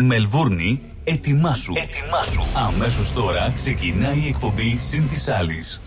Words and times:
Μελβούρνη, 0.00 0.80
ετοιμάσου. 1.04 1.72
Ετοιμάσου. 1.76 2.42
Αμέσως 2.54 3.12
τώρα 3.12 3.52
ξεκινάει 3.54 4.18
η 4.18 4.28
εκπομπή 4.28 4.76
Συν 4.76 5.08
της 5.08 5.28
Άλλης. 5.28 5.80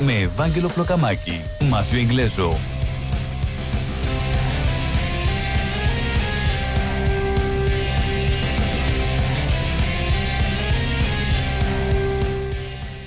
Με 0.00 0.12
Ευάγγελο 0.12 0.68
Πλοκαμάκη, 0.68 1.40
Μάθιο 1.70 1.98
Εγγλέζο, 1.98 2.52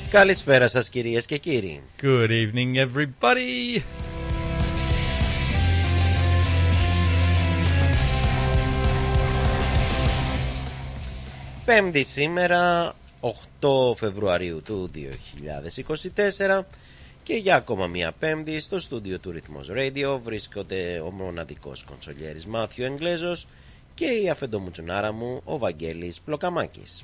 Καλησπέρα 0.10 0.68
σας 0.68 0.90
κυρίες 0.90 1.26
και 1.26 1.38
κύριοι. 1.38 1.82
Good 2.02 2.30
evening, 2.30 2.88
everybody. 2.88 3.82
Πέμπτη 11.76 12.04
σήμερα, 12.04 12.94
8 13.22 13.96
Φεβρουαρίου 13.96 14.62
του 14.66 14.92
2024 14.96 16.62
και 17.24 17.34
για 17.34 17.56
ακόμα 17.56 17.88
μια 17.88 18.12
πέμπτη 18.20 18.60
στο 18.60 18.80
στούντιο 18.80 19.20
του 19.20 19.32
Ρυθμός 19.32 19.70
Radio 19.76 20.20
βρίσκονται 20.24 21.02
ο 21.06 21.12
μοναδικός 21.12 21.84
κονσολιέρης 21.84 22.46
Μάθιο 22.46 22.86
Εγγλέζος 22.86 23.48
και 23.96 24.06
η 24.06 24.30
αφεντομουτσουνάρα 24.30 25.12
μου 25.12 25.42
ο 25.46 25.58
Βαγγέλης 25.58 26.20
Πλοκαμάκης. 26.20 27.04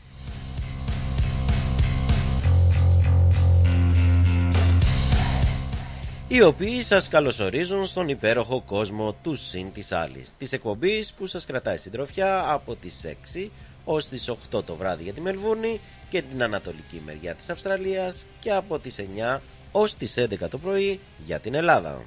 οι 6.27 6.41
οποίοι 6.41 6.81
σας 6.81 7.07
καλωσορίζουν 7.07 7.85
στον 7.85 8.09
υπέροχο 8.09 8.61
κόσμο 8.61 9.15
του 9.23 9.35
Συν 9.35 9.73
της 9.73 9.91
Άλλης, 9.91 10.31
της 10.37 10.51
εκπομπής 10.51 11.13
που 11.13 11.27
σας 11.27 11.45
κρατάει 11.45 11.77
συντροφιά 11.77 12.51
από 12.51 12.75
τις 12.75 13.05
6 13.05 13.51
ως 13.89 14.07
τις 14.07 14.29
8 14.29 14.63
το 14.63 14.75
βράδυ 14.75 15.03
για 15.03 15.13
τη 15.13 15.21
Μελβούρνη 15.21 15.79
και 16.09 16.21
την 16.21 16.43
ανατολική 16.43 17.01
μεριά 17.05 17.35
της 17.35 17.49
Αυστραλίας 17.49 18.25
και 18.39 18.53
από 18.53 18.79
τις 18.79 18.99
9 18.99 19.39
ως 19.71 19.95
τις 19.95 20.17
11 20.17 20.49
το 20.49 20.57
πρωί 20.57 20.99
για 21.25 21.39
την 21.39 21.53
Ελλάδα. 21.53 22.01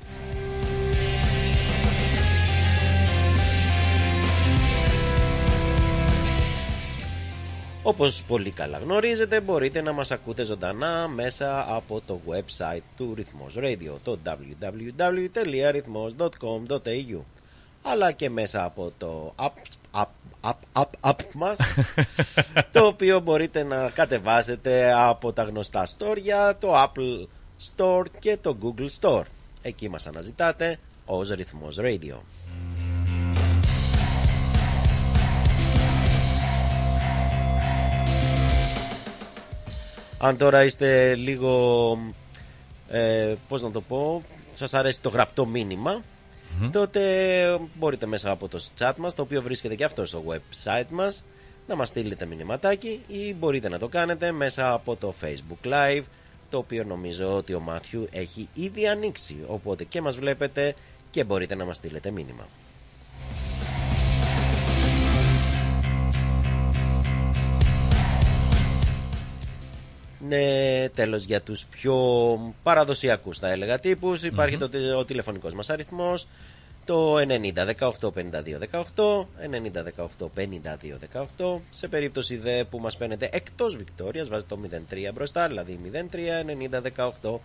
Όπως 7.83 8.23
πολύ 8.23 8.51
καλά 8.51 8.79
γνωρίζετε 8.79 9.41
μπορείτε 9.41 9.81
να 9.81 9.93
μας 9.93 10.11
ακούτε 10.11 10.45
ζωντανά 10.45 11.09
μέσα 11.09 11.75
από 11.75 12.01
το 12.07 12.21
website 12.29 12.83
του 12.97 13.15
Ρυθμός 13.15 13.55
Radio 13.57 13.95
το 14.03 14.19
www.rhythmos.com.au 14.25 17.21
αλλά 17.83 18.13
και 18.13 18.31
μέσα 18.31 18.65
από 18.65 18.93
το 18.99 19.35
app, 19.37 19.51
app, 20.41 20.53
app, 20.73 20.83
app, 21.03 21.11
app 21.11 21.33
μας 21.35 21.59
το 22.73 22.87
οποίο 22.87 23.21
μπορείτε 23.21 23.63
να 23.63 23.91
κατεβάσετε 23.91 24.93
από 24.97 25.33
τα 25.33 25.43
γνωστά 25.43 25.87
store 25.87 26.55
το 26.59 26.83
Apple 26.83 27.27
Store 27.77 28.05
και 28.19 28.37
το 28.37 28.57
Google 28.63 28.89
Store. 29.01 29.25
Εκεί 29.63 29.89
μας 29.89 30.07
αναζητάτε 30.07 30.79
ως 31.05 31.29
Ρυθμός 31.29 31.77
Radio. 31.81 32.17
Αν 40.23 40.37
τώρα 40.37 40.65
είστε 40.65 41.15
λίγο, 41.15 41.99
ε, 42.89 43.35
πώς 43.49 43.63
να 43.63 43.71
το 43.71 43.81
πω, 43.81 44.23
σας 44.55 44.75
αρέσει 44.75 45.01
το 45.01 45.09
γραπτό 45.09 45.47
τότε 46.73 47.59
μπορείτε 47.75 48.07
μέσα 48.07 48.31
από 48.31 48.49
το 48.49 48.65
chat 48.79 48.93
μας, 48.97 49.15
το 49.15 49.23
οποίο 49.23 49.43
βρίσκεται 49.43 49.75
και 49.75 49.85
αυτό 49.85 50.07
στο 50.07 50.23
website 50.27 50.89
μας, 50.91 51.25
να 51.69 51.77
μας 51.77 51.89
στείλετε 51.89 52.27
μηνυματάκι 52.27 53.01
ή 53.07 53.35
μπορείτε 53.35 53.69
να 53.69 53.79
το 53.79 53.89
κάνετε 53.89 54.33
μέσα 54.33 54.73
από 54.73 54.97
το 54.97 55.15
Facebook 55.23 55.69
Live, 55.69 56.03
το 56.51 56.59
οποίο 56.59 56.85
νομίζω 56.85 57.37
ότι 57.37 57.55
ο 57.55 57.61
Μάθιου 57.61 58.09
έχει 58.11 58.49
ήδη 58.55 58.89
ανοίξει, 58.89 59.37
οπότε 59.47 59.85
και 59.85 60.01
μας 60.01 60.17
βλέπετε 60.17 60.75
και 61.11 61.25
μπορείτε 61.25 61.55
να 61.55 61.65
μας 61.65 61.77
στείλετε 61.77 62.11
μήνυμα. 62.11 62.47
Ναι, 70.29 70.89
τέλος 70.89 71.25
για 71.25 71.41
τους 71.41 71.65
πιο 71.65 71.97
παραδοσιακούς 72.63 73.39
θα 73.39 73.51
έλεγα 73.51 73.79
τύπους 73.79 74.23
υπάρχει 74.23 74.57
το, 74.57 74.69
ο 74.99 75.05
τηλεφωνικός 75.05 75.55
μας 75.55 75.71
αριθμός 75.71 76.27
το 76.91 77.17
90 77.17 77.21
18 77.79 77.91
52 78.01 78.15
18 78.71 78.83
90 78.97 79.25
18 80.19 80.29
52 80.37 81.25
18 81.39 81.59
σε 81.71 81.89
περίπτωση 81.89 82.37
δε 82.37 82.65
που 82.65 82.79
μας 82.79 82.97
παίρνετε 82.97 83.29
εκτός 83.33 83.77
Βικτόριας 83.77 84.29
βάζετε 84.29 84.55
το 84.55 84.61
03 84.91 85.11
μπροστά 85.15 85.49
δηλαδή 85.49 85.79
03 85.93 86.17
90 86.97 87.11
18 87.23 87.39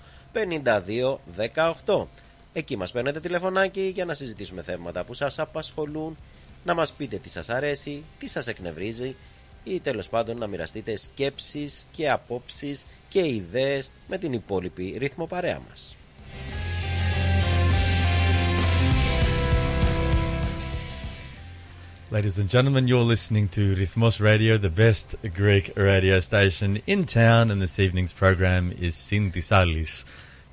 52 0.66 1.18
18 1.86 2.06
εκεί 2.54 2.78
μας 2.78 2.92
παίρνετε 2.92 3.20
τηλεφωνάκι 3.20 3.82
για 3.82 4.06
να 4.06 4.14
συζητήσουμε 4.14 4.62
θέματα 4.62 5.04
που 5.04 5.14
σας 5.14 5.40
απασχολούν 5.40 6.18
να 6.64 6.74
μας 6.74 6.92
πείτε 6.92 7.18
τι 7.18 7.30
σας 7.30 7.50
αρέσει, 7.50 8.04
τι 8.20 8.28
σας 8.28 8.48
εκνευρίζει 8.48 9.16
ή 9.64 9.80
τέλος 9.80 10.10
πάντων 10.10 10.38
να 10.38 10.48
μοιραστείτε 10.48 10.96
σκέψεις 10.96 11.88
και 11.92 12.10
απόψεις 12.10 12.86
και 13.10 13.28
ιδέες 13.28 13.90
με 14.08 14.18
την 14.18 14.34
υπόλοιπη 14.34 14.96
ρύθμο 14.98 15.26
παρέα 15.26 15.62
μας. 15.70 15.96
Ladies 22.16 22.40
and 22.40 22.50
gentlemen, 22.50 22.88
you're 22.88 23.02
listening 23.02 23.50
to 23.50 23.76
Rhythmos 23.76 24.22
Radio, 24.22 24.58
the 24.58 24.70
best 24.70 25.18
Greek 25.34 25.74
radio 25.76 26.22
station 26.22 26.82
in 26.88 27.06
town, 27.06 27.52
and 27.52 27.62
this 27.62 27.78
evening's 27.78 28.14
program 28.14 28.72
is 28.72 28.96
Synthisalis. 28.96 30.06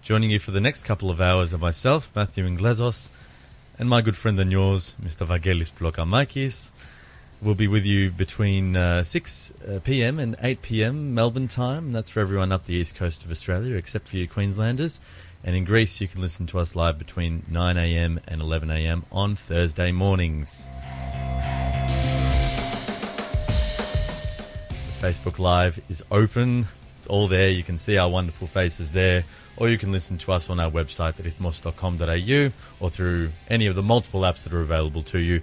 Joining 0.02 0.30
you 0.30 0.40
for 0.40 0.50
the 0.50 0.60
next 0.60 0.84
couple 0.84 1.08
of 1.08 1.20
hours 1.20 1.54
are 1.54 1.58
myself, 1.58 2.10
Matthew 2.16 2.46
Inglesos, 2.48 3.10
and 3.78 3.88
my 3.88 4.02
good 4.02 4.16
friend 4.16 4.40
and 4.40 4.50
yours, 4.50 4.96
Mr. 5.00 5.24
Vagelis 5.24 5.70
Blokamakis. 5.70 6.70
We'll 7.40 7.54
be 7.54 7.68
with 7.68 7.86
you 7.86 8.10
between 8.10 8.74
uh, 8.74 9.04
6 9.04 9.52
uh, 9.52 9.78
p.m. 9.84 10.18
and 10.18 10.34
8 10.42 10.62
p.m. 10.62 11.14
Melbourne 11.14 11.46
time. 11.46 11.92
That's 11.92 12.10
for 12.10 12.18
everyone 12.18 12.50
up 12.50 12.66
the 12.66 12.74
east 12.74 12.96
coast 12.96 13.24
of 13.24 13.30
Australia, 13.30 13.76
except 13.76 14.08
for 14.08 14.16
you 14.16 14.26
Queenslanders. 14.26 14.98
And 15.44 15.56
in 15.56 15.64
Greece, 15.64 16.00
you 16.00 16.06
can 16.06 16.20
listen 16.20 16.46
to 16.48 16.58
us 16.60 16.76
live 16.76 16.98
between 16.98 17.42
9 17.50 17.76
a.m. 17.76 18.20
and 18.28 18.40
11 18.40 18.70
a.m. 18.70 19.04
on 19.10 19.34
Thursday 19.34 19.90
mornings. 19.90 20.64
Facebook 25.00 25.40
Live 25.40 25.82
is 25.88 26.04
open. 26.12 26.66
It's 26.98 27.08
all 27.08 27.26
there. 27.26 27.48
You 27.48 27.64
can 27.64 27.76
see 27.76 27.98
our 27.98 28.08
wonderful 28.08 28.46
faces 28.46 28.92
there. 28.92 29.24
Or 29.56 29.68
you 29.68 29.76
can 29.76 29.90
listen 29.90 30.16
to 30.18 30.32
us 30.32 30.48
on 30.48 30.60
our 30.60 30.70
website 30.70 31.18
at 31.18 31.26
ithmos.com.au 31.26 32.52
or 32.78 32.90
through 32.90 33.30
any 33.48 33.66
of 33.66 33.74
the 33.74 33.82
multiple 33.82 34.20
apps 34.20 34.44
that 34.44 34.52
are 34.52 34.60
available 34.60 35.02
to 35.04 35.18
you. 35.18 35.42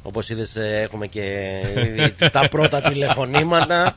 Όπως 0.02 0.28
είδες 0.28 0.56
έχουμε 0.56 1.06
και 1.06 1.62
τα 2.32 2.48
πρώτα 2.48 2.80
τηλεφωνήματα 2.80 3.94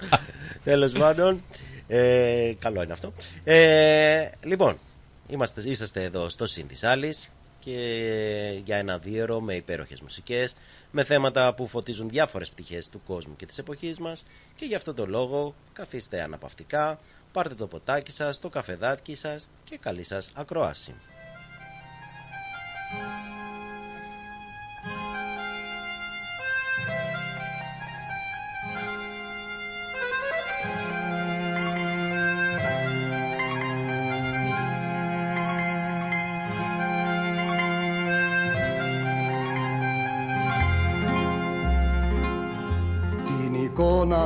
Τέλος 0.64 0.92
πάντων 0.92 1.42
Ε, 1.88 2.54
καλό 2.60 2.84
είναι 2.84 2.94
αυτό. 2.94 3.14
Ε, 3.44 4.30
λοιπόν, 4.44 4.80
είμαστε, 5.28 5.62
είσαστε 5.66 6.04
εδώ 6.04 6.30
στο 6.30 6.46
Συν 6.46 6.68
της 6.68 6.84
Άλλης 6.84 7.30
και 7.60 8.62
για 8.66 8.78
ένα 8.78 8.98
δίωρο 8.98 9.40
με 9.40 9.54
υπέροχες 9.54 10.02
μουσικές, 10.02 10.56
με 10.92 11.04
θέματα 11.04 11.54
που 11.54 11.68
φωτίζουν 11.68 12.10
διάφορες 12.10 12.50
πτυχές 12.50 12.90
του 12.90 13.02
κόσμου 13.08 13.36
και 13.36 13.46
της 13.46 13.58
εποχής 13.58 13.98
μας 13.98 14.26
και 14.56 14.66
γι' 14.66 14.76
αυτό 14.76 14.94
το 14.94 15.06
λόγο 15.06 15.56
καθίστε 15.74 16.22
αναπαυτικά, 16.22 17.00
πάρτε 17.32 17.56
το 17.56 17.68
ποτάκι 17.68 18.12
σας, 18.12 18.40
το 18.40 18.50
καφεδάκι 18.50 19.16
σας 19.16 19.50
και 19.64 19.78
καλή 19.78 20.04
σας 20.04 20.32
ακρόαση. 20.34 20.96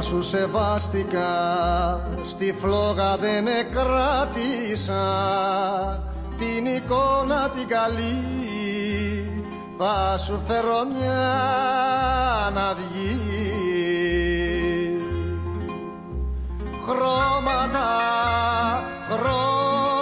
Εικόνα 0.02 0.22
σου 0.22 0.22
σεβάστηκα 0.30 1.30
Στη 2.24 2.56
φλόγα 2.62 3.18
δεν 3.18 3.48
εκράτησα. 3.48 5.04
Την 6.38 6.66
εικόνα 6.66 7.50
την 7.50 7.68
καλή 7.68 8.24
Θα 9.78 10.18
σου 10.18 10.40
φέρω 10.48 10.86
μια 10.98 11.30
να 12.54 12.74
βγεις. 12.74 13.22
Χρώματα, 16.86 17.90
χρώματα 19.10 20.00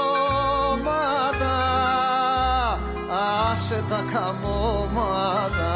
Άσε 3.52 3.84
τα 3.90 4.04
καμώματα 4.14 5.70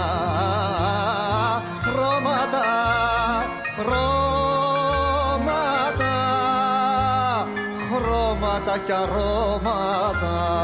Χρώματα 8.73 8.85
και 8.85 8.93
αρώματα. 8.93 10.63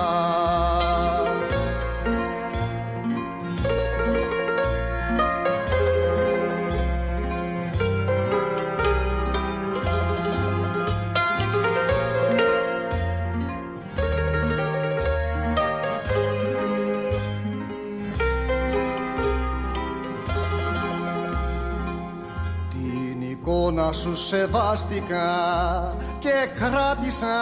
Την 22.71 23.21
εικόνα 23.21 23.91
σου 23.91 24.15
σεβάστηκα 24.15 25.97
και 26.19 26.50
κράτησα 26.60 27.38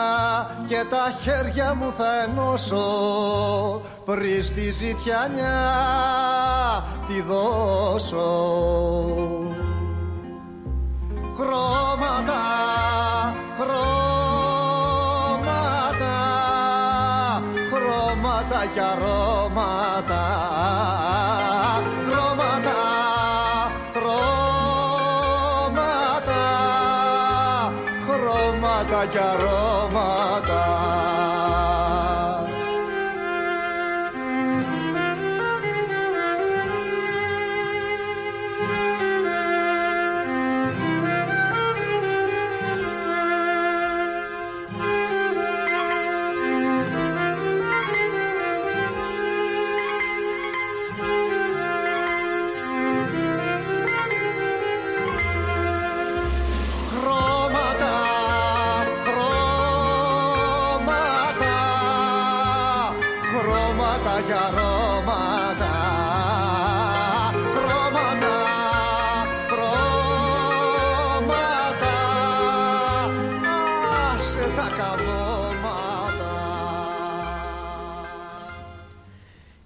και 0.68 0.86
τα 0.90 1.14
χέρια 1.22 1.74
μου 1.74 1.94
θα 1.98 2.24
ενώσω 2.24 3.82
πριν 4.06 4.44
στη 4.44 4.72
ζητιανιά 4.72 5.60
τη 7.08 7.22
δώσω. 7.22 8.26
Χρώματα, 11.36 12.44
χρώματα, 13.58 13.86
χρώματα 17.72 18.66
και 18.74 18.82
αρώματα, 18.82 20.24
χρώματα 28.98 29.06
και 29.06 29.20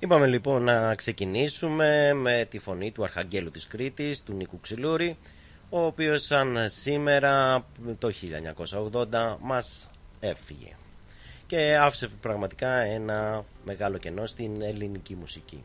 Είπαμε 0.04 0.28
λοιπόν 0.28 0.64
να 0.64 0.96
ξεκινήσουμε 0.96 2.14
με 2.14 2.48
τη 2.50 2.58
φωνή 2.58 2.92
του 2.92 3.04
Αρχαγγέλου 3.04 3.52
της 3.52 3.68
Κρήτης, 3.68 4.24
του 4.24 4.34
Νίκου 4.34 4.60
Ξυλούρη, 4.60 5.18
ο 5.70 5.82
οποίος 5.82 6.24
σαν 6.24 6.58
σήμερα 6.70 7.66
το 8.00 8.12
1980 8.92 9.38
μας 9.40 9.90
έφυγε 10.20 10.76
και 11.46 11.78
άφησε 11.78 12.08
πραγματικά 12.22 12.72
ένα 12.82 13.46
μεγάλο 13.66 13.98
κενό 13.98 14.26
στην 14.26 14.62
ελληνική 14.62 15.16
μουσική. 15.16 15.64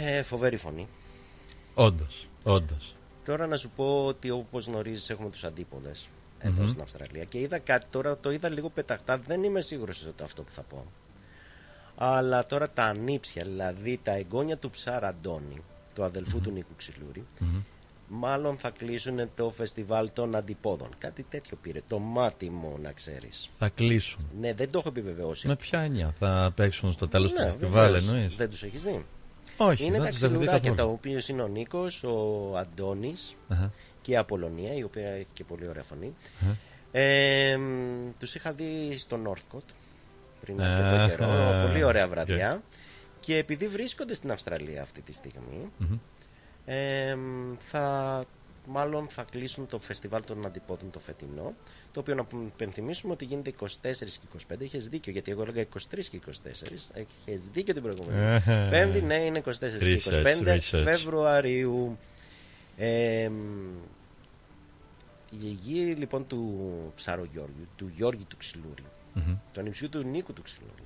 Ε, 0.00 0.22
φοβερή 0.22 0.56
φωνή. 0.56 0.88
Όντως, 1.74 2.26
όντως. 2.44 2.94
Τώρα 3.24 3.46
να 3.46 3.56
σου 3.56 3.70
πω 3.76 4.06
ότι 4.06 4.30
όπως 4.30 4.66
γνωρίζεις 4.66 5.10
έχουμε 5.10 5.30
τους 5.30 5.44
αντίποδες 5.44 6.08
εδώ 6.38 6.66
στην 6.66 6.80
Αυστραλία 6.80 7.24
και 7.24 7.38
είδα 7.38 7.58
κάτι 7.58 7.86
τώρα, 7.90 8.18
το 8.18 8.30
είδα 8.30 8.48
λίγο 8.48 8.68
πεταχτά, 8.68 9.18
δεν 9.18 9.42
είμαι 9.42 9.60
σίγουρος 9.60 10.06
ότι 10.06 10.22
αυτό 10.22 10.42
που 10.42 10.52
θα 10.52 10.62
πω. 10.62 10.84
Αλλά 12.02 12.46
τώρα 12.46 12.70
τα 12.70 12.82
ανήψια, 12.84 13.42
δηλαδή 13.44 14.00
τα 14.02 14.12
εγγόνια 14.12 14.56
του 14.56 14.70
Ψάρα 14.70 15.08
Αντώνη, 15.08 15.62
του 15.94 16.04
αδελφού 16.04 16.40
του 16.40 16.50
Νίκου 16.50 16.72
Ξυλούρη, 16.76 17.24
μάλλον 18.08 18.56
θα 18.58 18.70
κλείσουν 18.70 19.30
το 19.36 19.50
φεστιβάλ 19.50 20.10
των 20.12 20.34
αντιπόδων. 20.34 20.88
Κάτι 20.98 21.22
τέτοιο 21.22 21.56
πήρε, 21.62 21.80
το 21.88 21.98
μάτι 21.98 22.50
μου 22.50 22.78
να 22.82 22.92
ξέρεις. 22.92 23.50
Θα 23.58 23.68
κλείσουν. 23.68 24.28
Ναι, 24.40 24.54
δεν 24.54 24.70
το 24.70 24.78
έχω 24.78 24.88
επιβεβαιώσει. 24.88 25.46
Με 25.46 25.56
ποια 25.56 25.80
έννοια 25.80 26.14
θα 26.18 26.52
παίξουν 26.56 26.92
στο 26.92 27.08
τέλος 27.08 27.32
του 27.32 27.38
Ναι, 27.40 27.44
φεστιβάλ, 27.46 27.92
βεβαίως. 27.92 28.12
εννοείς; 28.12 28.34
Δεν 28.36 28.50
τους 28.50 28.62
έχεις 28.62 28.82
δει. 28.82 29.04
Όχι, 29.56 29.84
είναι 29.84 29.92
δεν 29.96 30.02
τα 30.02 30.08
τους 30.08 30.22
έχω 30.22 30.30
δει 30.32 30.36
ξυλουράκια 30.38 30.70
καθόλου. 30.70 30.76
τα 30.76 30.84
οποία 30.84 31.22
είναι 31.28 31.42
ο 31.42 31.48
Νίκος, 31.48 32.02
ο 32.04 32.56
Αντώνης 32.56 33.36
Αχα. 33.48 33.72
και 34.02 34.12
η 34.12 34.16
Απολωνία, 34.16 34.74
η 34.74 34.82
οποία 34.82 35.08
έχει 35.10 35.26
και 35.32 35.44
πολύ 35.44 35.68
ωραία 35.68 35.82
φωνή. 35.82 36.14
Αχα. 36.42 36.56
Ε, 36.92 37.58
τους 38.18 38.34
είχα 38.34 38.52
δει 38.52 38.94
στο 38.98 39.18
Northcote 39.26 39.72
πριν 40.40 40.60
Α, 40.62 40.76
αρκετό 40.76 41.24
καιρό. 41.24 41.32
α, 41.32 41.66
Πολύ 41.66 41.82
ωραία 41.82 42.04
οκ. 42.04 42.10
βραδιά. 42.10 42.62
Και 43.20 43.36
επειδή 43.36 43.68
βρίσκονται 43.68 44.14
στην 44.14 44.30
Αυστραλία 44.30 44.82
αυτή 44.82 45.00
τη 45.00 45.12
στιγμή, 45.12 45.70
Μμμ. 45.78 45.98
ε, 46.64 47.16
θα, 47.58 48.24
μάλλον 48.66 49.08
θα 49.08 49.24
κλείσουν 49.30 49.66
το 49.66 49.78
φεστιβάλ 49.78 50.24
των 50.24 50.46
αντιπόδων 50.46 50.90
το 50.90 50.98
φετινό. 50.98 51.54
Το 51.92 52.00
οποίο 52.00 52.14
να 52.14 52.26
υπενθυμίσουμε 52.46 53.12
ότι 53.12 53.24
γίνεται 53.24 53.52
24 53.60 53.66
και 53.92 54.38
25. 54.52 54.60
Έχεις 54.60 54.88
δίκιο, 54.88 55.12
γιατί 55.12 55.30
εγώ 55.30 55.42
έλεγα 55.42 55.60
23 55.62 56.00
και 56.10 56.20
24. 56.26 56.32
Έχεις 57.24 57.48
δίκιο 57.52 57.74
την 57.74 57.82
προηγούμενη. 57.82 58.18
Αχα. 58.26 58.68
Πέμπτη, 58.70 59.02
ναι, 59.02 59.14
είναι 59.14 59.42
24 59.46 59.50
και 59.78 60.00
Research, 60.04 60.24
25 60.44 60.56
research. 60.56 60.82
Φεβρουαρίου. 60.84 61.98
Ε, 62.76 63.30
η 65.30 65.46
γη 65.62 65.94
λοιπόν 65.98 66.26
του 66.26 66.92
Ψαρογιώργιου, 66.94 67.66
του 67.76 67.90
Γιώργη 67.96 68.24
του 68.24 68.36
Ξυλούρη, 68.36 68.82
Μμμ. 69.14 69.36
του 69.52 69.60
ανιψιού 69.60 69.88
του 69.88 70.02
Νίκου 70.02 70.32
του 70.32 70.42
Ξυλούρη, 70.42 70.82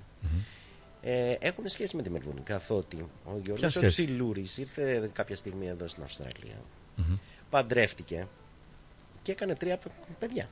ε, 1.03 1.33
έχουν 1.39 1.69
σχέση 1.69 1.97
με 1.97 2.03
τη 2.03 2.11
Μελβούνη. 2.11 2.41
Καθότι 2.41 2.97
ο 3.25 3.39
Γιώργος 3.45 3.77
ο 3.77 3.79
σχέση; 3.79 4.05
Ξυλούρης 4.07 4.59
ήρθε 4.59 5.11
κάποια 5.13 5.37
στιγμή 5.37 5.67
εδώ 5.69 5.89
στην 5.89 6.03
Αυστραλία, 6.03 6.57
Μμμ. 6.97 7.15
παντρεύτηκε 7.51 8.27
και 9.23 9.33
έκανε 9.33 9.55
τρία 9.55 9.77
παι- 9.77 9.93
παιδιά. 10.19 10.49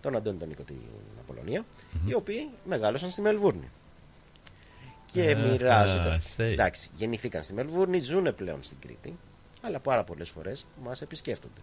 Τον 0.00 0.16
Αντώνη, 0.16 0.38
τον 0.38 0.48
Νίκο, 0.48 0.62
την 0.62 0.76
Απολωνία, 1.20 1.64
οι 2.06 2.14
οποίοι 2.14 2.48
μεγάλωσαν 2.64 3.10
στη 3.10 3.20
Μελβούρνη. 3.20 3.68
Και 5.12 5.30
Α, 5.30 5.36
μοιράζονται. 5.38 6.20
say. 6.36 6.40
Εντάξει, 6.40 6.88
γεννηθήκαν 6.96 7.42
στη 7.42 7.54
Μελβούρνη, 7.54 7.98
ζουν 7.98 8.34
πλέον 8.34 8.62
στην 8.62 8.76
Κρήτη, 8.80 9.16
αλλά 9.60 9.78
πάρα 9.80 10.04
πολλές 10.04 10.28
φορές 10.28 10.66
μας 10.82 11.02
επισκέφτονται. 11.02 11.60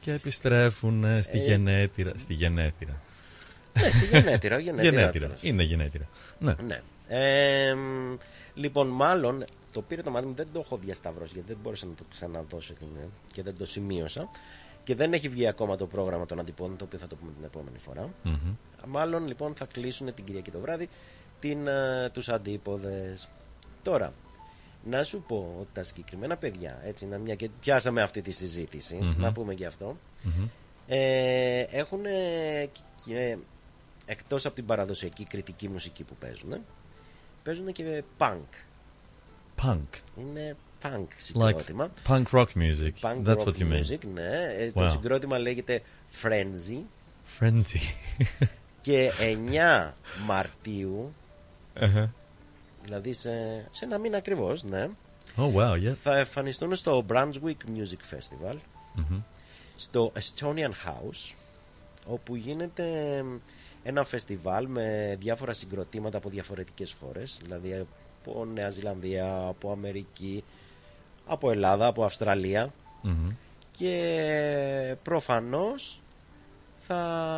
Και 0.00 0.12
επιστρέφουν 0.12 1.04
ε, 1.04 1.22
στη 1.22 1.38
Ε, 1.38 1.44
γενέτειρα. 1.44 2.12
Στη 2.16 2.34
γενέτειρα. 2.34 3.00
Ναι, 3.80 3.88
στη 3.90 4.06
γενέτειρα. 4.06 4.58
γενέτειρα, 4.58 4.90
Γενέτειρα. 4.90 5.26
τέλος. 5.26 5.42
Είναι 5.42 5.62
γενέτειρα. 5.62 6.08
Ναι. 6.38 6.54
Ναι. 6.66 6.80
Ε, 7.08 7.74
μ, 7.74 8.16
λοιπόν, 8.54 8.88
μάλλον 8.88 9.44
το 9.72 9.82
πήρε 9.82 10.02
το 10.02 10.10
μάτι 10.10 10.26
μου, 10.26 10.34
δεν 10.34 10.46
το 10.52 10.60
έχω 10.64 10.76
διασταυρώσει 10.76 11.30
γιατί 11.34 11.48
δεν 11.48 11.58
μπόρεσα 11.62 11.86
να 11.86 11.94
το 11.94 12.04
ξαναδώσω 12.10 12.74
και, 12.74 12.84
ναι, 12.98 13.04
και 13.32 13.42
δεν 13.42 13.58
το 13.58 13.66
σημείωσα. 13.66 14.28
Και 14.84 14.94
δεν 14.94 15.12
έχει 15.12 15.28
βγει 15.28 15.46
ακόμα 15.46 15.76
το 15.76 15.86
πρόγραμμα 15.86 16.26
των 16.26 16.40
αντιπόδων, 16.40 16.76
το 16.76 16.84
οποίο 16.84 16.98
θα 16.98 17.06
το 17.06 17.16
πούμε 17.16 17.32
την 17.36 17.44
επόμενη 17.44 17.78
φορά. 17.78 18.08
Μμμ. 18.22 18.54
Μάλλον 18.86 19.26
λοιπόν 19.26 19.54
θα 19.54 19.66
κλείσουν 19.72 20.14
την 20.14 20.24
Κυριακή 20.24 20.50
το 20.50 20.58
βράδυ 20.60 20.88
την, 21.40 21.66
ε, 21.66 22.10
τους 22.12 22.28
αντίποδες. 22.28 23.28
Τώρα, 23.82 24.12
να 24.84 25.02
σου 25.02 25.24
πω 25.28 25.56
ότι 25.60 25.68
τα 25.72 25.82
συγκεκριμένα 25.82 26.36
παιδιά, 26.36 26.80
έτσι, 26.84 27.06
να 27.06 27.18
μια 27.18 27.34
και 27.34 27.48
πιάσαμε 27.60 28.02
αυτή 28.02 28.22
τη 28.22 28.30
συζήτηση, 28.30 28.98
Μμμ. 29.00 29.14
να 29.20 29.32
πούμε 29.32 29.54
και 29.54 29.66
αυτό, 29.66 29.96
Μμμ. 30.22 30.46
ε, 30.86 31.60
έχουν 31.60 32.00
και, 33.06 33.36
εκτός 34.06 34.46
από 34.46 34.54
την 34.54 34.66
παραδοσιακή 34.66 35.24
κριτική 35.24 35.68
μουσική 35.68 36.04
που 36.04 36.14
παίζουν, 36.16 36.54
παίζουν 37.42 37.72
και 37.72 38.02
punk. 38.18 38.40
Punk. 39.62 39.86
Είναι 40.18 40.56
punk 40.82 40.88
Like 40.98 41.06
συγκρότημα. 41.16 41.90
punk 42.08 42.22
rock 42.30 42.46
music. 42.54 42.90
Punk 43.00 43.24
That's 43.26 43.36
rock 43.36 43.46
what 43.46 43.56
you 43.58 43.72
mean. 43.72 43.80
music, 43.80 43.98
ναι. 44.14 44.54
Ε, 44.56 44.70
Το 44.72 44.84
Wow. 44.86 44.90
συγκρότημα 44.90 45.38
λέγεται 45.38 45.82
Frenzy 46.22 46.80
Frenzy. 47.40 47.80
και 48.80 49.10
9 49.18 49.94
Μαρτίου, 50.26 51.14
uh-huh. 51.80 52.08
δηλαδή 52.82 53.12
σε, 53.12 53.30
σε 53.70 53.84
ένα 53.84 53.98
μήνα 53.98 54.16
ακριβώς, 54.16 54.62
ναι, 54.62 54.88
Oh 55.36 55.52
wow, 55.54 55.72
yeah. 55.72 55.94
θα 56.02 56.18
εμφανιστούν 56.18 56.74
στο 56.74 57.04
Brunswick 57.08 57.56
Music 57.76 58.14
Festival 58.14 58.54
Mhm. 58.96 59.20
στο 59.76 60.12
Estonian 60.18 60.70
House 60.86 61.34
όπου 62.06 62.34
γίνεται 62.36 62.84
ένα 63.84 64.04
φεστιβάλ 64.04 64.66
με 64.66 65.16
διάφορα 65.20 65.52
συγκροτήματα 65.52 66.18
από 66.18 66.28
διαφορετικές 66.28 66.96
χώρες 67.00 67.40
δηλαδή 67.42 67.86
από 68.26 68.44
Νέα 68.44 68.70
Ζηλανδία, 68.70 69.46
από 69.46 69.70
Αμερική 69.70 70.44
από 71.26 71.50
Ελλάδα, 71.50 71.86
από 71.86 72.04
Αυστραλία. 72.04 72.72
Mhm. 73.04 73.36
και 73.78 74.96
προφανώς 75.02 76.00
θα 76.78 77.30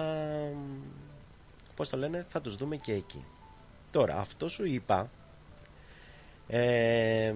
πώς 1.77 1.89
το 1.89 1.97
λένε 1.97 2.25
θα 2.29 2.41
τους 2.41 2.57
δούμε 2.57 2.77
και 2.77 2.93
εκεί. 2.93 3.25
Τώρα 3.93 4.17
αυτό 4.17 4.49
σου 4.49 4.65
είπα 4.65 5.11
ε, 6.49 7.35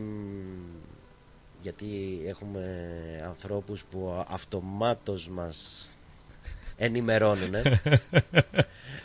γιατί 1.62 2.20
έχουμε 2.26 2.90
ανθρώπους 3.24 3.84
που 3.84 4.24
αυτομάτως 4.28 5.28
μας 5.28 5.88
ενημερώνουν 6.76 7.54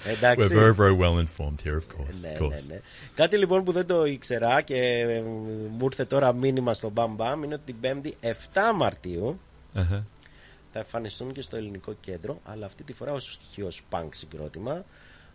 εντάξει 0.05 0.47
We're 0.51 0.57
very, 0.57 0.75
very 0.77 0.97
well 1.01 1.17
informed 1.25 1.59
here, 1.65 1.77
of 1.77 1.87
course. 1.97 2.15
ναι, 2.21 2.33
of 2.37 2.39
ναι, 2.41 2.47
course. 2.47 2.63
ναι. 2.67 2.79
Κάτι 3.15 3.37
λοιπόν 3.37 3.63
που 3.63 3.71
δεν 3.71 3.85
το 3.85 4.05
ήξερα 4.05 4.61
και 4.61 4.75
ε, 4.99 5.21
μου 5.69 5.85
ήρθε 5.85 6.03
τώρα 6.05 6.33
μήνυμα 6.33 6.73
στο 6.73 6.89
Μπαμ 6.89 7.15
Μπαμ 7.15 7.43
είναι 7.43 7.53
ότι 7.53 7.73
την 7.73 8.01
5η 8.03 8.27
7 8.27 8.31
Μαρτίου 8.75 9.39
Uh-huh. 9.77 10.03
θα 10.71 10.79
εμφανιστούν 10.79 11.33
και 11.33 11.41
στο 11.41 11.55
ελληνικό 11.55 11.93
κέντρο, 12.01 12.39
αλλά 12.43 12.65
αυτή 12.65 12.83
τη 12.83 12.93
φορά 12.93 13.11
ως 13.13 13.37
όχι 13.49 13.61
ως 13.61 13.81
punk 13.89 14.07
συγκρότημα, 14.11 14.85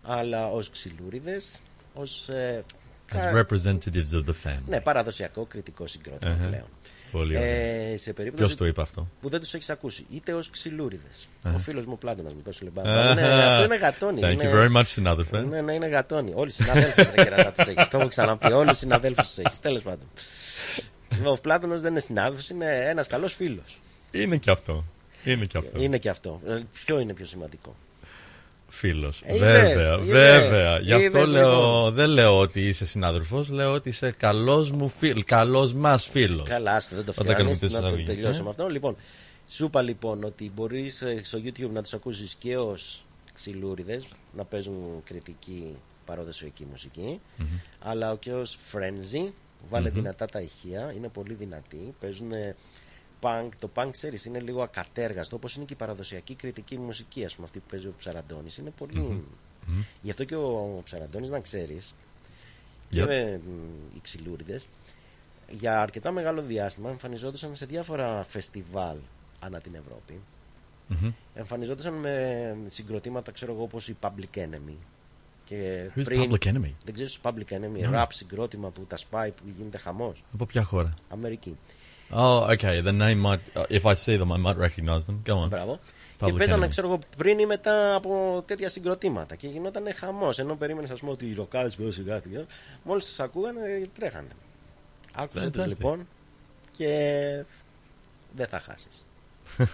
αλλά 0.02 0.50
ως 0.50 0.70
ξυλούριδες, 0.70 1.62
ως 1.94 2.28
ε, 2.28 2.64
As 3.12 3.12
κα- 3.12 3.32
representatives 3.46 4.12
of 4.14 4.24
the 4.24 4.34
family. 4.48 4.62
ναι, 4.68 4.80
παραδοσιακό 4.80 5.44
κριτικό 5.44 5.86
συγκρότημα 5.86 6.32
Αχα. 6.32 6.46
πλέον. 6.46 6.66
Πολύ 7.10 7.36
ωραία. 7.36 7.48
Ε, 7.48 7.96
σε 7.96 8.12
Ποιος 8.12 8.14
περίπτωση 8.14 8.56
το 8.56 8.66
είπε 8.66 8.80
αυτό; 8.80 9.08
που 9.20 9.28
δεν 9.28 9.40
τους 9.40 9.54
έχεις 9.54 9.70
ακούσει, 9.70 10.06
είτε 10.10 10.32
ως 10.32 10.50
ξυλούριδες. 10.50 11.28
Ο 11.54 11.58
φίλος 11.58 11.86
μου 11.86 11.98
Πλάτωνας 11.98 12.34
με 12.34 12.42
τόσο 12.42 12.64
λεμπά. 12.64 12.82
Αχα. 12.82 13.12
είναι, 13.12 13.44
αυτό 13.44 13.64
είναι 13.64 13.76
γατόνι. 13.76 14.20
Thank 14.24 14.32
είναι, 14.32 14.50
you 14.52 14.56
very 14.56 14.76
much, 14.76 14.86
συνάδελφε. 14.86 15.40
Ναι, 15.40 15.60
ναι, 15.60 15.72
είναι 15.72 15.86
γατόνι. 15.88 16.32
Όλοι 16.34 16.48
οι 16.48 16.52
συναδέλφοι 16.52 17.02
ρε 17.02 17.22
κερατά 17.24 17.52
τους 17.52 17.66
έχεις. 17.66 17.88
Το 17.88 17.98
έχω 17.98 18.08
ξαναπεί. 18.08 18.52
Όλους 18.52 18.72
οι 18.72 18.76
συναδέλφους 18.76 19.26
τους 19.26 19.38
έχεις. 19.38 19.60
Τέλος 19.60 19.82
πάντων. 19.82 20.08
Ο 21.24 21.38
Πλάτωνας 21.38 21.80
δεν 21.80 21.90
είναι 21.90 22.00
συνάδελφος, 22.00 22.48
είναι 22.48 22.66
ένας 22.88 23.06
καλός 23.06 23.34
φίλος. 23.34 23.80
Είναι 24.12 24.36
και 24.36 24.50
αυτό. 24.50 24.84
Είναι 25.24 25.44
και 25.44 25.58
αυτό. 25.58 25.80
Είναι 25.80 25.98
και 25.98 26.08
αυτό. 26.08 26.40
Ε, 26.46 26.58
Ποιο 26.84 26.98
είναι 27.00 27.12
πιο 27.12 27.24
σημαντικό; 27.24 27.76
Φίλος. 28.72 29.22
Ε, 29.24 29.34
είδες, 29.34 29.48
βέβαια, 29.48 29.94
είδες. 29.94 30.06
βέβαια. 30.06 30.78
Γι' 30.78 30.92
αυτό 30.92 31.18
Είδες, 31.18 31.28
λέω, 31.28 31.50
λοιπόν. 31.50 31.94
δεν 31.94 32.08
λέω 32.10 32.38
ότι 32.38 32.68
είσαι 32.68 32.86
συνάδελφος, 32.86 33.48
λέω 33.48 33.72
ότι 33.72 33.88
είσαι 33.88 34.10
καλός 34.10 34.70
μου 34.70 34.88
φίλος, 34.98 35.24
καλός 35.24 35.74
μας 35.74 36.06
φίλος. 36.06 36.48
Καλά, 36.48 36.72
άστο, 36.74 36.96
δεν 36.96 37.04
το 37.04 37.12
Όταν 37.18 37.36
κάνουμε 37.36 37.54
φτιάχνεις, 37.54 37.78
τη 37.78 37.82
να 37.84 37.88
το 37.90 37.96
συναλλαγή, 37.96 38.16
τελειώσουμε 38.16 38.48
ε. 38.48 38.50
αυτό. 38.50 38.68
Λοιπόν, 38.68 38.96
σου 39.48 39.64
είπα 39.64 39.82
λοιπόν 39.82 40.24
ότι 40.24 40.52
μπορείς 40.54 41.02
ε, 41.02 41.20
στο 41.22 41.38
YouTube 41.44 41.70
να 41.72 41.82
τους 41.82 41.94
ακούσεις 41.94 42.34
και 42.38 42.56
ως 42.56 43.04
ξυλούριδες, 43.34 44.04
να 44.36 44.44
παίζουν 44.44 45.02
κριτική 45.04 45.76
παροδοσιακή 46.04 46.66
μουσική, 46.70 47.20
αλλά 47.80 48.16
και 48.16 48.32
ως 48.32 48.58
frenzy, 48.72 49.30
βάλε 49.70 49.88
δυνατά 49.88 50.26
τα 50.26 50.40
ηχεία, 50.40 50.92
είναι 50.96 51.08
πολύ 51.08 51.34
δυνατοί, 51.34 51.94
παίζουν 52.00 52.32
punk, 53.20 53.48
το 53.58 53.70
punk 53.74 53.88
ξέρεις 53.90 54.24
είναι 54.24 54.40
λίγο 54.40 54.62
ακατέργαστο, 54.62 55.36
όπως 55.36 55.54
είναι 55.56 55.64
και 55.64 55.72
η 55.72 55.76
παραδοσιακή 55.76 56.34
κριτική 56.34 56.78
μουσική, 56.78 57.24
ας 57.24 57.34
πούμε 57.34 57.46
αυτή 57.46 57.58
που 57.58 57.66
παίζει 57.70 57.86
ο 57.86 57.94
Ψαραντώνης, 57.98 58.56
είναι 58.56 58.70
πολύ... 58.78 59.24
Γι' 60.02 60.10
αυτό 60.10 60.24
και 60.24 60.36
ο 60.36 60.80
Ψαραντώνης 60.84 61.28
να 61.28 61.40
ξέρεις, 61.40 61.94
και 62.90 63.02
Yep. 63.02 63.06
με, 63.06 63.40
μ, 63.46 63.96
οι 63.96 64.00
ξυλούριδες 64.02 64.66
για 65.50 65.80
αρκετά 65.80 66.10
μεγάλο 66.10 66.42
διάστημα 66.42 66.90
εμφανιζόντουσαν 66.90 67.54
σε 67.54 67.66
διάφορα 67.66 68.22
φεστιβάλ 68.22 68.96
ανά 69.40 69.60
την 69.60 69.74
Ευρώπη. 69.74 70.20
Μμμ. 70.88 71.12
Εμφανιζόντουσαν 71.34 71.94
με 71.94 72.56
συγκροτήματα, 72.66 73.32
ξέρω 73.32 73.52
εγώ, 73.52 73.62
όπως 73.62 73.88
η 73.88 73.96
Public 74.00 74.38
Enemy. 74.38 74.74
Και 75.44 75.90
Who's 75.96 76.06
Public 76.06 76.44
Enemy? 76.44 76.72
Δεν 76.84 76.94
ξέρεις 76.94 77.12
τους 77.12 77.20
Public 77.22 77.52
Enemy, 77.52 77.90
No. 77.90 77.94
rap 77.94 78.06
συγκρότημα 78.08 78.70
που 78.70 78.84
τα 78.84 78.96
σπάει, 78.96 79.30
που 79.30 79.42
γίνεται 79.56 79.78
χαμός. 79.78 80.24
Από 80.34 80.46
ποια 80.46 80.62
χώρα; 80.62 80.94
Αμερική. 81.08 81.56
Oh, 82.12 82.50
okay. 82.52 82.80
The 82.80 82.92
name 82.92 83.20
might, 83.20 83.40
uh, 83.56 83.64
if 83.70 83.86
I 83.86 83.94
see 83.94 84.16
them, 84.16 84.32
I 84.32 84.38
might 84.38 84.56
recognize 84.56 85.04
them. 85.06 85.22
Go 85.26 85.34
on. 85.34 85.48
Μπράβο. 85.48 85.78
Public 86.20 86.30
και 86.32 86.38
παίζανε, 86.38 86.64
Enemy. 86.66 86.68
ξέρω 86.68 86.86
εγώ, 86.86 86.98
πριν 87.16 87.38
ή 87.38 87.46
μετά 87.46 87.94
από 87.94 88.42
τέτοια 88.46 88.68
συγκροτήματα. 88.68 89.34
Και 89.34 89.48
γινόταν 89.48 89.84
χαμός. 89.94 90.38
Ενώ 90.38 90.54
περίμενες, 90.54 90.90
ας 90.90 91.00
πούμε, 91.00 91.12
ότι 91.12 91.26
οι 91.26 91.34
ροκάδες 91.34 91.74
που 91.76 91.82
έδωσε 91.82 92.02
κάτι. 92.02 92.46
Μόλις 92.82 93.04
τους 93.04 93.20
ακούγανε, 93.20 93.88
τρέχανε. 93.98 94.28
Άκουσε 95.14 95.50
τους 95.50 95.62
Fantastic. 95.62 95.68
λοιπόν 95.68 96.08
και 96.76 97.44
δεν 98.36 98.46
θα 98.46 98.60
χάσεις. 98.60 99.06
Ξέρει 99.56 99.68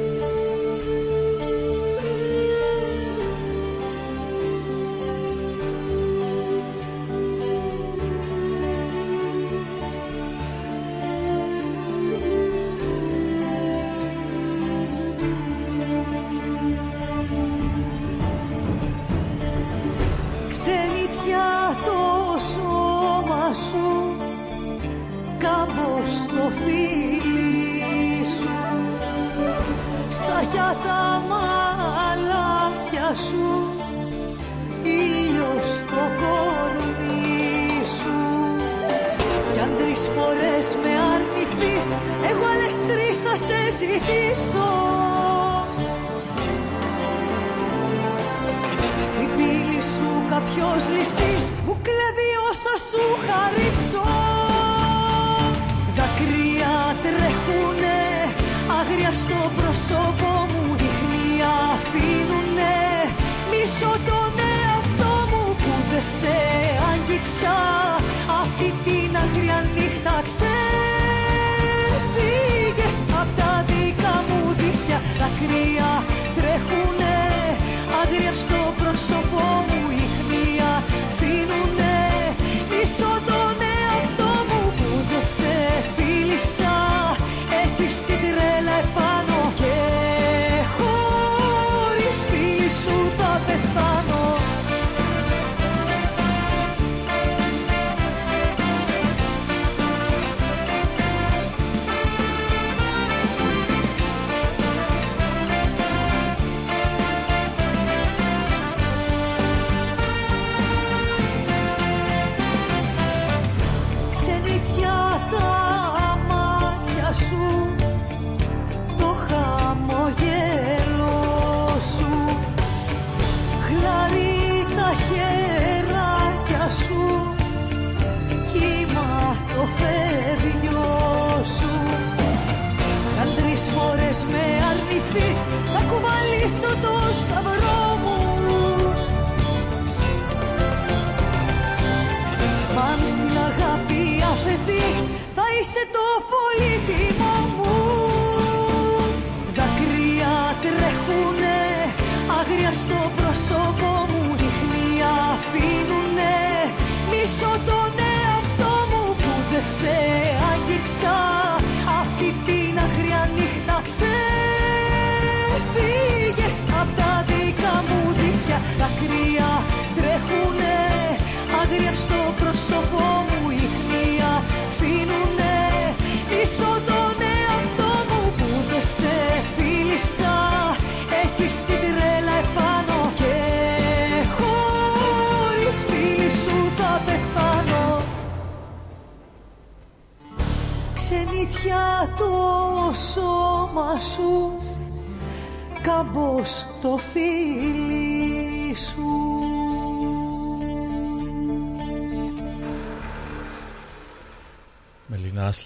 στο 26.06 26.52
φίλι 26.58 28.26
σου 28.38 28.58
Στα 30.08 30.38
τα 30.84 31.22
μαλάκια 31.28 33.14
σου 33.26 33.48
Ήλιος 34.82 35.66
στο 35.80 36.02
κορμί 36.20 37.84
σου. 37.98 38.18
Κι 39.52 39.58
αν 39.58 39.70
τρεις 39.78 40.02
φορές 40.14 40.66
με 40.82 40.92
αρνηθείς 41.14 41.86
Εγώ 42.30 42.44
άλλες 42.52 42.76
τρεις 42.88 43.16
θα 43.24 43.36
σε 43.46 43.60
ζητήσω. 43.78 44.70
Στην 49.00 49.28
πύλη 49.36 49.80
σου 49.94 50.10
κάποιος 50.32 50.82
ληστής 50.94 51.44
Μου 51.66 51.76
κλέβει 51.86 52.30
όσα 52.50 52.74
σου 52.90 53.02
χαρίψω 53.26 54.25
Άγρια 58.96 59.14
στο 59.14 59.40
πρόσωπο 59.56 60.30
μου 60.50 60.64
Δείχνια 60.80 61.52
αφήνουνε. 61.74 62.78
Μισώ 63.50 63.92
τον 64.08 64.32
εαυτό 64.52 65.12
μου 65.30 65.42
Που 65.62 65.72
δεν 65.90 66.04
σε 66.18 66.36
άγγιξα. 66.92 67.56
Αυτή 68.42 68.68
την 68.84 69.10
άγρια 69.22 69.58
νύχτα 69.74 70.16
Ξέφυγες 70.26 70.56
Απ' 73.20 73.32
τα 73.38 73.52
δικά 73.68 74.14
μου 74.28 74.40
δίχτυα 74.58 74.98
Δακρύα 75.20 75.90
τρέχουνε. 76.36 77.18
Άγρια 78.00 78.34
στο 78.42 78.60
πρόσωπό 78.80 79.46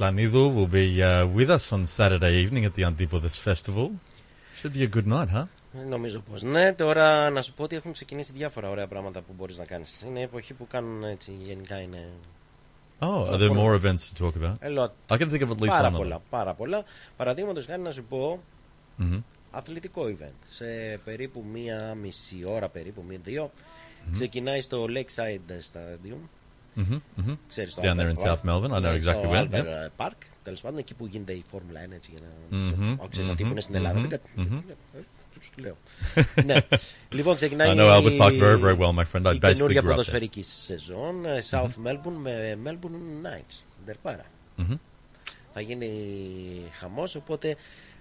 Melina 0.00 0.30
Aslanidou 0.30 0.54
will 0.54 0.66
be 0.66 1.02
uh, 1.02 1.26
with 1.26 1.50
us 1.50 1.72
on 1.72 1.86
Saturday 1.86 2.34
evening 2.42 2.64
at 2.64 2.74
the 2.74 2.82
Antipodis 2.82 3.36
Festival. 3.38 3.92
Should 4.54 4.72
be 4.72 4.82
a 4.84 4.86
good 4.86 5.06
night, 5.06 5.28
huh? 5.28 5.44
Νομίζω 5.88 6.20
πως 6.20 6.42
ναι. 6.42 6.72
Τώρα 6.72 7.30
να 7.30 7.42
σου 7.42 7.52
πω 7.54 7.62
ότι 7.62 7.76
έχουν 7.76 7.92
ξεκινήσει 7.92 8.32
διάφορα 8.32 8.68
ωραία 8.70 8.86
πράγματα 8.86 9.20
που 9.20 9.32
μπορείς 9.38 9.58
να 9.58 9.64
κάνεις. 9.64 10.02
Είναι 10.06 10.20
εποχή 10.20 10.54
που 10.54 10.66
κάνουν 10.66 11.04
έτσι. 11.04 11.32
Γενικά 11.42 11.80
είναι. 11.80 12.08
Oh, 12.98 13.26
are 13.32 13.38
there 13.38 13.50
more 13.52 13.74
events 13.80 14.02
to 14.12 14.24
talk 14.24 14.34
about? 14.42 14.54
A 14.62 14.68
lot. 14.78 14.90
I 15.08 15.16
can 15.18 15.30
think 15.30 15.42
of 15.42 15.50
at 15.50 15.60
least 15.60 15.66
Πάρα 15.68 15.88
one 15.88 15.90
of 15.90 15.94
them. 15.94 15.96
πολλά. 15.96 16.22
Πάρα 16.30 16.54
πολλά. 16.54 16.84
Παραδείγματος 17.16 17.66
χάρη 17.66 17.82
να 17.82 17.90
σου 17.90 18.04
πω 18.04 18.42
Mhm. 18.98 19.22
αθλητικό 19.50 20.02
event. 20.06 20.38
Σε 20.48 20.64
περίπου 21.04 21.44
μία 21.52 21.94
μισή 21.94 22.42
ώρα, 22.46 22.68
περίπου 22.68 23.04
μία-δύο. 23.08 23.50
Ξεκινάει 24.12 24.60
στο 24.60 24.86
Lakeside 24.88 25.52
Stadium. 25.72 26.18
Mhm. 26.88 27.00
Mhm. 27.26 27.36
Ξέρεις 27.48 27.74
το 27.74 27.82
Down 27.84 27.86
there 27.86 27.98
in 27.98 28.14
Albert 28.14 28.16
Park. 28.16 28.26
South 28.26 28.40
Melbourne. 28.50 28.70
I 28.70 28.76
know 28.76 28.80
Ναι, 28.80 28.90
exactly 28.94 29.00
στο 29.00 29.30
where. 29.32 29.48
Albert 29.50 29.64
Yep. 29.64 30.06
Park, 30.06 30.16
τέλος 30.42 30.60
πάντων, 30.60 30.78
εκεί 30.78 30.94
που 30.94 31.06
γίνεται 31.06 31.32
η 31.32 31.44
Φόρμουλα 31.50 31.80
1. 31.80 31.94
Έτσι, 31.94 32.10
για 32.16 32.20
να... 32.50 32.56
Μμμ, 32.58 32.96
Mm-hmm. 33.00 33.08
Ξέρεις, 33.10 33.28
αυτοί 33.30 33.42
που 33.44 33.50
είναι 33.50 33.60
στην 33.60 33.74
Ελλάδα. 33.74 33.98
μμμ, 33.98 34.08
δεν 34.08 34.20
κα- 34.36 34.42
μμμ. 34.42 34.58
Ε, 34.96 35.00
τους 35.34 35.50
λέω. 35.56 35.76
ναι. 36.46 36.56
Λοιπόν, 37.08 37.34
ξεκινάει 37.36 37.74
I 37.76 37.80
know 37.80 37.96
Albert 38.02 38.18
Park 38.20 38.40
very, 38.42 38.60
very 38.62 38.78
well, 38.78 38.94
my 38.94 39.04
friend. 39.12 39.26
I 39.26 39.34
η 39.34 39.38
basically 39.42 39.52
καινούργια 39.52 39.80
grew 39.80 39.84
up 39.84 39.86
there. 39.86 39.90
ποδοσφαιρική 39.90 40.42
σεζόν 40.42 41.24
ε, 41.24 41.42
South 41.50 41.86
Melbourne 41.86 42.16
με 42.20 42.58
Melbourne 42.64 43.26
Knights. 43.26 43.64
Ντερπάρα. 43.84 44.24
Mhm. 44.58 44.78
Θα 45.52 45.60
γίνει 45.60 45.90
χαμός, 46.78 47.14
οπότε 47.14 47.56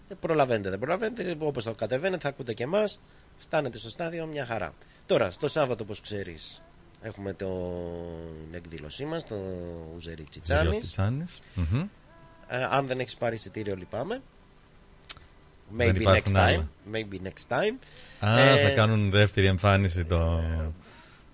δεν 0.07 0.17
προλαβαίνετε. 0.19 0.69
Δεν 0.69 0.79
προλαβαίνετε. 0.79 1.36
Όπως 1.39 1.63
το 1.63 1.74
κατεβαίνετε, 1.74 2.21
θα 2.21 2.29
ακούτε 2.29 2.53
και 2.53 2.63
εμάς. 2.63 3.00
Φτάνετε 3.36 3.77
στο 3.77 3.89
στάδιο, 3.89 4.25
μια 4.25 4.45
χαρά. 4.45 4.74
Τώρα, 5.06 5.32
στο 5.32 5.47
Σάββατο, 5.47 5.84
όπως 5.84 6.01
ξέρεις, 6.01 6.62
έχουμε 7.01 7.33
την 7.33 7.47
εκδήλωσή 8.51 9.05
μας, 9.05 9.25
το 9.27 9.35
Ουζερί 9.95 10.23
Τσιτσάνης. 10.23 10.95
Tsitsanis. 10.97 11.59
Mhm. 11.59 11.88
Ε, 12.47 12.63
αν 12.63 12.88
δεν 12.88 12.99
έχεις 12.99 13.15
πάρει 13.15 13.35
εισιτήριο, 13.35 13.75
λυπάμαι. 13.75 14.21
Δεν 15.71 15.89
Maybe 15.89 15.95
next 15.97 15.99
υπάρχουν 16.01 16.33
time. 16.33 16.38
άλλα. 16.39 16.67
Maybe 16.93 17.15
next 17.27 17.47
time. 17.57 17.77
Α, 18.19 18.39
Ε, 18.39 18.63
θα 18.63 18.69
κάνουν 18.69 19.09
δεύτερη 19.09 19.47
εμφάνιση 19.47 20.05
το, 20.05 20.41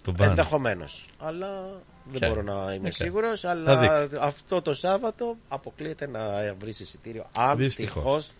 το 0.03 0.11
μπαν. 0.11 0.29
Ενδεχομένως. 0.29 1.07
Αλλά 1.19 1.63
δεν 2.11 2.23
Οκ. 2.23 2.29
μπορώ 2.35 2.65
να 2.65 2.73
είμαι 2.73 2.87
Οκ. 2.87 2.93
σίγουρος. 2.93 3.39
Θα 3.39 3.49
Αλλά 3.49 3.77
δείξεις. 3.99 4.19
αυτό 4.19 4.61
το 4.61 4.73
Σάββατο 4.73 5.37
αποκλείεται 5.47 6.07
να 6.07 6.53
βρεις 6.59 6.79
εισιτήριο. 6.79 7.25
Αν 7.35 7.57
Δυστυχώς. 7.57 7.93
τυχώς, 8.03 8.31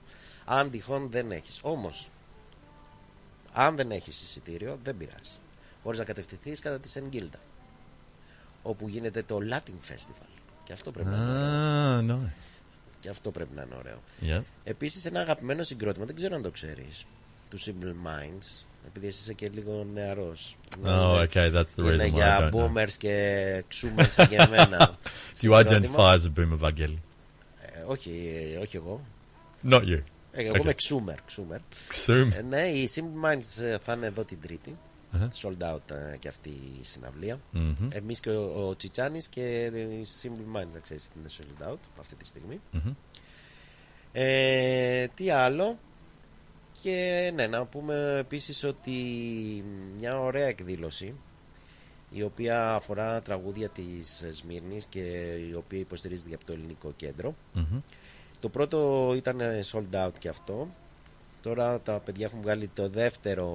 αν 0.46 0.70
τυχόν 0.72 1.10
δεν 1.12 1.32
έχεις. 1.32 1.60
Όμως, 1.62 2.10
αν 3.54 3.76
δεν 3.76 3.92
έχεις 3.92 4.22
εισιτήριο, 4.22 4.80
δεν 4.84 4.98
πειράζει. 4.98 5.32
Μπορεί 5.86 5.98
να 5.98 6.04
κατευθυνθείς 6.04 6.60
κατά 6.60 6.80
τη 6.80 6.90
Σενγκίλτα. 6.90 7.40
Όπου 8.62 8.88
γίνεται 8.88 9.24
το 9.24 9.38
Latin 9.52 9.92
Festival. 9.94 10.28
Και 10.64 10.74
αυτό 10.74 10.92
πρέπει, 10.92 11.10
να, 11.10 11.16
είναι 11.18 12.14
ωραίο. 12.14 12.20
Ah, 12.20 12.26
nice. 12.26 12.62
Και 13.00 13.10
αυτό 13.10 13.32
πρέπει 13.32 13.56
να 13.56 13.62
είναι 13.62 13.76
ωραίο. 13.76 14.02
Yeah. 14.22 14.44
Επίσης, 14.64 15.06
ένα 15.06 15.20
αγαπημένο 15.20 15.64
συγκρότημα, 15.64 16.06
δεν 16.06 16.16
ξέρω 16.16 16.36
αν 16.36 16.42
το 16.42 16.52
ξέρεις. 16.52 17.06
Του 17.50 17.60
Simple 17.60 18.08
Minds. 18.08 18.64
Επειδή 18.88 19.08
εσύ 19.08 19.20
είσαι 19.22 19.34
και 19.34 19.50
λίγο 19.54 19.88
νεαρός. 19.94 20.58
Oh, 20.86 21.26
okay, 21.28 21.52
that's 21.54 21.64
the 21.76 21.84
Είναι 21.84 21.96
reason 21.96 22.00
why 22.00 22.06
I 22.08 22.12
για 22.14 22.50
don't 22.50 22.54
know. 22.54 22.66
boomers 22.72 22.92
και 22.98 23.64
ξούμερς 23.68 24.14
σαν 24.14 24.28
και 24.28 24.36
εμένα. 24.36 24.78
Do 24.78 25.08
you 25.08 25.10
Συγκρότημα. 25.34 25.80
identify 25.80 26.20
as 26.20 26.22
a 26.26 26.40
boomer, 26.40 26.60
Vangeli? 26.60 26.98
Ε, 27.62 27.82
όχι, 27.88 28.32
ε, 28.56 28.58
όχι 28.58 28.76
εγώ. 28.76 29.02
Not 29.70 29.82
you. 29.82 30.02
Ε, 30.32 30.44
Εγώ 30.44 30.54
Okay. 30.54 30.60
είμαι 30.62 30.74
ξούμερ. 30.74 31.22
ξούμερ. 31.26 31.60
Xum. 32.06 32.28
Ε, 32.38 32.42
ναι, 32.42 32.62
οι 32.68 32.90
Simple 32.96 33.30
Minds 33.32 33.64
ε, 33.64 33.78
θα 33.84 33.94
είναι 33.94 34.06
εδώ 34.06 34.24
την 34.24 34.42
Τρίτη. 34.42 34.78
Uh-huh. 35.16 35.48
Sold 35.48 35.74
out 35.74 35.92
ε, 36.14 36.18
και 36.18 36.28
αυτή 36.28 36.50
η 36.50 36.84
συναυλία. 36.84 37.40
Mhm. 37.54 37.88
Εμείς 37.90 38.20
και 38.20 38.30
ο, 38.30 38.68
ο 38.68 38.76
Τσιτσάνης 38.76 39.28
και 39.28 39.66
οι 39.66 40.06
Simple 40.22 40.58
Minds, 40.58 40.68
να 40.74 40.80
ξέρεις, 40.80 41.10
είναι 41.18 41.30
sold 41.38 41.72
out 41.72 41.80
αυτή 42.00 42.16
τη 42.16 42.28
στιγμή. 42.28 42.60
Mhm. 42.74 42.94
Ε, 44.12 45.08
τι 45.08 45.30
άλλο; 45.30 45.78
Και 46.82 47.32
ναι, 47.36 47.48
να 47.48 47.66
πούμε 47.66 48.18
επίσης 48.20 48.64
ότι 48.64 48.92
μια 49.98 50.20
ωραία 50.20 50.48
εκδήλωση 50.48 51.14
η 52.12 52.24
οποία 52.24 52.74
αφορά 52.74 53.22
τραγούδια 53.22 53.70
της 53.70 54.24
Σμύρνης 54.30 54.86
και 54.86 55.00
η 55.50 55.54
οποία 55.54 55.80
υποστηρίζεται 55.80 56.36
από 56.36 56.46
το 56.46 56.54
ελληνικό 56.54 56.94
κέντρο. 56.96 57.36
Mhm. 57.56 57.82
Το 58.40 58.50
πρώτο 58.50 59.12
ήταν 59.16 59.40
ε, 59.40 59.60
sold 59.72 60.06
out 60.06 60.12
και 60.20 60.30
αυτό. 60.30 60.68
Τώρα 61.42 61.80
τα 61.82 62.00
παιδιά 62.00 62.26
έχουν 62.26 62.42
βγάλει 62.42 62.68
το 62.68 62.90
δεύτερο 62.90 63.48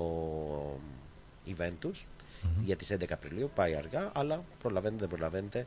event 1.59 1.75
τους 1.81 2.07
για 2.65 2.77
τις 2.77 2.91
11 2.93 3.05
Απριλίου. 3.11 3.51
Πάει 3.55 3.75
αργά, 3.75 4.11
αλλά 4.15 4.45
προλαβαίνετε, 4.63 5.01
δεν 5.01 5.09
προλαβαίνετε 5.09 5.67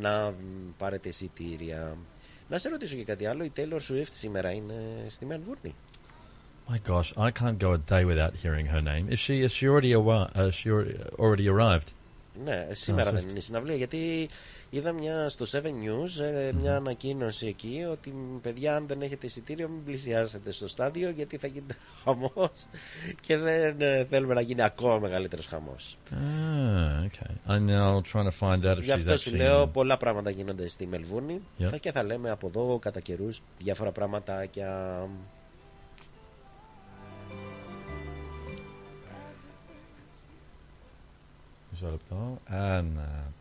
να 0.00 0.30
μ, 0.30 0.34
πάρετε 0.78 1.08
εισιτήρια. 1.08 1.96
Να 2.48 2.58
σε 2.58 2.68
ρωτήσω 2.68 2.96
και 2.96 3.04
κάτι 3.04 3.26
άλλο. 3.26 3.44
Η 3.44 3.52
Taylor 3.56 3.78
Swift 3.90 4.10
σήμερα 4.10 4.50
είναι 4.50 4.74
στη 5.08 5.26
Μελβούρνη; 5.26 5.74
My 6.68 6.90
gosh, 6.90 7.12
I 7.16 7.30
can't 7.30 7.58
go 7.58 7.72
a 7.72 7.78
day 7.90 8.04
without 8.04 8.34
hearing 8.42 8.66
her 8.66 8.82
name. 8.82 9.08
Is 9.08 9.18
she? 9.18 9.42
Is 9.46 9.52
she 9.52 9.66
already 9.68 9.92
arri- 9.92 10.30
uh, 10.36 10.50
she 10.50 10.70
already, 10.70 10.94
already 11.18 11.48
arrived? 11.48 11.88
Ναι, 12.44 12.68
σήμερα 12.72 13.10
Swift. 13.10 13.14
δεν 13.14 13.28
είναι 13.28 13.38
η 13.38 13.40
συναυλία 13.40 13.74
γιατί 13.74 14.28
είδα 14.70 14.92
μια, 14.92 15.28
στο 15.28 15.44
7 15.52 15.56
News 15.64 16.22
ε, 16.24 16.52
μια 16.52 16.76
ανακοίνωση 16.76 17.46
εκεί 17.46 17.86
ότι 17.90 18.10
μ, 18.10 18.40
παιδιά 18.40 18.76
αν 18.76 18.86
δεν 18.86 19.02
έχετε 19.02 19.26
εισιτήριο 19.26 19.68
μην 19.68 19.84
πλησιάσετε 19.84 20.50
στο 20.52 20.68
στάδιο 20.68 21.10
γιατί 21.10 21.36
θα 21.36 21.46
γίνεται 21.46 21.76
χαμός 22.04 22.66
και 23.20 23.36
δεν 23.36 23.80
ε, 23.80 24.04
θέλουμε 24.10 24.34
να 24.34 24.40
γίνει 24.40 24.62
ακόμα 24.62 24.98
μεγαλύτερος 24.98 25.46
χαμός. 25.46 25.96
Ah, 26.10 27.06
okay. 27.06 27.52
I'm 27.52 27.66
now 27.66 28.00
trying 28.12 28.30
to 28.30 28.38
find 28.40 28.64
out 28.64 28.78
if 28.78 28.82
Γι' 28.82 28.90
she's 28.92 28.94
αυτό 28.96 29.16
σου 29.16 29.30
actually. 29.30 29.36
λέω 29.36 29.66
πολλά 29.66 29.96
πράγματα 29.96 30.30
γίνονται 30.30 30.68
στη 30.68 30.86
Μελβούρνη 30.86 31.40
Yeah. 31.58 31.64
θα 31.70 31.76
και 31.76 31.92
θα 31.92 32.02
λέμε 32.02 32.30
από 32.30 32.46
εδώ 32.46 32.78
κατά 32.78 33.00
καιρούς 33.00 33.42
διάφορα 33.58 33.90
πραγματάκια. 33.92 34.98
Μισό 35.08 35.41
λεπτό. 41.90 42.38
Ένα 42.48 43.32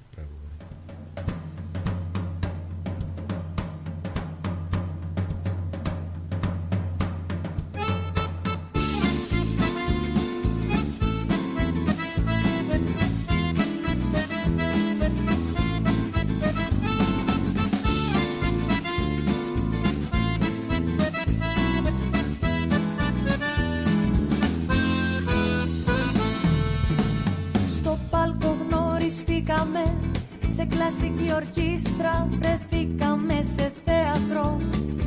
κλασική 30.91 31.33
ορχήστρα 31.33 32.27
Βρεθήκαμε 32.39 33.43
σε 33.55 33.71
θέατρο 33.85 34.57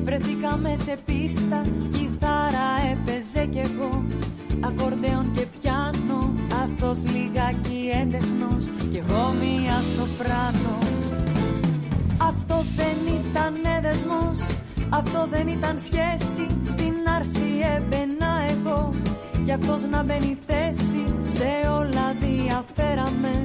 Βρεθήκαμε 0.05 0.77
σε 0.77 0.97
πίστα 1.05 1.63
Κιθάρα 1.91 2.69
έπαιζε 2.93 3.49
ακορντέον 4.61 5.33
και 5.35 5.47
πιάνω 5.61 6.33
Αυτός 6.63 7.03
λιγάκι 7.13 7.91
έντεχνος 8.03 8.65
κι 8.91 8.97
εγώ 8.97 9.35
μία 9.41 9.77
σοπράνο. 9.97 10.79
Αυτό 12.17 12.65
δεν 12.77 12.97
ήταν 13.21 13.55
δεσμός 13.83 14.39
αυτό 14.91 15.27
δεν 15.31 15.49
ήταν 15.49 15.79
σχέση 15.83 16.47
Στην 16.65 16.95
άρση 17.17 17.49
έμπαινα 17.77 18.33
εγώ. 18.51 18.91
Κι 19.45 19.53
αυτός 19.53 19.81
να 19.91 20.03
μπαίνει 20.03 20.39
θέση 20.47 21.05
Σε 21.29 21.69
όλα 21.69 22.15
διαφέραμε 22.21 23.45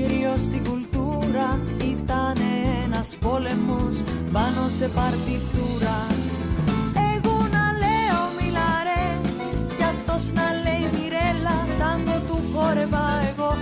Κυρίως 0.00 0.40
στην 0.40 0.62
κουλτούρα. 0.68 1.60
Ήταν 1.82 2.36
ένας 2.84 3.16
πόλεμος 3.20 3.96
Πάνω 4.32 4.68
σε 4.68 4.88
παρτιτούρα. 4.88 5.98
Εγώ 7.14 7.36
να 7.56 7.64
λέω 7.82 8.20
μιλαρέ 8.38 9.06
Κι 9.76 9.82
αυτός 9.82 10.32
να 10.32 10.46
λέει 10.64 10.84
μιρέλα 10.94 11.56
Τάγκο 11.78 12.18
του 12.28 12.38
χόρευα 12.52 13.06
εγώ 13.30 13.59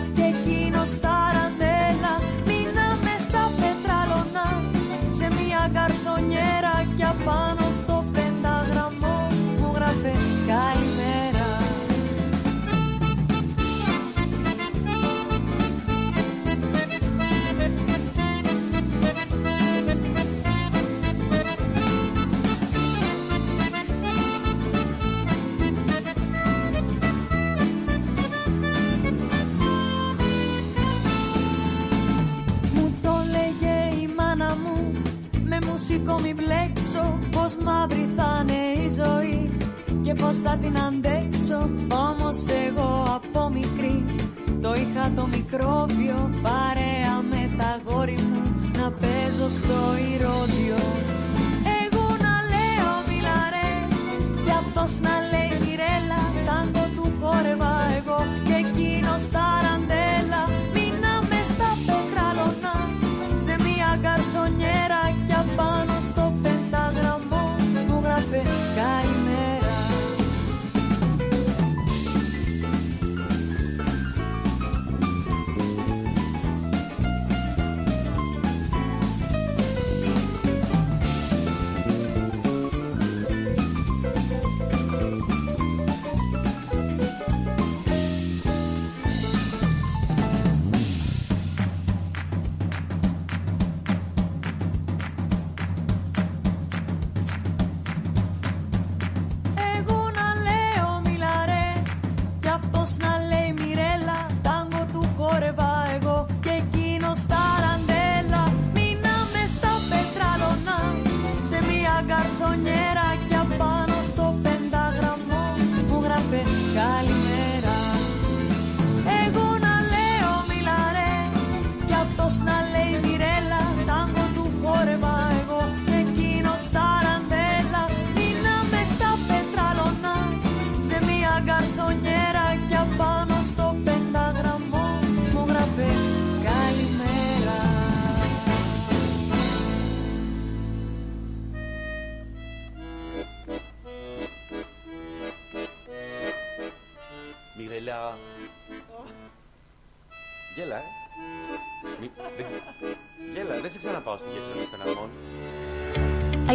Με 36.08 36.14
μουσικό 36.14 36.20
μη 36.22 36.34
μπλέξω 36.34 37.18
Πως 37.30 37.64
μαύρη 37.64 38.08
θα 38.16 38.44
είναι 38.48 38.86
η 38.86 38.88
ζωή 39.00 39.56
Και 40.02 40.14
πως 40.14 40.36
θα 40.36 40.56
την 40.56 40.78
αντέξω. 40.78 41.70
Όμως 42.08 42.38
εγώ 42.66 43.04
από 43.18 43.50
μικρή 43.50 44.04
Το 44.60 44.74
είχα 44.74 45.12
το 45.16 45.26
μικρόβιο 45.26 46.30
Παρέα 46.42 47.14
με 47.30 47.50
τα 47.58 47.78
γόρι 47.84 48.18
μου 48.30 48.42
Να 48.78 48.90
παίζω 48.90 49.48
στο 49.60 49.78
ηρώδιο. 50.12 50.80
Εγώ 51.82 52.06
να 52.26 52.34
λέω 52.52 52.90
μιλαρέ 53.08 53.72
Κι 54.44 54.54
αυτός 54.62 54.92
να 55.06 55.14
λέει 55.32 55.52
μιρέλα 55.64 56.22
Τάγκο 56.46 56.84
του 56.96 57.06
χόρευα 57.20 57.74
εγώ 57.98 58.18
Και 58.46 58.56
εκείνος 58.64 59.22
ταραντέλα 59.34 60.42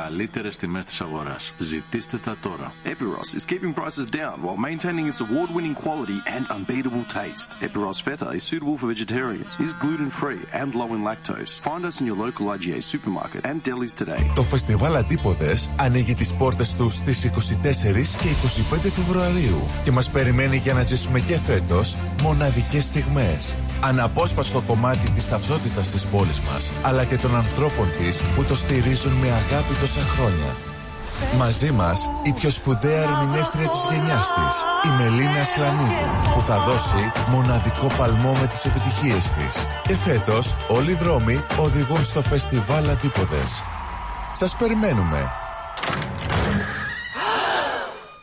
καλύτερες 0.00 0.56
τιμές 0.56 0.84
της 0.84 1.00
αγοράς. 1.00 1.52
Ζητήστε 1.58 2.16
τα 2.18 2.36
τώρα. 2.40 2.72
Epiros 2.84 3.28
is 3.38 3.44
keeping 3.50 3.72
prices 3.80 4.06
down 4.20 4.34
while 4.44 4.60
maintaining 4.68 5.06
its 5.10 5.20
award-winning 5.26 5.76
quality 5.84 6.18
and 6.34 6.44
unbeatable 6.56 7.04
taste. 7.18 7.48
Epiros 7.66 7.98
Feta 8.06 8.28
is 8.38 8.42
suitable 8.50 8.76
for 8.80 8.86
vegetarians, 8.94 9.50
is 9.64 9.72
gluten-free 9.84 10.42
and 10.60 10.68
low 10.80 10.90
in 10.96 11.00
lactose. 11.08 11.52
Find 11.68 11.82
us 11.88 11.96
in 12.00 12.04
your 12.10 12.18
local 12.26 12.44
IGA 12.56 12.78
supermarket 12.92 13.40
and 13.50 13.56
delis 13.66 13.94
today. 14.00 14.22
Το 14.34 14.42
φεστιβάλ 14.42 14.96
Αντίποδες 14.96 15.70
ανοίγει 15.76 16.14
τις 16.14 16.32
πόρτες 16.32 16.74
του 16.74 16.90
στις 16.90 17.24
24 17.24 18.16
και 18.22 18.28
25 18.74 18.90
Φεβρουαρίου 18.90 19.68
και 19.84 19.90
μας 19.90 20.10
περιμένει 20.10 20.56
για 20.56 20.74
να 20.74 20.82
ζήσουμε 20.82 21.20
και 21.20 21.38
φέτος 21.38 21.96
μοναδικές 22.22 22.84
στιγμές. 22.84 23.56
Αναπόσπαστο 23.80 24.62
κομμάτι 24.66 25.10
της 25.10 25.28
ταυτότητας 25.28 25.90
της 25.90 26.04
πόλης 26.04 26.40
μας, 26.40 26.72
αλλά 26.82 27.04
και 27.04 27.16
των 27.16 27.36
ανθρώπων 27.36 27.86
της 27.98 28.22
που 28.22 28.44
το 28.44 28.56
στηρίζουν 28.56 29.12
με 29.12 29.28
αγάπη 29.28 29.74
τόσα 29.84 30.00
χρόνια. 30.00 30.56
Μαζί 31.38 31.70
μας 31.70 32.08
η 32.22 32.32
πιο 32.32 32.50
σπουδαία 32.50 33.02
ερμηνεύτρια 33.02 33.68
της 33.68 33.86
γενιάς 33.90 34.28
της, 34.34 34.54
η 34.84 34.88
Μελίνα 34.98 35.44
Σλανίδη, 35.44 36.08
που 36.34 36.40
θα 36.40 36.58
δώσει 36.58 37.12
μοναδικό 37.28 37.86
παλμό 37.96 38.32
με 38.32 38.46
τις 38.46 38.64
επιτυχίες 38.64 39.32
της. 39.32 39.66
Και 39.82 39.96
φέτος 39.96 40.56
όλοι 40.68 40.90
οι 40.90 40.94
δρόμοι 40.94 41.44
οδηγούν 41.58 42.04
στο 42.04 42.22
φεστιβάλ 42.22 42.88
Αντίποδες. 42.88 43.62
Σας 44.32 44.56
περιμένουμε. 44.56 45.30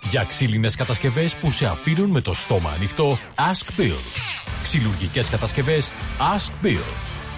Για 0.09 0.23
ξύλινες 0.23 0.75
κατασκευές 0.75 1.35
που 1.35 1.51
σε 1.51 1.65
αφήνουν 1.65 2.09
με 2.09 2.21
το 2.21 2.33
στόμα 2.33 2.69
ανοιχτό, 2.69 3.19
Ask 3.35 3.79
Bill. 3.79 3.99
Ξυλουργικές 4.63 5.29
κατασκευές 5.29 5.91
Ask 6.35 6.65
Bill. 6.65 7.10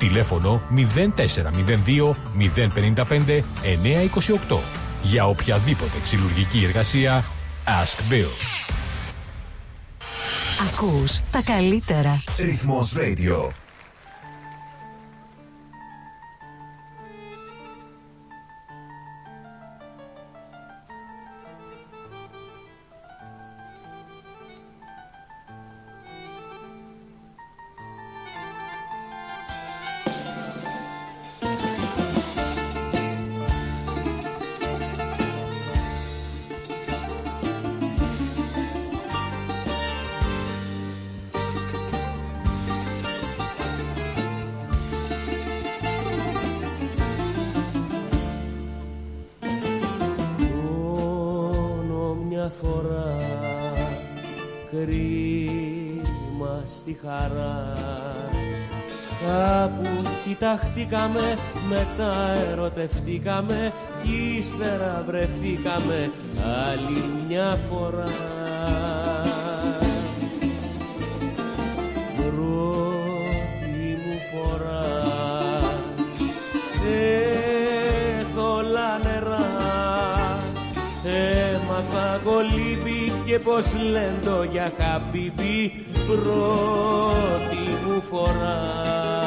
Τηλέφωνο 0.00 0.62
0402 1.16 2.14
055 2.54 3.42
928 4.48 4.58
Για 5.02 5.26
οποιαδήποτε 5.26 5.98
ξυλουργική 6.02 6.64
εργασία 6.64 7.24
Ask 7.64 8.12
Bill. 8.12 8.30
Ακούς 10.68 11.20
τα 11.30 11.42
καλύτερα. 11.42 12.22
Ρυθμός 12.38 12.92
Radio. 12.96 13.48
Ερωτευτήκαμε 62.80 63.72
κι 64.02 64.36
ύστερα 64.38 65.04
βρεθήκαμε 65.06 66.10
άλλη 66.68 67.10
μια 67.28 67.58
φορά. 67.70 68.08
Πρώτη 72.16 73.86
μου 74.04 74.18
φορά. 74.32 74.82
Σε 76.72 76.98
θολά 78.34 79.00
νερά 79.02 79.48
Έμαθα 81.04 82.20
κολύμπι 82.24 83.12
και 83.26 83.38
πως 83.38 83.66
λέντο 83.90 84.42
για 84.42 84.72
χαμπίμπι 84.78 85.72
πρώτη 86.06 87.62
μου 87.86 88.02
φορά 88.02 89.19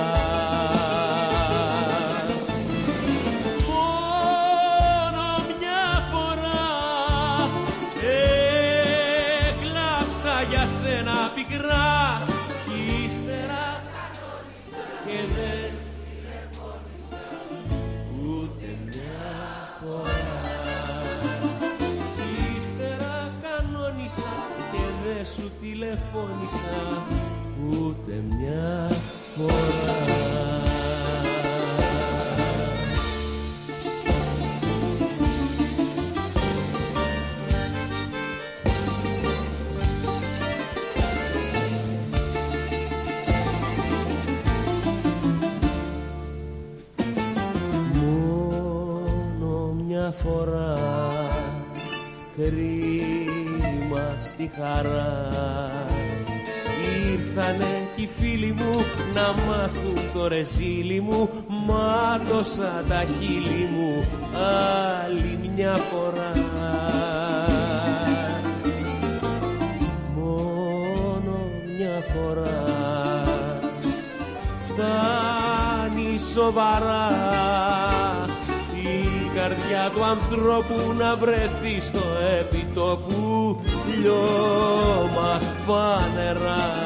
σου 25.96 26.00
τηλεφώνησα 26.00 27.04
ούτε 27.70 28.24
μια 28.30 28.83
μάθουν 60.44 60.52
το 60.52 60.64
ρεζίλι 60.74 61.02
μου 61.02 61.30
Μάτωσα 61.48 62.84
τα 62.88 63.04
χείλη 63.18 63.70
μου 63.76 64.04
άλλη 64.34 65.52
μια 65.56 65.76
φορά 65.76 66.32
Μόνο 70.16 71.38
μια 71.78 72.04
φορά 72.14 72.64
φτάνει 74.68 76.20
σοβαρά 76.34 77.12
η 78.84 79.36
καρδιά 79.36 79.92
του 79.94 80.04
ανθρώπου 80.04 80.94
να 80.98 81.16
βρεθεί 81.16 81.80
στο 81.80 82.02
επιτόπου 82.40 83.60
λιώμα 84.02 85.40
φανερά. 85.66 86.83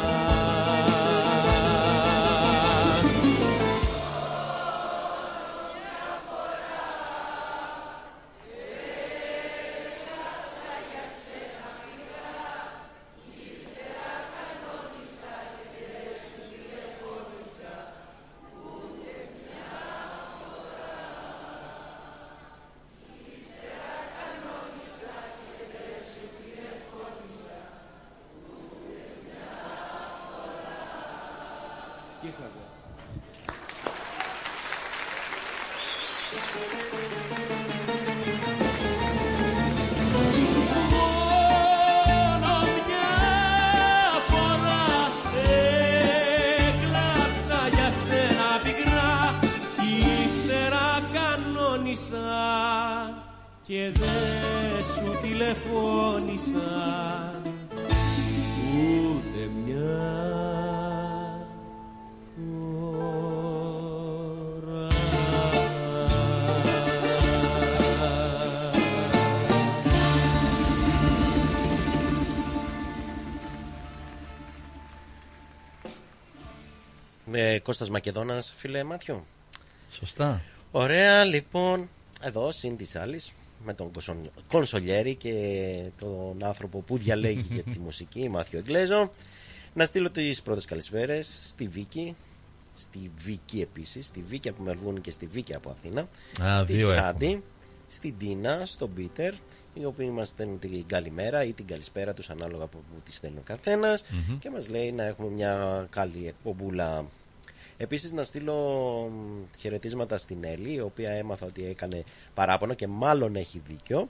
Τηλεφώνησα 56.57 57.41
ούτε 59.09 59.49
μια 59.65 60.15
Με 77.25 77.59
Κώστας 77.63 77.89
Μακεδόνας, 77.89 78.53
φίλε 78.57 78.83
Μάτιο. 78.83 79.25
Σωστά. 79.89 80.41
Ωραία, 80.71 81.23
λοιπόν, 81.23 81.89
εδώ 82.21 82.51
συν 82.51 82.77
της 82.77 82.95
άλλης, 82.95 83.31
με 83.67 83.73
τον 83.73 83.91
Κοσον- 83.91 84.31
Κονσολιέρη 84.47 85.15
και 85.15 85.33
τον 85.99 86.43
άνθρωπο 86.43 86.79
που 86.79 86.97
διαλέγει 86.97 87.45
για 87.53 87.63
τη 87.63 87.79
μουσική, 87.79 88.29
Μάθιο 88.29 88.59
Εγκλέζο. 88.59 89.09
Να 89.73 89.85
στείλω 89.85 90.09
τις 90.09 90.41
πρώτες 90.41 90.65
καλησπέρες 90.65 91.43
στη 91.47 91.67
Βίκη, 91.67 92.15
στη 92.73 93.11
Βίκη 93.17 93.61
επίσης, 93.61 94.05
στη 94.05 94.21
Βίκη 94.27 94.49
από 94.49 94.63
Μελβούνι 94.63 94.99
και 94.99 95.11
στη 95.11 95.25
Βίκη 95.25 95.55
από 95.55 95.69
Αθήνα. 95.69 96.07
Α, 96.43 96.57
στη 96.63 96.73
δύο 96.73 96.93
Σάντι, 96.93 97.43
στην 97.87 98.17
Τίνα, 98.17 98.61
στον 98.65 98.93
Πίτερ, 98.93 99.33
οι 99.73 99.85
οποίοι 99.85 100.09
μας 100.13 100.27
στέλνουν 100.27 100.59
την 100.59 100.85
καλημέρα 100.87 101.43
ή 101.43 101.53
την 101.53 101.67
καλησπέρα 101.67 102.13
τους 102.13 102.29
ανάλογα 102.29 102.63
από 102.63 102.77
που 102.77 103.01
τη 103.05 103.13
στέλνει 103.13 103.37
ο 103.37 103.43
καθενα 103.45 103.99
Μμμ. 104.11 104.37
και 104.39 104.49
μας 104.49 104.69
λέει 104.69 104.91
να 104.91 105.03
έχουμε 105.03 105.29
μια 105.29 105.85
καλή 105.89 106.27
εκπομπούλα. 106.27 107.05
Επίσης 107.77 108.11
να 108.11 108.23
στείλω 108.23 108.53
μ, 109.11 109.57
χαιρετίσματα 109.59 110.17
στην 110.17 110.37
Έλλη, 110.43 110.73
η 110.73 110.79
οποία 110.79 111.11
έμαθα 111.11 111.45
ότι 111.45 111.65
έκανε 111.65 112.03
παράπονο 112.33 112.73
και 112.73 112.87
μάλλον 112.87 113.35
έχει 113.35 113.61
δίκιο. 113.67 114.09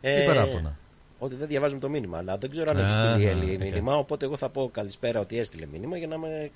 Ε, 0.00 0.24
παράπονα; 0.26 0.78
Ότι 1.18 1.34
δεν 1.34 1.48
διαβάζουμε 1.48 1.80
το 1.80 1.88
μήνυμα, 1.88 2.18
αλλά 2.18 2.38
δεν 2.38 2.50
ξέρω 2.50 2.70
αν 2.70 2.78
έχει 2.78 2.98
Α, 2.98 3.10
στείλει 3.10 3.24
η 3.26 3.28
Έλλη 3.28 3.52
οκ. 3.54 3.60
μήνυμα, 3.60 3.96
οπότε 3.96 4.24
εγώ 4.24 4.36
θα 4.36 4.48
πω 4.48 4.70
καλησπέρα 4.72 5.20
ότι 5.20 5.38
έστειλε 5.38 5.66
μήνυμα 5.66 5.96
για 5.96 6.06
να 6.06 6.14
είμαι 6.14 6.50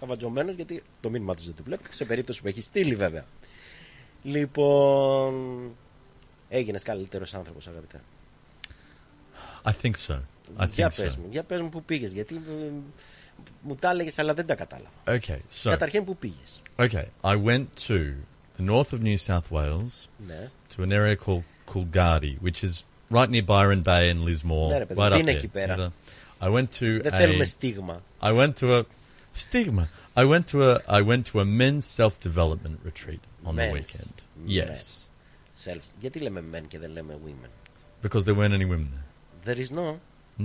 καβατζωμένος, 0.00 0.54
γιατί 0.54 0.82
το 1.00 1.10
μήνυμα 1.10 1.34
τους 1.34 1.46
δεν 1.46 1.54
το 1.54 1.62
βλέπετε, 1.62 1.92
σε 1.92 2.04
περίπτωση 2.04 2.42
που 2.42 2.48
έχει 2.48 2.60
στείλει 2.60 2.94
βέβαια. 2.94 3.24
Λοιπόν, 4.22 5.70
έγινες 6.48 6.82
καλύτερος 6.82 7.34
άνθρωπος 7.34 7.66
αγαπητέ. 7.68 8.00
I 9.64 9.70
think 9.82 9.94
so. 10.06 10.20
I 10.58 10.68
για 10.68 10.88
think 10.88 10.92
so. 10.92 10.96
πες 10.96 11.16
μου, 11.16 11.26
για 11.30 11.42
πες 11.42 11.60
μου 11.60 11.68
που 11.68 11.82
πήγες, 11.82 12.12
γιατί 12.12 12.34
ε, 12.34 12.70
μου 13.61 13.75
τα 13.75 13.89
έλεγες 13.89 14.19
αλλά 14.19 14.33
δεν 14.33 14.45
τα 14.45 14.55
κατάλαβα. 14.55 14.89
Okay, 15.05 15.39
so 15.63 15.69
Καταρχήν 15.69 16.03
που 16.05 16.15
πήγες. 16.17 16.61
okay, 16.75 17.05
I 17.23 17.35
went 17.43 17.65
to 17.87 18.13
the 18.57 18.63
north 18.69 18.91
of 18.93 18.99
New 19.01 19.17
South 19.27 19.49
Wales 19.51 20.07
Ναι. 20.27 20.49
to 20.75 20.81
an 20.83 20.91
area 20.91 21.15
called 21.25 21.43
Coolgardie, 21.73 22.37
which 22.41 22.63
is 22.63 22.83
right 23.09 23.29
near 23.29 23.43
Byron 23.43 23.81
Bay 23.83 24.09
and 24.13 24.19
Lismore. 24.29 24.67
Ναι, 24.71 24.77
ρε 24.77 24.85
παιδί, 24.85 24.99
right 25.01 25.11
τι 25.11 25.17
up 25.17 25.19
είναι 25.19 25.31
there. 25.31 25.35
εκεί 25.35 25.47
πέρα? 25.47 25.75
Either- 25.75 25.91
I 26.43 26.49
went 26.49 26.67
to 26.79 27.01
Δεν 27.01 27.13
a, 27.13 27.17
θέλουμε 27.17 27.43
στίγμα. 27.43 28.01
I 28.21 28.31
went 28.31 28.53
to 28.59 28.67
a 28.79 28.83
stigma. 29.33 29.87
I 30.15 30.23
went 30.25 30.45
to 30.51 30.57
a 30.71 30.81
I 30.99 31.01
went 31.01 31.23
to 31.31 31.39
a 31.39 31.45
men's 31.45 31.85
self 31.99 32.13
development 32.29 32.77
retreat 32.89 33.23
on 33.43 33.55
the 33.55 33.61
Men's. 33.61 33.73
weekend. 33.73 34.13
Men. 34.45 34.49
Yes, 34.57 35.09
Self. 35.65 35.81
Γιατί 35.99 36.19
λέμε 36.19 36.43
men 36.53 36.63
και 36.67 36.79
δεν 36.79 36.91
λέμε 36.91 37.17
women. 37.25 37.49
because 38.07 38.23
there 38.25 38.35
weren't 38.35 38.55
any 38.61 38.65
women 38.73 38.87
there. 38.95 39.05
There 39.45 39.59
is 39.65 39.69
no. 39.71 39.85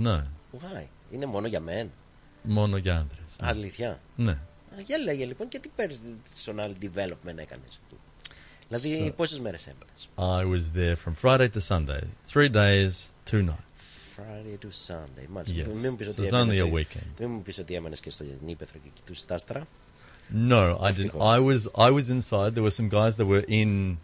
No, 0.07 0.17
Why? 0.51 0.83
Είναι 1.11 1.25
μόνο 1.25 1.47
για 1.47 1.61
men. 1.67 1.85
Μόνο 2.42 2.76
για 2.76 2.94
άντρες. 2.96 3.18
Αλήθεια. 3.40 4.00
Ναι. 4.16 4.30
Α, 4.30 4.80
Για 4.86 4.98
λέγε 4.98 5.24
λοιπόν 5.24 5.48
και 5.48 5.58
τι 5.58 5.70
personal 5.76 6.70
development 6.84 7.36
έκανες. 7.36 7.80
Δηλαδή 8.68 9.06
So- 9.08 9.16
πόσες 9.16 9.40
μέρες 9.40 9.66
έμενες. 9.66 10.08
I 10.16 10.44
was 10.54 10.76
there 10.78 10.96
from 11.04 11.14
Friday 11.22 11.48
to 11.48 11.60
Sunday, 11.68 12.00
three 12.32 12.48
days, 12.54 12.92
two 13.30 13.42
nights. 13.42 13.86
Friday 14.16 14.56
to 14.64 14.68
Sunday. 14.92 15.26
Μάλιστα. 15.28 15.62
Yes. 15.62 15.76
Μην 15.76 15.90
μου 15.90 15.96
πεις 15.96 16.06
So 16.06 16.10
ότι 16.10 16.28
it's 16.28 16.32
only 16.34 16.40
έμενες- 16.40 16.60
a 16.60 16.64
weekend. 16.64 17.20
Μην 17.20 17.30
μου 17.30 17.42
πεις 17.42 17.58
ότι 17.58 17.74
έμενες 17.74 18.00
και 18.00 18.10
στο 18.10 18.24
Νίπεθρο 18.44 18.78
και 18.82 18.88
κοιτούσες 18.94 19.24
τα 19.26 19.34
άστρα. 19.34 19.66
No, 20.48 20.76
I 20.78 20.78
didn't. 20.78 20.88
Ευτυχώς. 20.88 21.36
I 21.36 21.38
was 21.40 21.86
I 21.86 21.90
was 21.92 22.08
inside. 22.08 22.54
There 22.54 22.62
were 22.62 22.76
some 22.80 22.88
guys 22.88 23.16
that 23.16 23.26
were 23.26 23.44
in 23.48 23.96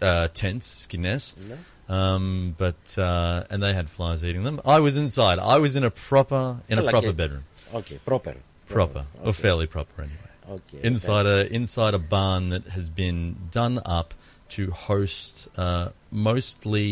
uh, 0.00 0.26
tents, 0.40 0.66
skines, 0.86 1.34
Ναι. 1.48 1.56
um, 1.88 2.54
but 2.58 2.82
uh, 2.96 3.52
and 3.52 3.62
they 3.62 3.72
had 3.74 3.86
flies 3.96 4.20
eating 4.28 4.44
them. 4.48 4.58
I 4.64 4.78
was 4.80 4.94
inside. 4.96 5.38
I 5.38 5.58
was 5.64 5.74
in 5.78 5.84
a 5.84 5.92
proper 6.10 6.44
in 6.68 6.78
a 6.78 6.82
Καλά 6.82 6.90
proper 6.90 7.00
και- 7.00 7.12
bedroom, 7.22 7.44
Okay, 7.79 7.97
proper. 8.05 8.35
proper 8.77 9.03
or 9.23 9.29
Okay. 9.29 9.41
fairly 9.43 9.67
proper 9.67 9.95
anyway. 10.07 10.31
Okay, 10.57 10.79
inside 10.91 11.25
εντάξει. 11.25 11.51
a 11.51 11.55
inside 11.59 11.93
a 12.01 12.03
barn 12.15 12.43
that 12.53 12.65
has 12.77 12.87
been 13.03 13.19
done 13.59 13.75
up 13.99 14.09
to 14.55 14.61
host 14.89 15.33
uh, 15.57 15.87
mostly 16.11 16.89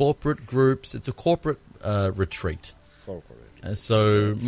corporate 0.00 0.42
groups. 0.54 0.86
It's 0.96 1.08
a 1.14 1.16
corporate 1.26 1.60
uh, 1.82 2.10
retreat. 2.24 2.64
Corporate. 3.06 3.38
And 3.66 3.76
so 3.88 3.98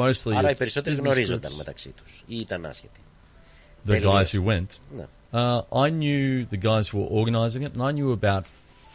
mostly 0.05 0.35
Άρα 0.37 0.49
οι 0.51 0.53
it's 0.53 0.59
περισσότεροι 0.59 0.95
business 0.97 1.01
γνωρίζονταν 1.05 1.51
groups. 1.51 1.57
μεταξύ 1.59 1.89
τους 1.91 2.23
ή 2.27 2.37
ήταν 2.39 2.67
άσχετοι. 2.67 3.01
The 3.87 3.91
Τελείως. 4.01 4.13
guys 4.15 4.31
who 4.35 4.43
went. 4.43 4.79
Ναι. 4.97 5.07
Uh, 5.33 5.63
I 5.87 5.91
knew 5.91 6.45
the 6.55 6.57
guys 6.57 6.89
who 6.89 6.99
were 7.01 7.11
organising 7.21 7.63
it, 7.67 7.73
and 7.75 7.83
I 7.83 7.93
knew 7.99 8.11
about 8.13 8.45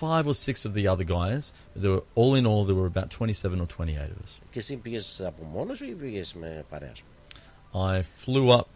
five 0.04 0.26
or 0.32 0.36
six 0.48 0.66
of 0.68 0.74
the 0.74 0.86
other 0.88 1.04
guys. 1.04 1.44
There 1.82 1.92
were 1.96 2.06
all 2.20 2.34
in 2.40 2.46
all, 2.46 2.62
there 2.70 2.80
were 2.82 2.92
about 2.96 3.10
twenty-seven 3.18 3.58
or 3.64 3.68
twenty-eight 3.76 4.12
of 4.16 4.20
us. 4.26 4.40
Και 4.52 4.60
εσύ 4.60 4.76
πήγες 4.76 5.22
από 5.26 5.44
μόνος 5.44 5.78
σου 5.78 5.86
ή 5.86 5.94
πήγες 5.94 6.34
με 6.34 6.66
παρέα 6.70 6.96
σου. 6.96 7.04
I 7.74 8.02
flew 8.26 8.50
up 8.60 8.68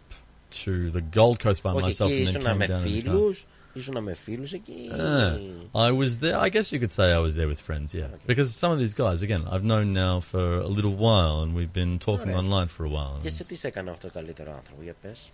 to 0.64 0.90
the 0.90 1.02
Gold 1.18 1.38
Coast 1.44 1.62
by 1.62 1.72
Όχι, 1.74 1.84
myself 1.84 2.10
εκεί 2.10 2.22
and 2.22 2.28
then 2.28 2.40
ήσουν 2.40 2.42
came 2.42 2.56
με 2.56 2.66
down 2.66 2.70
in 2.70 2.84
the 2.84 3.02
car. 3.02 3.10
φίλους, 3.10 3.46
ήσουν 3.72 4.02
με 4.02 4.14
φίλους 4.14 4.52
εκεί. 4.52 4.90
Ah, 4.92 5.88
I 5.88 5.90
was 5.90 6.18
there. 6.18 6.36
I 6.36 6.48
guess 6.48 6.72
you 6.72 6.78
could 6.78 6.92
say 6.92 7.06
I 7.12 7.18
was 7.18 7.34
there 7.34 7.48
with 7.48 7.60
friends, 7.68 7.88
yeah. 8.00 8.10
Because 8.26 8.54
some 8.54 8.70
of 8.70 8.78
these 8.78 8.94
guys, 8.94 9.18
again, 9.22 9.44
I've 9.52 9.66
known 9.72 9.92
now 9.92 10.20
for 10.20 10.46
a 10.58 10.70
little 10.78 10.96
while, 11.06 11.36
and 11.42 11.50
we've 11.58 11.74
been 11.82 11.98
talking 11.98 12.32
Ωραία. 12.32 12.42
online 12.42 12.68
for 12.68 12.84
a 12.84 12.92
while. 12.96 13.16
Και 13.22 13.30
σε 13.30 13.44
τι 13.44 13.56
σε 13.56 13.66
έκανε 13.66 13.90
αυτό 13.90 14.08
καλύτερο 14.10 14.54
άνθρωπο, 14.54 14.82
για 14.82 14.94
πες. 15.02 15.30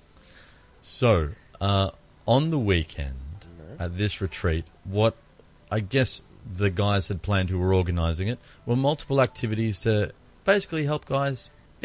So, 1.01 1.13
uh, 1.61 1.91
on 2.37 2.43
the 2.55 2.63
weekend 2.73 3.35
at 3.79 3.91
this 4.03 4.13
retreat, 4.27 4.65
what 4.99 5.15
I 5.71 5.81
guess 5.95 6.11
the 6.63 6.71
guys 6.85 7.05
had 7.11 7.19
planned 7.29 7.49
who 7.53 7.59
were 7.65 7.73
organising 7.83 8.29
it 8.35 8.39
were 8.67 8.77
multiple 8.91 9.19
activities 9.29 9.79
to 9.87 9.93
basically 10.53 10.85
help 10.93 11.03
guys 11.19 11.39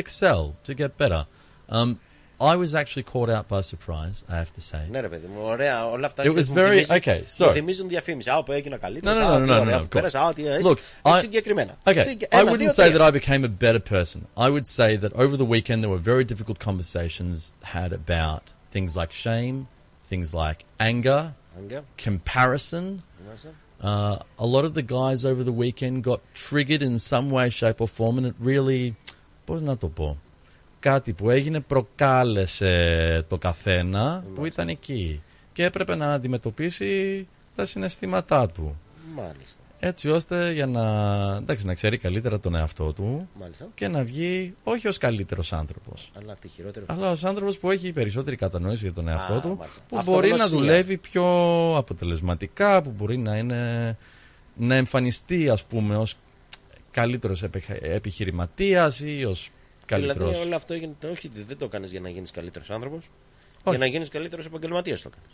excel, 0.04 0.42
to 0.68 0.74
get 0.74 0.92
better. 1.04 1.22
Um, 1.70 1.90
I 2.54 2.56
was 2.64 2.72
actually 2.82 3.04
caught 3.14 3.30
out 3.36 3.46
by 3.54 3.62
surprise, 3.74 4.18
I 4.34 4.36
have 4.42 4.52
to 4.58 4.62
say. 4.62 4.84
Ναι 4.92 5.00
ρε 5.00 5.08
παιδί 5.10 5.28
μου, 5.28 5.42
ωραία, 5.44 5.88
όλα 5.90 6.06
αυτά 6.06 6.24
It 6.24 6.26
was 6.26 6.30
ξέρεις, 6.30 6.50
μου 6.50 6.56
very- 6.56 6.84
θυμίζει- 6.86 6.92
okay, 6.92 7.22
so- 7.38 7.46
μου 7.46 7.52
θυμίζουν 7.52 7.88
διαφήμιση. 7.88 8.30
Α, 8.30 8.44
που 8.44 8.52
έγινα 8.52 8.76
No, 8.76 8.80
καλύτερος, 8.80 9.18
no, 9.18 9.22
α, 9.22 9.36
no, 9.38 9.44
τι 9.46 9.50
no, 9.52 9.56
no, 9.56 9.60
ωραία 9.62 9.78
no, 9.78 9.80
που 9.80 9.86
of 9.86 9.90
πέρασα, 9.90 10.22
α, 10.22 10.34
τι 10.34 10.48
έτσι. 10.48 10.64
Look, 10.68 10.78
Έτσι 10.78 11.18
I, 11.18 11.20
συγκεκριμένα. 11.20 11.78
okay, 11.84 12.04
Συγκε- 12.08 12.28
I 12.34 12.38
ένα, 12.40 12.52
wouldn't 12.52 12.58
δύο, 12.58 12.70
say 12.70 12.76
τρία. 12.76 12.98
that 12.98 13.02
I 13.02 13.12
became 13.20 13.44
a 13.44 13.64
better 13.64 13.80
person. 13.94 14.20
I 14.38 14.50
would 14.50 14.68
say 14.80 14.98
that 15.04 15.12
over 15.14 15.36
the 15.38 15.48
weekend 15.54 15.78
there 15.84 15.94
were 15.96 16.04
very 16.14 16.26
difficult 16.34 16.58
conversations 16.70 17.54
had 17.76 17.92
about 17.94 18.44
things 18.74 18.92
like 19.00 19.12
shame, 19.26 19.56
things 20.12 20.30
like 20.44 20.60
anger, 20.92 21.22
Anger. 21.62 21.82
comparison. 22.06 22.86
Μάλιστα. 23.28 23.50
Uh, 23.83 24.19
a 24.39 24.47
lot 24.47 24.65
of 24.65 24.75
the 24.75 24.83
guys 24.83 25.25
over 25.25 25.43
the 25.43 25.57
weekend 25.65 26.03
got 26.03 26.21
triggered 26.35 26.83
in 26.83 26.99
some 26.99 27.31
way, 27.31 27.49
shape 27.49 27.81
or 27.81 27.89
form, 27.89 28.19
and 28.19 28.27
it 28.27 28.35
really, 28.39 28.97
πώς 29.45 29.61
να 29.61 29.77
το 29.77 29.89
πω, 29.89 30.19
κάτι 30.81 31.13
που 31.13 31.31
έγινε 31.31 31.61
προκάλεσε 31.61 33.25
το 33.29 33.39
καθένα 33.39 34.25
που 34.35 34.45
ήταν 34.45 34.69
εκεί 34.69 35.23
και 35.53 35.65
έπρεπε 35.65 35.95
να 35.95 36.13
αντιμετωπίσει 36.13 37.27
τα 37.57 37.67
συναισθήματά 37.67 38.49
του. 38.49 38.81
Μάλιστα. 39.15 39.60
Έτσι 39.83 40.11
ώστε 40.11 40.53
για 40.53 40.67
να, 40.67 40.83
εντάξει, 41.37 41.67
να 41.67 41.75
ξέρει 41.75 41.99
καλύτερα 41.99 42.41
τον 42.41 42.55
εαυτό 42.55 42.93
του 42.93 43.29
Μάλιστα. 43.41 43.69
και 43.75 43.89
να 43.89 44.05
βγει 44.05 44.55
όχι 44.65 44.89
ως 44.89 44.99
καλύτερος 44.99 45.53
άνθρωπος 45.53 46.11
Αλλά 46.19 46.33
αυτή 46.33 46.49
χειρότερο. 46.49 46.85
αλλά 46.89 47.11
ως 47.11 47.25
άνθρωπος 47.25 47.59
που 47.59 47.71
έχει 47.71 47.93
περισσότερη 47.93 48.37
κατανόηση 48.37 48.83
για 48.83 48.93
τον 48.93 49.09
εαυτό 49.09 49.33
Α, 49.35 49.41
του 49.41 49.57
μάλιστα. 49.59 49.83
που 49.89 50.03
μπορεί 50.05 50.29
να 50.29 50.35
Αυτογνωσία. 50.35 50.59
δουλεύει 50.69 50.97
πιο 50.97 51.25
αποτελεσματικά 51.77 52.83
που 52.83 52.91
μπορεί 52.91 53.19
να 53.19 53.37
είναι 53.37 53.97
να 54.57 54.75
εμφανιστεί 54.75 55.49
ας 55.49 55.65
πούμε 55.65 55.97
ως 55.97 56.17
καλύτερος 56.91 57.43
επι- 57.43 57.71
επιχειρηματίας 57.83 59.01
ή 59.01 59.25
ως 59.25 59.51
καλύτερος 59.87 60.29
Δηλαδή 60.31 60.47
όλο 60.47 60.57
αυτό 60.57 60.75
έγινε, 60.75 60.95
όχι 61.11 61.31
δεν 61.47 61.59
το 61.59 61.69
κάνεις 61.69 61.91
για 61.91 62.01
να 62.01 62.09
γίνεις 62.09 62.31
καλύτερος 62.31 62.71
άνθρωπος, 62.71 63.11
Όχι. 63.63 63.77
για 63.77 63.79
να 63.79 63.87
γίνεις 63.87 64.09
καλύτερος 64.09 64.47
επαγγελματίας 64.47 65.03
το 65.03 65.11
κάνεις. 65.11 65.31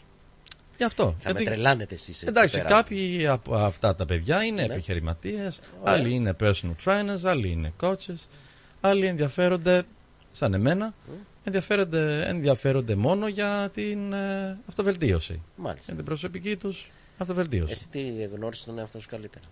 Γι' 0.76 0.84
αυτό. 0.84 1.14
Θα 1.20 1.32
με 1.32 1.42
τρελάνετε 1.42 1.94
εσείς 1.94 2.16
εκεί 2.22 2.28
Εντάξει, 2.28 2.56
πέρα. 2.56 2.68
κάποιοι 2.68 3.26
από 3.26 3.54
αυτά 3.54 3.94
τα 3.94 4.06
παιδιά 4.06 4.42
είναι 4.44 4.66
Ναι. 4.66 4.72
επιχειρηματίες, 4.74 5.60
Ωραία. 5.80 5.94
άλλοι 5.94 6.10
είναι 6.14 6.36
personal 6.40 6.74
trainers, 6.84 7.24
άλλοι 7.24 7.48
είναι 7.50 7.72
coaches, 7.80 8.26
άλλοι 8.80 9.06
ενδιαφέρονται, 9.06 9.82
σαν 10.32 10.54
εμένα, 10.54 10.94
ενδιαφέρονται, 11.44 12.24
ενδιαφέρονται 12.26 12.94
μόνο 12.94 13.28
για 13.28 13.70
την 13.74 14.12
ε, 14.12 14.58
αυτοβελτίωση. 14.68 15.40
Μάλιστα. 15.56 15.84
Για 15.86 15.94
την 15.94 16.04
προσωπική 16.04 16.56
τους 16.56 16.90
αυτοβελτίωση. 17.18 17.72
Εσύ 17.72 17.88
τι 17.88 18.00
γνώρισες 18.34 18.64
τον 18.64 18.78
εαυτό 18.78 19.00
σου 19.00 19.08
καλύτερα; 19.08 19.44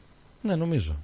Ναι, 0.43 0.55
νομίζω. 0.57 0.97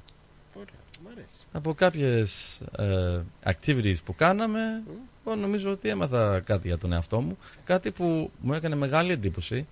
Ωραία, 0.54 0.74
μ' 1.04 1.06
αρέσει. 1.12 1.36
Από 1.52 1.74
κάποιες 1.74 2.60
ε, 2.78 3.20
activities 3.44 3.96
που 4.04 4.14
κάναμε, 4.14 4.82
εγώ 5.26 5.36
νομίζω 5.36 5.70
ότι 5.70 5.88
έμαθα 5.88 6.40
κάτι 6.40 6.68
για 6.68 6.78
τον 6.78 6.92
εαυτό 6.92 7.20
μου. 7.20 7.38
Κάτι 7.64 7.90
που 7.90 8.30
μου 8.40 8.54
έκανε 8.54 8.74
μεγάλη 8.74 9.12
εντύπωση 9.12 9.66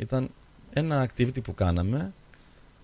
ήταν 0.00 0.30
ένα 0.72 1.08
activity 1.08 1.42
που 1.42 1.54
κάναμε. 1.54 2.12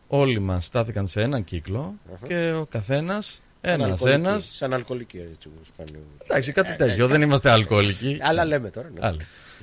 Όλοι 0.09 0.39
μας 0.41 0.65
στάθηκαν 0.67 1.07
σε 1.07 1.21
έναν 1.23 1.45
κύκλο 1.45 1.95
Αχα. 2.15 2.27
και 2.27 2.53
ο 2.53 2.67
καθένας, 2.67 3.41
Σαν 3.63 3.81
ένας 3.81 3.91
αλκοολική, 3.91 4.21
ένας, 4.21 4.51
Σαν 4.53 4.73
αλκοολική 4.73 5.19
έτσι 5.33 5.49
όπως 5.57 5.69
πάνε. 5.77 6.05
εντάξει 6.25 6.53
κάτι 6.53 6.71
Ε, 6.73 6.75
τέτοιο, 6.75 7.05
ε, 7.05 7.09
δεν 7.09 7.23
είμαστε 7.23 7.51
αλκοολικοί. 7.51 8.19
Άλλα 8.29 8.45
λέμε 8.45 8.71
τώρα. 8.71 8.91
ναι. 8.95 9.01
Άλλα. 9.07 9.21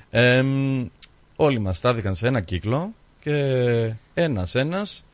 Εμ, 0.10 0.88
όλοι 1.36 1.60
μας 1.60 1.78
στάθηκαν 1.78 2.16
σε 2.16 2.28
ένα 2.28 2.42
κύκλο 2.42 2.94
και 3.20 3.92
ένας 4.14 4.56
ένας 4.56 5.06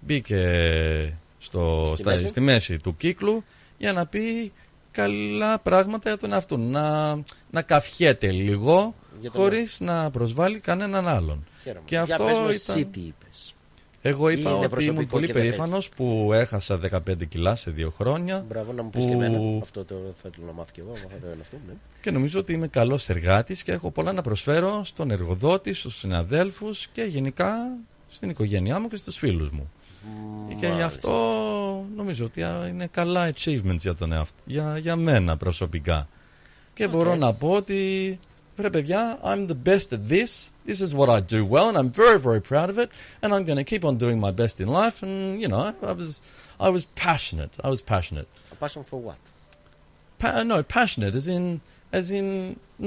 μπήκε 0.00 0.42
στο, 1.38 1.82
Στη 1.86 1.96
στα- 2.00 2.10
μέση; 2.10 2.28
στη 2.28 2.40
μέση 2.40 2.78
του 2.78 2.96
κύκλου 2.96 3.44
για 3.78 3.92
να 3.92 4.06
πει 4.06 4.52
καλά 4.90 5.58
πράγματα 5.58 6.08
για 6.08 6.18
τον 6.18 6.32
εαυτό 6.32 6.56
του. 6.56 6.62
Να, 6.62 7.14
να 7.50 7.62
καφιέται 7.62 8.30
λίγο 8.30 8.94
Για 9.20 9.30
τον 9.30 9.40
χωρίς 9.40 9.80
να 9.80 10.10
προσβάλλει 10.10 10.60
κανέναν 10.60 11.08
άλλον. 11.08 11.44
Χαίρομαι. 11.62 11.82
Και 11.84 11.94
Για 11.94 12.02
αυτό 12.02 12.24
πες 12.24 12.32
μου 12.36 12.38
ήταν... 12.38 12.50
εσύ 12.50 12.84
τι 12.86 13.00
είπες. 13.00 13.54
Εγώ 14.02 14.28
Ή 14.30 14.36
είπα 14.38 14.50
είναι 14.50 14.58
ότι 14.58 14.68
προσωπικό 14.68 14.94
ήμουν 15.00 15.06
πολύ 15.10 15.26
και 15.26 15.32
δεν 15.32 15.42
θες; 15.42 15.50
περήφανος 15.50 15.88
που 15.88 16.30
έχασα 16.32 16.80
15 16.92 17.26
κιλά 17.28 17.54
σε 17.54 17.70
δύο 17.70 17.90
χρόνια. 17.90 18.44
Μπράβο 18.48 18.72
να 18.72 18.82
μου 18.82 18.90
πεις 18.90 19.02
που- 19.02 19.08
και 19.08 19.14
εμένα. 19.14 19.38
Αυτό 19.62 19.84
το 19.84 19.94
θέλω 20.22 20.46
να 20.46 20.52
μάθω 20.52 20.70
κι 20.72 20.80
εγώ. 20.80 20.92
Θα 20.96 21.06
το 21.08 21.26
αυτό, 21.40 21.56
ναι. 21.66 21.72
Και 22.00 22.10
νομίζω 22.10 22.38
ότι 22.38 22.52
είμαι 22.52 22.68
καλός 22.68 23.08
εργάτης 23.08 23.62
και 23.62 23.72
έχω 23.72 23.90
πολλά 23.90 24.12
να 24.12 24.22
προσφέρω 24.22 24.84
στον 24.84 25.10
εργοδότη, 25.10 25.72
στους 25.72 25.98
συναδέλφους 25.98 26.86
και 26.92 27.02
γενικά 27.02 27.54
στην 28.08 28.30
οικογένειά 28.30 28.80
μου 28.80 28.88
και 28.88 28.96
στους 28.96 29.16
φίλους 29.16 29.50
μου. 29.50 29.70
Και 30.48 30.54
γι' 30.54 30.66
Μάλιστα. 30.66 30.84
αυτό 30.86 31.84
νομίζω 31.96 32.24
ότι 32.24 32.42
α, 32.42 32.66
είναι 32.68 32.86
καλά 32.86 33.32
achievements 33.32 33.76
για 33.78 33.94
τον 33.94 34.12
εαυτό, 34.12 34.42
για, 34.44 34.78
για 34.78 34.96
μένα 34.96 35.36
προσωπικά. 35.36 36.08
Και 36.74 36.88
μπορώ 36.88 37.14
να 37.14 37.34
πω 37.34 37.50
ότι 37.50 38.18
ρε 38.56 38.70
παιδιά, 38.70 39.18
I'm 39.24 39.46
the 39.48 39.68
best 39.68 39.88
at 39.94 40.12
this. 40.12 40.48
This 40.69 40.79
is 40.85 40.91
what 40.99 41.09
I 41.17 41.19
do 41.35 41.39
well 41.53 41.67
and 41.69 41.77
I'm 41.81 41.91
very 42.03 42.19
very 42.27 42.41
proud 42.51 42.69
of 42.73 42.77
it 42.83 42.89
and 43.21 43.29
I'm 43.33 43.43
going 43.49 43.59
to 43.63 43.67
keep 43.73 43.83
on 43.89 43.93
doing 44.05 44.17
my 44.27 44.33
best 44.41 44.55
in 44.63 44.67
life 44.81 44.97
and 45.05 45.13
you 45.41 45.49
know, 45.51 45.63
I 45.91 45.93
was 46.01 46.09
I 46.67 46.69
was 46.75 46.83
passionate. 47.07 47.53
I 47.67 47.69
was 47.75 47.81
passionate. 47.93 48.27
A 48.55 48.57
passion 48.63 48.81
for 48.89 48.99
what? 49.07 49.21
Pa- 50.21 50.43
no, 50.51 50.57
passionate 50.79 51.13
as 51.21 51.27
in 51.35 51.43
as 51.99 52.05
in 52.17 52.25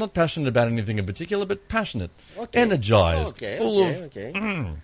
not 0.02 0.10
passionate 0.20 0.48
about 0.54 0.66
anything 0.74 0.96
in 1.02 1.06
particular, 1.12 1.44
but 1.52 1.58
passionate, 1.78 2.12
Okay. 2.42 2.60
energized, 2.66 3.30
Okay, 3.36 3.54
full 3.60 3.76
okay, 3.82 3.94
of. 3.98 4.02
okay. 4.08 4.30
Mm. 4.34 4.74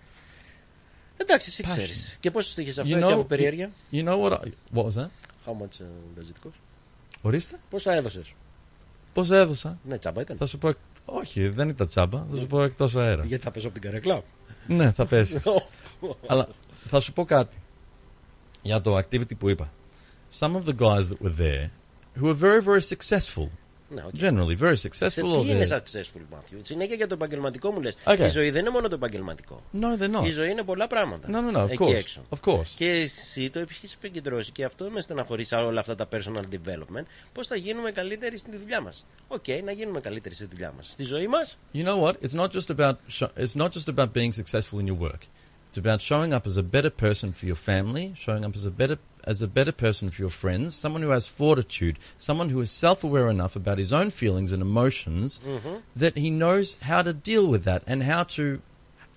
Εντάξει, 1.17 1.49
εσύ 1.49 1.63
Passion. 1.63 1.77
ξέρει. 1.77 1.93
Και 2.21 2.31
πόσο 2.31 2.55
το 2.55 2.61
είχε 2.61 2.81
αυτό 2.81 2.83
You 2.93 2.99
έτσι 2.99 3.11
know- 3.11 3.15
από 3.15 3.25
περιέργεια. 3.25 3.71
You 3.93 4.05
know 4.05 4.19
what? 4.23 4.33
I, 4.33 4.37
what 4.75 4.85
was 4.87 4.95
that? 5.01 5.11
How 5.47 5.53
much 5.63 5.81
uh, 5.81 5.85
does 6.19 6.29
it 6.31 6.47
cost? 6.47 6.59
Ορίστε. 7.23 7.57
Πόσα 7.71 7.93
έδωσε. 7.93 8.23
Πώ 9.13 9.25
έδωσα. 9.35 9.79
Ναι, 9.85 9.99
τσάμπα 9.99 10.21
ήταν. 10.21 10.37
Θα 10.37 10.47
σου 10.47 10.59
πω. 10.59 10.73
εκ- 11.14 11.20
Όχι, 11.22 11.48
δεν 11.48 11.70
ήταν 11.70 11.88
τσάμπα. 11.88 12.26
Θα 12.32 12.38
σου 12.38 12.48
πω 12.48 12.64
εκτός 12.64 12.96
αέρα. 12.96 13.24
Γιατί 13.26 13.44
θα 13.44 13.52
πέσω 13.52 13.68
από 13.68 13.80
την 13.80 13.90
καρέκλα. 13.90 14.22
Ναι, 14.68 14.92
θα 14.92 15.06
πέσεις. 15.06 15.44
Αλλά 16.28 16.48
θα 16.88 17.00
σου 17.00 17.14
πω 17.14 17.26
κάτι 17.26 17.56
για 18.62 18.82
το 18.82 18.98
activity 18.98 19.38
που 19.38 19.50
είπα. 19.50 19.72
Some 20.40 20.52
of 20.56 20.64
the 20.66 20.76
guys 20.80 21.04
that 21.10 21.18
were 21.24 21.36
there 21.40 21.70
who 22.20 22.26
were 22.26 22.40
very, 22.40 22.62
very 22.62 22.82
successful. 22.82 23.48
Ναι, 23.90 24.04
OK. 24.06 24.14
Generally, 24.20 24.64
very 24.64 24.74
Σε 24.78 24.90
successful. 24.90 25.10
τι 25.14 25.22
or 25.22 25.46
είναι 25.46 25.68
they're- 25.70 25.76
successful, 25.76 26.22
Μάθιου; 26.32 26.60
Συνέχεια 26.62 26.96
για 26.96 27.08
το 27.08 27.14
επαγγελματικό 27.14 27.72
μου 27.72 27.82
λες. 27.82 27.96
Okay. 28.04 28.20
Η 28.20 28.28
ζωή 28.28 28.50
δεν 28.52 28.62
είναι 28.62 28.70
μόνο 28.70 28.88
το 28.88 28.96
επαγγελματικό. 28.96 29.64
No, 29.82 30.02
they're 30.04 30.20
not. 30.22 30.26
Η 30.26 30.30
ζωή 30.30 30.50
είναι 30.52 30.64
πολλά 30.64 30.88
πράγματα. 30.88 31.28
No, 31.32 31.54
no, 31.54 31.58
no, 31.58 31.64
of 31.64 31.70
εκεί 31.70 31.84
course. 31.84 31.94
έξω. 31.96 32.22
Of 32.30 32.50
course. 32.52 32.68
Και 32.76 32.90
εσύ 32.90 33.50
το 33.50 33.60
έχεις 33.60 33.94
επικεντρώσει 33.94 34.52
και 34.52 34.64
αυτό 34.64 34.90
με 34.90 35.02
στεναχωρεί 35.02 35.44
σε 35.44 35.56
όλα 35.56 35.80
αυτά 35.80 35.96
τα 35.96 36.08
personal 36.12 36.42
development. 36.56 37.04
Πώς 37.34 37.48
θα 37.48 37.56
γίνουμε 37.56 37.92
καλύτεροι 37.92 38.38
στη 38.38 38.58
δουλειά 38.58 38.82
μας; 38.82 39.06
Οκ, 39.28 39.48
να 39.64 39.72
γίνουμε 39.72 40.00
καλύτεροι 40.00 40.36
στη 40.36 40.46
δουλειά 40.46 40.74
μας. 40.78 40.90
Στη 40.90 41.04
ζωή 41.04 41.28
μας, 41.28 41.58
You 41.74 41.84
know 41.86 42.02
what? 42.04 42.14
It's 42.14 42.40
not 42.42 42.48
just 42.50 42.76
about 42.76 42.94
sho- 43.20 43.32
it's 43.38 43.56
not 43.62 43.70
just 43.70 43.94
about 43.96 44.12
being 44.14 44.32
successful 44.42 44.80
in 44.80 44.86
your 44.94 45.00
work. 45.00 45.22
It's 45.70 45.78
about 45.78 46.02
showing 46.02 46.34
up 46.34 46.48
as 46.48 46.58
a 46.58 46.64
better 46.64 46.90
person 46.90 47.32
for 47.32 47.46
your 47.46 47.54
family, 47.54 48.16
showing 48.18 48.44
up 48.44 48.56
as 48.56 48.66
a 48.66 48.72
better 48.72 48.98
as 49.24 49.44
a 49.44 49.48
better 49.48 49.72
person 49.72 50.10
for 50.10 50.20
your 50.20 50.32
friends, 50.32 50.74
someone 50.74 51.04
who 51.04 51.12
has 51.12 51.28
fortitude, 51.28 52.00
someone 52.18 52.50
who 52.50 52.60
is 52.60 52.72
self-aware 52.72 53.30
enough 53.30 53.56
about 53.56 53.78
his 53.78 53.94
own 53.94 54.10
feelings 54.10 54.52
and 54.52 54.64
emotions 54.64 55.40
mm-hmm. 55.46 55.76
that 55.96 56.18
he 56.18 56.32
knows 56.32 56.76
how 56.82 57.04
to 57.04 57.14
deal 57.14 57.46
with 57.46 57.66
that 57.66 57.84
and 57.86 58.02
how 58.02 58.24
to 58.24 58.64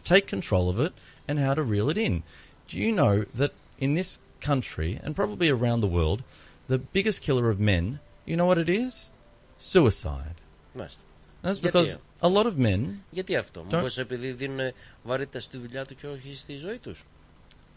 take 0.05 0.27
control 0.27 0.69
of 0.69 0.79
it 0.79 0.93
and 1.27 1.39
how 1.39 1.55
to 1.55 1.63
reel 1.63 1.89
it 1.89 1.97
in. 1.97 2.23
Do 2.69 2.77
you 2.77 2.93
know 2.93 3.23
that 3.35 3.55
in 3.79 3.95
this 3.95 4.19
country 4.43 5.01
and 5.03 5.17
probably 5.17 5.49
around 5.49 5.81
the 5.81 5.87
world, 5.87 6.23
the 6.69 6.77
biggest 6.77 7.23
killer 7.23 7.49
of 7.49 7.59
men, 7.59 7.99
you 8.27 8.37
know 8.37 8.45
what 8.45 8.59
it 8.59 8.69
is? 8.69 9.11
Suicide. 9.57 10.35
Nice. 10.75 10.97
That's 11.41 11.61
because 11.61 11.97
a 12.22 12.28
lot 12.30 12.46
of 12.46 12.54
men 12.58 12.80
Γιατί 13.12 13.36
αυτό, 13.36 13.66
Don't- 13.70 13.74
Μήπως 13.76 13.98
επειδή 13.98 14.32
δίνουν 14.32 14.60
βαρύτητα 15.04 15.40
στη 15.40 15.58
δουλειά 15.58 15.86
του 15.86 15.96
και 15.96 16.08
όχι 16.08 16.36
στη 16.36 16.58
ζωή 16.58 16.78
του. 16.78 16.96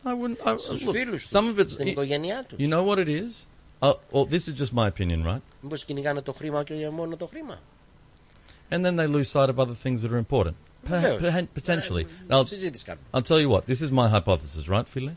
I 0.05 0.09
wouldn't. 0.09 0.49
I, 0.53 0.55
Στους 0.59 0.83
look, 0.87 0.91
φίλους 0.93 1.25
some 1.31 1.41
τους, 1.41 1.51
of 1.51 1.59
it's. 1.59 1.69
στην 1.71 1.87
y- 1.87 1.91
οικογένειά 1.91 2.45
του. 2.49 2.57
You 2.59 2.69
know 2.69 2.85
what 2.87 2.99
it 2.99 3.09
is? 3.09 3.47
Uh, 3.83 3.95
well, 4.13 4.25
this 4.27 4.47
is 4.49 4.55
just 4.61 4.73
my 4.75 4.87
opinion, 4.89 5.25
right? 5.25 5.41
Μήπως 5.61 5.85
κυνηγάνε 5.85 6.21
το 6.23 6.33
χρήμα 6.33 6.63
και 6.65 6.89
μόνο 6.89 7.17
το 7.17 7.27
χρήμα. 7.27 7.59
And 8.71 8.85
then 8.85 8.97
they 8.97 9.07
lose 9.09 9.29
sight 9.31 9.49
of 9.49 9.59
other 9.59 9.75
things 9.85 10.03
that 10.03 10.11
are 10.13 10.23
important. 10.29 10.55
Perha- 10.89 10.91
Βεβαίως. 10.91 11.21
perha- 11.23 11.47
potentially. 11.61 12.05
Ε, 12.29 12.35
Now, 12.35 12.47
συζήτηση 12.47 12.85
κάνουμε. 12.85 13.07
I'll 13.13 13.23
tell 13.23 13.41
you 13.41 13.49
what. 13.55 13.67
This 13.67 13.81
is 13.87 13.91
my 13.91 14.09
hypothesis, 14.09 14.69
right, 14.69 14.87
Phile? 14.95 15.15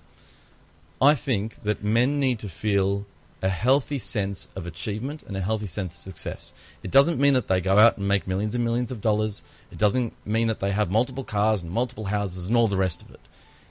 I 1.01 1.15
think 1.27 1.47
that 1.65 1.77
men 1.83 2.19
need 2.19 2.39
to 2.39 2.49
feel 2.63 3.05
a 3.40 3.48
healthy 3.48 3.98
sense 3.98 4.48
of 4.56 4.66
achievement 4.66 5.22
and 5.22 5.36
a 5.36 5.40
healthy 5.40 5.66
sense 5.66 5.96
of 5.96 6.02
success. 6.02 6.54
It 6.82 6.90
doesn't 6.90 7.20
mean 7.20 7.34
that 7.34 7.48
they 7.48 7.60
go 7.60 7.78
out 7.78 7.96
and 7.96 8.08
make 8.08 8.26
millions 8.26 8.54
and 8.54 8.64
millions 8.64 8.90
of 8.90 9.00
dollars. 9.00 9.44
It 9.70 9.78
doesn't 9.78 10.12
mean 10.26 10.48
that 10.48 10.60
they 10.60 10.72
have 10.72 10.90
multiple 10.90 11.24
cars 11.24 11.62
and 11.62 11.70
multiple 11.70 12.06
houses 12.06 12.46
and 12.46 12.56
all 12.56 12.68
the 12.68 12.76
rest 12.76 13.02
of 13.02 13.10
it. 13.10 13.20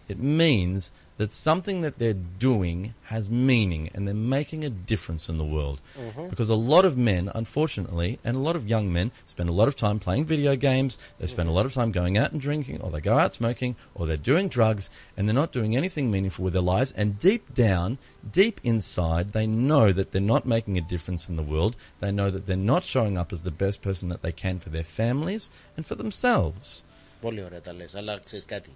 It 0.08 0.20
means 0.20 0.92
that 1.19 1.33
something 1.33 1.83
that 1.83 1.99
they're 1.99 2.23
doing 2.39 2.95
has 3.13 3.29
meaning 3.29 3.91
and 3.93 4.07
they're 4.07 4.15
making 4.15 4.65
a 4.65 4.71
difference 4.71 5.29
in 5.29 5.37
the 5.37 5.45
world. 5.45 5.79
Mhm. 6.07 6.31
Because 6.31 6.49
a 6.49 6.55
lot 6.55 6.85
of 6.85 6.97
men, 6.97 7.31
unfortunately, 7.41 8.19
and 8.25 8.35
a 8.35 8.45
lot 8.49 8.57
of 8.57 8.67
young 8.67 8.87
men 8.93 9.13
spend 9.27 9.49
a 9.49 9.53
lot 9.53 9.69
of 9.69 9.77
time 9.77 9.99
playing 9.99 10.25
video 10.25 10.57
games, 10.57 10.93
they 11.19 11.27
spend 11.27 11.49
a 11.49 11.53
lot 11.53 11.67
of 11.67 11.75
time 11.75 11.93
going 11.93 12.17
out 12.17 12.33
and 12.33 12.41
drinking, 12.41 12.81
or 12.81 12.91
they 12.91 13.01
go 13.01 13.19
out 13.19 13.35
smoking, 13.35 13.77
or 13.95 14.07
they're 14.07 14.17
doing 14.33 14.49
drugs, 14.49 14.85
and 15.15 15.23
they're 15.29 15.43
not 15.43 15.53
doing 15.53 15.77
anything 15.77 16.11
meaningful 16.11 16.45
with 16.45 16.55
their 16.55 16.71
lives. 16.77 16.93
And 16.93 17.19
deep 17.19 17.45
down, 17.55 17.99
deep 18.43 18.61
inside, 18.65 19.33
they 19.33 19.47
know 19.47 19.93
that 19.93 20.13
they're 20.13 20.33
not 20.35 20.47
making 20.47 20.77
a 20.79 20.89
difference 20.95 21.29
in 21.29 21.37
the 21.37 21.43
world. 21.43 21.77
They 22.01 22.13
know 22.19 22.31
that 22.31 22.47
they're 22.47 22.57
not 22.73 22.85
showing 22.85 23.19
up 23.19 23.33
as 23.33 23.43
the 23.43 23.57
best 23.65 23.79
person 23.83 24.09
that 24.09 24.23
they 24.23 24.33
can 24.33 24.59
for 24.59 24.71
their 24.71 24.89
families 25.01 25.51
and 25.77 25.87
for 25.87 25.97
themselves. 26.03 26.83
Πολύ 27.21 27.43
ωραία 27.43 27.61
τα 27.61 27.73
λες, 27.73 27.95
αλλά 27.95 28.19
ξέρεις 28.25 28.45
κάτι. 28.45 28.71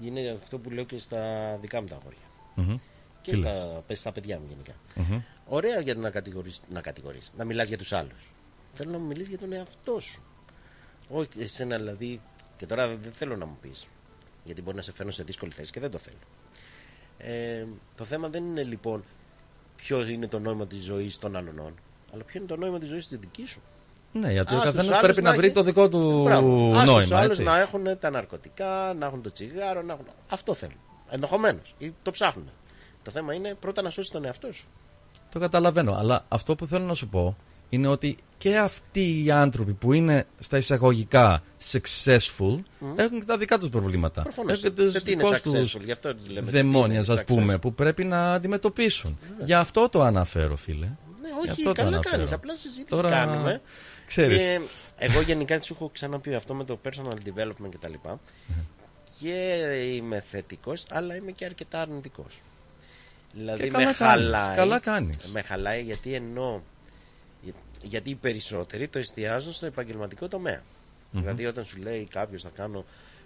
Είναι 0.00 0.30
αυτό 0.30 0.58
που 0.58 0.70
λέω 0.70 0.84
και 0.84 0.98
στα 0.98 1.56
δικά 1.60 1.80
μου 1.80 1.86
τα 1.86 1.96
αγόρια. 1.96 2.18
Mhm. 2.56 2.80
Και 3.20 3.30
Τι 3.30 3.36
στα, 3.36 3.82
στα 3.92 4.12
παιδιά 4.12 4.38
μου 4.38 4.46
γενικά. 4.48 4.72
Mhm. 4.96 5.22
Ωραία 5.46 5.80
για 5.80 5.94
να 5.94 6.10
κατηγορείς, 6.10 6.60
να 6.68 6.80
κατηγορείς, 6.80 7.32
να 7.36 7.44
μιλάς 7.44 7.68
για 7.68 7.78
τους 7.78 7.92
άλλους. 7.92 8.32
Θέλω 8.72 8.90
να 8.90 8.98
μου 8.98 9.06
μιλήσεις 9.06 9.28
για 9.28 9.38
τον 9.38 9.52
εαυτό 9.52 10.00
σου. 10.00 10.22
Όχι 11.08 11.28
εσένα 11.38 11.76
δηλαδή, 11.76 12.20
και 12.56 12.66
τώρα 12.66 12.96
δεν 12.96 13.12
θέλω 13.12 13.36
να 13.36 13.46
μου 13.46 13.58
πεις, 13.60 13.88
γιατί 14.44 14.62
μπορεί 14.62 14.76
να 14.76 14.82
σε 14.82 14.92
φέρνω 14.92 15.12
σε 15.12 15.22
δύσκολη 15.22 15.52
θέση 15.52 15.70
και 15.70 15.80
δεν 15.80 15.90
το 15.90 15.98
θέλω. 15.98 16.16
Ε, 17.18 17.66
το 17.96 18.04
θέμα 18.04 18.28
δεν 18.28 18.44
είναι 18.44 18.62
λοιπόν 18.62 19.04
ποιος 19.76 20.08
είναι 20.08 20.28
το 20.28 20.38
νόημα 20.38 20.66
της 20.66 20.84
ζωής 20.84 21.18
των 21.18 21.36
άλλων, 21.36 21.74
αλλά 22.12 22.24
ποιο 22.24 22.38
είναι 22.38 22.48
το 22.48 22.56
νόημα 22.56 22.78
της 22.78 22.88
ζωής 22.88 23.08
της 23.08 23.18
δικής 23.18 23.50
σου. 23.50 23.60
Ναι, 24.20 24.32
γιατί 24.32 24.54
ο 24.54 24.56
Ας 24.56 24.62
τους 24.64 24.72
καθένας 24.72 24.96
άλλους 24.96 25.00
πρέπει 25.00 25.22
να 25.22 25.32
βρει 25.32 25.44
έχει- 25.46 25.54
το 25.54 25.62
δικό 25.62 25.88
του 25.88 26.22
Μπράβο. 26.22 26.72
Ας 26.74 26.82
τους 26.82 26.90
νόημα. 26.90 27.16
άλλους 27.18 27.30
Έτσι. 27.30 27.42
να 27.42 27.60
έχουν 27.60 27.98
τα 28.00 28.10
ναρκωτικά, 28.10 28.94
να 28.98 29.06
έχουν 29.06 29.22
το 29.22 29.32
τσιγάρο, 29.32 29.82
να 29.82 29.92
έχουν... 29.92 30.04
Αυτό 30.28 30.54
θέλουν. 30.54 30.76
Ενδεχομένως. 31.10 31.74
Ή 31.78 31.94
το 32.02 32.10
ψάχνουν. 32.10 32.50
Το 33.02 33.10
θέμα 33.10 33.34
είναι 33.34 33.54
πρώτα 33.60 33.82
να 33.82 33.90
σώσει 33.90 34.10
τον 34.10 34.24
εαυτό 34.24 34.52
σου. 34.52 34.66
Το 35.32 35.38
καταλαβαίνω. 35.38 35.92
Αλλά 35.94 36.24
αυτό 36.28 36.54
που 36.54 36.66
θέλω 36.66 36.84
να 36.84 36.94
σου 36.94 37.08
πω 37.08 37.36
είναι 37.68 37.86
ότι 37.88 38.16
και 38.38 38.58
αυτοί 38.58 39.24
οι 39.24 39.30
άνθρωποι 39.30 39.72
που 39.72 39.92
είναι 39.92 40.26
στα 40.38 40.58
εισαγωγικά 40.58 41.42
successful 41.72 42.58
έχουν 42.96 43.18
και 43.18 43.24
τα 43.26 43.36
δικά 43.38 43.58
τους 43.58 43.68
προβλήματα. 43.68 44.22
Προφανώς. 44.22 44.62
Έχουν 44.64 44.76
τους 44.76 44.92
Σε 44.92 45.00
τι 45.00 45.12
είναι 45.12 45.22
δικούς 45.24 45.40
τους 45.40 45.74
successful, 45.76 45.84
γι' 45.84 45.92
αυτό 45.92 46.14
τους 46.14 46.28
λέμε, 46.28 46.40
σε 46.46 46.50
τι 46.50 46.56
Δαιμόνια, 46.56 47.00
είναι 47.08 47.20
α 47.20 47.24
πούμε, 47.24 47.54
successful. 47.54 47.60
που 47.60 47.74
πρέπει 47.74 48.04
να 48.04 48.32
αντιμετωπίσουν. 48.34 49.18
Γι' 49.38 49.54
αυτό 49.54 49.88
το 49.88 50.02
αναφέρω, 50.02 50.56
φίλε. 50.56 50.86
Ναι, 50.86 51.28
Γι' 51.28 51.34
όχι, 51.40 51.50
αυτό 51.50 51.62
το 51.64 51.72
καλά 51.72 51.88
αναφέρω. 51.88 52.10
κάνεις. 52.16 52.32
Απλά 52.32 52.54
συζήτηση 52.56 52.86
Τώρα, 52.86 53.10
κάνουμε. 53.10 53.60
Ξέρεις. 54.06 54.38
Και 54.38 54.60
εγώ 54.96 55.20
γενικά 55.20 55.60
σου 55.60 55.72
έχω 55.74 55.88
ξαναπεί 55.92 56.34
αυτό 56.34 56.54
με 56.54 56.64
το 56.64 56.78
personal 56.84 57.14
development 57.28 57.68
κτλ. 57.70 57.92
Και 59.20 59.32
είμαι 59.96 60.20
θετικός, 60.20 60.84
αλλά 60.90 61.16
είμαι 61.16 61.30
και 61.30 61.44
αρκετά 61.44 61.80
αρνητικός. 61.80 62.42
Δηλαδή 63.32 63.62
Και 63.62 63.70
με 63.70 63.72
καλά 63.72 63.92
κάνεις, 63.92 63.96
χαλάει. 63.96 64.56
καλά 64.56 64.78
κάνεις. 64.80 65.16
Με 65.32 65.42
χαλάει 65.42 65.82
γιατί 65.82 66.14
ενώ. 66.14 66.62
για- 67.42 67.52
Γιατί 67.82 68.10
οι 68.10 68.14
περισσότεροι 68.14 68.88
το 68.88 68.98
εστιάζουν 68.98 69.52
στο 69.52 69.66
επαγγελματικό 69.66 70.28
τομέα. 70.28 70.62
Μμμ. 71.10 71.20
Δηλαδή 71.20 71.46
όταν 71.46 71.64
σου 71.64 71.76
λέει 71.78 72.08
κάποιος 72.10 72.42
θα 72.42 72.50
κάνω 72.54 72.84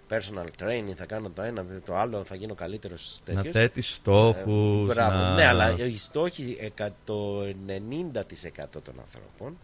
personal 0.09 0.45
training, 0.63 0.93
θα 0.95 1.05
κάνω 1.05 1.29
το 1.29 1.41
ένα, 1.41 1.65
το 1.85 1.95
άλλο, 1.95 2.23
θα 2.23 2.35
γίνω 2.35 2.53
καλύτερος 2.55 3.19
Να 3.25 3.41
θέτεις 3.43 3.93
στόχους, 3.95 4.87
μπράβο. 4.87 5.17
να- 5.17 5.33
Ναι, 5.35 5.45
αλλά 5.45 5.75
οι 5.85 5.97
στόχοι 5.97 6.57
εκα- 6.59 6.95
το 7.03 7.43
90% 7.65 8.81
των 8.81 8.99
ανθρώπων 8.99 9.57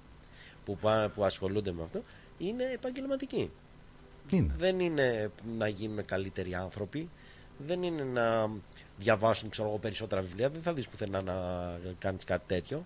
που, 0.66 0.78
πά- 0.78 1.10
που 1.14 1.24
ασχολούνται 1.26 1.72
με 1.72 1.84
αυτό 1.84 2.02
είναι 2.38 2.64
επαγγελματικοί. 2.74 3.52
Είναι. 4.30 4.54
Δεν 4.58 4.80
είναι 4.80 5.32
να 5.58 5.68
γίνουν 5.68 6.06
καλύτεροι 6.06 6.56
άνθρωποι, 6.56 7.10
δεν 7.58 7.84
είναι 7.84 8.04
να 8.04 8.50
διαβάσουν 8.98 9.50
ξέρω 9.50 9.68
εγώ, 9.68 9.78
περισσότερα 9.78 10.22
βιβλία, 10.22 10.50
δεν 10.50 10.62
θα 10.62 10.74
δεις 10.74 10.88
πουθενά 10.88 11.22
να 11.22 11.36
κάνεις 12.00 12.24
κάτι 12.24 12.44
τέτοιο. 12.48 12.86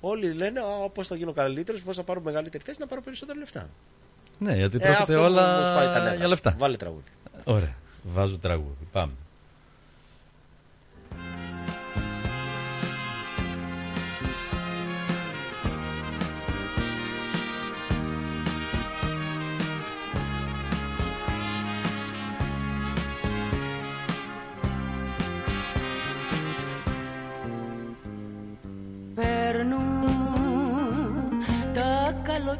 Όλοι 0.00 0.32
λένε 0.32 0.60
«Α, 0.60 0.88
πώς 0.88 1.06
θα 1.06 1.16
γίνω 1.16 1.32
καλύτερος, 1.32 1.82
πώς 1.82 1.96
θα 1.96 2.02
πάρω 2.02 2.20
μεγαλύτερη 2.20 2.64
θέση, 2.64 2.80
να 2.80 2.86
πάρω 2.86 3.02
περισσότερα 3.02 3.38
λεφτά. 3.38 3.70
Ναι, 4.38 4.56
γιατί 4.56 4.76
Ε, 4.76 4.80
πρόκειται 4.80 5.02
αυτό 5.02 5.12
μου 5.20 5.28
σπάει 5.28 5.86
τα 5.86 5.90
όλα 5.92 5.98
νεύρα. 6.02 6.14
για 6.14 6.28
λεφτά. 6.28 6.54
Βάλε 6.58 6.76
τραγούδι. 6.76 7.04
Ωραία. 7.44 7.74
Βάζω 8.02 8.38
τραγούδι. 8.38 8.88
Πάμε. 8.92 9.12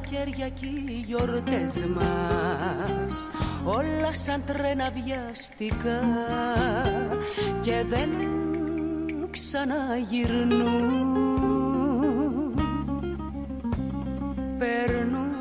Καλοκαίρια 0.04 0.48
και 0.48 0.66
οι 0.66 1.04
γιορτές 1.06 1.84
μας 1.94 3.30
όλα 3.64 4.14
σαν 4.14 4.42
τρένα 4.46 4.90
βιαστικά 4.90 6.00
και 7.62 7.84
δεν 7.88 8.08
ξαναγυρνούν. 9.30 10.84
Περνούν 14.58 15.32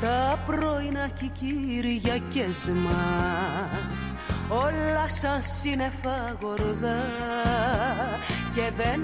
τα 0.00 0.38
πρωινά 0.46 1.08
και 1.08 1.24
οι 1.24 1.28
Κυριακές 1.28 2.70
μας 2.84 4.16
όλα 4.48 5.08
σαν 5.08 5.42
σύννεφα 5.42 6.36
γοργά 6.40 7.04
και 8.54 8.70
δεν 8.76 9.00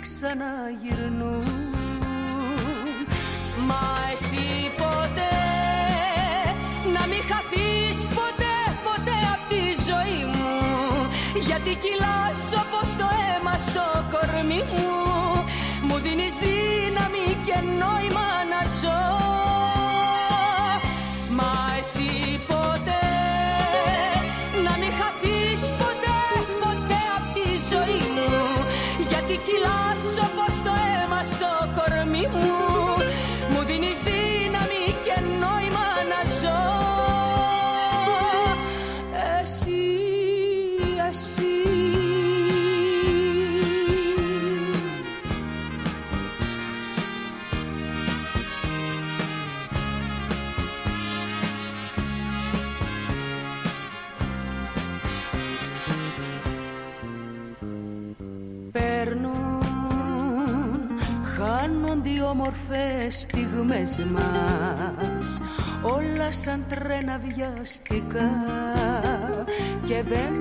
ξαναγυρνούν 0.00 1.73
Μα 3.68 3.84
εσύ 4.12 4.70
ποτέ 4.76 5.36
να 6.94 7.02
μην 7.10 7.22
χαθείς 7.30 7.98
ποτέ 8.16 8.56
ποτέ 8.86 9.16
απ' 9.34 9.44
τη 9.48 9.62
ζωή 9.88 10.20
μου. 10.34 10.54
Γιατί 11.46 11.72
κυλάς 11.82 12.42
όπως 12.62 12.88
το 13.00 13.06
αίμα 13.22 13.54
στο 13.68 13.86
κορμί 14.12 14.62
μου. 14.72 14.92
Μου 15.86 15.96
δίνεις 16.04 16.34
δύναμη 16.42 17.26
και 17.46 17.56
νόημα 17.80 18.28
να 18.52 18.60
ζω. 18.80 19.02
Μα 21.38 21.52
εσύ 21.78 22.10
ποτέ 22.50 23.06
να 24.64 24.72
μην 24.80 24.92
χαθείς 25.00 25.62
ποτέ 25.80 26.20
ποτέ 26.62 27.00
απ' 27.16 27.28
τη 27.36 27.48
ζωή 27.70 28.02
μου. 28.14 28.30
Γιατί 29.08 29.34
κυλάς 29.46 30.04
όπως 30.26 30.54
το 30.64 30.72
αίμα 30.88 31.20
στο 31.32 31.50
κορμί 31.76 32.26
μου. 32.32 32.42
μου 32.42 32.73
στιγμές 63.64 64.04
μας. 64.12 65.40
Όλα 65.82 66.32
σαν 66.32 66.64
τρένα 66.68 67.20
βιαστικά 67.24 68.30
και 69.86 70.02
δεν 70.08 70.34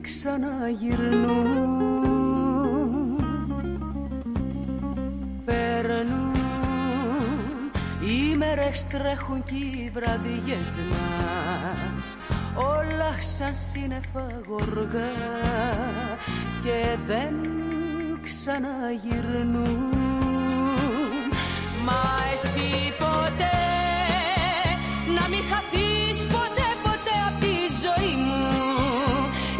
ξαναγυρνούν. 0.00 1.56
Περνούν, 5.44 6.34
οι 8.00 8.36
μέρες 8.36 8.86
τρέχουν 8.86 9.42
κι 9.42 9.54
οι 9.54 9.90
βραδιές 9.94 10.78
μας. 10.90 12.18
Όλα 12.54 13.16
σαν 13.18 13.54
σύννεφα 13.54 14.26
γοργά 14.48 15.12
και 16.62 16.96
δεν 17.06 17.34
ξαναγυρνούν 18.22 20.17
Μα 21.88 22.02
εσύ 22.32 22.70
ποτέ 22.98 23.60
να 25.16 25.24
μην 25.30 25.42
χαθείς 25.50 26.18
ποτέ 26.34 26.68
ποτέ 26.84 27.16
απ' 27.28 27.40
τη 27.44 27.56
ζωή 27.82 28.14
μου. 28.26 28.46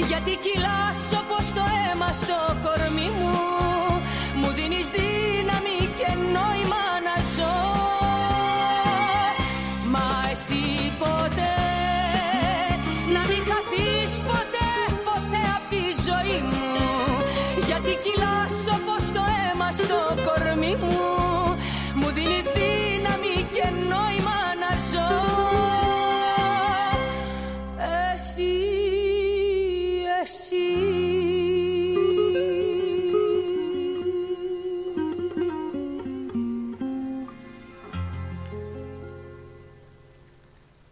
Γιατί 0.09 0.33
κυλάς 0.45 1.03
όπως 1.21 1.47
το 1.57 1.65
αίμα 1.81 2.11
στο 2.23 2.39
κορμί 2.65 3.11
μου. 3.19 3.37
Μου 4.41 4.49
δίνεις 4.57 4.89
δύναμη 4.97 5.79
και 5.99 6.11
νόημα 6.35 6.85
να 7.07 7.17
ζω. 7.35 7.57
Μα 9.93 10.09
εσύ 10.33 10.65
ποτέ 11.03 11.57
να 13.15 13.21
μην 13.29 13.43
χαθείς 13.51 14.13
ποτέ 14.29 14.71
ποτέ 15.09 15.43
απ' 15.57 15.69
τη 15.73 15.83
ζωή 16.07 16.39
μου. 16.51 16.67
Γιατί 17.67 17.93
κυλάς 18.05 18.59
όπως 18.77 19.05
το 19.17 19.23
αίμα 19.39 19.69
στο 19.81 19.99
κορμί 20.27 20.77
μου. 20.81 20.87
μου 20.93 21.28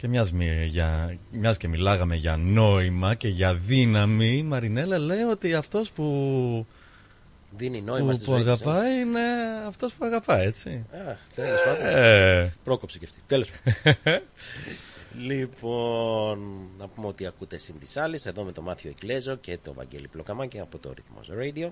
Και 0.07 0.13
μιας, 0.13 0.33
μη- 0.33 0.65
για, 0.67 1.19
μιας 1.31 1.57
και 1.57 1.69
μιλάγαμε 1.69 2.15
για 2.17 2.37
νόημα 2.37 3.15
και 3.15 3.29
για 3.29 3.55
δύναμη, 3.55 4.37
η 4.37 4.43
Μαρινέλα 4.43 4.99
λέει 4.99 5.23
ότι 5.23 5.55
αυτός 5.55 5.91
που, 5.91 6.67
Δίνει 7.57 7.83
νόημα 7.83 8.11
που, 8.11 8.17
στη 8.17 8.25
που 8.25 8.31
ζωή 8.31 8.41
της, 8.43 8.49
ε. 8.49 8.53
αγαπάει 8.53 9.01
είναι 9.01 9.21
αυτός 9.67 9.93
που 9.93 10.05
αγαπάει, 10.05 10.47
έτσι. 10.47 10.71
Α, 10.71 11.17
τέλος 11.35 11.61
πάντων. 11.65 11.87
Ε. 11.87 12.53
Πρόκοψε 12.65 12.99
και 12.99 13.05
αυτή. 13.05 13.19
Τέλος 13.27 13.51
πάντων. 13.51 14.21
λοιπόν, 15.29 16.39
να 16.79 16.89
πούμε 16.89 17.07
ότι 17.07 17.27
ακούτε 17.27 17.57
συν 17.57 17.79
της 17.79 17.97
άλλης, 17.97 18.27
εδώ 18.27 18.43
με 18.43 18.53
το 18.53 18.63
Μάθιο 18.63 18.91
Εκλέζο 18.91 19.37
και 19.37 19.59
το 19.63 19.73
Βαγγέλη 19.75 20.09
Πλοκαμάκη 20.09 20.61
από 20.61 20.79
το 20.79 20.93
Ρυθμός 20.95 21.31
Radio. 21.41 21.71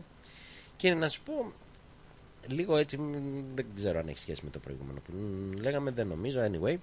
Και 0.76 0.94
να 0.94 1.08
σου 1.08 1.20
πω 1.24 1.52
λίγο 2.46 2.76
έτσι, 2.76 2.98
μ, 2.98 3.12
δεν 3.54 3.66
ξέρω 3.74 3.98
αν 3.98 4.08
έχει 4.08 4.18
σχέση 4.18 4.40
με 4.44 4.50
το 4.50 4.58
προηγούμενο 4.58 5.00
που 5.00 5.12
μ, 5.16 5.60
λέγαμε, 5.60 5.90
δεν 5.90 6.06
νομίζω, 6.06 6.40
anyway. 6.40 6.76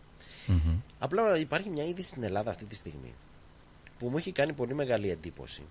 Μμμ. 0.47 0.75
Απλά 0.99 1.37
υπάρχει 1.37 1.69
μια 1.69 1.83
είδηση 1.83 2.09
στην 2.09 2.23
Ελλάδα 2.23 2.49
αυτή 2.49 2.65
τη 2.65 2.75
στιγμή 2.75 3.13
που 3.99 4.07
μου 4.07 4.17
έχει 4.17 4.31
κάνει 4.31 4.53
πολύ 4.53 4.73
μεγάλη 4.73 5.09
εντύπωση 5.09 5.61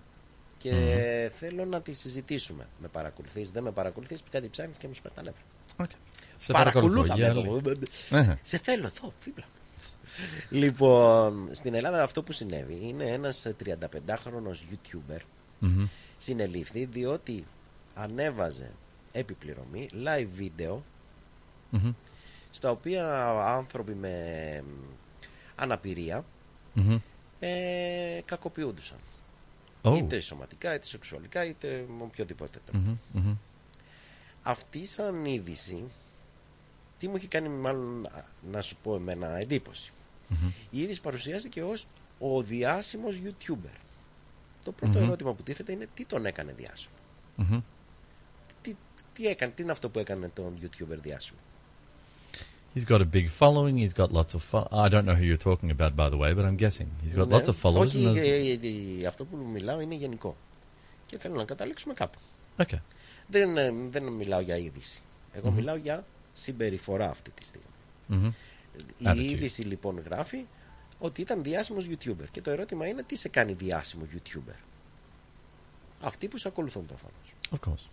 και 0.57 0.71
Μμμ. 0.71 1.31
θέλω 1.37 1.65
να 1.65 1.81
τη 1.81 1.93
συζητήσουμε. 1.93 2.67
Με 2.81 2.87
παρακολουθείς, 2.87 3.51
δεν 3.51 3.63
με 3.63 3.71
παρακολουθείς, 3.71 4.23
κάτι 4.31 4.47
ψάχνεις 4.49 4.77
και 4.77 4.87
μου 4.87 4.93
σπάει 4.93 5.13
τα 5.15 5.21
νεύρα. 5.23 5.41
Σε 6.37 6.51
παρακολουθώ, 6.51 6.93
Παρακολούθαμε 7.07 7.23
για 7.23 7.33
το. 7.33 7.61
λέει. 8.09 8.29
Ε. 8.29 8.35
Σε 8.41 8.57
θέλω 8.57 8.85
εδώ, 8.97 9.13
φίμπλα. 9.19 9.43
λοιπόν, 10.61 11.47
στην 11.51 11.73
Ελλάδα 11.73 12.03
αυτό 12.03 12.23
που 12.23 12.31
συνέβη 12.31 12.79
είναι 12.83 13.03
ένας 13.05 13.47
35χρονος 13.65 14.57
YouTuber 14.71 15.19
Μμμ. 15.59 15.87
συνελήφθη 16.17 16.85
διότι 16.85 17.45
ανέβαζε 17.95 18.71
επιπληρωμή 19.11 19.87
live 20.05 20.27
βίντεο 20.33 20.83
Μμμ. 21.69 21.93
Στα 22.51 22.71
οποία 22.71 23.27
άνθρωποι 23.29 23.93
με 23.93 24.63
αναπηρία 25.55 26.25
Μμμ. 26.73 26.97
ε, 27.39 28.21
κακοποιούντουσαν. 28.25 28.97
Oh. 29.83 29.97
Είτε 29.97 30.19
σωματικά, 30.19 30.73
είτε 30.75 30.85
σεξουαλικά, 30.85 31.45
είτε 31.45 31.85
με 31.97 32.03
οποιοδήποτε 32.03 32.59
τρόπο. 32.65 32.85
Μμμ. 32.85 32.97
Μμμ. 33.11 33.35
Αυτή 34.43 34.85
σαν 34.85 35.25
είδηση, 35.25 35.83
τι 36.97 37.07
μου 37.07 37.15
έχει 37.15 37.27
κάνει 37.27 37.49
μάλλον 37.49 38.05
α, 38.05 38.25
να 38.51 38.61
σου 38.61 38.75
πω 38.83 38.95
εμένα 38.95 39.37
εντύπωση. 39.37 39.91
Μμμ. 40.27 40.51
Η 40.69 40.81
είδηση 40.81 41.01
παρουσιάστηκε 41.01 41.63
ως 41.63 41.87
ο 42.19 42.41
διάσημος 42.41 43.19
YouTuber. 43.23 43.75
Το 44.63 44.71
πρώτο 44.71 44.99
Μμμ. 44.99 45.07
ερώτημα 45.07 45.33
που 45.33 45.43
τίθεται 45.43 45.71
είναι 45.71 45.87
τι 45.93 46.05
τον 46.05 46.25
έκανε 46.25 46.53
διάσημο; 46.53 46.95
Μμμ. 47.35 47.59
Τι, 48.61 48.75
τι, 49.13 49.27
έκανε, 49.27 49.51
τι 49.51 49.61
είναι 49.61 49.71
αυτό 49.71 49.89
που 49.89 49.99
έκανε 49.99 50.29
τον 50.29 50.53
YouTuber 50.61 50.97
διάσημο; 51.01 51.39
He's 52.75 52.85
got 52.85 53.01
a 53.01 53.09
big 53.17 53.27
following. 53.41 53.75
He's 53.83 53.93
got 54.01 54.09
lots 54.19 54.33
of. 54.37 54.41
Fo- 54.51 54.67
I 54.71 54.87
don't 54.93 55.05
know 55.09 55.15
who 55.19 55.25
you're 55.31 55.43
talking 55.49 55.69
about, 55.77 55.91
by 56.01 56.07
the 56.13 56.17
way, 56.23 56.31
but 56.37 56.45
I'm 56.49 56.57
guessing 56.65 56.87
he's 57.03 57.15
got 57.15 57.27
Ναι. 57.27 57.35
lots 57.37 57.47
of 57.47 57.55
followers. 57.63 57.85
Όχι, 57.87 58.05
and 58.07 58.17
there's- 58.17 58.63
ε, 58.63 58.67
ε, 58.67 59.01
ε, 59.03 59.05
αυτό 59.05 59.25
που 59.25 59.37
μιλάω 59.37 59.79
είναι 59.81 59.95
γενικό. 59.95 60.35
Και 61.05 61.17
θέλω 61.17 61.35
να 61.35 61.43
καταλήξουμε 61.45 61.93
κάπου. 61.93 62.19
Okay. 62.57 62.79
Δεν, 63.27 63.57
ε, 63.57 63.71
δεν 63.89 64.03
μιλάω 64.03 64.39
για 64.39 64.57
είδηση. 64.57 65.01
Εγώ 65.33 65.49
Μμμ. 65.49 65.55
μιλάω 65.55 65.75
για 65.75 66.05
συμπεριφορά 66.33 67.09
αυτή 67.09 67.31
τη 67.31 67.45
στιγμή. 67.45 67.65
Μμμ. 68.07 68.31
Η 68.97 69.03
Attitude. 69.05 69.17
είδηση 69.31 69.61
λοιπόν 69.61 69.99
γράφει 70.05 70.45
ότι 70.99 71.21
ήταν 71.21 71.43
διάσημος 71.43 71.85
YouTuber. 71.89 72.25
Και 72.31 72.41
το 72.41 72.51
ερώτημα 72.51 72.87
είναι 72.87 73.03
τι 73.03 73.15
σε 73.15 73.29
κάνει 73.29 73.53
διάσημο 73.53 74.03
YouTuber; 74.15 74.55
Αυτοί 76.01 76.27
που 76.27 76.37
σε 76.37 76.47
ακολουθούν 76.47 76.85
προφανώς. 76.85 77.33
Of 77.51 77.69
course. 77.69 77.89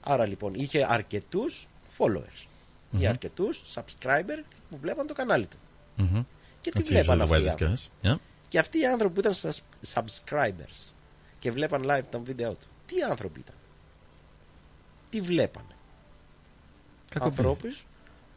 Άρα 0.00 0.26
λοιπόν 0.26 0.54
είχε 0.54 0.86
αρκετούς 0.92 1.66
followers 1.98 2.46
Μμμ. 2.90 3.00
ή 3.00 3.06
αρκετούς 3.06 3.62
subscriber 3.74 4.42
που 4.70 4.78
βλέπαν 4.80 5.06
το 5.06 5.14
κανάλι 5.14 5.46
του. 5.46 5.56
Mhm. 5.98 6.24
Και 6.60 6.70
τι 6.70 6.80
That's 6.82 6.86
βλέπαν 6.88 7.20
usually 7.22 7.24
the 7.24 7.28
way 7.30 7.46
αυτοί 7.46 7.62
οι 7.64 7.66
this 7.66 7.72
άνθρωποι. 7.72 7.90
goes. 8.02 8.12
Yeah. 8.12 8.16
Και 8.48 8.58
αυτοί 8.58 8.78
οι 8.78 8.86
άνθρωποι 8.86 9.14
που 9.14 9.20
ήταν 9.20 9.32
στα 9.32 9.52
subscribers 9.94 10.92
και 11.38 11.50
βλέπαν 11.50 11.82
live 11.84 12.02
τα 12.10 12.18
βίντεο 12.18 12.52
του, 12.52 12.66
τι 12.86 13.02
άνθρωποι 13.02 13.40
ήταν; 13.40 13.54
Τι 15.10 15.20
βλέπανε; 15.20 15.66
Κακοποίηση. 17.08 17.40
ανθρώπους 17.40 17.86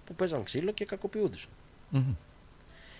που 0.05 0.15
παίζαν 0.15 0.43
ξύλο 0.43 0.71
και 0.71 0.85
κακοποιούνται. 0.85 1.37
Μμμ. 1.89 2.13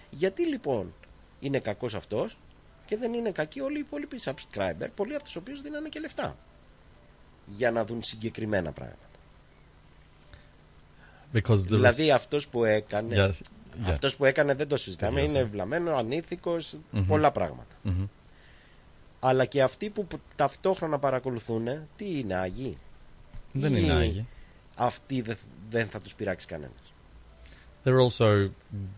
Γιατί 0.10 0.46
λοιπόν 0.48 0.94
είναι 1.40 1.60
κακός 1.60 1.94
αυτός 1.96 2.38
και 2.86 2.98
δεν 2.98 3.14
είναι 3.14 3.32
κακοί 3.32 3.60
όλοι 3.60 3.78
οι 3.78 3.80
υπόλοιποι 3.80 4.20
subscriber, 4.24 4.88
πολλοί 4.96 5.16
από 5.16 5.24
τους 5.24 5.36
οποίους 5.36 5.62
δίνανε 5.62 5.90
και 5.90 6.00
λεφτά 6.00 6.38
για 7.46 7.72
να 7.72 7.86
δουν 7.86 8.04
συγκεκριμένα 8.04 8.72
πράγματα. 8.72 8.98
Because 11.34 11.56
there 11.58 11.68
δηλαδή 11.68 12.08
was... 12.08 12.16
αυτός 12.16 12.48
που 12.48 12.64
έκανε 12.64 13.16
Yes, 13.18 13.30
yeah. 13.30 13.90
αυτός 13.90 14.16
που 14.16 14.26
έκανε 14.26 14.54
δεν 14.54 14.68
το 14.68 14.78
συζητάμε 14.78 15.20
Τελείωσε. 15.20 15.38
είναι 15.40 15.48
βλαμμένο, 15.48 15.96
ανήθικος 15.96 16.78
Μμμ. 16.92 17.06
πολλά 17.08 17.32
πράγματα 17.32 17.76
Μμμ. 17.84 18.06
αλλά 19.20 19.46
και 19.46 19.62
αυτοί 19.62 19.90
που 19.90 20.06
που 20.06 20.20
ταυτόχρονα 20.36 21.00
παρακολουθούν 21.00 21.68
τι 21.96 22.20
είναι 22.20 22.34
άγιοι; 22.36 22.78
Δεν 23.52 23.76
Ή 23.76 23.80
είναι 23.84 23.94
άγιοι. 23.94 24.28
αυτοί 24.76 25.22
δεν, 25.22 25.38
δεν 25.70 25.88
θα 25.88 26.00
τους 26.00 26.16
πειράξει 26.16 26.48
κανένας 26.48 26.94
They're 27.84 28.00
also 28.08 28.50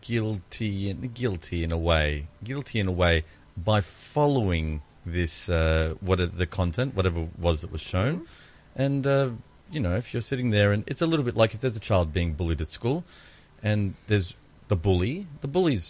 guilty, 0.09 0.93
guilty 1.21 1.63
in 1.65 1.71
a 1.71 1.77
way, 1.77 2.09
guilty 2.49 2.79
in 2.83 2.87
a 2.87 2.97
way 3.03 3.15
by 3.69 3.79
following 4.13 4.81
this, 5.05 5.47
uh, 5.47 5.93
what 6.07 6.17
the 6.41 6.47
content, 6.59 6.89
whatever 6.97 7.19
it 7.21 7.29
was 7.47 7.55
that 7.61 7.71
was 7.71 7.83
shown, 7.93 8.13
and 8.85 9.01
uh, 9.07 9.29
you 9.74 9.80
know, 9.84 9.94
if 10.02 10.06
you're 10.12 10.26
sitting 10.32 10.48
there 10.50 10.70
and 10.74 10.80
it's 10.90 11.02
a 11.06 11.08
little 11.12 11.24
bit 11.28 11.36
like 11.42 11.50
if 11.54 11.60
there's 11.62 11.76
a 11.76 11.86
child 11.90 12.06
being 12.18 12.30
bullied 12.38 12.60
at 12.66 12.70
school, 12.78 12.98
and 13.68 13.80
there's 14.08 14.28
the 14.72 14.76
bully, 14.86 15.14
the 15.44 15.50
bully's 15.56 15.86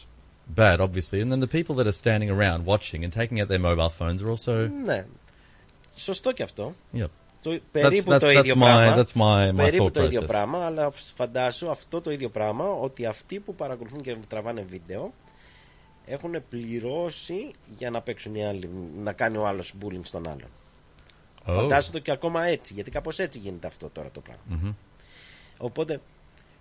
bad, 0.63 0.81
obviously, 0.87 1.19
and 1.23 1.29
then 1.33 1.41
the 1.47 1.53
people 1.59 1.75
that 1.79 1.87
are 1.93 1.99
standing 2.05 2.31
around 2.37 2.59
watching 2.73 3.01
and 3.05 3.13
taking 3.21 3.37
out 3.41 3.49
their 3.53 3.65
mobile 3.71 3.93
phones 4.01 4.19
are 4.23 4.31
also, 4.35 4.53
ναι 4.85 5.05
σωστό 5.97 6.33
και 6.33 6.43
αυτό 6.43 6.75
yep. 6.95 7.07
το, 7.43 7.59
περίπου 7.73 8.11
that's- 8.13 8.21
το 8.21 8.27
that's 8.27 8.39
ίδιο 8.39 8.55
my- 8.55 8.59
πράγμα 8.59 8.97
that's 8.97 9.13
my- 9.21 9.53
my 9.53 9.57
περίπου 9.57 9.85
thought 9.87 9.93
το 9.93 10.03
ίδιο 10.05 10.21
process. 10.23 10.27
πράγμα 10.27 10.67
αλλά 10.67 10.91
φαντάσου 10.91 11.71
αυτό 11.71 12.01
το 12.01 12.11
ίδιο 12.11 12.29
πράγμα 12.29 12.65
ότι 12.65 13.07
αυτοί 13.07 13.39
που 13.41 13.55
παρακολουθούν 13.55 14.01
και 14.03 14.17
τραβάνε 14.29 14.65
βίντεο 14.71 15.13
έχουν 16.07 16.35
πληρώσει 16.49 17.51
για 17.79 17.91
να 17.91 18.01
παίξουν 18.01 18.35
οι 18.35 18.45
άλλοι, 18.47 18.71
να 19.03 19.13
κάνει 19.13 19.37
ο 19.37 19.47
άλλος 19.47 19.75
bullying 19.83 20.01
στον 20.03 20.27
άλλον 20.29 20.49
Oh. 21.46 21.54
Φαντάσου 21.54 21.92
το 21.92 22.00
και 22.00 22.12
ακόμα 22.12 22.44
έτσι, 22.46 22.74
γιατί 22.74 22.92
κάπως 22.92 23.20
έτσι 23.20 23.40
γίνεται 23.40 23.68
αυτό 23.68 23.90
τώρα 23.90 24.10
το 24.12 24.22
πράγμα. 24.22 24.44
Mhm. 24.64 24.76
Οπότε, 25.58 26.02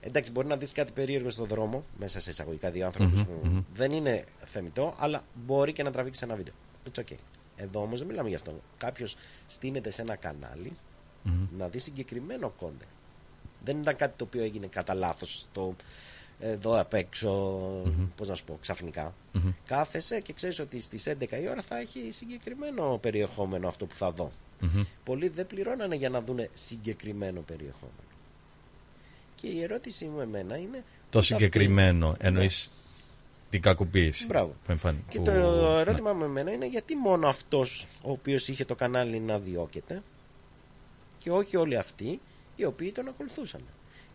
εντάξει, 0.01 0.31
μπορεί 0.31 0.47
να 0.47 0.57
δεις 0.57 0.73
κάτι 0.73 0.93
περίεργο 0.93 1.31
στον 1.31 1.47
δρόμο, 1.47 1.85
μέσα 1.99 2.21
σε 2.21 2.31
εισαγωγικά 2.31 2.71
δύο 2.71 2.87
άνθρωπους 2.87 3.19
Μμμ, 3.23 3.27
που 3.27 3.49
μμμ. 3.49 3.63
δεν 3.75 3.93
είναι 3.93 4.25
θεμητό, 4.39 4.95
αλλά 4.99 5.25
μπορεί 5.47 5.73
και 5.73 5.83
να 5.83 5.91
τραβήξει 5.91 6.21
ένα 6.25 6.35
βίντεο. 6.35 6.55
It's 6.93 7.01
okay. 7.01 7.17
Εδώ 7.57 7.81
όμως 7.81 7.99
δεν 7.99 8.09
μιλάμε 8.09 8.29
γι' 8.29 8.35
αυτό. 8.35 8.61
Κάποιος 8.79 9.17
στείνεται 9.47 9.91
σε 9.91 10.03
ένα 10.03 10.17
κανάλι 10.17 10.77
Μμμ. 11.23 11.47
να 11.59 11.69
δει 11.69 11.79
συγκεκριμένο 11.79 12.53
content. 12.61 12.87
Δεν 13.65 13.81
ήταν 13.81 13.97
κάτι 13.97 14.13
το 14.17 14.25
οποίο 14.25 14.43
έγινε 14.43 14.67
κατά 14.67 14.95
λάθος 14.95 15.47
το 15.53 15.75
εδώ 16.41 16.81
απ' 16.81 16.95
έξω, 16.95 17.31
Μμμ. 17.85 18.07
πώς 18.17 18.29
να 18.29 18.35
σου 18.35 18.45
πω, 18.45 18.59
ξαφνικά. 18.61 19.15
Μμμ. 19.33 19.51
Κάθεσαι 19.67 20.21
και 20.21 20.33
ξέρεις 20.33 20.59
ότι 20.59 20.81
στις 20.81 21.07
11 21.07 21.37
η 21.43 21.49
ώρα 21.49 21.63
θα 21.63 21.79
έχει 21.79 22.09
συγκεκριμένο 22.13 22.99
περιεχόμενο 22.99 23.69
αυτό 23.69 23.87
που 23.87 23.95
θα 23.95 24.11
δω. 24.13 24.33
Mhm. 24.63 24.87
Πολλοί 25.05 25.29
δεν 25.29 25.47
πληρώνανε 25.47 25.95
για 25.97 26.09
να 26.09 26.23
δουν 26.23 26.49
συγκεκριμένο 26.55 27.41
περιεχόμενο. 27.41 27.97
Και 29.35 29.47
η 29.47 29.63
ερώτησή 29.63 30.05
μου 30.05 30.21
εμένα 30.21 30.57
είναι. 30.57 30.77
Το 31.11 31.19
πώς 31.19 31.31
αυτοί- 31.31 31.43
συγκεκριμένο 31.45 32.17
εννοείς 32.19 32.71
την 33.51 33.61
κακοποίηση 33.63 34.27
Μπράβο. 34.27 34.55
που 34.65 34.71
εμφανι- 34.73 35.09
Και 35.09 35.19
που- 35.19 35.25
το 35.25 35.31
ναι. 35.33 35.81
ερώτημα 35.81 36.13
μου 36.13 36.25
εμένα 36.25 36.53
είναι 36.53 36.67
γιατί 36.67 36.97
μόνο 36.97 37.29
αυτός 37.29 37.87
ο 38.05 38.11
οποίος 38.11 38.49
είχε 38.49 38.65
το 38.65 38.75
κανάλι 38.75 39.21
να 39.21 39.39
διώκεται 39.39 40.03
και 41.19 41.31
όχι 41.31 41.57
όλοι 41.57 41.77
αυτοί 41.77 42.21
οι 42.57 42.65
οποίοι 42.65 42.93
τον 42.93 43.09
ακολουθούσαν. 43.09 43.61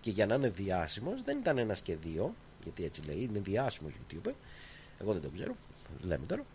Και 0.02 0.10
για 0.10 0.26
να 0.26 0.36
είναι 0.36 0.50
διάσημος 0.50 1.24
δεν 1.24 1.38
ήταν 1.38 1.58
ένας 1.58 1.82
και 1.82 1.96
δύο, 1.96 2.34
γιατί 2.64 2.84
έτσι 2.84 3.02
λέει, 3.06 3.30
είναι 3.32 3.40
διάσημος 3.40 3.92
YouTuber, 3.94 4.32
εγώ 5.02 5.14
δεν 5.14 5.22
το 5.22 5.30
ξέρω, 5.36 5.56
λέμε 6.02 6.26
τώρα, 6.26 6.46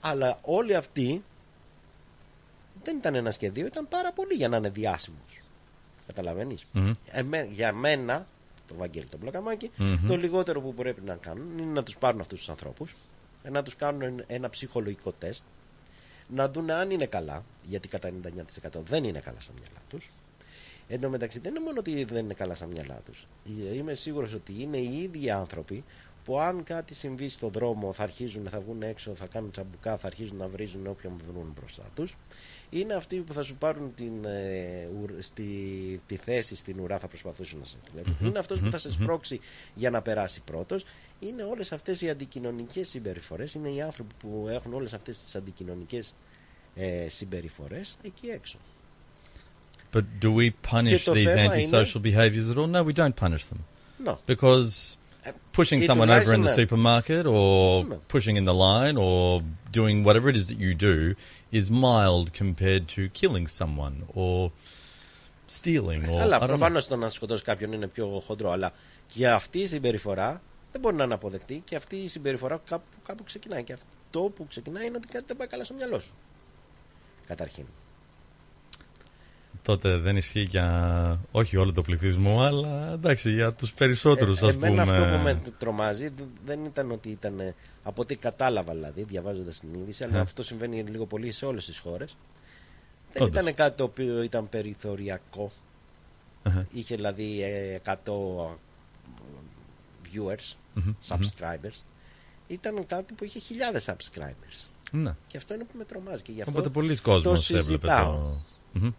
αλλά 0.00 0.38
όλοι 0.42 0.74
αυτοί 0.76 1.22
δεν 2.84 2.96
ήταν 2.96 3.14
ένας 3.14 3.36
και 3.38 3.50
δύο, 3.50 3.66
ήταν 3.66 3.88
πάρα 3.88 4.12
πολλοί 4.12 4.34
για 4.34 4.48
να 4.48 4.56
είναι 4.56 4.70
διάσημος. 4.70 5.40
Καταλαβαίνεις; 6.06 6.66
Μμμ. 6.72 6.90
Εμέ- 7.10 7.50
για 7.52 7.72
μένα, 7.72 8.26
το 8.68 8.74
Βαγγέλη 8.74 9.06
το 9.08 9.16
Μπλοκαμάκι, 9.16 9.70
Μμμ. 9.76 10.06
το 10.06 10.16
λιγότερο 10.16 10.60
που 10.60 10.74
πρέπει 10.74 11.00
να 11.00 11.14
κάνουν 11.14 11.58
είναι 11.58 11.72
να 11.72 11.82
τους 11.82 11.96
πάρουν 11.96 12.20
αυτούς 12.20 12.38
τους 12.38 12.48
ανθρώπους, 12.48 12.94
να 13.50 13.62
τους 13.62 13.76
κάνουν 13.76 14.22
ένα 14.26 14.50
ψυχολογικό 14.50 15.12
τεστ, 15.12 15.44
να 16.28 16.48
δουν 16.48 16.70
αν 16.70 16.90
είναι 16.90 17.06
καλά, 17.06 17.44
γιατί 17.68 17.88
κατά 17.88 18.08
99% 18.08 18.80
δεν 18.82 19.04
είναι 19.04 19.20
καλά 19.20 19.40
στα 19.40 19.52
μυαλά 19.52 19.80
τους. 19.88 20.10
Εν 20.88 21.00
τω 21.00 21.08
μεταξύ 21.08 21.38
δεν 21.38 21.54
είναι 21.54 21.64
μόνο 21.64 21.78
ότι 21.78 22.04
δεν 22.04 22.24
είναι 22.24 22.34
καλά 22.34 22.54
στα 22.54 22.66
μυαλά 22.66 23.00
τους. 23.06 23.26
Ε, 23.70 23.74
Είμαι 23.74 23.94
σίγουρος 23.94 24.32
ότι 24.34 24.54
είναι 24.62 24.76
οι 24.76 24.98
ίδιοι 25.02 25.30
άνθρωποι 25.30 25.84
που 26.24 26.40
αν 26.40 26.64
κάτι 26.64 26.94
συμβεί 26.94 27.28
στον 27.28 27.50
δρόμο 27.50 27.92
θα 27.92 28.02
αρχίζουν, 28.02 28.48
θα 28.48 28.60
βγουν 28.60 28.82
έξω, 28.82 29.14
θα 29.14 29.26
κάνουν 29.26 29.50
τσαμπουκά, 29.50 29.96
θα 29.96 30.06
αρχίζουν 30.06 30.36
να 30.36 30.48
βρίζουν 30.48 30.86
όποιον 30.86 31.12
βρουν 31.30 31.52
μπροστά 31.58 31.82
τους. 31.94 32.16
Είναι 32.70 32.94
αυτοί 32.94 33.16
που 33.16 33.32
θα 33.32 33.42
σου 33.42 33.54
πάρουν 33.56 33.94
την, 33.94 34.24
ε, 34.24 34.88
ουρ- 35.02 35.22
στη, 35.22 35.44
τη 36.06 36.16
θέση 36.16 36.56
στην 36.56 36.80
ουρά, 36.80 36.98
θα 36.98 37.08
προσπαθήσουν 37.08 37.58
να 37.58 37.64
σε 37.64 37.76
κλέψουν. 37.92 38.16
Μμμ, 38.20 38.28
Είναι 38.28 38.38
αυτός 38.38 38.60
που 38.60 38.70
θα 38.70 38.78
σε 38.78 38.88
μμμ. 38.88 38.94
σπρώξει 39.02 39.40
για 39.74 39.90
να 39.90 40.02
περάσει 40.02 40.40
πρώτος. 40.44 40.84
Είναι 41.20 41.42
όλες 41.42 41.72
αυτές 41.72 42.00
οι 42.00 42.10
αντικοινωνικές 42.10 42.88
συμπεριφορές. 42.88 43.54
Είναι 43.54 43.68
οι 43.68 43.82
άνθρωποι 43.82 44.14
που 44.20 44.46
έχουν 44.50 44.74
όλες 44.74 44.92
αυτές 44.92 45.18
τις 45.18 45.34
αντικοινωνικές 45.34 46.14
ε, 46.74 47.08
συμπεριφορές 47.08 47.96
εκεί 48.02 48.26
έξω. 48.28 48.58
But 49.92 50.02
do 50.22 50.32
we 50.34 50.50
punish 50.72 50.88
Και 50.88 51.00
το 51.04 51.12
these 51.12 51.24
θέμα 51.24 51.52
antisocial 51.54 52.00
behaviors 52.02 52.50
at 52.52 52.56
all? 52.56 52.68
No, 52.70 52.84
we 52.84 52.92
don't 52.92 53.16
punish 53.24 53.44
them. 53.44 53.60
No. 54.06 54.16
Because 54.26 54.96
pushing 55.56 55.80
ή 55.80 55.86
someone 55.88 56.08
over 56.08 56.34
in 56.34 56.40
the 56.42 56.56
τουλάχιστον, 56.56 56.66
supermarket 56.66 57.24
or 57.24 57.84
No. 57.88 57.98
pushing 58.12 58.36
in 58.36 58.44
the 58.44 58.54
line 58.66 58.96
or 58.96 59.42
doing 59.78 60.04
whatever 60.04 60.28
it 60.28 60.36
is 60.36 60.46
that 60.48 60.58
you 60.58 60.74
do 60.74 61.14
is 61.58 61.66
mild 61.70 62.26
compared 62.42 62.84
to 62.96 63.00
killing 63.20 63.46
someone 63.58 63.96
or 64.14 64.50
stealing 65.58 66.02
or 66.10 66.18
Καλά, 66.18 66.36
I 66.36 66.40
don't 66.40 66.42
know. 66.42 66.46
προφανώς 66.46 66.86
το 66.86 66.96
να 66.96 67.08
σκοτώσει 67.08 67.42
κάποιον 67.42 67.72
είναι 67.72 67.86
πιο 67.86 68.22
χοντρό, 68.26 68.50
αλλά 68.50 68.72
και 69.06 69.28
αυτή 69.28 69.58
η 69.58 69.66
συμπεριφορά 69.66 70.42
δεν 70.72 70.80
μπορεί 70.80 70.96
να 70.96 71.04
είναι 71.04 71.14
αποδεκτή 71.14 71.62
και 71.64 71.76
αυτή 71.76 71.96
η 71.96 72.08
συμπεριφορά 72.08 72.60
κάπου, 72.68 72.84
κάπου 73.06 73.24
ξεκινάει. 73.24 73.62
Και 73.64 73.72
αυτό 73.72 74.20
που 74.20 74.46
ξεκινάει 74.46 74.86
είναι 74.86 74.96
ότι 74.96 75.06
κάτι 75.08 75.24
δεν 75.26 75.36
πάει 75.36 75.46
καλά 75.48 75.64
στο 75.64 75.74
μυαλό 75.74 76.00
σου. 76.00 76.12
Καταρχήν. 77.26 77.64
Τότε 79.62 79.96
δεν 79.96 80.16
ισχύει 80.16 80.40
για 80.42 81.18
όχι 81.32 81.56
όλο 81.56 81.72
το 81.72 81.82
πληθυσμό, 81.82 82.42
αλλά 82.42 82.92
εντάξει, 82.92 83.30
για 83.30 83.52
τους 83.52 83.72
περισσότερους 83.72 84.40
Ε, 84.42 84.46
ας 84.46 84.52
πούμε. 84.54 84.66
εμένα 84.66 84.82
αυτό 84.82 85.04
που 85.16 85.22
με 85.22 85.40
τρομάζει 85.58 86.08
δ- 86.08 86.20
δεν 86.46 86.64
ήταν 86.64 86.90
ότι 86.90 87.08
ήταν 87.08 87.40
ε, 87.40 87.54
από 87.84 88.02
ό,τι 88.02 88.16
κατάλαβα 88.16 88.72
δηλαδή, 88.72 89.02
διαβάζοντας 89.02 89.60
την 89.60 89.74
είδηση, 89.74 90.04
αλλά 90.04 90.16
Ε. 90.16 90.20
αυτό 90.20 90.42
συμβαίνει 90.42 90.82
λίγο 90.82 91.06
πολύ 91.06 91.32
σε 91.32 91.46
όλες 91.46 91.64
τις 91.64 91.78
χώρες. 91.78 92.16
Δεν 93.12 93.22
Όντως. 93.22 93.40
ήταν 93.40 93.54
κάτι 93.54 93.76
το 93.76 93.84
οποίο 93.84 94.22
ήταν 94.22 94.48
περιθωριακό. 94.48 95.52
Αχα. 96.42 96.66
Είχε 96.72 96.94
δηλαδή 96.94 97.42
ε, 97.42 97.80
100 97.84 97.94
viewers, 100.04 100.54
Μμμ, 100.74 100.94
subscribers. 101.08 101.78
Ήταν 102.48 102.86
κάτι 102.86 103.12
που 103.14 103.24
είχε 103.24 103.38
χιλιάδες 103.38 103.88
subscribers. 103.90 104.66
Ναι. 104.90 105.14
Και 105.26 105.36
αυτό 105.36 105.54
είναι 105.54 105.64
που 105.64 105.78
με 105.78 105.84
τρομάζει. 105.84 106.22
Και 106.22 106.32
γι' 106.32 106.40
αυτό 106.40 106.52
Οπότε 106.52 106.68
πολλοί 106.68 106.96
το 106.96 107.02
κόσμος 107.02 107.50
έβλεπε 107.50 107.62
συζητάω. 107.86 108.12
το... 108.12 108.40
Μμμ. 108.72 108.90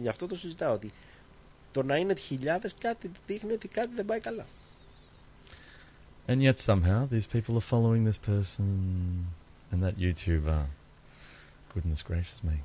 Γι' 0.00 0.08
αυτό 0.08 0.26
το 0.26 0.36
συζητάω. 0.36 0.72
Ότι 0.72 0.92
το 1.72 1.82
να 1.82 1.96
είναι 1.96 2.14
χιλιάδες 2.14 2.74
κάτι 2.78 3.10
δείχνει 3.26 3.52
ότι 3.52 3.68
κάτι 3.68 3.90
δεν 3.94 4.04
πάει 4.04 4.20
καλά. 4.20 4.46
And 6.26 6.42
yet 6.42 6.58
somehow 6.58 7.06
these 7.06 7.26
people 7.26 7.56
are 7.58 7.62
following 7.62 8.04
this 8.04 8.18
person 8.18 9.28
and 9.70 9.82
that 9.82 9.98
YouTuber. 9.98 10.66
Goodness 11.74 12.02
gracious 12.02 12.42
me. 12.42 12.60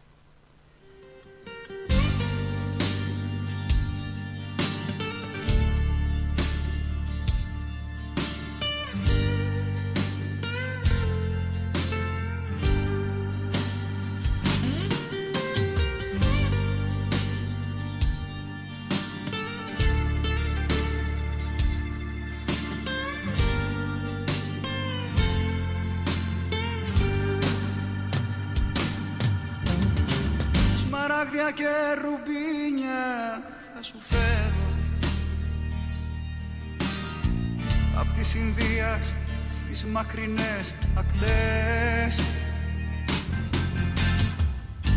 μακρινές 39.92 40.74
ακτές. 40.96 42.24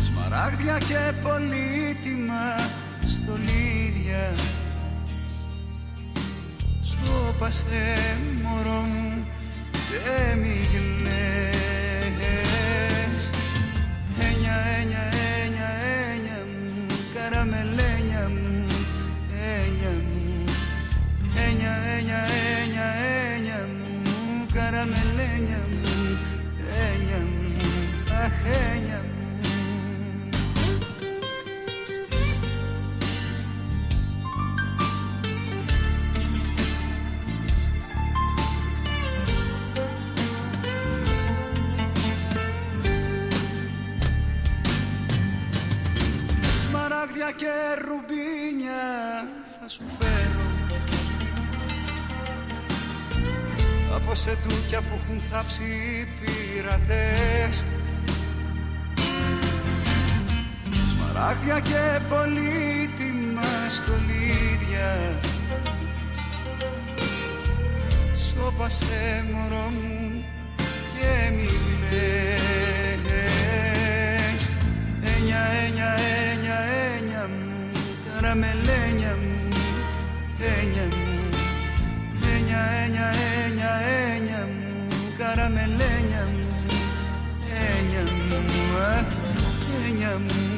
Σμαράγδια 0.03 0.77
και 0.77 1.13
πολύτιμα 1.21 2.55
στολίδια 3.05 4.35
Σώπασε 6.81 7.95
μωρό 8.43 8.81
μου 8.81 9.27
και 9.71 10.35
μη 10.35 10.67
Αχ, 28.43 28.49
ένια 28.49 29.03
μου. 29.03 29.39
Σμαράγδια 46.67 47.31
και 47.37 47.45
ρουμπίνια 47.85 48.73
θα 49.59 49.69
σου 49.69 49.83
φέρω. 49.99 50.41
Από 53.95 54.15
σε 54.15 54.37
τούκια 54.47 54.81
που 54.81 54.99
έχουν 55.03 55.19
θάψει 55.31 55.63
οι 55.63 56.07
πειρατές 56.19 57.65
Σμαράγδια 61.23 61.59
και 61.59 61.99
πολύτιμα 62.09 63.51
στολίδια. 63.69 64.91
Σώπασε 68.27 69.25
μωρό 69.31 69.67
μου 69.69 70.25
και 70.93 71.31
μη 71.35 71.47
κλαις 71.89 73.21
Ένια, 75.15 75.41
ένια, 75.65 75.89
ένια, 76.29 76.57
ένια 76.97 77.23
μου 77.27 77.71
Καραμελένια 78.13 79.13
μου 79.21 79.47
Ένια 80.39 80.83
μου. 80.83 81.29
Ένια, 82.35 82.61
ένια, 82.83 83.07
ένια, 83.45 83.71
ένια 84.15 84.41
μου 84.53 84.89
Καραμελένια 85.17 86.23
μου 86.33 86.47
Ένια 87.77 88.03
μου. 88.27 88.37
Αχ, 88.97 89.09
ένια 89.87 90.13
μου 90.19 90.52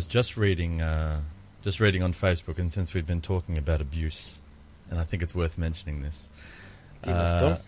was 0.00 0.06
just 0.06 0.38
reading, 0.38 0.80
uh, 0.80 1.20
just 1.62 1.78
reading 1.78 2.02
on 2.02 2.14
Facebook, 2.14 2.58
and 2.58 2.72
since 2.72 2.94
we've 2.94 3.06
been 3.06 3.20
talking 3.20 3.58
about 3.58 3.82
abuse, 3.82 4.40
and 4.88 4.98
I 4.98 5.04
think 5.04 5.22
it's 5.22 5.34
worth 5.34 5.58
mentioning 5.58 6.00
this. 6.00 6.30
Uh, 7.04 7.58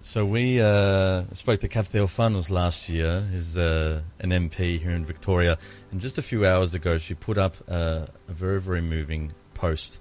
so 0.00 0.24
we 0.24 0.60
uh, 0.60 1.24
spoke 1.32 1.58
to 1.58 1.68
Kathil 1.68 2.08
Funnels 2.08 2.50
last 2.50 2.88
year, 2.88 3.22
who's 3.22 3.58
uh, 3.58 4.00
an 4.20 4.30
MP 4.30 4.78
here 4.78 4.92
in 4.92 5.04
Victoria, 5.04 5.58
and 5.90 6.00
just 6.00 6.18
a 6.18 6.22
few 6.22 6.46
hours 6.46 6.72
ago 6.72 6.98
she 6.98 7.14
put 7.14 7.36
up 7.36 7.56
a, 7.68 8.08
a 8.28 8.32
very, 8.32 8.60
very 8.60 8.80
moving 8.80 9.32
post 9.54 9.98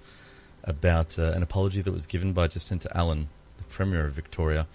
about 0.64 1.18
uh, 1.18 1.32
an 1.32 1.42
apology 1.42 1.82
that 1.82 1.92
was 1.92 2.06
given 2.06 2.32
by 2.32 2.46
Jacinta 2.46 2.96
Allen, 2.96 3.28
the 3.58 3.64
Premier 3.64 4.06
of 4.06 4.14
Victoria, 4.14 4.68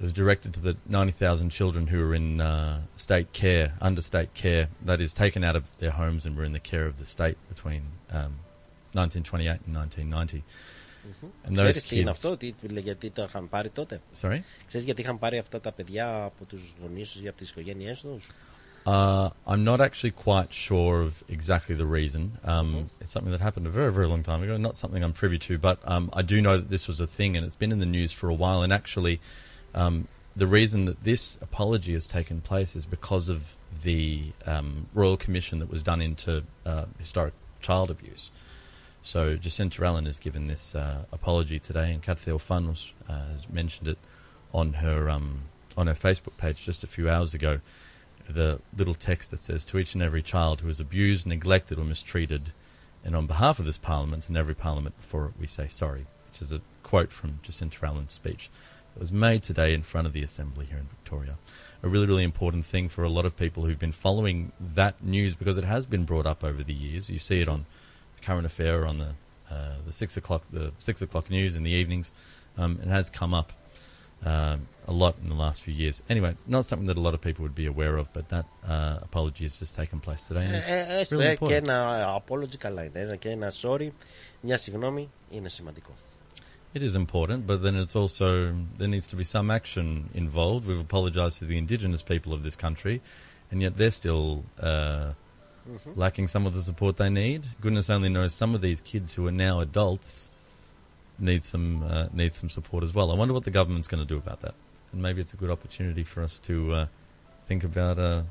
It 0.00 0.02
was 0.02 0.12
directed 0.12 0.52
to 0.54 0.60
the 0.60 0.76
90,000 0.86 1.48
children 1.50 1.86
who 1.86 1.98
are 2.06 2.14
in 2.14 2.40
uh, 2.40 2.82
state 2.96 3.32
care, 3.32 3.72
under 3.80 4.02
state 4.02 4.34
care, 4.34 4.68
that 4.84 5.00
is, 5.00 5.14
taken 5.14 5.42
out 5.42 5.56
of 5.56 5.64
their 5.78 5.92
homes 5.92 6.26
and 6.26 6.36
were 6.36 6.44
in 6.44 6.52
the 6.52 6.60
care 6.60 6.84
of 6.86 6.98
the 6.98 7.06
state 7.06 7.38
between 7.48 7.82
um, 8.10 8.32
1928 8.92 9.60
and 9.66 9.74
1990. 9.74 10.44
And 11.44 11.56
those 11.56 11.70
Ξέρεις 11.70 11.86
τι 11.86 11.94
είναι 12.00 12.10
kids- 12.10 12.10
αυτό, 12.10 12.36
τι, 12.36 12.54
γιατί 12.80 13.10
το 13.10 13.22
είχαν 13.22 13.48
πάρει 13.48 13.68
τότε. 13.68 14.00
Sorry? 14.20 14.38
Ξέρεις 14.66 14.86
γιατί 14.86 15.00
είχαν 15.00 15.18
πάρει 15.18 15.38
αυτά 15.38 15.60
τα 15.60 15.72
παιδιά 15.72 16.24
από 16.24 16.44
τους 16.44 16.74
γονείς 16.80 17.10
τους 17.10 17.22
ή 17.22 17.28
από 17.28 17.36
τις 17.36 17.50
οικογένειές 17.50 18.00
τους. 18.00 18.26
Uh, 18.88 19.30
I'm 19.48 19.64
not 19.64 19.80
actually 19.80 20.12
quite 20.12 20.52
sure 20.52 21.02
of 21.02 21.24
exactly 21.28 21.74
the 21.74 21.86
reason. 21.98 22.22
Um, 22.44 22.88
It's 23.00 23.10
something 23.10 23.32
that 23.36 23.40
happened 23.40 23.66
a 23.66 23.74
very, 23.80 23.92
very 23.92 24.06
long 24.06 24.22
time 24.22 24.40
ago, 24.44 24.56
not 24.56 24.76
something 24.76 25.02
I'm 25.02 25.12
privy 25.24 25.38
to, 25.48 25.58
but 25.58 25.78
um, 25.94 26.04
I 26.12 26.22
do 26.22 26.36
know 26.40 26.56
that 26.60 26.70
this 26.76 26.86
was 26.90 26.98
a 27.00 27.08
thing 27.18 27.36
and 27.36 27.42
it's 27.46 27.56
been 27.64 27.72
in 27.76 27.80
the 27.86 27.92
news 27.98 28.12
for 28.18 28.28
a 28.34 28.38
while. 28.44 28.60
And 28.64 28.72
actually, 28.80 29.16
um, 29.73 30.07
the 30.35 30.47
reason 30.47 30.85
that 30.85 31.03
this 31.03 31.37
apology 31.41 31.93
has 31.93 32.07
taken 32.07 32.41
place 32.41 32.75
is 32.75 32.85
because 32.85 33.29
of 33.29 33.55
the 33.83 34.31
um, 34.45 34.87
Royal 34.93 35.17
Commission 35.17 35.59
that 35.59 35.69
was 35.69 35.83
done 35.83 36.01
into 36.01 36.43
uh, 36.65 36.85
historic 36.99 37.33
child 37.61 37.91
abuse. 37.91 38.31
So 39.01 39.35
Jacinta 39.35 39.83
Allen 39.83 40.05
has 40.05 40.19
given 40.19 40.47
this 40.47 40.75
uh, 40.75 41.05
apology 41.11 41.59
today, 41.59 41.91
and 41.91 42.01
Kat 42.03 42.17
Theophanos 42.17 42.91
uh, 43.09 43.25
has 43.31 43.49
mentioned 43.49 43.87
it 43.87 43.97
on 44.53 44.73
her 44.73 45.09
um, 45.09 45.43
on 45.75 45.87
her 45.87 45.93
Facebook 45.93 46.37
page 46.37 46.63
just 46.63 46.83
a 46.83 46.87
few 46.87 47.09
hours 47.09 47.33
ago. 47.33 47.61
The 48.29 48.59
little 48.77 48.93
text 48.93 49.31
that 49.31 49.41
says, 49.41 49.65
"To 49.65 49.79
each 49.79 49.95
and 49.95 50.03
every 50.03 50.21
child 50.21 50.61
who 50.61 50.69
is 50.69 50.79
abused, 50.79 51.25
neglected, 51.25 51.79
or 51.79 51.83
mistreated, 51.83 52.53
and 53.03 53.15
on 53.15 53.25
behalf 53.25 53.57
of 53.57 53.65
this 53.65 53.79
Parliament 53.79 54.27
and 54.27 54.37
every 54.37 54.55
Parliament 54.55 54.95
before 54.97 55.25
it, 55.25 55.33
we 55.39 55.47
say 55.47 55.67
sorry." 55.67 56.05
Which 56.29 56.41
is 56.43 56.53
a 56.53 56.61
quote 56.83 57.11
from 57.11 57.39
Jacinta 57.43 57.85
Allen's 57.85 58.13
speech 58.13 58.49
It 58.96 59.00
was 59.00 59.12
made 59.12 59.42
today 59.42 59.74
in 59.74 59.82
front 59.82 60.06
of 60.06 60.12
the 60.12 60.22
Assembly 60.22 60.66
here 60.70 60.78
in 60.78 60.88
Victoria. 60.96 61.36
A 61.82 61.88
really, 61.88 62.06
really 62.06 62.24
important 62.24 62.64
thing 62.64 62.88
for 62.88 63.02
a 63.04 63.08
lot 63.10 63.26
of 63.26 63.36
people 63.36 63.64
who've 63.64 63.78
been 63.78 63.92
following 63.92 64.52
that 64.74 64.94
news 65.04 65.34
because 65.34 65.58
it 65.58 65.64
has 65.64 65.84
been 65.86 66.04
brought 66.04 66.26
up 66.26 66.42
over 66.42 66.62
the 66.64 66.72
years. 66.86 67.10
You 67.10 67.18
see 67.18 67.40
it 67.44 67.48
on 67.48 67.66
current 68.22 68.46
affair 68.46 68.86
on 68.86 68.96
the 68.98 69.10
uh, 69.54 69.74
the 69.86 69.92
six 69.92 70.16
o'clock 70.16 70.42
the 70.50 70.72
six 70.78 70.96
o'clock 71.02 71.26
news 71.30 71.54
in 71.58 71.62
the 71.62 71.70
evenings. 71.70 72.10
Um, 72.56 72.72
it 72.82 72.88
has 72.88 73.10
come 73.10 73.32
up 73.34 73.52
um, 74.24 74.66
a 74.88 74.92
lot 74.92 75.14
in 75.22 75.28
the 75.28 75.34
last 75.44 75.60
few 75.60 75.74
years. 75.74 76.02
Anyway, 76.08 76.34
not 76.46 76.64
something 76.64 76.86
that 76.86 76.96
a 76.96 77.00
lot 77.00 77.14
of 77.14 77.20
people 77.20 77.42
would 77.42 77.54
be 77.54 77.66
aware 77.66 77.96
of, 77.98 78.06
but 78.14 78.28
that 78.30 78.46
uh, 78.66 78.98
apology 79.02 79.44
has 79.44 79.58
just 79.58 79.74
taken 79.76 80.00
place 80.00 80.22
today. 80.26 80.44
And 80.46 80.54
it's 80.56 80.66
Ε, 80.66 80.86
ε, 80.88 81.00
έστω 81.00 81.16
really 81.18 81.26
ε, 81.30 81.36
και 81.36 81.44
important. 81.44 81.68
ένα 81.68 82.22
apology 82.26 82.56
καλά 82.58 82.84
είναι. 82.84 83.00
Ένα- 83.00 83.16
Και 83.16 83.28
ένα 83.30 83.52
sorry, 83.62 83.88
μια 84.40 84.56
συγγνώμη 84.56 85.10
είναι 85.30 85.48
σημαντικό. 85.48 85.90
It 86.74 86.82
is 86.82 86.94
important, 86.94 87.46
but 87.46 87.62
then 87.62 87.74
it's 87.76 87.96
also 87.96 88.54
there 88.78 88.88
needs 88.88 89.06
to 89.08 89.16
be 89.16 89.24
some 89.24 89.50
action 89.50 90.10
involved. 90.14 90.66
We've 90.68 90.80
apologised 90.88 91.38
to 91.38 91.46
the 91.46 91.56
indigenous 91.56 92.02
people 92.02 92.32
of 92.34 92.42
this 92.42 92.56
country, 92.56 93.00
and 93.50 93.62
yet 93.62 93.72
they're 93.78 93.90
still 94.04 94.44
uh, 94.60 95.12
Mhm. 95.68 95.96
lacking 95.96 96.28
some 96.28 96.44
of 96.46 96.52
the 96.54 96.62
support 96.62 96.96
they 96.96 97.10
need. 97.10 97.40
Goodness 97.60 97.88
only 97.90 98.08
knows 98.16 98.32
some 98.42 98.54
of 98.54 98.60
these 98.60 98.80
kids 98.92 99.14
who 99.14 99.26
are 99.26 99.36
now 99.46 99.54
adults 99.60 100.30
need 101.18 101.42
some 101.52 101.82
uh, 101.82 102.06
need 102.12 102.32
some 102.40 102.50
support 102.50 102.84
as 102.84 102.92
well. 102.94 103.10
I 103.10 103.14
wonder 103.14 103.34
what 103.34 103.44
the 103.44 103.50
government's 103.50 103.88
going 103.88 104.04
to 104.06 104.10
do 104.14 104.18
about 104.24 104.40
that, 104.42 104.54
and 104.92 104.98
maybe 105.06 105.18
it's 105.22 105.34
a 105.38 105.40
good 105.42 105.50
opportunity 105.56 106.04
for 106.04 106.22
us 106.22 106.38
to 106.40 106.56
uh, 106.72 106.86
think 107.48 107.64
about 107.64 107.98
uh, 107.98 108.22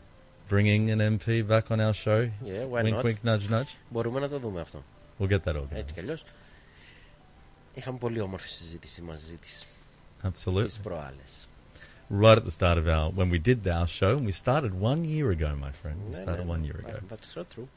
bringing 0.47 0.89
an 0.91 0.99
MP 1.17 1.41
back 1.45 1.71
on 1.71 1.79
our 1.81 1.93
show. 1.93 2.19
Yeah, 2.43 2.65
why 2.71 2.83
wink, 2.83 2.95
not? 2.95 3.03
wink, 3.03 3.19
nudge, 3.23 3.49
nudge. 3.49 3.71
Μπορούμε 3.93 4.19
να 4.19 4.29
το 4.29 4.39
δούμε 4.39 4.61
αυτό. 4.61 4.83
We'll 5.19 5.27
get 5.27 5.43
that 5.43 5.55
organised. 5.55 5.75
Έτσι 5.79 5.93
κι 5.93 5.99
αλλιώς. 5.99 6.23
Είχαμε 7.80 7.98
πολύ 7.98 8.20
όμορφη 8.20 8.48
συζήτηση 8.48 9.02
μαζί 9.02 9.36
της. 9.36 9.66
Absolutely. 10.22 10.64
Τις 10.64 10.78
προάλλες. 10.78 11.48
Right 12.20 12.36
at 12.36 12.44
the 12.44 12.50
start 12.50 12.76
of 12.76 12.86
our, 12.88 13.10
when 13.18 13.30
we 13.30 13.38
did 13.38 13.66
our 13.68 13.86
show, 13.86 14.12
and 14.18 14.26
we 14.26 14.32
started 14.32 14.72
one 14.90 15.04
year 15.04 15.30
ago, 15.36 15.50
my 15.66 15.72
friend. 15.80 15.96
We 16.10 16.16
started 16.24 16.46
one 16.54 16.62
year 16.68 16.78
ago. 16.84 16.96
That's 17.08 17.30
so 17.36 17.42
true. 17.54 17.68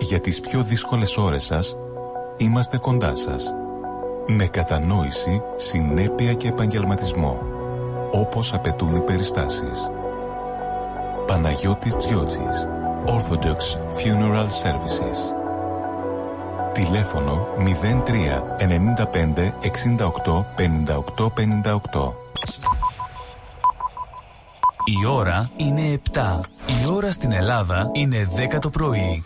Για 0.00 0.20
τις 0.20 0.40
πιο 0.40 0.62
δύσκολες 0.62 1.16
ώρες 1.16 1.44
σας, 1.44 1.76
είμαστε 2.36 2.78
κοντά 2.78 3.14
σας. 3.14 3.52
Με 4.26 4.46
κατανόηση, 4.46 5.42
συνέπεια 5.56 6.34
και 6.34 6.48
επαγγελματισμό. 6.48 7.42
Όπως 8.12 8.52
απαιτούν 8.54 8.96
οι 8.96 9.00
περιστάσεις. 9.00 9.90
Παναγιώτης 11.26 11.96
Τζιότσης. 11.96 12.68
Orthodox 13.06 13.60
Funeral 13.98 14.48
Services. 14.62 15.18
Τηλέφωνο 16.72 17.46
03 17.56 18.42
95 18.58 19.54
68 19.60 20.44
58 20.56 21.30
58. 21.30 22.14
Η 24.84 25.06
ώρα 25.06 25.50
είναι 25.56 26.00
7. 26.12 26.40
Η 26.70 26.86
ώρα 26.86 27.10
στην 27.10 27.32
Ελλάδα 27.32 27.90
είναι 27.92 28.28
10 28.54 28.58
το 28.60 28.70
πρωί. 28.70 29.24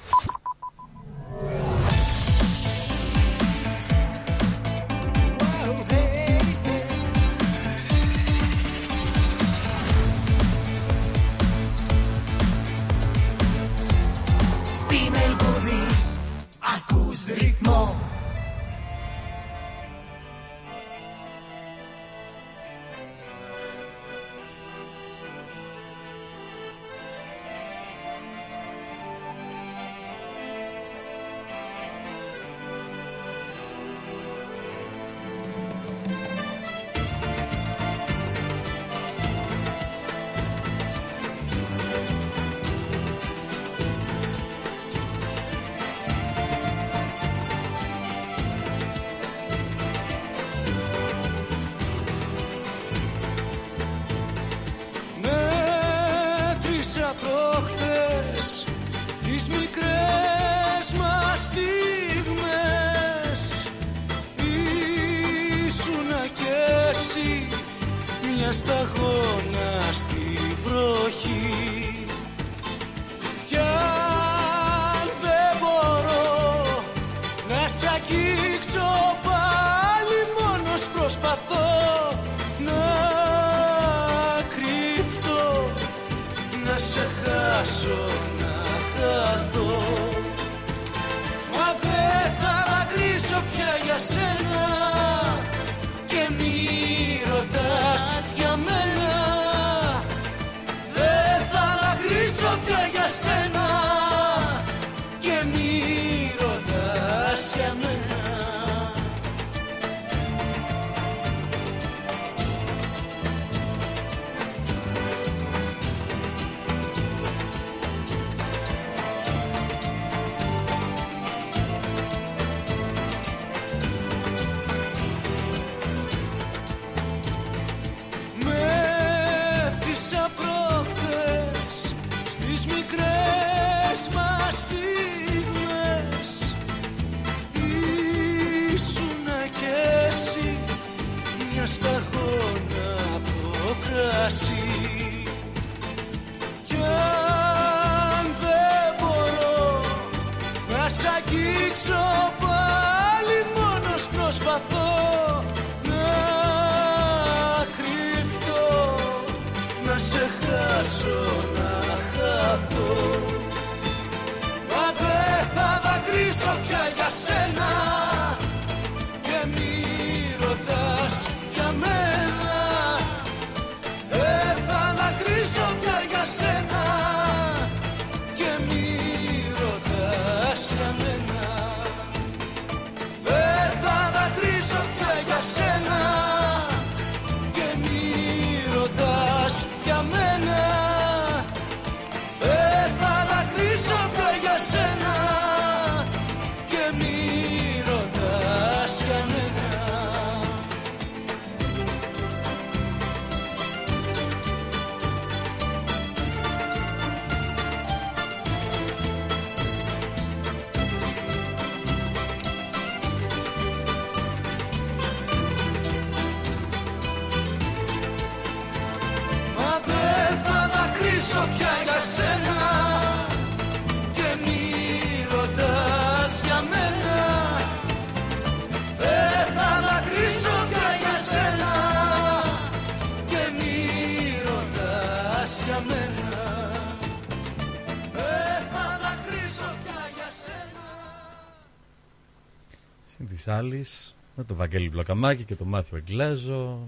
Συν 243.45 243.53
της 243.53 243.63
άλλης, 243.63 244.15
με 244.37 244.45
τον 244.45 244.57
Βαγγέλη 244.57 244.91
Μπλοκαμάκη 244.91 245.45
και 245.45 245.55
τον 245.55 245.69
Μάθιο 245.69 245.97
Εγγλέζο. 245.97 246.79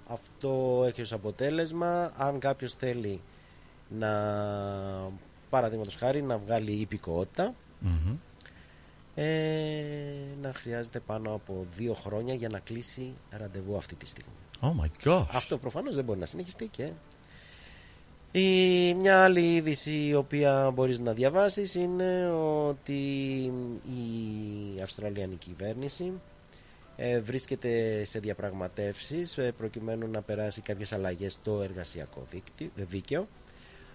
Αυτό 0.08 0.84
έχει 0.88 1.02
ως 1.02 1.12
αποτέλεσμα, 1.14 2.12
αν 2.18 2.40
κάποιος 2.40 2.74
θέλει 2.74 3.22
να, 3.90 4.12
παραδείγματος 5.50 5.96
χάρη, 5.96 6.22
να 6.22 6.38
βγάλει 6.38 6.72
υπηκότητα, 6.72 7.54
Μμμ. 7.80 8.16
ε, 9.16 9.24
να 10.42 10.54
χρειάζεται 10.54 11.00
πάνω 11.00 11.34
από 11.34 11.66
δύο 11.76 11.94
χρόνια 11.94 12.34
για 12.34 12.50
να 12.50 12.60
κλείσει 12.60 13.14
ραντεβού 13.30 13.78
αυτή 13.78 13.96
τη 13.96 14.06
στιγμή. 14.08 14.34
Oh 14.62 14.72
my 14.82 15.08
gosh. 15.10 15.26
Αυτό 15.32 15.58
προφανώς 15.58 15.96
δεν 15.96 16.04
μπορεί 16.04 16.20
να 16.20 16.26
συνεχιστεί 16.26 16.68
και... 16.68 16.90
Η, 18.36 18.94
μια 18.94 19.24
άλλη 19.24 19.56
είδηση 19.56 20.06
η 20.06 20.14
οποία 20.16 20.72
μπορείς 20.74 21.00
να 21.00 21.14
διαβάσεις 21.14 21.76
είναι 21.76 22.32
ότι 22.68 22.94
η 24.78 24.82
Αυστραλιανή 24.82 25.36
κυβέρνηση 25.36 26.04
ε, 26.06 26.33
βρίσκεται 27.22 28.04
σε 28.04 28.20
διαπραγματεύσεις 28.20 29.38
ε, 29.38 29.52
προκειμένου 29.58 30.08
να 30.08 30.22
περάσει 30.22 30.62
κάποιες 30.62 30.94
αλλαγές 30.94 31.34
στο 31.34 31.62
εργασιακό 31.62 32.24
δίκτυ- 32.32 32.72
δίκαιο. 32.76 33.28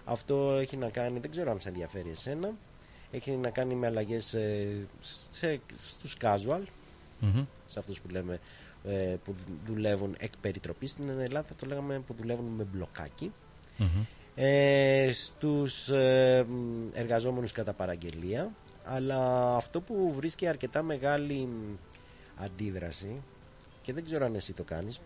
Αυτό 0.05 0.51
έχει 0.51 0.77
να 0.77 0.89
κάνει, 0.89 1.19
δεν 1.19 1.31
ξέρω 1.31 1.51
αν 1.51 1.59
σε 1.59 1.67
ενδιαφέρει 1.69 2.09
εσένα, 2.09 2.51
έχει 3.11 3.31
να 3.31 3.49
κάνει 3.49 3.75
με 3.75 3.87
αλλαγές 3.87 4.33
ε, 4.33 4.67
σε, 5.29 5.59
στους 5.87 6.17
casual, 6.21 6.61
Μμμ. 7.19 7.43
σε 7.65 7.79
αυτούς 7.79 7.99
που 7.99 8.09
λέμε 8.09 8.39
ε, 8.83 9.15
που 9.25 9.35
δουλεύουν 9.65 10.15
εκ 10.19 10.31
περιτροπής. 10.41 10.91
Στην 10.91 11.09
Ελλάδα 11.09 11.47
θα 11.47 11.55
το 11.55 11.65
λέγαμε 11.65 11.99
που 11.99 12.13
δουλεύουν 12.13 12.45
με 12.45 12.63
μπλοκάκι. 12.63 13.31
Μμμ. 13.77 13.87
Ε, 14.35 15.09
στους 15.13 15.89
ε, 15.89 16.45
μ, 16.49 16.87
εργαζόμενους 16.93 17.51
κατά 17.51 17.73
παραγγελία 17.73 18.51
αλλά 18.83 19.55
αυτό 19.55 19.81
που 19.81 20.13
βρίσκει 20.15 20.47
αρκετά 20.47 20.81
μεγάλη 20.83 21.33
μ, 21.33 21.75
αντίδραση 22.39 23.21
και 23.81 23.93
δεν 23.93 24.05
ξέρω 24.05 24.25
αν 24.25 24.35
εσύ 24.35 24.53
το 24.53 24.63
κάνεις 24.63 24.99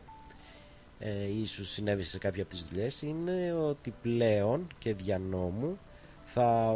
ε, 0.99 1.27
ίσως 1.41 1.69
συνέβη 1.69 2.03
σε 2.03 2.17
κάποια 2.17 2.41
από 2.41 2.51
τις 2.51 2.63
δουλειές 2.69 3.01
είναι 3.01 3.53
ότι 3.53 3.93
πλέον 4.01 4.67
και 4.79 4.93
δια 4.93 5.17
νόμου 5.19 5.77
θα, 6.25 6.73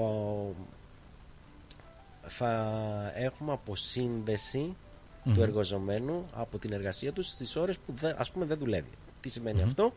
θα 2.22 3.12
έχουμε 3.16 3.52
αποσύνδεση 3.52 4.76
Μμμ. 5.24 5.34
του 5.34 5.42
εργαζομένου 5.42 6.26
από 6.34 6.58
την 6.58 6.74
εργασία 6.74 7.14
τους 7.14 7.28
στις 7.28 7.56
ώρες 7.56 7.78
που 7.78 7.94
δεν, 7.96 8.16
ας 8.18 8.32
πούμε 8.32 8.46
δεν 8.46 8.58
δουλεύει. 8.58 8.90
Τι 9.22 9.30
σημαίνει 9.30 9.60
Μμμ. 9.60 9.68
αυτό; 9.68 9.94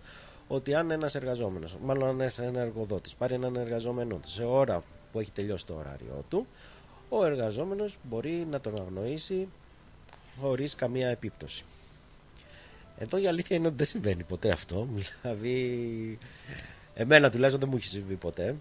Ότι 0.48 0.74
αν 0.74 0.90
ένας 0.90 1.14
εργαζόμενος, 1.14 1.76
μάλλον 1.84 2.08
αν 2.08 2.20
ένας 2.20 2.38
ένα 2.38 2.60
εργοδότης 2.60 3.14
πάρει 3.14 3.34
έναν 3.34 3.56
εργαζόμενο 3.56 4.14
του 4.16 4.28
σε 4.30 4.44
ώρα 4.44 4.82
που 5.12 5.20
έχει 5.20 5.32
τελειώσει 5.32 5.66
το 5.66 5.74
ωράριό 5.74 6.24
του, 6.28 6.46
ο 7.08 7.24
εργαζόμενος 7.24 7.98
μπορεί 8.02 8.46
να 8.50 8.60
τον 8.60 8.76
αγνοήσει 8.80 9.48
χωρίς 10.40 10.74
καμία 10.74 11.08
επίπτωση. 11.08 11.64
Εδώ 12.98 13.18
η 13.18 13.26
αλήθεια 13.26 13.56
είναι 13.56 13.66
ότι 13.66 13.76
δεν 13.76 13.86
συμβαίνει 13.86 14.22
ποτέ 14.22 14.50
αυτό. 14.50 14.88
Δηλαδή, 15.22 16.18
εμένα 16.94 17.30
τουλάχιστον 17.30 17.60
δεν 17.60 17.68
μου 17.72 17.76
έχει 17.76 17.88
συμβεί 17.88 18.14
ποτέ. 18.14 18.56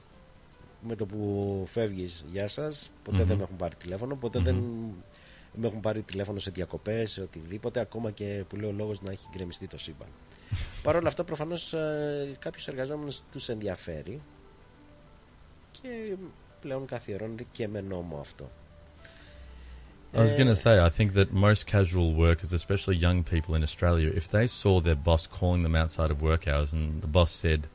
Με 0.82 0.96
το 0.96 1.06
που 1.06 1.64
φεύγεις, 1.72 2.26
γεια 2.32 2.48
σας, 2.48 2.92
ποτέ 3.04 3.18
Μμμ. 3.18 3.28
δεν 3.28 3.38
με 3.38 3.44
έχουν 3.44 3.56
πάρει 3.56 3.76
τηλέφωνο, 3.76 4.16
ποτέ 4.16 4.40
Μμμ. 4.40 4.46
δεν 4.46 4.56
με 5.56 5.68
έχουν 5.68 5.80
πάρει 5.80 6.02
τηλέφωνο 6.02 6.40
σε 6.40 6.52
διακοπές, 6.52 7.12
σε 7.12 7.22
οτιδήποτε, 7.22 7.80
ακόμα 7.80 8.12
και 8.12 8.44
που 8.48 8.56
λέει 8.56 8.70
ο 8.70 8.74
λόγος 8.74 9.02
να 9.02 9.12
έχει 9.12 9.28
γκρεμιστεί 9.32 9.68
το 9.68 9.78
σύμπαν. 9.78 10.08
Παρ' 10.84 10.96
όλα 10.96 11.08
αυτά, 11.08 11.24
προφανώς 11.24 11.74
ε, 11.74 12.36
κάποιους 12.40 12.68
εργαζόμενους 12.68 13.22
τους 13.32 13.50
ενδιαφέρει 13.50 14.22
και 15.72 16.16
πλέον 16.62 16.86
καθιερώνεται 16.86 17.46
και 17.52 17.68
με 17.68 17.82
νόμο 17.82 18.18
αυτό. 18.20 18.52
I 20.14 20.22
was 20.22 20.34
going 20.34 20.48
to 20.48 20.56
say, 20.56 20.80
I 20.80 20.90
think 20.90 21.14
that 21.14 21.32
most 21.32 21.68
casual 21.68 22.14
workers, 22.14 22.52
especially 22.52 22.96
young 22.96 23.24
people 23.24 23.54
in 23.54 23.62
Australia, 23.62 24.12
if 24.14 24.28
they 24.28 24.48
saw 24.48 24.80
their 24.82 24.96
boss 24.96 25.28
calling 25.28 25.64
them 25.64 25.76
outside 25.76 26.10
of 26.10 26.22
work 26.22 26.48
hours 26.48 26.74
and 26.74 27.02
the 27.02 27.08
boss 27.08 27.32
said, 27.32 27.68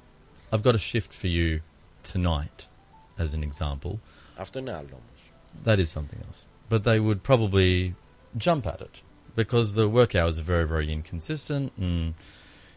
I've 0.52 0.62
got 0.62 0.74
a 0.74 0.78
shift 0.78 1.12
for 1.12 1.28
you 1.28 1.60
tonight, 2.02 2.66
as 3.18 3.34
an 3.34 3.42
example. 3.44 4.00
That 5.62 5.78
is 5.78 5.90
something 5.90 6.20
else. 6.26 6.44
But 6.68 6.82
they 6.82 6.98
would 6.98 7.22
probably 7.22 7.94
jump 8.36 8.66
at 8.66 8.80
it 8.80 9.02
because 9.36 9.74
the 9.74 9.88
work 9.88 10.14
hours 10.14 10.38
are 10.38 10.42
very, 10.42 10.66
very 10.66 10.92
inconsistent 10.92 11.72
and 11.78 12.14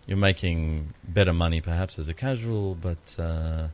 you're 0.06 0.18
making 0.18 0.94
better 1.04 1.34
money 1.34 1.62
perhaps 1.62 1.98
as 1.98 2.08
a 2.10 2.14
casual, 2.14 2.76
but 2.76 3.16
uh, 3.18 3.68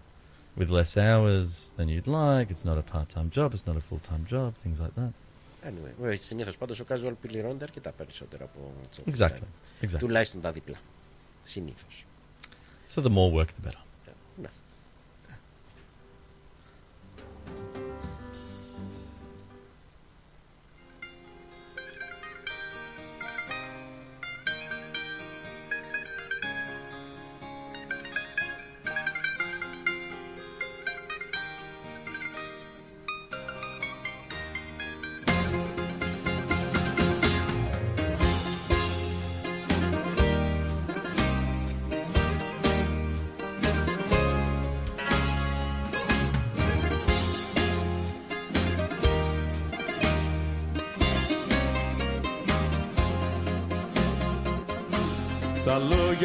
with 0.55 0.69
less 0.69 0.95
hours 0.97 1.71
than 1.75 1.89
you'd 1.89 2.07
like. 2.07 2.49
It's 2.49 2.63
not 2.63 2.77
a 2.77 2.81
part 2.81 3.09
time 3.09 3.29
job, 3.29 3.53
it's 3.53 3.67
not 3.67 3.75
a 3.75 3.81
full 3.81 3.99
time 3.99 4.25
job, 4.25 4.55
things 4.55 4.79
like 4.79 4.95
that. 4.95 5.13
Anyway, 5.65 6.05
ε, 6.11 6.15
συνήθως 6.15 6.57
πάντως 6.57 6.79
ο 6.79 6.85
casual 6.89 7.13
πληρώνεται 7.21 7.63
αρκετά 7.63 7.91
περισσότερο 7.91 8.45
από 8.45 8.71
το 8.95 9.03
full 9.05 9.15
Exactly, 9.17 9.31
time. 9.31 9.85
exactly. 9.85 9.97
Τουλάχιστον 9.99 10.41
τα 10.41 10.51
διπλά. 10.51 10.77
Συνήθως. 11.41 12.05
So 12.95 13.01
the 13.01 13.09
more 13.09 13.31
work, 13.33 13.45
the 13.45 13.67
better. 13.67 13.82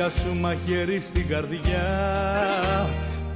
Λόγια 0.09 0.21
σου 0.21 0.41
μαχαίρι 0.41 1.01
στην 1.01 1.29
καρδιά. 1.29 1.87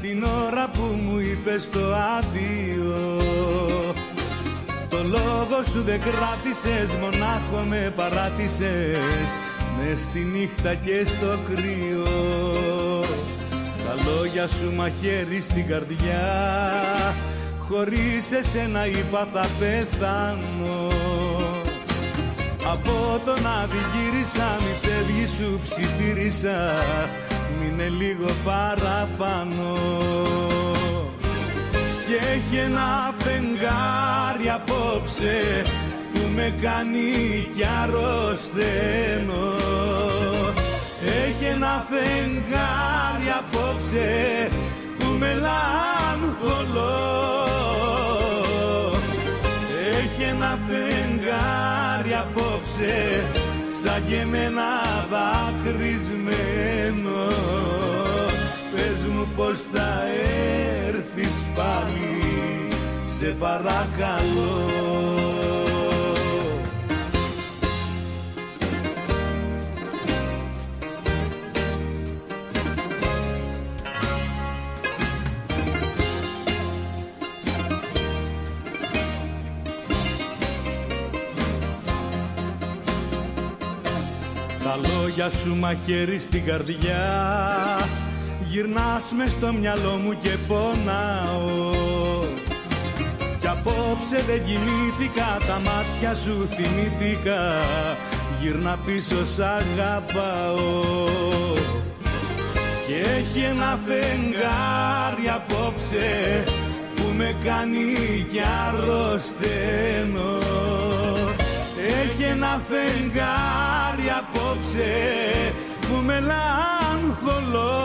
Την 0.01 0.25
ώρα 0.25 0.71
που 0.73 0.83
μου 0.83 1.19
είπες 1.19 1.69
το 1.71 1.95
άδειο 2.19 3.21
Το 4.89 4.97
λόγο 4.97 5.63
σου 5.71 5.83
δεν 5.83 6.01
κράτησες 6.01 6.93
Μονάχο 7.01 7.65
με 7.69 7.93
παράτησες. 7.97 9.31
Μες 9.79 10.01
στη 10.01 10.19
νύχτα 10.19 10.75
και 10.75 11.07
στο 11.07 11.39
κρύο. 11.49 12.05
Τα 13.87 13.95
λόγια 14.11 14.49
σου 14.49 14.73
μαχαίρι 14.77 15.43
στην 15.43 15.67
καρδιά. 15.67 16.23
Χωρίς 17.59 18.33
εσένα 18.33 18.87
είπα 18.87 19.29
θα 19.33 19.47
πεθάνω 19.59 20.82
από 22.65 23.21
τον 23.25 23.47
άδει 23.47 23.83
γύρισα, 23.93 24.57
μη 24.59 24.73
φεύγεις 24.83 25.31
σου 25.31 25.61
ψιθύρισα. 25.63 26.59
Μείνε 27.61 27.89
λίγο 27.89 28.31
παραπάνω. 28.45 29.77
Και 32.07 32.17
έχει 32.33 32.57
ένα 32.57 33.15
φεγγάρι 33.19 34.49
απόψε 34.55 35.63
Που 36.13 36.21
με 36.35 36.55
κάνει 36.63 37.11
κι 37.57 37.65
αρρωσταίνω. 37.83 39.45
Έχει 41.25 41.45
ένα 41.45 41.87
φεγγάρι 41.89 43.29
απόψε 43.39 44.49
Που 44.99 45.07
με 45.19 45.35
λαγχολώ 45.35 47.03
έχει 50.03 50.23
ένα 50.23 50.59
φεγγάρι 50.69 52.15
απόψε 52.15 52.52
σαν 53.83 54.03
και 54.09 54.17
εμένα 54.17 54.71
δάκρυσμένο 55.11 56.31
Πες 58.75 59.05
μου 59.13 59.29
πως 59.37 59.59
θα 59.73 60.03
έρθεις 60.87 61.47
πάλι 61.55 62.19
σε 63.19 63.37
παρακαλώ 63.39 64.63
Τα 84.73 84.81
λόγια 84.89 85.31
σου 85.31 85.57
μαχαίρι 85.57 86.19
στην 86.19 86.45
καρδιά. 86.45 87.03
Γυρνάς 88.49 89.13
μες 89.17 89.31
στο 89.31 89.53
μυαλό 89.53 90.01
μου 90.05 90.17
και 90.23 90.37
πονάω. 90.49 91.71
Κι 93.41 93.47
απόψε 93.47 94.23
δεν 94.27 94.45
κοιμήθηκα 94.45 95.37
Τα 95.47 95.61
μάτια 95.65 96.15
σου 96.15 96.49
θυμήθηκα. 96.51 97.41
Γυρνά 98.41 98.79
πίσω 98.87 99.27
σ' 99.27 99.39
αγαπάω. 99.39 101.07
Και 102.87 102.95
έχει 102.95 103.41
ένα 103.41 103.79
φεγγάρι 103.87 105.29
απόψε 105.35 106.43
Που 106.97 107.13
με 107.17 107.35
κάνει 107.45 108.27
κι 108.33 108.41
αρρωσταίνω 108.67 110.41
έχει 111.93 112.23
ένα 112.23 112.61
φεγγάρι 112.69 114.09
απόψε 114.19 114.93
που 115.81 115.97
με 116.05 116.21
λαγχολώ 116.21 117.81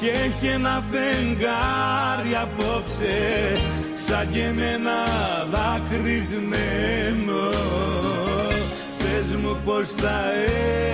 και 0.00 0.08
έχει 0.08 0.46
ένα 0.46 0.84
φεγγάρι 0.90 2.34
απόψε 2.42 3.16
σαν 4.06 4.28
και 4.32 4.42
εμένα 4.42 4.96
δακρυσμένο. 5.50 7.44
Πες 8.98 9.36
μου 9.36 9.56
πως 9.64 9.88
θα 9.88 10.20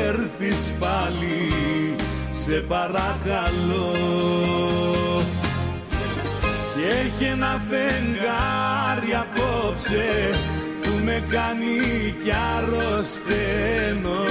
έρθεις 0.06 0.74
πάλι 0.78 1.52
σε 2.44 2.64
παρακαλώ 2.68 3.88
Και 6.78 6.86
έχει 6.86 7.24
ένα 7.24 7.62
φεγγάρι 7.68 9.14
απόψε 9.14 10.08
που 10.82 10.90
με 11.04 11.22
κάνει 11.30 12.14
κι 12.24 12.32
αρρωσταίνω. 12.56 14.24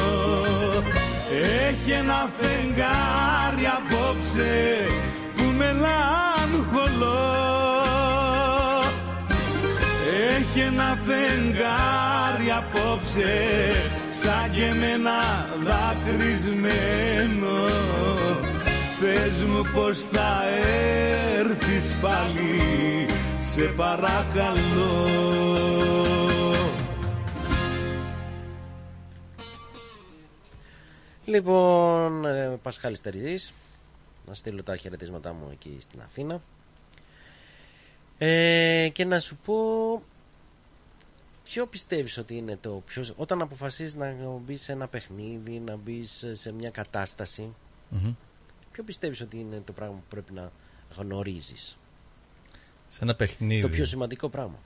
Έχει 1.67 1.91
ένα 1.91 2.29
φεγγάρι 2.39 3.65
απόψε 3.77 4.53
που 5.35 5.43
με 5.57 5.75
λαγχολώ 5.83 7.33
Έχει 10.35 10.59
ένα 10.59 10.97
φεγγάρι 11.05 12.51
απόψε 12.57 13.35
σαν 14.11 14.51
και 14.51 14.63
εμένα 14.63 15.17
δακρυσμένο 15.63 17.57
Πες 19.01 19.43
μου 19.43 19.61
πως 19.73 20.01
θα 20.01 20.47
έρθεις 21.37 21.95
πάλι 22.01 23.05
σε 23.41 23.61
παρακαλώ 23.61 25.25
Λοιπόν, 31.25 32.25
ε, 32.25 32.59
Πασχάλης 32.63 33.01
Τεριζής, 33.01 33.53
να 34.27 34.33
στείλω 34.33 34.63
τα 34.63 34.77
χαιρετίσματά 34.77 35.33
μου 35.33 35.49
εκεί 35.51 35.77
στην 35.79 36.01
Αθήνα. 36.01 36.41
Ε, 38.17 38.89
και 38.93 39.05
να 39.05 39.19
σου 39.19 39.37
πω, 39.45 39.55
ποιο 41.43 41.65
πιστεύεις 41.65 42.17
ότι 42.17 42.35
είναι 42.35 42.57
το 42.61 42.83
πιο... 42.85 43.05
Όταν 43.15 43.41
αποφασίζεις 43.41 43.95
να 43.95 44.15
μπεις 44.45 44.61
σε 44.61 44.71
ένα 44.71 44.87
παιχνίδι, 44.87 45.61
να 45.65 45.75
μπεις 45.75 46.25
σε 46.33 46.51
μια 46.51 46.69
κατάσταση, 46.69 47.53
Μμμ. 47.89 48.13
Ποιο 48.77 48.85
πιστεύεις 48.85 49.21
ότι 49.21 49.37
είναι 49.39 49.61
το 49.65 49.71
πράγμα 49.73 49.93
που 49.95 50.03
πρέπει 50.09 50.33
να 50.33 50.51
γνωρίζεις; 50.97 51.77
Σε 52.87 52.99
ένα 53.03 53.15
παιχνίδι. 53.15 53.61
Το 53.61 53.69
πιο 53.69 53.85
σημαντικό 53.85 54.29
πράγμα. 54.29 54.59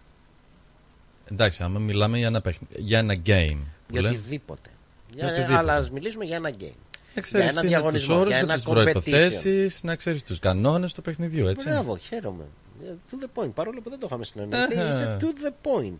Εντάξει, 1.31 1.63
άμα 1.63 1.79
μιλάμε 1.79 2.17
για 2.17 2.27
ένα, 2.27 2.41
παιχν... 2.41 2.63
για 2.75 2.97
ένα 2.99 3.13
game. 3.13 3.57
που 3.87 3.91
Για 3.91 4.01
λέμε- 4.01 4.17
οτιδήποτε. 4.17 4.69
Για 5.13 5.23
Για, 5.23 5.25
οτιδήποτε. 5.33 5.57
αλλά 5.57 5.75
ας 5.75 5.89
μιλήσουμε 5.91 6.25
για 6.25 6.35
ένα 6.35 6.49
game. 6.49 6.53
Να 6.59 7.11
για 7.13 7.21
ξέρεις 7.21 7.47
ένα 7.49 7.61
τι 7.61 7.67
είναι 7.67 7.75
τους 7.75 7.81
διαγωνισμό, 7.81 8.15
όρους 8.15 8.27
για 8.27 8.37
και 8.37 8.43
ένα 8.43 8.53
τις 8.55 8.63
competition. 8.67 8.71
προϋποθέσεις, 8.71 9.83
να 9.83 9.95
ξέρεις 9.95 10.23
τους 10.23 10.39
κανόνες 10.39 10.93
του 10.93 11.01
παιχνιδιού, 11.01 11.47
έτσι. 11.47 11.69
Μπράβο, 11.69 11.97
χαίρομαι. 11.97 12.43
Ε, 12.83 12.93
To 13.11 13.23
the 13.23 13.43
point. 13.43 13.53
Παρόλο 13.53 13.81
που 13.81 13.89
δεν 13.89 13.99
το 13.99 14.05
είχαμε 14.05 14.23
συνεννοηθεί, 14.25 14.77
Αχα. 14.77 14.87
είσαι 14.87 15.17
to 15.21 15.25
the 15.25 15.51
point. 15.67 15.99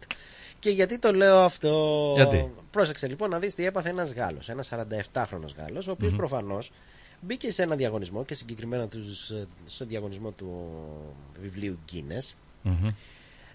Και 0.60 0.70
γιατί 0.70 1.00
το 1.00 1.12
λέω 1.14 1.40
αυτό; 1.40 2.14
Γιατί; 2.16 2.52
Πρόσεξε 2.72 3.08
λοιπόν 3.08 3.30
να 3.30 3.40
δεις 3.40 3.56
τι 3.56 3.66
έπαθε 3.66 3.90
ένας 3.90 4.14
Γάλλος, 4.14 4.50
ένας 4.50 4.70
47χρονο 4.70 5.46
Γάλλος, 5.58 5.88
ο 5.88 5.92
οποίος 5.92 6.10
Μμμ. 6.12 6.18
προφανώς 6.18 6.72
μπήκε 7.22 7.52
σε 7.52 7.64
ένα 7.64 7.76
διαγωνισμό 7.76 8.26
και 8.26 8.35
συγκεκριμένα 8.35 8.88
τους, 8.88 9.30
ε, 9.30 9.48
στο 9.65 9.85
διαγωνισμό 9.85 10.31
του 10.31 10.69
βιβλίου 11.41 11.80
Guinness. 11.91 12.34
Μμμ. 12.61 12.88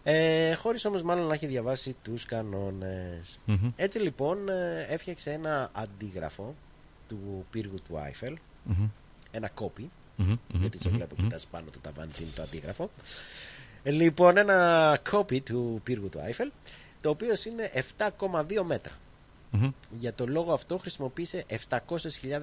Ε, 0.03 0.55
χωρίς 0.55 0.85
όμως 0.85 1.03
μάλλον 1.03 1.27
να 1.27 1.35
έχει 1.35 1.47
διαβάσει 1.47 1.97
τους 2.03 2.25
κανόνες. 2.25 3.39
Μμμ. 3.45 3.73
Έτσι 3.77 3.99
λοιπόν 3.99 4.49
ε, 4.49 4.87
έφτιαξε 4.89 5.31
ένα 5.33 5.71
αντίγραφο 5.73 6.55
του 7.09 7.47
πύργου 7.51 7.77
του 7.89 7.99
Άιφελ, 7.99 8.37
Μμμ. 8.65 8.89
ένα 9.31 9.49
κόπι, 9.49 9.91
Μμμ, 10.17 10.27
μμμ, 10.29 10.39
γιατί 10.61 10.81
σε 10.81 10.89
μμμ, 10.89 10.97
βλέπω 10.97 11.15
μμμ. 11.19 11.25
κοιτάς 11.25 11.47
πάνω 11.47 11.67
του 11.71 11.79
ταβάνι 11.81 12.13
τι 12.13 12.23
είναι 12.23 12.33
το 12.37 12.43
αντίγραφο. 12.43 12.91
Ε, 13.83 13.91
Λοιπόν, 13.91 14.37
ένα 14.37 14.99
κόπι 15.11 15.41
του 15.41 15.81
πύργου 15.85 16.09
του 16.09 16.21
Άιφελ, 16.21 16.51
το 17.03 17.11
οποίο 17.11 17.35
είναι 17.47 17.71
7,2 17.99 18.63
μέτρα. 18.65 18.93
Μμμ. 19.51 19.71
Για 19.99 20.15
το 20.15 20.27
λόγο 20.27 20.53
αυτό 20.53 20.79
χρησιμοποίησε 20.79 21.45
700.000 21.69 21.79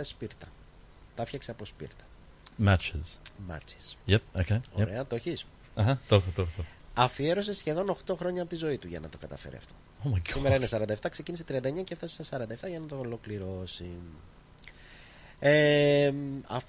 σπίρτα. 0.01 0.47
Τα 1.15 1.25
φτιάξε 1.25 1.51
από 1.51 1.65
σπίρτα. 1.65 2.03
Matches. 2.65 3.17
Μάτσες. 3.47 3.97
Yep, 4.07 4.17
okay. 4.35 4.41
Yep. 4.53 4.59
Ωραία, 4.73 5.05
το 5.05 5.15
έχεις. 5.15 5.45
Αχα, 5.75 5.99
το 6.07 6.15
έχω, 6.15 6.25
το 6.35 6.41
έχω. 6.41 6.51
το 6.55 6.61
έχω. 6.61 6.69
Αφιέρωσε 6.93 7.53
σχεδόν 7.53 7.95
8 8.07 8.15
χρόνια 8.17 8.41
από 8.41 8.49
τη 8.49 8.55
ζωή 8.55 8.77
του 8.77 8.87
για 8.87 8.99
να 8.99 9.09
το 9.09 9.17
καταφέρει 9.17 9.55
αυτό. 9.55 9.73
Oh 10.03 10.07
my 10.07 10.17
God. 10.17 10.31
Σήμερα 10.33 10.55
είναι 10.55 10.67
47, 10.71 10.95
ξεκίνησε 11.09 11.43
39 11.47 11.83
και 11.83 11.93
έφτασε 11.93 12.23
στα 12.23 12.39
47 12.65 12.69
για 12.69 12.79
να 12.79 12.85
το 12.85 12.95
ολοκληρώσει. 12.97 13.85
Ε, 15.39 16.13
αφ, 16.47 16.63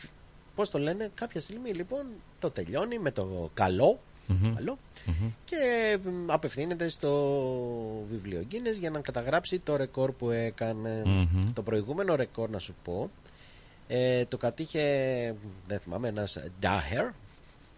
πώς 0.55 0.71
το 0.71 0.79
λένε, 0.79 1.11
κάποια 1.15 1.41
στιγμή 1.41 1.71
λοιπόν 1.71 2.07
το 2.39 2.51
τελειώνει 2.51 2.99
με 2.99 3.11
το 3.11 3.51
καλό, 3.55 4.01
Μμμ. 4.27 4.55
καλό 4.55 4.79
Μμμ. 5.07 5.31
και 5.45 5.99
μ, 6.05 6.31
απευθύνεται 6.33 6.89
στο 6.89 7.11
βιβλίο 8.11 8.47
Guinness 8.51 8.79
για 8.79 8.91
να 8.91 9.01
καταγράψει 9.01 9.59
το 9.59 9.77
ρεκόρ 9.77 10.13
που 10.13 10.31
έκανε. 10.31 11.03
Μμμ. 11.05 11.53
Το 11.53 11.63
προηγούμενο 11.63 12.15
ρεκόρ 12.15 12.51
να 12.51 12.59
σου 12.59 12.75
πω 12.85 13.11
ε, 13.97 14.25
το 14.27 14.37
κατήχε, 14.37 15.35
δεν 15.67 15.79
θυμάμαι, 15.79 16.09
ένας 16.09 16.39
Daher, 16.63 17.13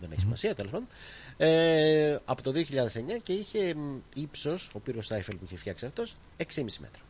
δεν 0.01 0.11
έχει 0.13 0.21
σημασία 0.21 0.55
τέλος 0.55 0.71
πάντων, 0.71 0.89
ε, 1.37 2.19
από 2.25 2.43
το 2.43 2.53
2009 2.53 3.21
και 3.23 3.33
είχε 3.33 3.75
μ, 3.75 3.99
ύψος, 4.15 4.71
ο 4.73 4.79
πύρος 4.79 5.11
Άιφελ 5.11 5.37
που 5.37 5.45
είχε 5.45 5.57
φτιάξει 5.57 5.87
αυτός, 5.87 6.17
6,5 6.37 6.79
μέτρα. 6.81 7.01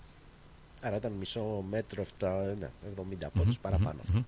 Άρα 0.83 0.97
ήταν 0.97 1.13
μισό 1.13 1.65
μέτρο, 1.71 2.03
7, 2.21 2.55
ναι, 2.59 2.71
70 2.97 3.31
πόντους 3.33 3.55
Μμμ, 3.55 3.63
παραπάνω. 3.63 4.01
μμμ. 4.13 4.23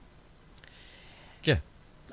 Και; 1.41 1.61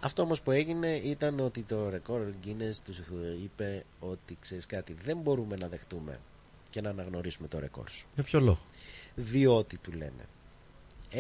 Αυτό 0.02 0.22
όμως 0.22 0.42
που 0.42 0.52
έγινε 0.52 0.96
ήταν 0.96 1.40
ότι 1.40 1.64
το 1.64 1.90
ρεκόρ 1.90 2.22
Guinness 2.46 2.76
τους 2.86 3.02
είπε 3.44 3.86
ότι 4.00 4.38
ξέρεις 4.40 4.66
κάτι, 4.66 4.96
δεν 5.06 5.18
μπορούμε 5.18 5.56
να 5.56 5.68
δεχτούμε 5.68 6.20
και 6.70 6.82
να 6.82 6.90
αναγνωρίσουμε 6.90 7.48
το 7.48 7.60
ρεκόρ 7.60 7.90
σου. 7.90 8.08
Για 8.14 8.24
ποιο 8.24 8.40
λόγο; 8.40 8.62
Διότι 9.16 9.78
του 9.78 9.92
λένε 9.92 10.26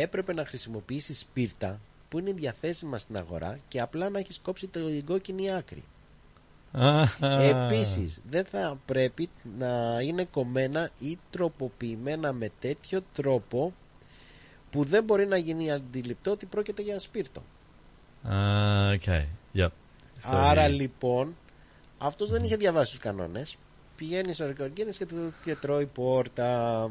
έπρεπε 0.01 0.33
να 0.33 0.45
χρησιμοποιήσεις 0.45 1.19
σπίρτα 1.19 1.79
που 2.09 2.19
είναι 2.19 2.31
διαθέσιμα 2.31 2.97
στην 2.97 3.17
αγορά 3.17 3.59
και 3.67 3.81
απλά 3.81 4.09
να 4.09 4.19
έχεις 4.19 4.39
κόψει 4.39 4.67
την 4.67 5.05
κόκκινη 5.05 5.51
άκρη. 5.51 5.83
Αχα. 6.71 7.39
Επίσης 7.41 8.21
δεν 8.29 8.45
θα 8.45 8.77
πρέπει 8.85 9.29
να 9.57 9.99
είναι 10.01 10.25
κομμένα 10.25 10.89
ή 10.99 11.17
τροποποιημένα 11.29 12.33
με 12.33 12.51
τέτοιο 12.59 13.01
τρόπο 13.13 13.73
που 14.69 14.83
δεν 14.83 15.03
μπορεί 15.03 15.27
να 15.27 15.37
γίνει 15.37 15.71
αντιληπτό 15.71 16.31
ότι 16.31 16.45
πρόκειται 16.45 16.81
για 16.81 16.99
σπίρτο. 16.99 17.43
Ah, 18.29 18.97
okay. 18.99 19.25
Yep. 19.55 19.65
So 19.65 19.69
Άρα 20.31 20.65
he- 20.67 20.71
λοιπόν 20.71 21.35
αυτός 21.97 22.29
δεν 22.29 22.43
είχε 22.43 22.55
διαβάσει 22.55 22.91
τους 22.91 22.99
κανόνες 22.99 23.57
πηγαίνει 23.95 24.33
στο 24.33 24.45
ρεκόρ 24.45 24.69
Guinness 24.77 24.95
και, 24.97 25.05
του, 25.05 25.33
και 25.43 25.55
τρώει 25.55 25.85
πόρτα 25.85 26.89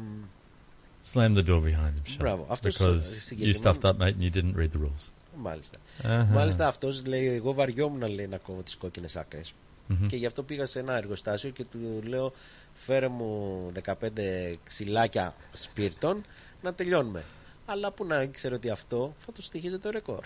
Slam 1.13 1.35
the 1.37 1.43
door 1.47 1.61
behind 1.61 1.93
him. 1.97 2.05
shut. 2.05 2.17
Μπράβο. 2.17 2.45
Αυτός, 2.49 2.77
because 2.77 2.93
ε, 2.93 2.97
you 2.97 3.01
συγκεκριμένα- 3.25 3.73
stuffed 3.73 3.89
up, 3.89 3.97
mate, 3.97 4.13
and 4.15 4.21
you 4.23 4.35
didn't 4.35 4.55
read 4.57 4.69
the 4.77 4.81
rules. 4.85 5.09
Μάλιστα. 5.37 5.77
Αχα. 6.03 6.23
Μάλιστα 6.25 6.67
αυτός 6.67 7.05
λέει: 7.05 7.27
Εγώ 7.27 7.53
βαριόμουν 7.53 8.01
λέει, 8.09 8.27
να 8.27 8.37
κόβω 8.37 8.63
τις 8.63 8.75
κόκκινες 8.75 9.15
άκρες. 9.15 9.53
Μμμ. 9.87 10.07
Και 10.07 10.15
γι' 10.15 10.25
αυτό 10.25 10.43
πήγα 10.43 10.65
σε 10.65 10.79
ένα 10.79 10.93
εργοστάσιο 10.97 11.49
και 11.49 11.63
του 11.63 12.01
λέω: 12.07 12.33
Φέρε 12.75 13.07
μου 13.07 13.71
15 13.83 14.55
ξυλάκια 14.63 15.33
σπίρτων 15.53 16.21
να 16.61 16.73
τελειώνουμε. 16.73 17.23
Αλλά 17.65 17.91
που 17.91 18.05
να 18.05 18.21
ήξερε 18.21 18.55
ότι 18.55 18.69
αυτό 18.69 19.15
θα 19.25 19.31
του 19.31 19.41
στοιχίζει 19.41 19.77
το 19.79 19.89
ρεκόρ. 19.89 20.23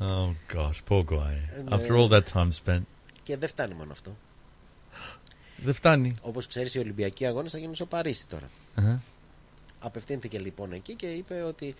Oh 0.00 0.34
gosh, 0.54 0.78
poor 0.88 1.04
guy. 1.04 1.32
Ε, 1.56 1.62
After 1.68 1.88
ναι. 1.88 1.96
all 1.98 2.08
that 2.10 2.22
time 2.32 2.48
spent. 2.64 2.80
Και 3.22 3.36
δεν 3.36 3.48
φτάνει 3.48 3.74
μόνο 3.74 3.92
αυτό. 3.92 4.16
Δεν 5.64 5.74
φτάνει. 5.74 6.14
Όπως 6.20 6.46
ξέρεις, 6.46 6.74
οι 6.74 6.78
Ολυμπιακοί 6.78 7.26
αγώνες 7.26 7.50
θα 7.50 7.58
γίνουν 7.58 7.74
στο 7.74 7.86
Παρίσι 7.86 8.26
τώρα. 8.26 8.48
Αχα. 8.74 9.02
Απευθύνθηκε 9.80 10.38
λοιπόν 10.38 10.72
εκεί 10.72 10.94
και 10.94 11.06
είπε 11.06 11.42
ότι 11.42 11.74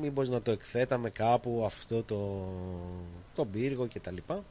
μήπως 0.00 0.28
να 0.28 0.42
το 0.42 0.50
εκθέταμε 0.50 1.10
κάπου 1.10 1.62
αυτό 1.64 2.02
το, 2.02 2.44
το 3.34 3.44
πύργο 3.44 3.86
και 3.86 4.00
τα 4.00 4.10
λοιπά. 4.10 4.44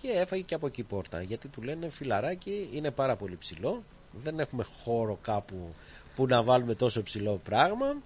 Και 0.00 0.08
έφαγε 0.08 0.42
και 0.42 0.54
από 0.54 0.66
εκεί 0.66 0.82
πόρτα 0.82 1.22
γιατί 1.22 1.48
του 1.48 1.62
λένε 1.62 1.88
φιλαράκι 1.88 2.68
είναι 2.72 2.90
πάρα 2.90 3.16
πολύ 3.16 3.36
ψηλό. 3.36 3.82
Δεν 4.12 4.38
έχουμε 4.38 4.64
χώρο 4.82 5.18
κάπου 5.22 5.74
που 6.14 6.26
να 6.26 6.42
βάλουμε 6.42 6.74
τόσο 6.74 7.02
ψηλό 7.02 7.40
πράγμα 7.44 7.96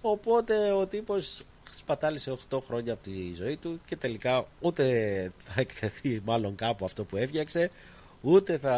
οπότε 0.00 0.72
ο 0.72 0.86
τύπος 0.86 1.42
σπατάλησε 1.70 2.36
8 2.50 2.58
χρόνια 2.66 2.92
από 2.92 3.02
τη 3.02 3.34
ζωή 3.34 3.56
του 3.56 3.80
και 3.84 3.96
τελικά 3.96 4.46
ούτε 4.60 4.84
θα 5.44 5.60
εκθεθεί 5.60 6.22
μάλλον 6.24 6.54
κάπου 6.54 6.84
αυτό 6.84 7.04
που 7.04 7.16
έφτιαξε 7.16 7.70
ούτε 8.20 8.58
θα 8.58 8.76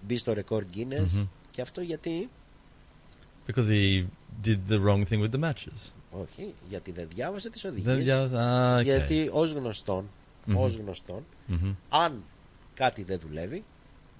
μπει 0.00 0.16
στο 0.16 0.32
ρεκόρ 0.32 0.64
Guinness. 0.74 1.10
Μμμ. 1.12 1.26
και 1.50 1.60
αυτό 1.60 1.80
γιατί 1.80 2.28
Because 3.47 3.67
he 3.67 4.05
did 4.41 4.67
the 4.67 4.79
wrong 4.79 5.05
thing 5.05 5.19
with 5.21 5.31
the 5.31 5.39
matches. 5.47 5.91
Όχι, 6.11 6.53
γιατί 6.69 6.91
δεν 6.91 7.07
διάβασε 7.15 7.49
τις 7.49 7.61
Δεν 7.61 7.71
οδηγίες. 7.71 8.03
διάβασε, 8.03 8.35
α, 8.37 8.77
οκ. 8.77 8.83
Γιατί 8.83 9.29
ως 9.33 9.51
γνωστόν, 9.51 10.09
Μμμ. 10.45 10.57
ως 10.57 10.75
γνωστόν, 10.75 11.25
Μμμ. 11.47 11.73
αν 11.89 12.23
κάτι 12.73 13.03
δεν 13.03 13.19
δουλεύει, 13.19 13.63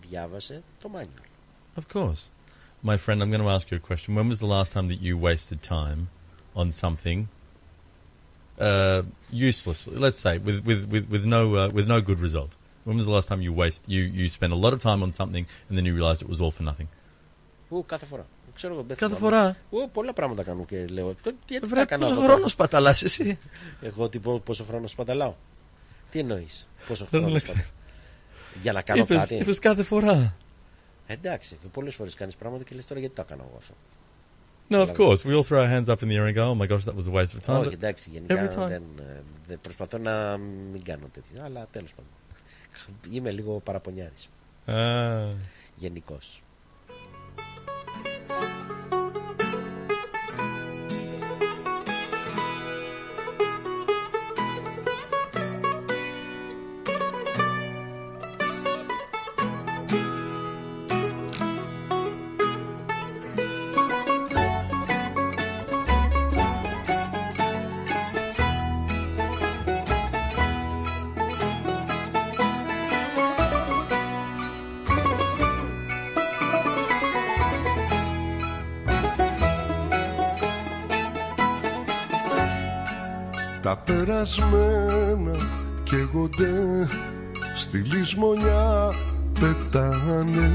διάβασε 0.10 0.64
το 0.82 0.90
manual. 0.96 1.80
Of 1.82 1.88
course. 1.98 2.22
My 2.86 2.98
friend, 2.98 3.22
I'm 3.24 3.30
going 3.32 3.46
to 3.48 3.54
ask 3.58 3.72
you 3.72 3.78
a 3.78 3.86
question. 3.90 4.10
When 4.16 4.28
was 4.28 4.40
the 4.40 4.52
last 4.58 4.70
time 4.74 4.88
that 4.90 5.00
you 5.08 5.18
wasted 5.18 5.60
time 5.64 6.02
on 6.62 6.68
something 6.84 7.20
uh, 8.60 9.02
useless? 9.50 9.80
Let's 10.06 10.20
say 10.26 10.38
with 10.48 10.60
with 10.70 10.82
with, 10.94 11.06
with 11.14 11.24
no 11.36 11.42
uh, 11.56 11.70
with 11.78 11.88
no 11.88 12.00
good 12.10 12.20
result. 12.28 12.52
When 12.88 12.96
was 13.00 13.06
the 13.10 13.16
last 13.18 13.28
time 13.32 13.42
you 13.48 13.54
waste 13.64 13.82
you 13.96 14.02
you 14.20 14.26
spent 14.40 14.52
a 14.58 14.60
lot 14.66 14.74
of 14.76 14.80
time 14.90 15.00
on 15.06 15.12
something 15.22 15.46
and 15.68 15.74
then 15.78 15.86
you 15.88 15.94
realized 16.00 16.20
it 16.26 16.30
was 16.36 16.42
all 16.44 16.52
for 16.58 16.64
nothing? 16.72 16.88
Ου, 17.70 17.86
κάθε 17.86 18.06
φορά. 18.06 18.26
Ξέρω 18.59 18.73
εγώ, 18.75 18.83
δεν 18.83 18.97
Κάθε 18.97 19.15
θυμάμαι. 19.17 19.37
φορά; 19.37 19.57
Ου, 19.85 19.91
πολλά 19.91 20.13
πράγματα 20.13 20.43
κάνω 20.43 20.65
και 20.65 20.85
λέω. 20.87 21.15
«Τι- 21.23 21.33
Τι, 21.47 21.61
τι 21.61 21.67
Βρε, 21.67 21.75
θα 21.75 21.81
έκανα 21.81 22.03
πόσο 22.03 22.13
εγώ 22.15 22.21
χρόνος 22.23 22.39
τώρα;» 22.41 22.49
σπαταλάς 22.49 23.03
εσύ; 23.03 23.39
Εγώ 23.81 24.09
τι, 24.09 24.19
πο- 24.19 24.39
πόσο 24.41 24.65
χρόνος 24.65 24.91
σπαταλάω. 24.91 25.35
Τι 26.11 26.19
εννοείς, 26.19 26.69
Πόσο 26.89 27.07
Δεν 27.11 27.21
χρόνος. 27.23 27.43
ξέρω. 27.43 27.59
Για 28.63 28.73
να 28.73 28.83
κάνω 28.83 29.03
Είπες, 29.03 29.17
κάτι. 29.17 29.35
είπες 29.35 29.59
κάθε 29.59 29.83
φορά. 29.83 30.37
Εντάξει, 31.07 31.59
και 31.63 31.67
πολλές 31.73 31.95
φορές 31.95 32.15
κάνεις 32.15 32.35
πράγματα 32.37 32.65
και 32.65 32.75
λες 32.75 32.87
τώρα 32.87 33.01
γιατί 33.01 33.15
το 33.15 33.23
έκανα 33.27 33.43
εγώ 33.49 33.57
αυτό; 33.59 33.75
No, 34.71 34.87
of 34.87 34.97
course. 34.97 35.23
We 35.31 35.39
all 35.39 35.45
throw 35.49 35.59
our 35.63 35.71
hands 35.73 35.87
up 35.95 35.99
in 36.03 36.09
the 36.09 36.17
air 36.19 36.27
and 36.29 36.37
go, 36.37 36.43
oh 36.53 36.57
my 36.63 36.67
gosh, 36.73 36.85
that 36.85 36.95
was 36.97 37.09
a 37.13 37.15
waste 37.17 37.35
of 37.37 37.55
time. 37.55 37.61
Όχι, 37.61 37.69
But 37.69 37.73
εντάξει, 37.73 38.11
γενικά 38.13 38.35
every 38.35 38.59
time. 38.65 38.69
δεν, 38.69 38.83
ε, 38.99 39.23
δεν 39.47 39.59
προσπαθώ 39.61 39.99
να 39.99 40.37
μην 40.73 40.83
κάνω 40.85 41.07
τέτοιο. 41.13 41.45
Αλλά 41.45 41.67
τέλος 41.73 41.91
πάντων. 41.95 42.11
Είμαι 43.17 43.31
λίγο 43.31 43.61
παραπονιάρης. 43.65 44.29
Ah. 44.67 45.35
Γενικώς. 45.77 46.43
Τα 84.19 84.25
περασμένα 84.25 85.37
καίγονται 85.83 86.89
στη 87.55 87.79
λησμονιά 87.79 88.93
πετάνε. 89.41 90.53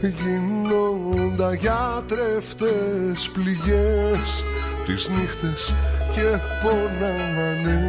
Γίνοντα 0.00 1.54
για 1.54 2.02
τρεφτές 2.06 3.30
πληγές 3.32 4.44
τις 4.86 5.08
νύχτες 5.08 5.74
και 6.12 6.38
πονάνε 6.62 7.80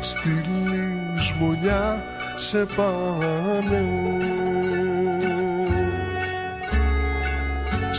Στη 0.00 0.28
λησμονιά 1.14 2.02
σε 2.36 2.66
πάνε 2.76 3.84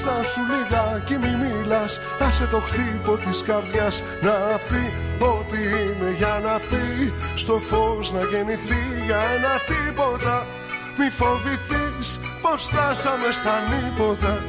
Στα 0.01 0.23
σου 0.23 0.41
λιγάκι 0.51 1.15
μη 1.21 1.33
μιλάς. 1.41 1.99
Άσε 2.19 2.45
το 2.45 2.59
χτύπο 2.59 3.17
της 3.17 3.43
καρδιάς 3.47 4.03
Να 4.21 4.35
πει 4.67 4.83
ότι 5.35 5.57
είναι 5.57 6.09
για 6.17 6.39
να 6.43 6.55
πει. 6.69 7.13
Στο 7.35 7.53
φως 7.69 8.11
να 8.11 8.23
γεννηθεί 8.23 8.81
για 9.05 9.19
ένα 9.35 9.53
τίποτα. 9.71 10.45
Μη 10.97 11.09
φοβηθείς 11.09 12.19
πως 12.41 12.63
φτάσαμε 12.63 13.29
στα 13.31 13.53
νύποτα. 13.69 14.43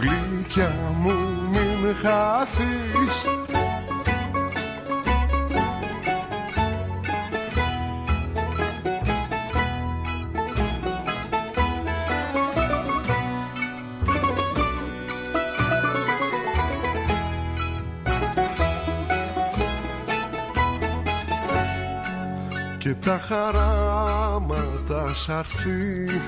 Γλυκιά 0.00 0.74
μου 1.00 1.16
μην 1.50 1.96
χαθείς 2.02 3.16
τα 23.06 23.18
χαράματα 23.18 25.14
σ' 25.14 25.28
αρθεί. 25.28 26.20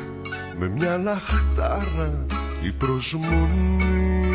Με 0.59 0.69
μια 0.69 0.99
λαχτάρα 0.99 2.27
η 2.63 2.73
προσμονή. 2.73 4.27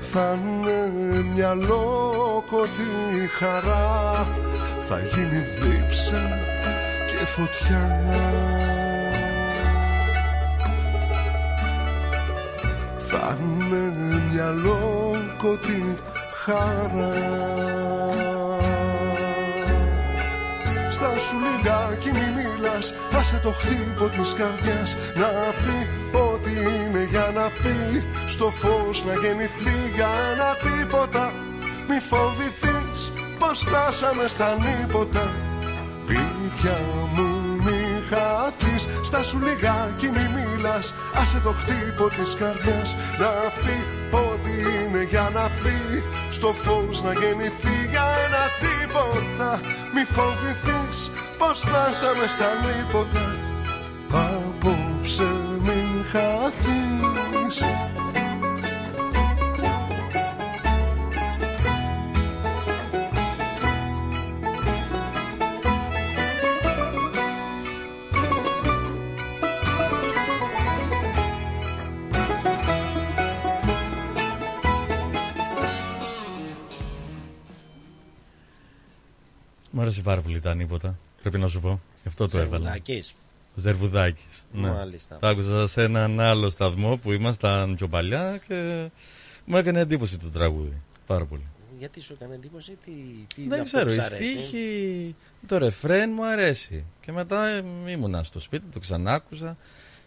Θα 0.00 0.38
είναι 0.42 0.90
μια 1.34 1.54
λόκοτη 1.54 2.88
χαρά. 3.38 4.26
Θα 4.88 4.98
γίνει 4.98 5.38
δίψα 5.38 6.28
και 7.08 7.24
φωτιά. 7.26 8.00
Θα 12.98 13.38
είναι 13.40 13.92
μια 14.32 14.50
λόκοτη 14.50 15.96
χαρά 16.06 16.23
Στα 16.44 16.52
σου 21.18 21.36
λιγάκι 21.44 22.10
μη 22.12 22.26
μιλάς 22.36 22.94
Άσε 23.18 23.40
το 23.42 23.50
χτύπο 23.50 24.04
της 24.08 24.34
καρδιάς 24.34 24.96
Να 25.14 25.28
πει 25.62 25.88
ότι 26.18 26.50
είναι 26.50 27.04
για 27.10 27.30
να 27.34 27.50
πει. 27.62 28.04
Στο 28.26 28.50
φως 28.50 29.04
να 29.04 29.12
γεννηθεί 29.12 29.76
για 29.94 30.08
ένα 30.32 30.56
τίποτα. 30.64 31.32
Μη 31.88 31.98
φοβηθείς 32.00 33.12
πως 33.38 33.58
φτάσαμε 33.58 34.28
στα 34.28 34.56
νύποτα. 34.64 35.32
Γλυκιά 36.06 36.80
μου 37.14 37.28
μη 37.64 37.80
χαθείς 38.10 38.86
Στα 39.02 39.22
σου 39.22 39.38
λιγάκι 39.38 40.08
μη 40.14 40.26
μιλάς. 40.34 40.94
Άσε 41.20 41.40
το 41.40 41.50
χτύπο 41.50 42.08
της 42.08 42.34
καρδιάς 42.34 42.96
Να 43.20 43.30
πει 43.62 43.76
ότι 44.10 44.52
είναι 44.60 45.02
για 45.02 45.30
να 45.34 45.42
πει 45.42 45.53
Στο 46.44 46.52
φως 46.52 47.02
να 47.02 47.12
γεννηθεί 47.12 47.88
για 47.90 48.04
ένα 48.24 48.44
τίποτα. 48.64 49.60
Μη 49.94 50.04
φοβηθείς 50.04 51.10
πως 51.38 51.58
φτάσαμε 51.58 52.26
στα 52.26 52.48
νύποτα 52.64 53.36
Απόψε 54.10 55.30
μην 55.62 56.04
χαθείς 56.12 57.62
άρεσε 79.84 80.02
πάρα 80.02 80.20
πολύ 80.20 80.40
τα 80.40 80.50
ανίποτα. 80.50 80.98
Πρέπει 81.20 81.38
να 81.38 81.48
σου 81.48 81.60
πω. 81.60 81.80
Γι' 82.02 82.08
αυτό 82.08 82.28
το 82.28 82.38
έβαλα. 82.38 82.64
Ζερβουδάκης. 82.64 83.14
Ζερβουδάκης. 83.54 84.44
Ναι. 84.52 84.70
Μάλιστα. 84.70 85.18
Το 85.18 85.26
άκουσα 85.26 85.66
σε 85.66 85.82
έναν 85.82 86.20
άλλο 86.20 86.48
σταθμό 86.48 86.96
που 86.96 87.12
ήμασταν 87.12 87.74
πιο 87.74 87.88
παλιά 87.88 88.40
και 88.48 88.88
μου 89.44 89.56
έκανε 89.56 89.80
εντύπωση 89.80 90.18
το 90.18 90.28
τραγούδι. 90.28 90.80
Πάρα 91.06 91.24
πολύ. 91.24 91.46
Γιατί 91.78 92.00
σου 92.00 92.12
έκανε 92.12 92.34
εντύπωση, 92.34 92.78
τι, 92.84 92.92
τι 93.34 93.48
Δεν 93.48 93.60
αυτό 93.60 93.76
ξέρω, 93.76 93.84
που 93.84 93.90
η 93.90 93.94
σ' 93.94 94.12
αρέσει; 94.12 94.30
στίχη, 94.30 95.14
το 95.46 95.58
ρεφρέν 95.58 96.10
μου 96.14 96.24
αρέσει. 96.24 96.84
Και 97.00 97.12
μετά 97.12 97.46
ε, 97.46 97.64
ήμουνα 97.86 98.22
στο 98.22 98.40
σπίτι, 98.40 98.64
το 98.72 98.78
ξανάκουσα 98.78 99.56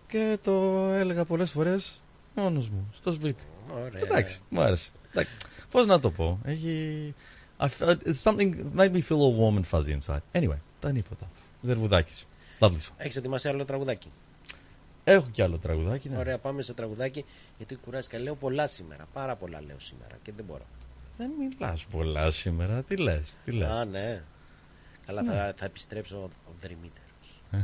και 0.08 0.38
το 0.44 0.86
έλεγα 0.94 1.26
πολλές 1.26 1.52
φορές 1.52 2.02
μόνος 2.36 2.70
μου, 2.70 2.90
στο 2.94 3.12
σπίτι. 3.12 3.44
Ωραία. 3.74 4.02
Εντάξει, 4.02 4.40
μου 4.50 4.62
άρεσε. 4.62 4.90
Εντάξει, 5.12 5.32
Πώς 5.72 5.86
να 5.86 6.00
το 6.00 6.12
πω, 6.12 6.40
έχει... 6.44 7.14
I 7.60 7.68
felt, 7.68 8.02
it's 8.06 8.20
something 8.30 8.72
made 8.76 8.92
me 8.94 9.02
feel 9.02 9.20
all 9.26 9.36
warm 9.42 9.56
and 9.58 9.66
fuzzy 9.72 9.92
inside. 10.00 10.42
Anyway, 10.42 10.58
τα 10.80 10.88
ανίποτα. 10.88 11.30
Ζερβουδάκης. 11.62 12.28
Lovely 12.60 12.68
song. 12.72 12.94
Έχεις 12.98 13.16
ετοιμάσει 13.16 13.48
άλλο 13.48 13.66
τραγουδάκι; 13.66 14.12
Έχω 15.04 15.28
κι 15.32 15.42
άλλο 15.42 15.58
τραγουδάκι. 15.58 16.10
Ναι. 16.10 16.18
Ωραία, 16.18 16.38
πάμε 16.38 16.62
σε 16.62 16.74
τραγουδάκι. 16.74 17.26
Γιατί 17.58 17.76
κουράστηκα. 17.76 18.20
Λέω 18.20 18.36
πολλά 18.36 18.68
σήμερα. 18.68 19.08
Πάρα 19.14 19.36
πολλά 19.36 19.62
λέω 19.62 19.80
σήμερα 19.80 20.18
και 20.22 20.32
δεν 20.36 20.46
μπορώ. 20.46 20.66
Δεν 21.18 21.32
μιλάς 21.40 21.86
πολλά 21.86 22.30
σήμερα. 22.30 22.84
Τι 22.84 22.98
λες, 22.98 23.38
τι 23.46 23.52
λες. 23.52 23.70
Α, 23.70 23.86
ναι. 23.86 24.24
Καλά, 25.06 25.22
Ναι. 25.22 25.32
θα, 25.32 25.54
θα 25.58 25.66
επιστρέψω 25.66 26.18
ο, 26.18 26.54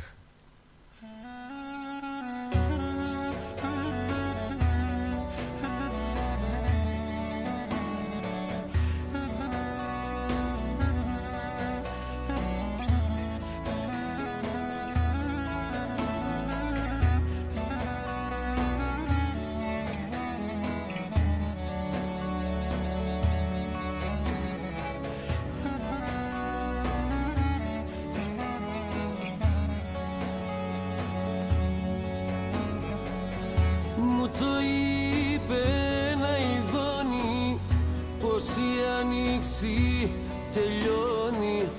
τελειώνει 40.53 41.69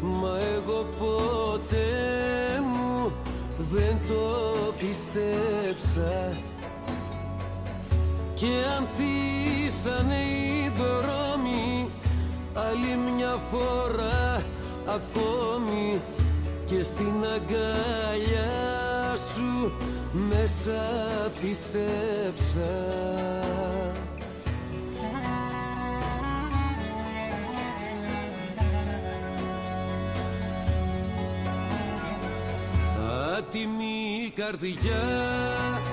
Μα 0.00 0.38
εγώ 0.54 0.86
ποτέ 0.98 1.90
μου 2.60 3.12
δεν 3.56 3.98
το 4.08 4.22
πίστεψα 4.78 6.32
Και 8.34 8.50
ανθίσανε 8.76 10.14
οι 10.14 10.72
δρόμοι 10.76 11.88
άλλη 12.54 12.96
μια 13.14 13.38
φορά 13.50 14.42
ακόμη 14.86 16.00
και 16.64 16.82
στην 16.82 17.24
αγκαλιά 17.34 19.16
σου 19.16 19.72
μέσα 20.12 20.82
πίστεψα 21.40 22.70
καρδιά 34.52 35.91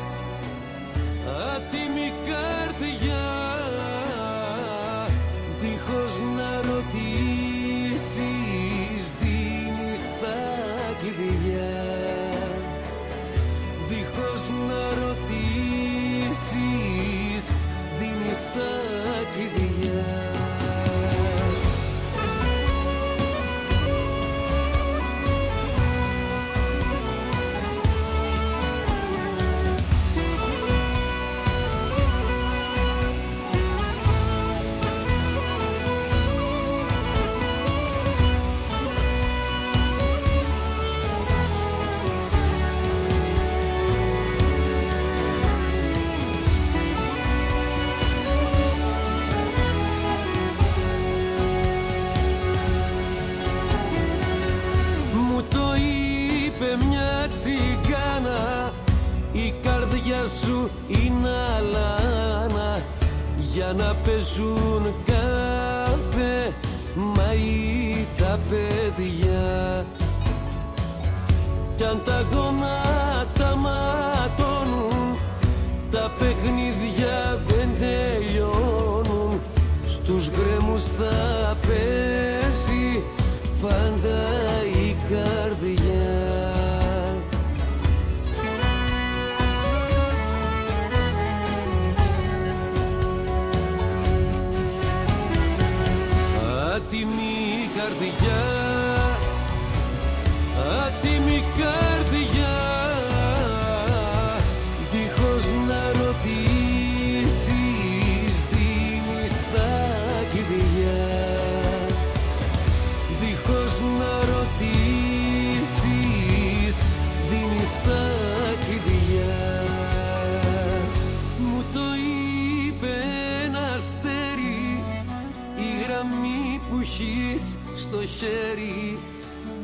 χέρι 128.19 128.99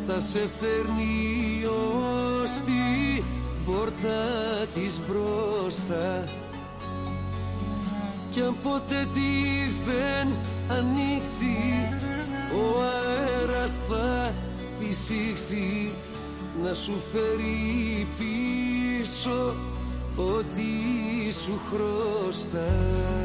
Θα 0.07 0.19
σε 0.19 0.49
φέρνει 0.59 1.65
ως 1.65 2.51
την 2.65 3.23
πόρτα 3.65 4.21
της 4.73 5.01
μπροστά. 5.07 6.23
Κι 8.29 8.41
αν 8.41 8.55
ποτέ 8.63 9.07
της 9.13 9.83
δεν 9.83 10.27
ανοίξει 10.69 11.55
Ο 12.53 12.81
αέρας 12.81 13.85
θα 13.89 14.33
φυσήξει. 14.79 15.91
Να 16.63 16.73
σου 16.73 16.93
φέρει 17.11 18.07
πίσω 18.17 19.55
Ό,τι 20.17 20.63
σου 21.43 21.59
χρωστά 21.69 23.24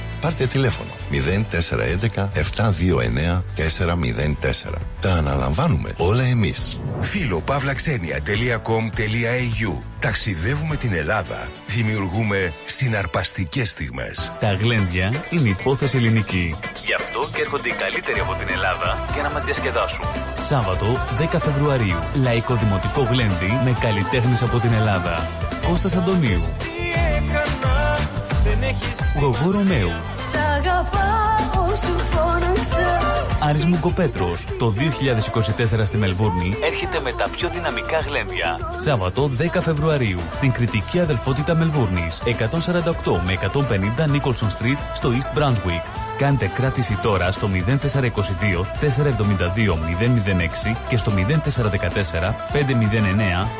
Πάρτε 0.21 0.45
τηλέφωνο 0.45 0.89
0411 1.11 2.29
729 2.57 3.41
404. 3.57 3.63
Τα 5.01 5.13
αναλαμβάνουμε 5.13 5.93
όλα 5.97 6.23
εμείς. 6.23 6.81
Φίλο 6.99 7.41
παύλαξενια.com.au 7.41 9.77
Ταξιδεύουμε 9.99 10.75
την 10.75 10.93
Ελλάδα. 10.93 11.49
Δημιουργούμε 11.67 12.53
συναρπαστικές 12.65 13.69
στιγμές. 13.69 14.31
Τα 14.39 14.53
γλέντια 14.53 15.13
είναι 15.29 15.49
υπόθεση 15.49 15.97
ελληνική. 15.97 16.55
Γι' 16.85 16.93
αυτό 16.93 17.29
και 17.33 17.41
έρχονται 17.41 17.69
οι 17.69 17.73
καλύτεροι 17.73 18.19
από 18.19 18.33
την 18.33 18.47
Ελλάδα 18.51 19.05
για 19.13 19.21
να 19.21 19.29
μας 19.29 19.43
διασκεδάσουν. 19.43 20.05
Σάββατο 20.35 20.85
10 21.19 21.25
Φεβρουαρίου. 21.39 21.99
Λαϊκό 22.21 22.55
Δημοτικό 22.55 23.01
Γλέντι 23.01 23.59
με 23.63 23.77
καλλιτέχνες 23.79 24.41
από 24.41 24.59
την 24.59 24.73
Ελλάδα. 24.73 25.29
Κώστας 25.67 25.95
Αντωνίου. 25.95 26.55
Γογό 29.19 29.51
Ρωμαίου. 29.51 29.91
Σ' 30.31 30.35
αγαπάω 30.57 31.75
σου 31.75 31.99
φώναξα 31.99 32.99
Άρης 33.39 33.65
Μουγκοπέτρος. 33.65 34.45
Το 34.57 34.73
2024 35.81 35.85
στη 35.85 35.97
Μελβούρνη 35.97 36.55
έρχεται 36.63 36.99
με 36.99 37.11
τα 37.11 37.29
πιο 37.29 37.49
δυναμικά 37.49 37.99
γλέντια. 37.99 38.73
Σάββατο 38.75 39.31
10 39.37 39.61
Φεβρουαρίου 39.61 40.19
στην 40.33 40.51
κριτική 40.51 40.99
αδελφότητα 40.99 41.55
Μελβούρνης 41.55 42.21
148 42.25 43.19
με 43.25 43.33
150 43.33 44.05
Nicholson 44.05 44.47
Street 44.47 44.77
στο 44.93 45.09
East 45.09 45.37
Brunswick. 45.37 46.10
Κάντε 46.21 46.47
κράτηση 46.47 46.97
τώρα 47.01 47.31
στο 47.31 47.49
0422 47.53 47.69
472 48.81 49.73
006 50.71 50.75
και 50.89 50.97
στο 50.97 51.11
0414 51.11 51.23
509 52.53 52.67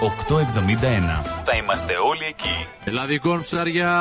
871. 0.02 1.26
Θα 1.44 1.56
είμαστε 1.58 1.94
όλοι 1.94 2.26
εκεί. 2.30 2.68
Ελλαδικών 2.84 3.42
ψάρια. 3.42 3.92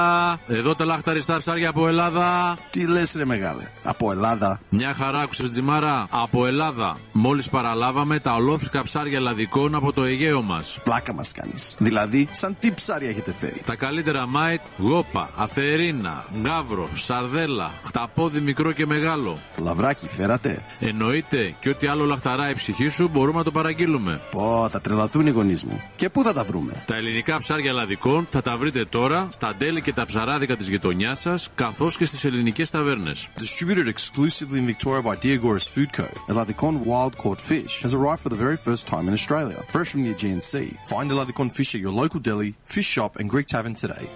Εδώ 0.47 0.75
τα 0.75 0.85
λαχταριστά 0.85 1.39
ψάρια 1.39 1.69
από 1.69 1.89
Ελλάδα. 1.89 2.59
Τι 2.71 2.87
λες, 2.87 3.13
ρε 3.17 3.25
μεγάλε. 3.25 3.71
Από 3.83 4.11
Ελλάδα. 4.11 4.61
Μια 4.69 4.95
χαρά 4.95 5.19
άκουσες 5.19 5.51
Τζιμάρα. 5.51 6.07
Από 6.11 6.47
Ελλάδα. 6.47 6.99
Μόλις 7.13 7.49
παραλάβαμε 7.49 8.19
τα 8.19 8.35
ολόφρεσκα 8.35 8.83
ψάρια 8.83 9.19
ελλαδικών 9.19 9.75
από 9.75 9.93
το 9.93 10.05
Αιγαίο 10.05 10.43
μας. 10.43 10.79
Πλάκα 10.85 11.15
μας 11.15 11.33
κάνεις. 11.33 11.75
Δηλαδή, 11.79 12.29
σαν 12.33 12.57
τι 12.59 12.73
ψάρια 12.73 13.09
έχετε 13.09 13.33
φέρει. 13.33 13.63
Τα 13.65 13.75
καλύτερα 13.75 14.27
mate, 14.27 14.61
γόπα, 14.79 15.31
αθερίνα, 15.37 16.25
γαύρο, 16.41 16.89
σαρδέλα, 16.93 17.73
χταπόδι 17.83 18.41
μικρό 18.51 18.73
και 18.73 18.87
μεγάλο. 18.87 19.39
Λαβράκι, 19.63 20.09
φέρατε. 20.09 20.65
Εννοείται 20.79 21.55
και 21.61 21.69
ό,τι 21.69 21.87
άλλο 21.87 22.05
λαχταρά 22.05 22.51
η 22.51 22.55
ψυχή 22.55 22.89
σου 22.89 23.09
μπορούμε 23.09 23.39
να 23.39 23.45
το 23.45 23.51
παραγγείλουμε. 23.51 24.21
Πω, 24.31 24.69
θα 24.71 24.81
τρελαθούν 24.81 25.27
οι 25.27 25.31
γονείς 25.31 25.65
μου. 25.65 25.81
Και 25.97 26.09
πού 26.09 26.23
θα 26.23 26.33
τα 26.33 26.45
βρούμε; 26.45 26.83
Τα 26.87 26.97
ελληνικά 26.97 27.39
ψάρια 27.39 27.71
ελλαδικών 27.71 28.27
θα 28.31 28.43
τα 28.43 28.57
βρείτε 28.57 28.85
τώρα 28.85 29.29
στα 29.31 29.55
deli 29.59 29.81
και 29.81 29.93
τα 29.93 30.05
ψαράδικα 30.05 30.57
της 30.57 30.69
γειτονιάς 30.69 31.21
σας 31.21 31.51
καθώς 31.55 31.97
και 31.97 32.05
στις 32.05 32.25
ελληνικές 32.25 32.71
ταβέρνες. 32.71 33.29
Distributed 33.39 33.87
exclusively 33.87 34.59
in 34.63 34.67
Victoria 34.75 35.03
by 35.03 35.17
Diagoras 35.25 35.69
Food 35.75 35.91
Co. 35.97 36.07
Eladicon 36.33 36.75
wild 36.85 37.15
caught 37.23 37.41
fish 37.41 37.83
has 37.83 37.93
arrived 37.99 38.23
for 38.25 38.31
the 38.35 38.43
very 38.45 38.59
first 38.67 38.85
time 38.93 39.07
in 39.09 39.15
Australia, 39.21 39.59
fresh 39.75 39.91
from 39.93 40.03
the 40.05 40.11
Aegean 40.15 40.41
Sea. 40.51 40.71
Find 40.93 41.07
Eladicon 41.15 41.49
fish 41.59 41.71
at 41.77 41.81
your 41.87 41.95
local 42.03 42.21
deli, 42.29 42.51
fish 42.75 42.89
shop, 42.97 43.13
and 43.19 43.27
Greek 43.35 43.47
tavern 43.55 43.75
today. 43.85 44.07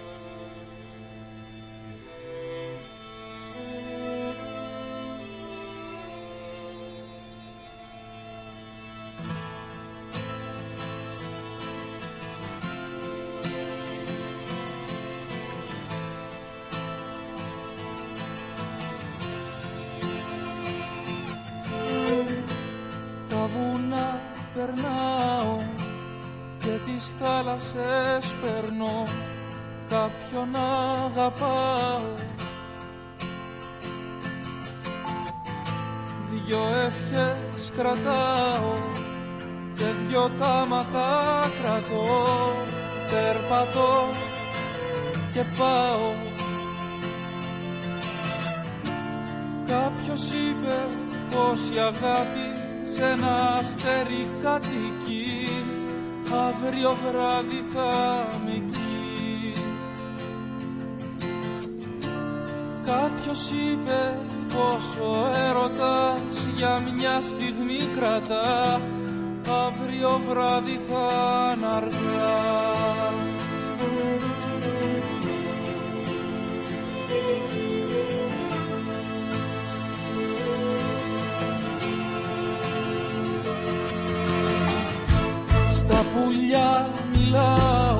Στα 85.87 86.05
πουλιά 86.13 86.89
μιλάω 87.13 87.97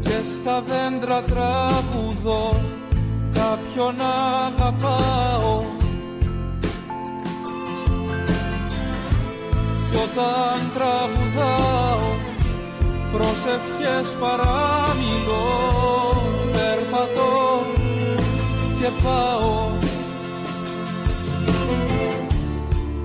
και 0.00 0.18
στα 0.34 0.62
δέντρα 0.62 1.22
τραγουδώ 1.22 2.60
κάποιον 3.32 3.94
αγαπάω. 4.46 5.62
Κι 9.90 9.96
όταν 9.96 10.70
τραγουδάω 10.74 11.98
προσευχές 13.12 14.16
παραμιλώ. 14.20 15.48
Περπατώ 16.52 17.66
και 18.80 18.90
πάω. 19.02 19.70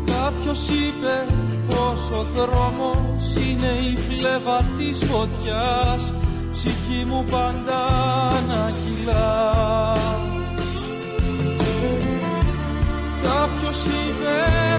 Κάποιος 0.06 0.70
είπε 0.70 1.43
πως 1.74 2.20
ο 2.20 2.26
δρόμος 2.36 3.36
είναι 3.36 3.72
η 3.92 3.98
φλέβα 3.98 4.66
της 4.78 4.98
φωτιάς. 5.10 6.14
Ψυχή 6.52 7.06
μου 7.08 7.26
πάντα 7.32 7.82
να 8.48 8.72
κυλά. 8.82 9.98
Κάποιος 13.24 13.86
είπε 13.86 14.38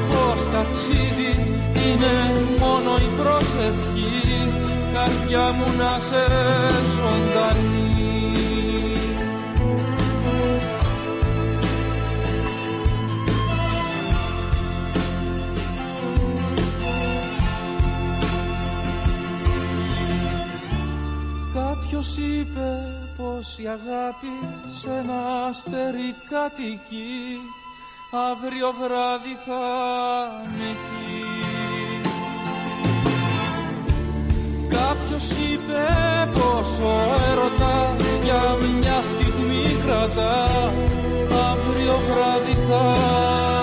πως 0.08 0.40
ταξίδι 0.52 1.34
είναι 1.86 2.14
μόνο 2.58 2.96
η 2.96 3.08
προσευχή. 3.20 4.52
Καρδιά 4.92 5.52
μου 5.52 5.66
να 5.78 5.98
σε 6.08 6.24
ζωντανή 6.94 7.83
Κάποιος 22.04 22.28
είπε 22.28 22.70
πως 23.16 23.58
η 23.58 23.66
αγάπη 23.66 24.36
σε 24.78 24.88
ένα 24.88 25.46
αστέρι 25.48 26.14
κατοικεί 26.30 27.40
αύριο 28.30 28.72
βράδυ 28.80 29.36
θα 29.46 29.64
είναι 30.44 30.70
εκεί. 30.74 31.22
Κάποιος 34.68 35.30
είπε 35.30 35.84
πως 36.32 36.78
ο 36.78 36.94
έρωτας 37.30 38.18
για 38.24 38.56
μια 38.78 39.02
στιγμή 39.02 39.64
κρατά 39.86 40.72
αύριο 41.50 41.96
βράδυ 42.08 42.56
θα 42.68 43.53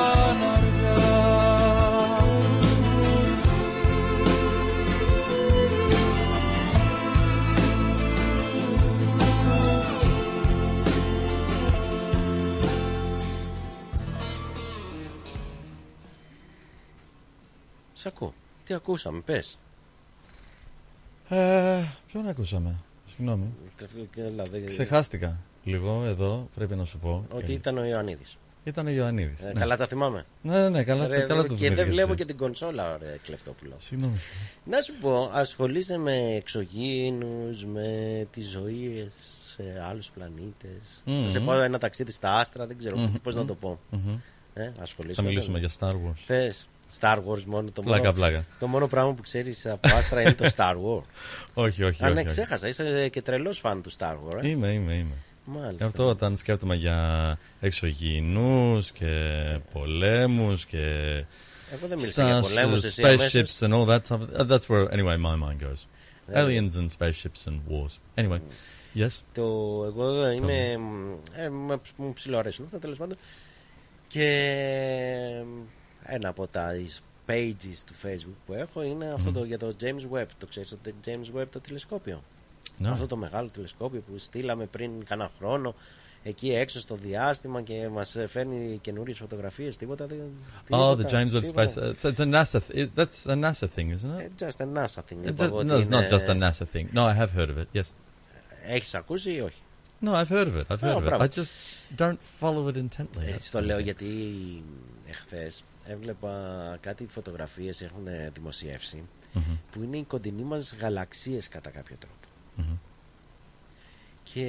Σ' 18.02 18.06
ακούω. 18.06 18.34
Τι 18.65 18.73
ακούσαμε, 18.73 19.19
πες. 19.19 19.57
Ε, 21.30 21.82
ποιον 22.07 22.28
ακούσαμε; 22.28 22.76
Συγγνώμη. 23.15 23.45
Έλα, 24.15 24.44
δεν- 24.52 24.65
Ξεχάστηκα 24.65 25.40
λίγο 25.64 26.03
εδώ, 26.06 26.49
πρέπει 26.56 26.76
να 26.76 26.86
σου 26.86 26.98
πω. 26.99 27.26
Ότι 27.34 27.53
ήταν 27.53 27.78
ο 27.78 27.86
Ιωαννίδης. 27.86 28.38
Ήταν 28.64 28.88
ο 28.88 28.90
Ιωαννίδης. 28.90 29.41
Ε, 29.41 29.45
ναι. 29.53 29.60
Καλά 29.60 29.78
τα 29.78 29.88
θυμάμαι. 29.88 30.26
Ναι, 30.41 30.53
ναι, 30.61 30.69
ναι, 30.69 30.84
καλά, 30.84 31.07
Ρε, 31.07 31.19
καλά 31.22 31.41
το 31.41 31.48
Και 31.48 31.53
θυμήθηκες 31.56 31.76
δεν 31.84 31.88
βλέπω 31.94 32.07
εσύ. 32.07 32.18
και 32.18 32.26
την 32.26 32.38
κονσόλα, 32.38 32.94
ωραία, 32.94 33.15
Κλεφτόπουλο. 33.23 33.73
Συγγνώμη. 33.78 34.15
Να 34.65 34.82
σου 34.82 34.94
πω, 35.02 35.30
ασχολείσαι 35.34 35.98
με 35.98 36.15
εξωγήινους, 36.36 37.65
με 37.65 38.28
τη 38.32 38.41
ζωή 38.41 39.10
σε 39.19 39.64
άλλους 39.90 40.10
πλανήτες. 40.10 41.02
Μμμ. 41.06 41.23
Θα 41.23 41.30
σε 41.30 41.40
πάω 41.40 41.60
ένα 41.60 41.78
ταξίδι 41.78 42.11
στα 42.11 42.34
άστρα, 42.40 42.68
δεν 42.68 42.78
ξέρω 42.78 42.98
Μμμ. 42.98 43.14
πώς 43.23 43.36
να 43.36 43.45
το 43.45 43.56
πω. 43.56 43.80
Μμμ. 43.90 44.18
Ε, 44.53 44.72
ασχολείσαι 44.80 45.15
Θα 45.15 45.22
με 45.22 45.28
μιλήσουμε 45.28 45.60
αυτό. 45.65 45.88
για 45.88 45.90
Star 46.07 46.10
Wars. 46.10 46.22
Θες 46.26 46.68
Star 47.00 47.16
Wars 47.18 47.44
μόνο 47.46 47.70
το 47.72 47.82
Πλάκα, 47.82 48.02
μόνο, 48.04 48.14
πλάκα. 48.14 48.46
Το 48.60 48.68
μόνο 48.68 48.88
πράγμα 48.88 49.14
που 49.14 49.22
ξέρεις 49.22 49.66
από 49.66 49.90
άστρα 49.96 50.22
είναι 50.22 50.34
το 50.34 50.50
Star 50.56 50.74
Wars. 50.74 51.04
όχι, 51.66 51.84
όχι. 51.84 52.04
Α, 52.04 52.06
όχι, 52.06 52.14
ναι, 52.14 52.20
όχι. 52.20 52.30
ξέχασα, 52.30 52.68
είσαι 52.68 53.10
και 53.10 53.22
τρελός 53.22 53.60
φαν 53.60 53.82
του 53.82 53.92
Star 53.98 54.14
Wars. 54.14 54.44
Ε. 54.44 54.48
Είμαι, 54.50 54.74
είμαι, 54.74 54.94
είμαι. 54.94 55.16
Μάλιστα. 55.46 55.76
Γι' 55.78 55.84
αυτό 55.84 56.08
όταν 56.08 56.38
σκέφτομαι 56.38 56.76
για 56.76 57.38
εξωγήινους 57.60 58.92
και 58.92 59.08
πολέμους 59.74 60.66
και 60.66 60.78
Εγώ 61.74 61.88
δεν 61.88 62.00
μίλησα 62.00 62.26
για 62.26 62.40
stars, 62.40 62.42
πολέμους, 62.42 62.84
εσύ 62.84 63.02
spaceships 63.06 63.10
αμέσως. 63.10 63.58
and 63.62 63.72
all 63.74 63.86
that 63.88 64.00
stuff. 64.08 64.20
Uh, 64.40 64.48
That's 64.52 64.68
where 64.68 64.90
anyway 64.94 65.18
my 65.18 65.36
mind 65.36 65.64
goes. 65.68 65.84
Ναι. 66.28 66.42
Aliens 66.44 66.78
and 66.80 66.88
spaceships 67.00 67.48
and 67.48 67.60
wars. 67.70 68.24
Anyway, 68.24 68.40
yes; 68.96 69.10
Το, 69.34 69.42
εγώ 69.88 70.30
είμαι. 70.32 70.78
Ε, 71.36 71.50
με- 71.50 71.80
μου 71.96 72.14
ψιλοαρέσουν 72.14 72.66
αυτά 72.66 72.80
τέλος 72.80 72.98
πάντων. 72.98 73.18
Και 74.08 74.28
ένα 76.06 76.30
από 76.30 76.48
τα 76.48 76.72
pages 77.28 77.76
του 77.86 77.94
facebook 78.03 78.36
που 78.45 78.53
έχω 78.53 78.84
είναι 78.84 79.11
αυτό 79.14 79.32
το, 79.32 79.44
για 79.44 79.57
το 79.57 79.76
James 79.82 80.15
Webb. 80.18 80.26
Το 80.38 80.45
ξέρεις 80.45 80.69
το 80.69 80.78
James 81.06 81.40
Webb 81.40 81.45
το 81.52 81.60
τηλεσκόπιο; 81.60 82.23
No. 82.84 82.88
Αυτό 82.91 83.07
το 83.07 83.15
μεγάλο 83.15 83.49
τηλεσκόπιο 83.49 83.99
που 84.02 84.18
στείλαμε 84.18 84.65
πριν 84.65 85.06
κανένα 85.06 85.32
χρόνο 85.38 85.76
εκεί 86.23 86.53
έξω 86.53 86.80
στο 86.80 86.95
διάστημα 86.95 87.61
και 87.61 87.88
μας 87.90 88.15
φέρνει 88.28 88.78
καινούριες 88.82 89.18
φωτογραφίες, 89.18 89.78
τίποτα. 89.78 90.06
δεν- 90.06 90.18
Oh, 90.69 90.91
the 90.91 90.98
τίποτα, 90.98 91.10
James 91.10 91.36
Webb 91.38 91.41
τίποτα. 91.41 91.73
Space. 91.76 91.94
It's, 91.95 92.11
it's 92.11 92.19
a 92.19 92.44
NASA. 92.44 92.60
Th- 92.68 92.76
it- 92.86 92.99
that's 92.99 93.26
a 93.32 93.36
NASA 93.36 93.68
thing, 93.76 93.90
isn't 93.98 94.19
it? 94.19 94.44
Just 94.45 94.60
a 94.60 94.65
NASA 94.78 95.02
thing. 95.10 95.23
It 95.23 95.26
λοιπόν, 95.26 95.48
just- 95.49 95.52
ότι 95.53 95.65
no, 95.68 95.72
it's 95.72 95.90
not 95.90 95.91
είναι- 95.91 96.10
just 96.11 96.28
a 96.28 96.49
NASA 96.49 96.65
thing. 96.76 96.86
No, 96.94 97.02
I 97.02 97.15
have 97.26 97.38
heard 97.38 97.49
of 97.49 97.57
it. 97.57 97.80
Yes. 97.80 97.84
Έχεις 98.68 98.94
ακούσει 98.95 99.32
ή 99.34 99.41
όχι; 99.41 99.61
No, 100.06 100.10
I've 100.14 100.28
heard 100.32 100.48
of 100.48 100.56
it. 100.56 100.64
I've 100.76 100.80
heard 100.80 100.94
Oh, 100.95 100.98
of 100.98 101.02
it. 101.02 101.03
μπράβο. 101.06 101.23
I 101.23 101.28
just 101.28 101.52
don't 102.02 102.18
follow 102.41 102.73
it 102.73 102.76
intently. 102.78 103.23
Έτσι 103.26 103.38
That's 103.38 103.52
το 103.52 103.60
the 103.60 103.64
λέω 103.64 103.78
thing. 103.78 103.84
γιατί 103.84 104.06
εχθές 105.10 105.64
έβλεπα 105.92 106.78
κάτι 106.82 107.06
φωτογραφίες 107.08 107.82
έχουν 107.82 108.08
δημοσιεύσει 108.34 109.04
Μμμ. 109.34 109.44
που 109.72 109.84
είναι 109.84 109.98
οι 109.98 110.04
κοντινοί 110.04 110.44
μας 110.44 110.76
γαλαξίες 110.80 111.48
κατά 111.48 111.70
κάποιο 111.70 111.96
τρόπο. 112.00 112.16
Μμμ. 112.56 112.76
Και 114.24 114.44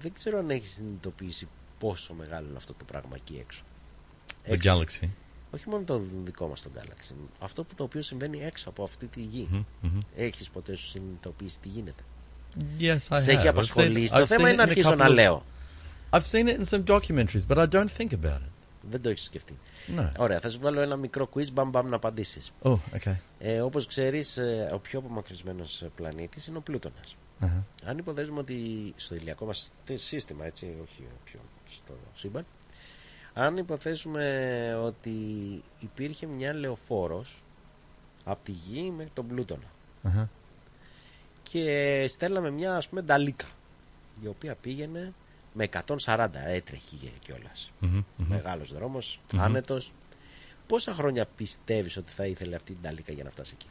δεν 0.00 0.12
ξέρω 0.18 0.38
αν 0.38 0.50
έχεις 0.50 0.70
συνειδητοποιήσει 0.70 1.48
πόσο 1.78 2.14
μεγάλο 2.14 2.46
είναι 2.48 2.56
αυτό 2.56 2.72
το 2.74 2.84
πράγμα 2.84 3.10
εκεί 3.16 3.36
έξω. 3.40 3.62
The 4.46 4.50
Έξω. 4.52 4.78
galaxy. 4.80 5.08
Όχι 5.50 5.68
μόνο 5.68 5.84
το 5.84 6.02
δικό 6.24 6.48
μας 6.48 6.62
το 6.62 6.70
Galaxy. 6.78 7.14
Αυτό 7.40 7.64
που 7.64 7.74
το 7.74 7.84
οποίο 7.84 8.02
συμβαίνει 8.02 8.42
έξω 8.42 8.68
από 8.68 8.82
αυτή 8.82 9.06
τη 9.06 9.20
γη. 9.20 9.48
Μμμ, 9.50 9.62
μμμ. 9.80 9.98
Έχεις 10.16 10.50
ποτέ 10.50 10.76
σου 10.76 10.86
συνειδητοποιήσει 10.88 11.60
τι 11.60 11.68
γίνεται; 11.68 12.02
Yes, 12.80 12.94
I 12.94 12.98
Σε 12.98 13.08
have. 13.08 13.28
έχει 13.28 13.42
I've 13.44 13.48
απασχολήσει. 13.48 14.12
seen- 14.14 14.16
Το 14.18 14.22
I've 14.22 14.26
θέμα 14.26 14.48
seen 14.48 14.52
είναι 14.52 14.56
να 14.56 14.62
it 14.62 14.66
in 14.66 14.68
a 14.68 14.70
αρχίσω 14.70 14.94
να 14.94 15.04
couple 15.06 15.10
of- 15.10 15.14
λέω. 15.14 15.44
I've 16.10 16.22
seen 16.30 16.46
it 16.48 16.58
in 16.60 16.64
some 16.78 16.84
documentaries, 16.84 17.46
but 17.48 17.56
I 17.58 17.66
don't 17.68 17.88
think 17.98 18.10
about 18.12 18.40
it. 18.46 18.52
Δεν 18.90 19.02
το 19.02 19.08
έχεις 19.08 19.24
σκεφτεί. 19.24 19.58
No. 19.96 20.10
Ωραία, 20.18 20.40
θα 20.40 20.50
σου 20.50 20.58
βάλω 20.60 20.80
ένα 20.80 20.96
μικρό 20.96 21.28
quiz, 21.34 21.52
μπαμ 21.52 21.70
μπαμ 21.70 21.88
να 21.88 21.96
απαντήσεις. 21.96 22.52
Oh, 22.62 22.72
okay. 22.72 23.16
Ε, 23.38 23.60
Όπως 23.60 23.86
ξέρεις, 23.86 24.38
ο 24.72 24.78
πιο 24.78 24.98
απομακρυσμένος 24.98 25.84
πλανήτης 25.96 26.46
είναι 26.46 26.56
ο 26.58 26.60
Πλούτονας. 26.60 27.16
Uh-huh. 27.40 27.62
Αν 27.84 27.98
υποθέσουμε 27.98 28.38
ότι 28.40 28.92
στο 28.96 29.14
ηλιακό 29.14 29.46
μας 29.46 29.72
σύστημα, 29.94 30.44
έτσι, 30.46 30.76
όχι 30.82 31.06
πιο 31.24 31.40
στο 31.68 31.94
σύμπαν, 32.14 32.46
αν 33.34 33.56
υποθέσουμε 33.56 34.74
ότι 34.84 35.10
υπήρχε 35.80 36.26
μια 36.26 36.54
λεωφόρος 36.54 37.42
από 38.24 38.44
τη 38.44 38.52
γη 38.52 38.90
μέχρι 38.90 39.12
τον 39.14 39.26
Πλούτονα 39.26 39.72
Uh-huh. 40.06 40.28
και 41.42 42.04
στέλναμε 42.08 42.50
μια 42.50 42.76
ας 42.76 42.88
πούμε 42.88 43.00
νταλίκα 43.02 43.46
η 44.22 44.26
οποία 44.26 44.54
πήγαινε 44.54 45.12
με 45.56 45.68
140 46.06 46.28
έτρεχε 46.46 46.96
κιόλα. 47.24 47.52
Μμμ, 47.78 47.90
μμμ. 48.16 48.26
Μεγάλος 48.28 48.72
δρόμος, 48.72 49.20
Μμμ. 49.32 49.40
άνετος. 49.42 49.92
Πόσα 50.66 50.94
χρόνια 50.94 51.26
πιστεύεις 51.36 51.96
ότι 51.96 52.12
θα 52.12 52.26
ήθελε 52.26 52.56
αυτή 52.56 52.72
την 52.72 52.80
νταλίκα 52.82 53.12
για 53.12 53.24
να 53.24 53.30
φτάσει 53.30 53.54
εκεί. 53.58 53.66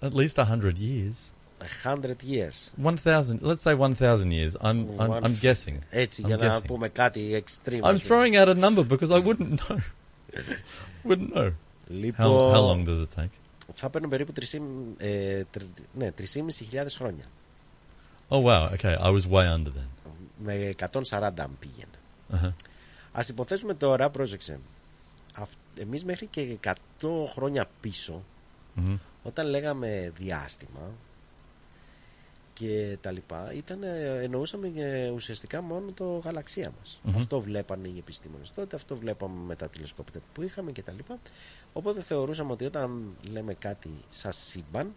At 0.00 0.12
least 0.12 0.36
a 0.38 0.44
hundred 0.44 0.76
years. 0.78 1.16
A 1.60 1.88
hundred 1.88 2.16
years. 2.32 2.70
One 2.90 2.96
thousand. 3.04 3.38
Let's 3.42 3.62
say 3.66 3.74
one 3.86 3.94
thousand 3.94 4.30
years. 4.32 4.52
I'm. 4.60 4.78
I'm, 5.00 5.08
One- 5.08 5.24
I'm 5.24 5.36
guessing. 5.40 5.78
Έτσι, 5.90 6.22
I'm 6.24 6.26
για 6.26 6.36
να 6.36 6.58
guessing. 6.58 6.66
πούμε 6.66 6.88
κάτι 6.88 7.44
extreme. 7.44 7.80
I'm 7.80 7.94
ας 7.94 8.02
πούμε. 8.02 8.28
throwing 8.30 8.34
out 8.34 8.48
a 8.48 8.54
number 8.54 8.84
because 8.86 9.10
I 9.10 9.20
wouldn't 9.26 9.58
know. 9.60 9.78
wouldn't 11.08 11.32
know. 11.34 11.50
Λοιπόν, 11.88 12.26
How, 12.26 12.54
how 12.54 12.60
long 12.70 12.84
does 12.88 13.06
it 13.06 13.20
take? 13.22 13.30
Θα 13.74 13.90
παίρνουν 13.90 14.10
περίπου 14.10 14.32
3,5 14.40 14.44
ε, 14.96 15.44
τρι- 15.50 15.70
ναι, 15.94 16.12
3.500 16.18 16.86
χρόνια. 16.96 17.24
Oh 18.28 18.40
wow. 18.42 18.72
Okay, 18.74 18.96
I 18.96 19.10
was 19.10 19.26
way 19.28 19.46
under 19.56 19.70
then. 19.70 19.88
Με 20.38 20.70
140 20.78 21.32
αν 21.38 21.56
πήγαινε. 21.58 21.96
Uh-huh. 22.32 22.52
Ας 23.12 23.28
υποθέσουμε 23.28 23.74
τώρα, 23.74 24.10
πρόσεξε, 24.10 24.58
αυ- 25.34 25.78
εμείς 25.80 26.04
μέχρι 26.04 26.26
και 26.26 26.40
100 27.00 27.26
χρόνια 27.32 27.68
πίσω, 27.80 28.22
Mhm. 28.76 28.98
όταν 29.22 29.46
λέγαμε 29.46 30.12
διάστημα 30.16 30.80
και 32.52 32.96
τα 33.00 33.10
λοιπά, 33.10 33.52
ήταν, 33.52 33.82
ε, 33.82 34.18
εννοούσαμε 34.22 34.72
ε, 34.76 35.08
ουσιαστικά 35.10 35.60
μόνο 35.62 35.92
το 35.92 36.18
γαλαξία 36.24 36.72
μας. 36.80 37.00
Μμμ. 37.02 37.16
Αυτό 37.16 37.40
βλέπανε 37.40 37.88
οι 37.88 37.98
επιστήμονες 37.98 38.52
τότε, 38.54 38.76
αυτό 38.76 38.96
βλέπαμε 38.96 39.40
με 39.46 39.56
τα 39.56 39.68
τηλεσκόπια 39.68 40.20
που 40.32 40.42
είχαμε 40.42 40.72
και 40.72 40.82
τα 40.82 40.92
λοιπά. 40.92 41.18
Οπότε 41.72 42.00
θεωρούσαμε 42.02 42.52
ότι 42.52 42.64
όταν 42.64 43.16
λέμε 43.30 43.54
κάτι 43.54 43.90
σαν 44.08 44.32
σύμπαν, 44.32 44.94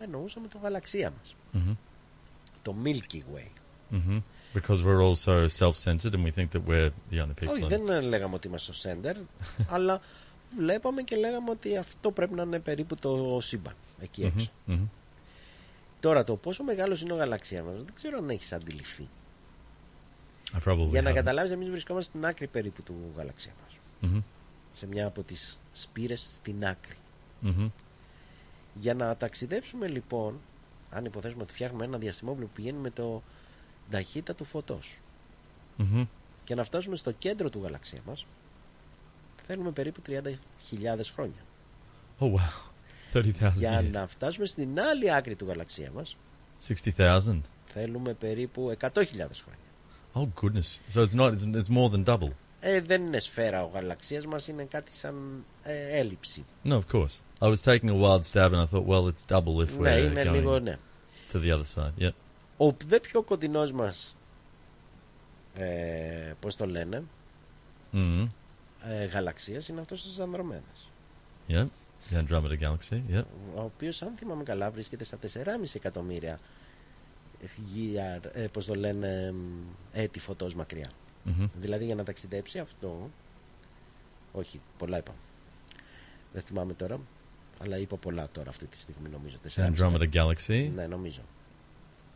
εννοούσαμε 0.00 0.48
το 0.48 0.58
γαλαξία 0.62 1.12
μας. 1.18 1.34
Mhm. 1.54 1.76
Το 2.62 2.74
Milky 2.84 3.16
Way. 3.36 3.46
Mhm. 3.94 4.22
Because 4.54 4.78
we're 4.84 5.00
all 5.06 5.14
so 5.24 5.46
self-centered 5.58 6.12
and 6.14 6.24
we 6.26 6.30
think 6.36 6.48
that 6.52 6.62
we're 6.68 6.90
the 7.10 7.16
only 7.22 7.34
people. 7.40 7.48
Όχι, 7.52 7.62
in- 7.64 7.68
δεν 7.68 7.88
ε, 7.88 8.00
λέγαμε 8.00 8.34
ότι 8.34 8.48
είμαστε 8.48 8.72
στο 8.72 8.80
σέντερ, 8.88 9.16
αλλά 9.74 10.00
βλέπαμε 10.56 11.02
και 11.02 11.16
λέγαμε 11.16 11.50
ότι 11.50 11.76
αυτό 11.76 12.10
πρέπει 12.10 12.34
να 12.34 12.42
είναι 12.42 12.58
περίπου 12.58 12.94
το 12.96 13.38
σύμπαν 13.42 13.74
εκεί 14.00 14.22
Mhm, 14.22 14.26
έξω. 14.36 14.50
mhm. 14.68 14.78
Τώρα, 16.00 16.24
το 16.24 16.36
πόσο 16.36 16.62
μεγάλος 16.64 17.00
είναι 17.00 17.12
ο 17.12 17.16
γαλαξίας 17.16 17.64
μας, 17.64 17.74
δεν 17.76 17.94
ξέρω 17.94 18.18
αν 18.18 18.30
έχεις 18.30 18.52
αντιληφθεί. 18.52 19.08
I 20.52 20.68
probably 20.68 20.88
Για 20.90 21.02
να 21.02 21.10
haven't. 21.10 21.14
καταλάβεις, 21.14 21.50
εμείς 21.52 21.70
βρισκόμαστε 21.70 22.10
στην 22.10 22.26
άκρη 22.26 22.46
περίπου 22.46 22.82
του 22.82 22.94
γαλαξίας 23.16 23.54
μας. 23.62 23.76
Mhm. 24.12 24.22
Σε 24.72 24.86
μια 24.86 25.06
από 25.06 25.22
τις 25.22 25.58
σπήρες 25.72 26.20
στην 26.20 26.66
άκρη. 26.66 26.96
Mhm. 27.44 27.70
Για 28.74 28.94
να 28.94 29.16
ταξιδέψουμε 29.16 29.88
λοιπόν, 29.88 30.40
αν 30.92 31.04
υποθέσουμε 31.04 31.42
ότι 31.42 31.52
φτιάχνουμε 31.52 31.84
ένα 31.84 31.98
διαστημόπλαιο 31.98 32.46
που 32.46 32.52
πηγαίνει 32.54 32.78
με 32.78 32.90
το 32.90 33.22
ταχύτητα 33.90 34.34
του 34.34 34.44
φωτός 34.44 34.98
Mhm. 35.78 36.06
και 36.44 36.54
να 36.54 36.64
φτάσουμε 36.64 36.96
στο 36.96 37.12
κέντρο 37.12 37.50
του 37.50 37.60
γαλαξία 37.62 37.98
μας 38.06 38.26
θέλουμε 39.46 39.70
περίπου 39.70 40.00
30.000 40.06 41.12
χρόνια. 41.14 41.40
Oh 42.18 42.24
wow. 42.32 42.70
Thirty 43.12 43.32
thousand 43.40 43.52
Για 43.56 43.80
years. 43.80 43.90
να 43.90 44.06
φτάσουμε 44.06 44.46
στην 44.46 44.80
άλλη 44.80 45.12
άκρη 45.12 45.34
του 45.36 45.46
γαλαξία 45.46 45.90
μας 45.94 46.16
Sixty 46.68 46.90
thousand. 46.96 47.40
θέλουμε 47.66 48.12
περίπου 48.14 48.76
100.000 48.80 49.42
χρόνια. 49.42 49.68
Oh 50.14 50.28
goodness. 50.42 50.80
So 50.94 51.04
it's 51.06 51.14
not. 51.14 51.32
It's, 51.34 51.44
it's 51.44 51.70
more 51.76 51.90
than 51.96 52.04
double. 52.04 52.30
Ε, 52.60 52.80
δεν 52.80 53.06
είναι 53.06 53.18
σφαίρα 53.18 53.64
ο 53.64 53.70
γαλαξίας 53.74 54.26
μας, 54.26 54.48
είναι 54.48 54.64
κάτι 54.64 54.94
σαν 54.94 55.44
ε, 55.62 55.98
έλλειψη. 55.98 56.44
No, 56.64 56.72
of 56.78 56.82
course. 56.92 57.18
I 57.44 57.48
was 57.48 57.60
taking 57.70 57.88
a 57.90 57.94
wild 58.04 58.24
stab 58.30 58.52
and 58.52 58.62
I 58.62 58.66
thought, 58.72 58.86
well, 58.86 59.06
it's 59.12 59.24
double 59.36 59.60
if 59.66 59.78
Ναι, 59.78 59.94
we're 59.96 60.04
είναι 60.04 60.22
going 60.22 60.32
λίγο, 60.32 60.58
ναι. 60.58 60.78
to 61.32 61.36
the 61.36 61.58
other 61.58 61.66
side. 61.82 62.02
Yep. 62.02 62.10
Ο 62.56 62.72
δε 62.86 63.00
πιο 63.00 63.22
κοντινός 63.22 63.72
μας, 63.72 64.16
ε, 65.54 66.32
πώς 66.40 66.56
το 66.56 66.66
λένε, 66.66 67.02
Mm. 67.94 68.24
ε, 68.82 69.04
γαλαξίας 69.04 69.68
είναι 69.68 69.80
αυτός 69.80 70.02
της 70.02 70.18
Ανδρομέδας. 70.18 70.90
Yep. 71.48 71.66
The 72.10 72.18
Andromeda 72.22 72.58
Galaxy. 72.60 73.00
Yep. 73.14 73.22
Ο 73.54 73.60
οποίος, 73.62 74.02
αν 74.02 74.14
θυμάμαι 74.16 74.42
καλά, 74.44 74.70
βρίσκεται 74.70 75.04
στα 75.04 75.16
4,5 75.16 75.74
εκατομμύρια 75.74 76.38
γη- 77.74 77.96
ε, 78.32 78.46
πώς 78.52 78.66
το 78.66 78.74
λένε, 78.74 79.32
μ, 79.32 79.36
έτη 79.92 80.18
φωτός 80.18 80.54
μακριά. 80.54 80.90
Mhm. 81.26 81.48
Δηλαδή 81.60 81.84
για 81.84 81.94
να 81.94 82.04
ταξιδέψει 82.04 82.58
αυτό, 82.58 83.10
όχι, 84.32 84.60
πολλά 84.78 84.98
είπα. 84.98 85.14
Δεν 86.32 86.42
θυμάμαι 86.42 86.74
τώρα, 86.74 87.00
αλλά 87.62 87.78
είπα 87.78 87.96
πολλά 87.96 88.28
τώρα 88.32 88.48
αυτή 88.48 88.66
τη 88.66 88.76
στιγμή 88.76 89.08
νομίζω. 89.08 89.36
The 89.48 89.64
4,5 89.64 89.76
Andromeda 89.76 90.08
Galaxy; 90.12 90.70
Ναι, 90.74 90.86
νομίζω. 90.86 91.20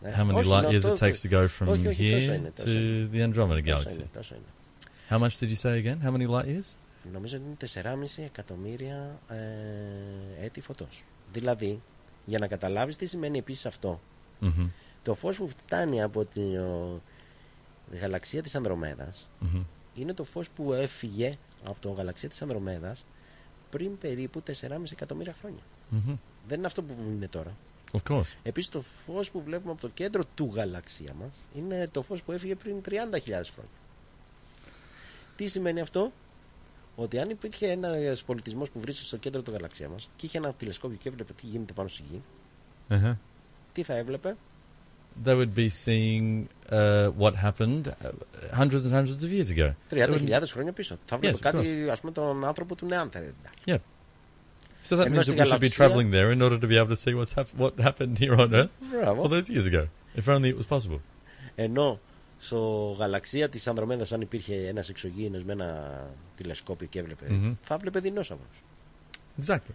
Ε, 0.03 0.13
How 0.19 0.27
many 0.31 0.35
όχι, 0.35 0.49
light 0.53 0.63
να 0.63 0.69
years 0.69 0.81
το- 0.81 0.93
it 0.93 0.99
takes 0.99 1.21
to 1.23 1.31
go 1.31 1.47
from 1.59 1.67
όχι, 1.69 1.87
όχι, 1.89 2.11
τόσο 2.13 2.33
here 2.33 2.37
είναι, 2.37 2.53
τόσο 2.57 2.73
to 2.73 2.81
είναι. 2.81 3.09
the 3.13 3.29
Andromeda 3.29 3.65
Τόσο 3.65 3.83
Galaxy? 3.89 3.93
είναι, 3.95 4.09
τόσο 4.13 4.35
είναι. 4.35 4.45
How 5.09 5.19
much 5.19 5.39
did 5.41 5.51
you 5.51 5.61
say 5.63 5.85
again? 5.85 6.07
How 6.07 6.17
many 6.17 6.29
light 6.29 6.45
years? 6.47 6.77
Νομίζω 7.13 7.37
ότι 7.37 7.45
είναι 7.47 7.57
4,5 8.17 8.23
εκατομμύρια 8.25 9.19
ε, 9.29 10.45
έτη 10.45 10.61
φωτός. 10.61 11.05
Δηλαδή, 11.33 11.83
για 12.25 12.39
να 12.39 12.47
καταλάβεις 12.47 12.97
τι 12.97 13.07
σημαίνει 13.07 13.39
επίσης 13.39 13.67
αυτό, 13.67 14.01
Mhm. 14.43 14.71
το 15.03 15.15
φως 15.15 15.37
που 15.37 15.49
φτάνει 15.49 16.03
από 16.03 16.25
τη 16.25 16.41
ο, 16.41 17.01
γαλαξία 18.01 18.43
της 18.43 18.55
Ανδρομέδας 18.55 19.29
Mhm. 19.43 19.65
είναι 19.95 20.15
το 20.15 20.25
φως 20.25 20.49
που 20.51 20.73
έφυγε 20.73 21.33
από 21.65 21.77
το 21.81 21.91
γαλαξία 21.91 22.29
της 22.29 22.43
Ανδρομέδας 22.43 23.05
πριν 23.71 23.99
περίπου 23.99 24.43
4,5 24.43 24.93
εκατομμύρια 24.93 25.35
χρόνια. 25.41 25.63
Mhm. 25.93 26.17
Δεν 26.49 26.59
είναι 26.59 26.67
αυτό 26.67 26.83
που 26.83 26.95
είναι 27.15 27.29
τώρα. 27.29 27.57
Of 27.93 28.13
course. 28.13 28.35
Επίσης 28.43 28.71
το 28.71 28.81
φως 28.81 29.31
που 29.31 29.43
βλέπουμε 29.43 29.73
από 29.73 29.81
το 29.81 29.89
κέντρο 29.89 30.23
του 30.35 30.51
γαλαξία 30.55 31.15
μας 31.21 31.31
είναι 31.57 31.89
το 31.93 32.03
φως 32.03 32.23
που 32.23 32.33
έφυγε 32.33 32.55
πριν 32.55 32.81
30.000 32.83 33.51
χρόνια. 33.53 33.71
Τι 35.37 35.47
σημαίνει 35.47 35.81
αυτό; 35.81 36.13
Ότι 36.99 37.19
αν 37.19 37.31
υπήρχε 37.31 37.71
ένας 37.71 38.23
πολιτισμός 38.25 38.71
που 38.71 38.81
βρίσκεται 38.81 39.07
στο 39.07 39.17
κέντρο 39.17 39.43
του 39.43 39.51
γαλαξία 39.51 39.89
μας 39.89 40.09
και 40.17 40.27
είχε 40.27 40.39
ένα 40.39 40.53
τηλεσκόπιο 40.53 40.97
και 40.97 41.09
έβλεπε 41.09 41.33
τι 41.33 41.47
γίνεται 41.47 41.73
πάνω 41.73 41.89
στη 41.89 42.03
γη, 42.11 42.23
Uh-huh. 42.91 43.17
τι 43.73 43.83
θα 43.83 43.95
έβλεπε; 43.95 44.37
They 45.26 45.36
would 45.36 45.54
be 45.64 45.68
seeing 45.86 46.26
uh, 46.70 47.08
what 47.24 47.34
happened 47.46 47.84
uh, 47.88 47.94
hundreds 48.62 48.84
and 48.88 48.94
hundreds 49.00 49.22
of 49.26 49.30
years 49.38 49.50
ago. 49.56 49.68
They 49.90 49.98
30.000 49.98 50.10
wouldn't- 50.10 50.48
χρόνια 50.54 50.72
πίσω. 50.72 50.98
Θα 51.06 51.16
Yes, 51.16 51.20
βλέπει 51.20 51.36
of 51.36 51.40
κάτι, 51.42 51.90
ας 51.92 52.00
πούμε, 52.00 52.12
τον 52.12 52.46
άνθρωπο 52.46 52.76
του 52.76 52.86
Νεάντερ. 52.86 53.24
Yeah. 53.66 53.78
So 54.90 54.96
that 54.98 55.06
Ενώ 55.06 55.16
means 55.16 55.22
στη 55.24 55.34
that 55.38 55.38
we 55.38 55.46
should 55.46 55.60
be 55.60 55.68
γαλαξία- 55.68 55.76
traveling 55.78 56.10
there 56.12 56.32
in 56.36 56.42
order 56.42 56.58
to 56.64 56.68
be 56.68 56.78
able 56.82 56.96
to 56.96 57.02
see 57.06 57.14
what's 57.16 57.34
hap- 57.36 57.56
what 57.64 57.74
happened 57.88 58.18
here 58.18 58.36
on 58.44 58.54
Earth 58.54 58.70
Μπράβο. 58.92 59.22
all 59.24 59.30
those 59.30 59.50
years 59.50 59.66
ago. 59.74 59.84
If 60.16 60.28
only 60.36 60.50
it 60.54 60.58
was 60.58 60.78
possible. 60.78 61.00
Ενώ 61.56 62.00
στο 62.40 62.60
γαλαξία 63.00 63.50
της 63.50 63.68
Ανδρομέδας 63.68 64.12
αν 64.12 64.22
υπήρχε 64.22 64.56
ένας 64.68 64.90
εξωγήινος 64.90 65.44
με 65.44 65.52
ένα 65.54 66.00
τηλεσκόπιο 66.36 66.88
και 66.88 67.00
έβλεπε, 67.00 67.26
Μμμ. 67.30 67.54
θα 67.64 67.74
έβλεπε 67.74 68.00
δεινόσαυρους. 68.00 68.64
Exactly. 69.42 69.74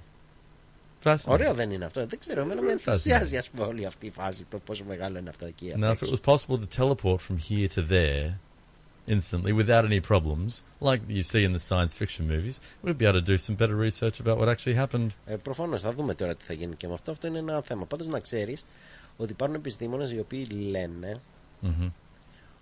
Fascinating. 1.03 1.17
Ωραίο 1.27 1.53
δεν 1.53 1.71
είναι 1.71 1.85
αυτό. 1.85 2.05
Δεν 2.05 2.19
ξέρω, 2.19 2.41
εμένα 2.41 2.61
με 2.61 2.67
Very 2.67 2.71
ενθουσιάζει 2.71 3.37
ας 3.37 3.49
πούμε 3.49 3.65
όλη 3.65 3.85
αυτή 3.85 4.05
η 4.05 4.09
φάση, 4.11 4.45
το 4.45 4.59
πόσο 4.59 4.83
μεγάλο 4.87 5.17
είναι 5.17 5.29
αυτό 5.29 5.45
εκεί. 5.45 5.71
απ' 5.73 5.79
Now, 5.79 5.87
if 5.87 5.91
it 5.91 5.91
έξω. 6.01 6.13
was 6.15 6.33
possible 6.33 6.59
to 6.59 6.81
teleport 6.81 7.17
from 7.19 7.37
here 7.49 7.67
to 7.75 7.81
there 7.91 8.29
instantly 9.07 9.51
without 9.53 9.83
any 9.91 9.99
problems, 10.11 10.51
like 10.79 11.01
you 11.09 11.23
see 11.31 11.43
in 11.43 11.53
the 11.57 11.63
science 11.69 11.93
fiction 12.01 12.23
movies, 12.33 12.55
we'd 12.83 12.97
be 12.97 13.05
able 13.07 13.21
to 13.23 13.25
do 13.33 13.37
some 13.37 13.55
better 13.55 13.75
research 13.87 14.19
about 14.25 14.37
what 14.39 14.47
actually 14.55 14.75
happened. 14.85 15.07
Ε, 15.25 15.35
Προφανώς 15.35 15.81
θα 15.81 15.93
δούμε 15.93 16.13
τώρα 16.15 16.35
τι 16.35 16.43
θα 16.45 16.53
γίνει 16.53 16.75
και 16.75 16.87
με 16.87 16.93
αυτό. 16.93 17.11
Αυτό 17.11 17.27
είναι 17.27 17.39
ένα 17.39 17.61
θέμα. 17.61 17.85
Πάντως 17.85 18.07
να 18.07 18.19
ξέρεις 18.19 18.65
ότι 19.17 19.31
υπάρχουν 19.31 19.55
επιστήμονες 19.57 20.11
οι 20.11 20.19
οποίοι 20.19 20.47
λένε 20.69 21.19
Mhm. 21.63 21.91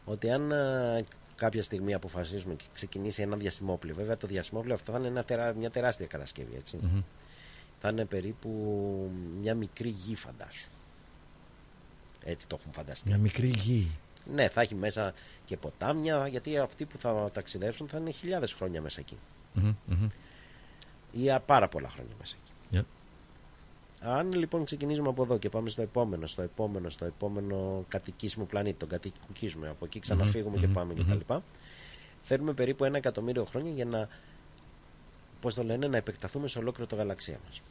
ότι 0.06 0.30
αν 0.32 0.52
α, 0.54 1.02
κάποια 1.36 1.64
στιγμή 1.64 1.94
αποφασίσουμε 1.94 2.54
και 2.54 2.64
ξεκινήσει 2.74 3.22
ένα 3.22 3.36
διαστημόπλαιο, 3.36 3.96
βέβαια 3.96 4.18
το 4.18 4.28
διαστημόπλαιο 4.28 4.76
αυτό 4.76 4.92
θα 4.92 4.98
είναι 4.98 5.08
ένα 5.08 5.24
τερά- 5.24 5.56
μια 5.56 5.70
τεράστια 5.70 6.06
κατασκευή, 6.06 6.56
έτσι. 6.58 6.78
Mhm. 6.84 7.04
Θα 7.80 7.90
είναι 7.90 8.06
περίπου 8.06 8.50
μια 9.40 9.56
μικρή 9.56 9.90
γη, 9.90 10.16
φαντάσου. 10.16 10.70
Έτσι 12.24 12.48
το 12.48 12.58
έχουν 12.60 12.74
φανταστεί. 12.74 13.08
Μια 13.08 13.18
μικρή 13.18 13.48
γη. 13.48 13.92
Ναι, 14.34 14.50
θα 14.50 14.62
έχει 14.62 14.76
μέσα 14.76 15.14
και 15.46 15.58
ποτάμια, 15.58 16.28
γιατί 16.28 16.58
αυτοί 16.58 16.86
που 16.86 16.98
θα 16.98 17.30
ταξιδέψουν 17.34 17.88
θα 17.88 17.98
είναι 17.98 18.12
χιλιάδες 18.12 18.54
χρόνια 18.54 18.82
μέσα 18.82 19.00
εκεί. 19.00 19.18
Mhm, 19.56 19.74
mhm. 19.92 20.08
Ή 21.12 21.32
α, 21.32 21.40
πάρα 21.40 21.68
πολλά 21.68 21.90
χρόνια 21.90 22.14
μέσα 22.20 22.36
εκεί. 22.44 22.80
Yep. 22.80 22.86
Αν 24.02 24.34
λοιπόν 24.34 24.66
ξεκινήσουμε 24.66 25.10
από 25.10 25.24
εδώ 25.24 25.38
και 25.38 25.50
πάμε 25.50 25.70
στο 25.70 25.82
επόμενο, 25.82 26.28
στο 26.28 26.42
επόμενο, 26.42 26.90
στο 26.90 27.06
επόμενο 27.06 27.86
κατοικήσιμο 27.88 28.46
πλανήτη, 28.46 28.78
τον 28.78 28.90
κατοικήσουμε, 28.90 29.70
από 29.70 29.86
εκεί 29.86 30.00
ξαναφύγουμε 30.00 30.56
Μμμ, 30.56 30.62
και 30.62 30.68
μμμ, 30.68 30.74
πάμε 30.74 30.94
μμμ. 30.94 31.20
κτλ. 31.20 31.34
Θέλουμε 32.22 32.54
περίπου 32.54 32.84
ένα 32.86 32.98
εκατομμύριο 32.98 33.46
χρόνια 33.46 33.72
για 33.72 33.86
να, 33.86 34.08
πώς 35.42 35.54
το 35.54 35.64
λένε, 35.64 35.88
να 35.88 35.98
επεκταθούμε 35.98 36.48
σε 36.48 36.60
ολόκληρο 36.60 36.88
το 36.90 36.96
γαλαξία 36.96 37.40
μας. 37.48 37.62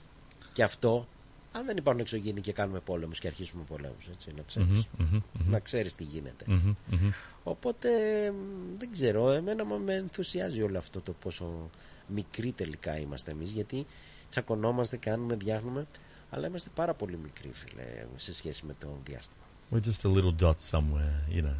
Και 0.53 0.63
αυτό, 0.63 1.07
αν 1.53 1.67
δεν 1.67 1.77
υπάρχουν 1.77 2.01
εξωγήινοι 2.03 2.41
και 2.41 2.53
κάνουμε 2.53 2.81
πόλεμους 2.81 3.19
και 3.19 3.27
αρχίσουμε 3.27 3.63
πολέμους, 3.69 4.09
έτσι, 4.13 4.33
να 4.37 4.43
ξέρεις. 4.43 4.69
Μμμ, 4.97 5.07
μμμ, 5.11 5.21
μμμ. 5.41 5.51
Να 5.51 5.59
ξέρεις 5.59 5.95
τι 5.95 6.05
γίνεται. 6.05 6.45
Μμμ, 6.49 6.75
μμμ. 6.91 7.11
Οπότε 7.45 7.89
μ, 8.31 8.77
δεν 8.79 8.91
ξέρω, 8.93 9.31
εμένα 9.31 9.65
με- 9.65 9.79
με 9.79 9.95
ενθουσιάζει 9.95 10.63
όλο 10.63 10.79
αυτό 10.79 11.01
το 11.01 11.13
πόσο 11.13 11.71
μικροί 12.07 12.53
τελικά 12.53 12.99
είμαστε 12.99 13.31
εμείς 13.31 13.51
γιατί 13.51 13.87
τσακωνόμαστε, 14.29 14.97
κάνουμε, 14.97 15.35
διάχνουμε 15.35 15.87
αλλά 16.31 16.47
είμαστε 16.47 16.71
πάρα 16.75 16.95
πολύ 16.95 17.19
μικροί 17.23 17.51
φίλε 17.53 17.83
σε 18.17 18.33
σχέση 18.33 18.67
με 18.67 18.75
το 18.79 18.99
διάστημα. 19.05 19.43
We're 19.73 19.81
just 19.85 20.11
a 20.11 20.15
little 20.15 20.35
dot 20.43 20.57
somewhere, 20.71 21.35
you 21.37 21.43
know, 21.43 21.57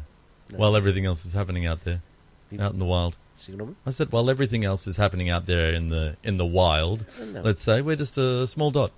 No. 0.51 0.57
while 0.57 0.75
everything 0.81 1.05
else 1.05 1.21
is 1.29 1.33
happening 1.39 1.65
out 1.71 1.77
there, 1.87 1.99
out 2.57 2.73
in 2.73 2.79
the 2.79 2.85
wild. 2.85 3.13
Συγγνώμη. 3.35 3.75
I 3.85 3.91
said, 3.91 4.07
while 4.11 4.29
everything 4.29 4.63
else 4.65 4.87
is 4.87 4.97
happening 4.97 5.29
out 5.29 5.45
there 5.45 5.69
in 5.79 5.89
the 5.89 6.29
in 6.29 6.37
the 6.37 6.49
wild, 6.59 6.99
No. 7.33 7.41
let's 7.47 7.61
say 7.67 7.81
we're 7.81 7.95
just 8.05 8.17
a 8.17 8.47
small 8.47 8.71
dot. 8.71 8.89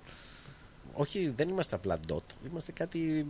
Όχι, 0.94 1.32
δεν 1.36 1.48
είμαστε 1.48 1.74
απλά 1.74 2.00
dot. 2.08 2.22
Είμαστε 2.50 2.72
κάτι 2.72 3.26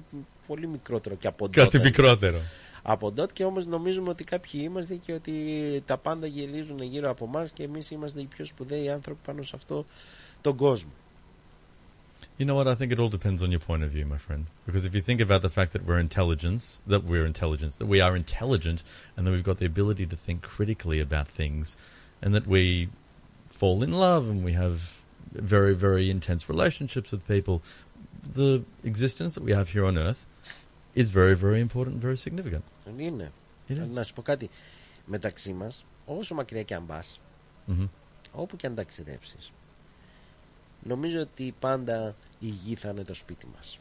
πολύ 0.46 0.66
μικρότερο 0.66 1.14
και 1.14 1.26
από 1.26 1.44
dot. 1.46 1.50
Κάτι 1.52 1.78
μικρότερο. 1.78 2.38
Από 2.82 3.12
dot 3.16 3.32
και 3.32 3.44
όμως 3.44 3.66
νομίζουμε 3.66 4.08
ότι 4.08 4.24
κάποιοι 4.24 4.60
είμαστε 4.64 4.94
και 4.94 5.12
ότι 5.12 5.32
τα 5.86 5.96
πάντα 5.98 6.26
γυρίζουν 6.26 6.82
γύρω 6.82 7.10
από 7.10 7.24
εμά 7.24 7.46
και 7.54 7.62
εμείς 7.62 7.90
είμαστε 7.90 8.20
οι 8.20 8.24
πιο 8.24 8.44
σπουδαίοι 8.44 8.88
άνθρωποι 8.90 9.20
πάνω 9.24 9.42
σε 9.42 9.52
αυτό 9.56 9.84
τον 10.40 10.56
κόσμο. 10.56 10.90
You 12.37 12.45
know 12.45 12.55
what? 12.55 12.67
I 12.67 12.75
think 12.75 12.91
it 12.91 12.99
all 12.99 13.09
depends 13.09 13.41
on 13.41 13.49
your 13.51 13.59
point 13.59 13.83
of 13.83 13.89
view, 13.89 14.05
my 14.05 14.19
friend. 14.19 14.45
Because 14.65 14.85
if 14.85 14.93
you 14.93 15.01
think 15.01 15.21
about 15.21 15.41
the 15.41 15.49
fact 15.49 15.73
that 15.73 15.83
we're 15.85 15.97
intelligence, 15.99 16.81
that 16.85 17.03
we're 17.03 17.25
intelligence, 17.25 17.77
that 17.77 17.87
we 17.87 17.99
are 17.99 18.15
intelligent, 18.15 18.83
and 19.15 19.25
that 19.25 19.31
we've 19.31 19.43
got 19.43 19.57
the 19.57 19.65
ability 19.65 20.05
to 20.05 20.15
think 20.15 20.43
critically 20.43 20.99
about 20.99 21.27
things, 21.27 21.75
and 22.21 22.35
that 22.35 22.45
we 22.45 22.89
fall 23.49 23.81
in 23.81 23.91
love 23.91 24.29
and 24.29 24.43
we 24.43 24.53
have 24.53 24.75
very, 25.33 25.73
very 25.73 26.09
intense 26.09 26.47
relationships 26.47 27.11
with 27.11 27.27
people, 27.27 27.61
the 28.35 28.63
existence 28.83 29.33
that 29.35 29.43
we 29.43 29.51
have 29.51 29.69
here 29.69 29.85
on 29.85 29.97
Earth 29.97 30.25
is 30.95 31.09
very, 31.09 31.35
very 31.35 31.59
important 31.59 31.93
and 31.95 32.03
very 32.03 32.17
significant. 32.17 32.63
Είναι. 32.97 33.31
Είναι. 33.67 33.85
Να 33.91 34.03
σου 34.03 34.13
πω 34.13 34.21
κάτι. 34.21 34.49
Μεταξύ 35.05 35.53
μας, 35.53 35.85
όσο 36.05 36.35
μακριά 36.35 36.63
και 36.63 36.75
αν 36.75 36.85
πας, 36.85 37.19
Mhm. 37.67 37.89
όπου 38.31 38.55
και 38.55 38.67
αν 38.67 38.75
ταξιδέψεις, 38.75 39.51
νομίζω 40.82 41.20
ότι 41.20 41.54
πάντα 41.60 42.14
η 42.38 42.46
γη 42.46 42.74
θα 42.74 42.88
είναι 42.88 43.02
το 43.02 43.14
σπίτι 43.14 43.46
μας. 43.56 43.78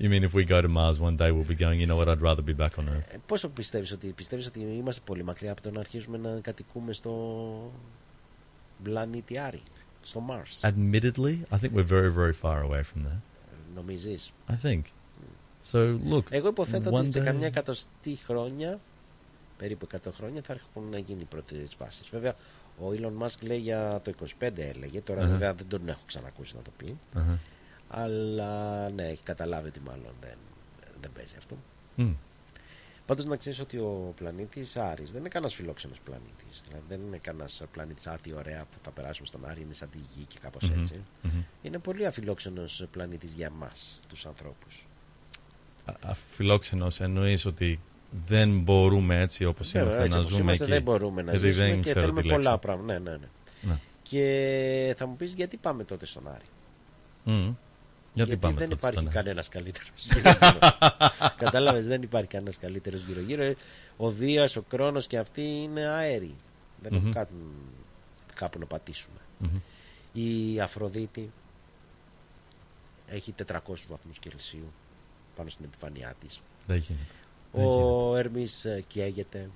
You 0.00 0.08
mean 0.10 0.22
if 0.28 0.32
we 0.34 0.44
go 0.48 0.60
to 0.60 0.68
Mars 0.68 0.98
one 1.08 1.16
day, 1.16 1.30
we'll 1.30 1.50
be 1.54 1.58
going, 1.64 1.78
you 1.80 1.86
know 1.86 1.96
what, 2.00 2.08
I'd 2.08 2.20
rather 2.30 2.42
be 2.42 2.56
back 2.64 2.78
on 2.78 2.84
Earth? 2.88 3.12
Ε, 3.14 3.16
πόσο 3.26 3.48
πιστεύεις 3.48 3.92
ότι, 3.92 4.06
πιστεύεις 4.06 4.46
ότι 4.46 4.60
είμαστε 4.60 5.02
πολύ 5.04 5.22
μακριά 5.24 5.52
από 5.52 5.62
το 5.62 5.70
να 5.70 5.80
αρχίσουμε 5.80 6.18
να 6.18 6.40
κατοικούμε 6.40 6.92
στο 6.92 7.12
πλανήτη 8.82 9.38
Άρη, 9.38 9.62
στο 10.02 10.22
Mars; 10.30 10.68
Admittedly, 10.70 11.36
I 11.50 11.56
think 11.58 11.70
we're 11.74 11.90
very, 11.90 12.10
very 12.16 12.32
far 12.42 12.62
away 12.62 12.80
from 12.82 13.02
there. 13.06 13.20
Νομίζεις; 13.74 14.32
I 14.48 14.66
think. 14.66 14.80
So, 15.72 15.98
look. 16.10 16.22
Εγώ 16.30 16.48
υποθέτω 16.48 16.90
one 16.90 16.94
ότι 16.94 17.10
σε 17.10 17.20
day- 17.20 17.24
καμιά 17.24 17.46
εκατοστή 17.46 18.18
χρόνια, 18.26 18.80
περίπου 19.58 19.86
100 19.92 20.12
χρόνια, 20.16 20.42
θα 20.42 20.52
έχουν 20.52 20.90
να 20.90 20.98
γίνει 20.98 21.20
οι 21.20 21.24
πρώτες 21.24 21.68
φάσει. 21.78 22.02
Βέβαια, 22.10 22.34
ο 22.78 22.84
Elon 22.90 23.24
Musk 23.26 23.40
λέει 23.40 23.58
για 23.58 24.00
το 24.04 24.12
25 24.40 24.50
έλεγε, 24.56 25.00
τώρα 25.00 25.20
Αχα. 25.22 25.30
βέβαια 25.30 25.54
δεν 25.54 25.68
τον 25.68 25.88
έχω 25.88 26.00
ξανακούσει 26.06 26.56
να 26.56 26.62
το 26.62 26.70
πει. 26.76 26.98
Αχα. 27.14 27.38
Αλλά 27.88 28.88
ναι, 28.90 29.02
έχει 29.08 29.22
καταλάβει 29.22 29.68
ότι 29.68 29.80
μάλλον 29.80 30.12
δεν, 30.20 30.36
δεν 31.00 31.10
παίζει 31.14 31.34
αυτό. 31.38 31.56
Mm. 31.96 32.14
Πάντως 33.06 33.24
να 33.24 33.36
ξέρεις 33.36 33.60
ότι 33.60 33.76
ο 33.78 34.12
πλανήτης 34.16 34.76
Άρης 34.76 35.10
δεν 35.10 35.20
είναι 35.20 35.28
κανένας 35.28 35.54
φιλόξενος 35.54 36.00
πλανήτης. 36.00 36.62
Δηλαδή 36.68 36.84
δεν 36.88 37.00
είναι 37.06 37.18
κανένας 37.18 37.62
πλανήτης 37.72 38.06
Α, 38.06 38.18
τι 38.22 38.34
ωραία 38.34 38.60
που 38.64 38.78
θα 38.82 38.90
περάσουμε 38.90 39.26
στον 39.26 39.46
Άρη, 39.46 39.60
είναι 39.60 39.74
σαν 39.74 39.90
τη 39.90 39.98
γη 39.98 40.24
και 40.24 40.38
κάπως 40.42 40.70
Μμμ, 40.70 40.80
έτσι. 40.80 41.04
μμμ. 41.22 41.42
Είναι 41.62 41.78
πολύ 41.78 42.06
αφιλόξενος 42.06 42.84
πλανήτης 42.90 43.32
για 43.32 43.46
εμά, 43.46 43.70
τους 44.08 44.26
ανθρώπους. 44.26 44.86
Αφιλόξενος 46.04 47.00
εννοείς 47.00 47.44
ότι 47.44 47.80
δεν 48.26 48.60
μπορούμε 48.60 49.20
έτσι 49.20 49.44
όπως 49.44 49.72
Ναι, 49.72 49.80
είμαστε 49.80 50.00
έτσι 50.02 50.12
να 50.12 50.18
όπως 50.18 50.30
ζούμε 50.30 50.42
είμαστε, 50.42 50.64
εκεί. 50.64 50.72
δεν 50.72 50.82
μπορούμε 50.82 51.22
να 51.22 51.30
Γιατί 51.30 51.46
ζήσουμε 51.46 51.66
δεν 51.68 51.74
και 51.76 51.80
ξέρω 51.82 52.00
θέλουμε 52.00 52.22
τη 52.22 52.28
πολλά 52.28 52.42
λέξη. 52.50 52.58
πράγματα. 52.66 52.92
Ναι, 52.92 52.98
ναι, 52.98 53.10
ναι. 53.10 53.26
Ναι. 53.62 53.78
Και 54.02 54.94
θα 54.98 55.06
μου 55.06 55.16
πεις 55.16 55.32
γιατί 55.32 55.56
πάμε 55.56 55.84
τότε 55.84 56.06
στον 56.06 56.28
Άρη; 56.28 56.44
Μμμ. 57.24 57.54
Γιατί, 58.12 58.36
πάμε 58.36 58.54
δεν 58.58 58.68
τότε 58.68 58.74
υπάρχει 58.74 58.96
στον 58.96 59.06
Άρη; 59.08 59.16
κανένας 59.16 59.48
καλύτερος 59.48 59.90
Κατάλαβες, 61.44 61.86
δεν 61.86 62.02
υπάρχει 62.02 62.28
κανένας 62.28 62.58
καλύτερος 62.58 63.00
γύρω-γύρω. 63.06 63.54
Ο 63.96 64.10
Δίας, 64.10 64.56
ο 64.56 64.62
Κρόνος 64.62 65.06
και 65.06 65.18
αυτοί 65.18 65.42
είναι 65.42 65.80
αέροι. 65.86 66.34
Δεν 66.82 66.92
Μμμ. 66.92 66.98
έχουν 67.00 67.12
κάπου, 67.12 67.34
κάπου 68.34 68.58
να 68.58 68.66
πατήσουμε. 68.66 69.18
Μμμ. 69.38 69.56
Η 70.12 70.60
Αφροδίτη 70.60 71.30
έχει 73.08 73.32
400 73.32 73.56
βαθμούς 73.88 74.18
Κελσίου 74.20 74.72
πάνω 75.36 75.48
στην 75.48 75.64
επιφάνειά 75.64 76.14
της. 76.20 76.40
Δεν 77.54 77.64
γίνεται. 77.64 77.78
Δεν 77.82 77.90
Ο 78.10 78.16
Ερμής 78.16 78.64
ε, 78.64 78.84
καίγεται. 78.86 79.50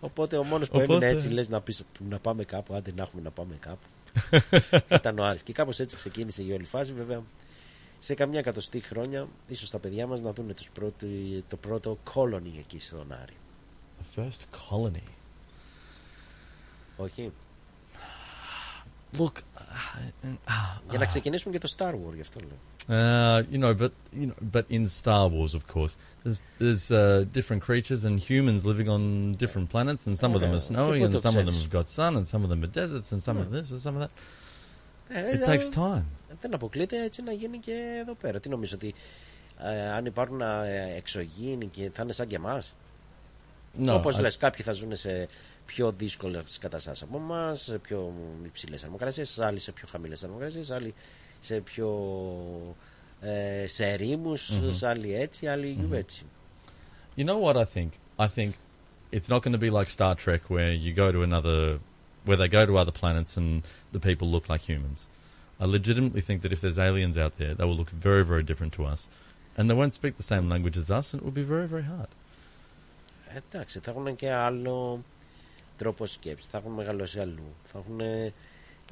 Οπότε 0.00 0.36
ο 0.36 0.44
μόνος 0.44 0.68
που 0.68 0.76
Οπότε- 0.76 0.92
έμεινε 0.92 1.10
έτσι 1.12 1.28
λες 1.28 1.48
να, 1.48 1.60
πεις, 1.60 1.84
να 2.08 2.18
πάμε 2.18 2.44
κάπου, 2.44 2.74
άντε 2.74 2.92
να 2.96 3.02
έχουμε 3.02 3.22
να 3.22 3.30
πάμε 3.30 3.54
κάπου. 3.60 3.86
Ήταν 4.98 5.18
ο 5.18 5.24
Άρης. 5.24 5.42
Και 5.42 5.52
κάπως 5.52 5.80
έτσι 5.80 5.96
ξεκίνησε 5.96 6.42
η 6.42 6.52
όλη 6.52 6.64
φάση 6.64 6.92
βέβαια. 6.92 7.22
Σε 7.98 8.14
καμιά 8.14 8.38
εκατοστή 8.38 8.80
χρόνια, 8.80 9.28
ίσως 9.46 9.70
τα 9.70 9.78
παιδιά 9.78 10.06
μας 10.06 10.20
να 10.20 10.32
δουν 10.32 10.54
τους 10.54 10.68
πρώτοι- 10.74 11.44
το 11.48 11.56
πρώτο 11.56 11.98
colony 12.14 12.58
εκεί 12.58 12.80
στον 12.80 13.12
Άρη. 13.12 13.32
The 14.00 14.20
first 14.20 14.40
colony. 14.70 15.08
Όχι. 16.96 17.32
Look, 19.18 19.32
Για 20.90 20.98
να 20.98 21.04
ξεκινήσουμε 21.06 21.58
και 21.58 21.66
το 21.66 21.74
Star 21.78 21.92
Wars, 21.92 22.14
γι' 22.14 22.20
αυτό 22.20 22.40
λέω. 22.40 22.58
Uh, 22.88 23.42
you 23.50 23.58
know, 23.58 23.72
but 23.82 23.92
you 24.12 24.26
know, 24.28 24.34
but 24.56 24.66
in 24.68 24.88
Star 24.88 25.26
Wars, 25.28 25.54
of 25.54 25.66
course, 25.66 25.96
there's 26.22 26.38
there's 26.58 26.90
uh, 26.90 27.24
different 27.32 27.62
creatures 27.62 28.04
and 28.04 28.20
humans 28.20 28.66
living 28.66 28.88
on 28.90 29.32
different 29.42 29.70
planets, 29.70 30.06
and 30.06 30.18
some 30.18 30.34
of 30.34 30.40
them 30.42 30.50
are 30.50 30.62
Okay. 30.62 30.66
snowy, 30.72 30.98
Put 30.98 31.04
and 31.06 31.14
the 31.14 31.20
some 31.26 31.36
of 31.40 31.44
them 31.46 31.54
sense. 31.54 31.64
have 31.64 31.72
got 31.78 31.88
sun, 31.88 32.12
and 32.18 32.26
some 32.32 32.42
of 32.44 32.50
them 32.50 32.60
are 32.62 32.72
deserts, 32.82 33.08
and 33.12 33.20
some 33.22 33.38
of 33.42 33.46
Yeah. 33.46 33.56
this, 33.56 33.70
and 33.74 33.80
some 33.86 33.94
of 33.96 34.00
that. 34.04 34.10
Ε, 35.08 35.34
It 35.36 35.40
ε, 35.42 35.46
takes 35.56 35.68
time. 35.74 36.04
Δεν 36.40 36.54
αποκλείεται 36.54 37.04
έτσι 37.04 37.22
να 37.22 37.32
γίνει 37.32 37.58
και 37.58 37.98
εδώ 38.00 38.14
πέρα. 38.14 38.40
Τι 38.40 38.48
νομίζω 38.48 38.74
ότι 38.74 38.94
ε, 39.62 39.88
αν 39.90 40.04
υπάρχουν 40.06 40.40
ε, 40.40 40.94
εξωγήινοι 40.96 41.66
και 41.66 41.90
θα 41.94 42.02
είναι 42.02 42.12
σαν 42.12 42.26
και 42.26 42.36
εμά. 42.36 42.62
No, 43.84 43.92
Όπω 43.94 44.08
I- 44.10 44.20
λες, 44.20 44.36
κάποιοι 44.36 44.64
θα 44.64 44.72
ζουν 44.72 44.96
σε 44.96 45.28
πιο 45.66 45.92
δύσκολε 45.92 46.42
καταστάσει 46.60 47.04
από 47.08 47.16
εμά, 47.16 47.54
σε 47.54 47.78
πιο 47.78 48.12
υψηλέ 48.44 48.76
θερμοκρασίε, 48.76 49.24
άλλοι 49.38 49.58
σε 49.58 49.72
πιο 49.72 49.88
χαμηλέ 49.90 50.16
θερμοκρασίε, 50.16 50.62
άλλοι 50.70 50.94
σε 51.44 51.60
πιο. 51.60 51.90
Ε, 53.20 53.66
σε 53.66 53.86
ερήμου, 53.86 54.36
Mhm. 54.36 54.78
άλλοι 54.82 55.14
έτσι, 55.14 55.46
άλλοι 55.46 55.78
Mhm. 55.90 55.94
έτσι. 55.94 56.24
You 57.16 57.20
know 57.20 57.38
what 57.44 57.56
I 57.56 57.66
think? 57.74 57.90
I 58.16 58.28
think 58.36 58.50
it's 59.10 59.28
not 59.28 59.40
going 59.42 59.54
to 59.54 59.58
be 59.58 59.70
like 59.70 59.88
Star 59.98 60.14
Trek 60.24 60.40
where 60.48 60.72
you 60.84 60.92
go 60.94 61.10
to 61.12 61.22
another, 61.22 61.78
where 62.26 62.38
they 62.38 62.50
go 62.50 62.66
to 62.66 62.76
other 62.76 62.92
planets 63.02 63.36
and 63.36 63.62
the 63.92 64.00
people 64.08 64.28
look 64.30 64.48
like 64.48 64.70
humans. 64.70 65.08
I 65.60 65.66
legitimately 65.66 66.22
think 66.28 66.42
that 66.42 66.52
if 66.52 66.60
there's 66.60 66.78
aliens 66.78 67.16
out 67.24 67.32
there, 67.38 67.54
they 67.54 67.66
will 67.66 67.78
look 67.78 67.90
very, 68.02 68.24
very 68.24 68.42
different 68.42 68.72
to 68.76 68.92
us. 68.92 69.08
And 69.56 69.70
they 69.70 69.76
won't 69.76 69.92
speak 70.00 70.12
the 70.16 70.36
same 70.36 70.48
language 70.48 70.76
as 70.76 70.90
us, 70.98 71.12
and 71.12 71.22
it 71.22 71.24
will 71.24 71.38
be 71.44 71.46
very, 71.54 71.68
very 71.68 71.86
hard. 71.96 72.08
Εντάξει, 73.36 73.78
θα 73.78 73.90
έχουν 73.90 74.16
και 74.16 74.30
άλλο 74.30 75.04
τρόπο 75.76 76.06
σκέψη. 76.06 76.48
Θα 76.50 76.58
έχουν 76.58 76.72
μεγαλώσει 76.72 77.20
αλλού. 77.20 77.54
Θα 77.64 77.78
έχουν. 77.78 78.00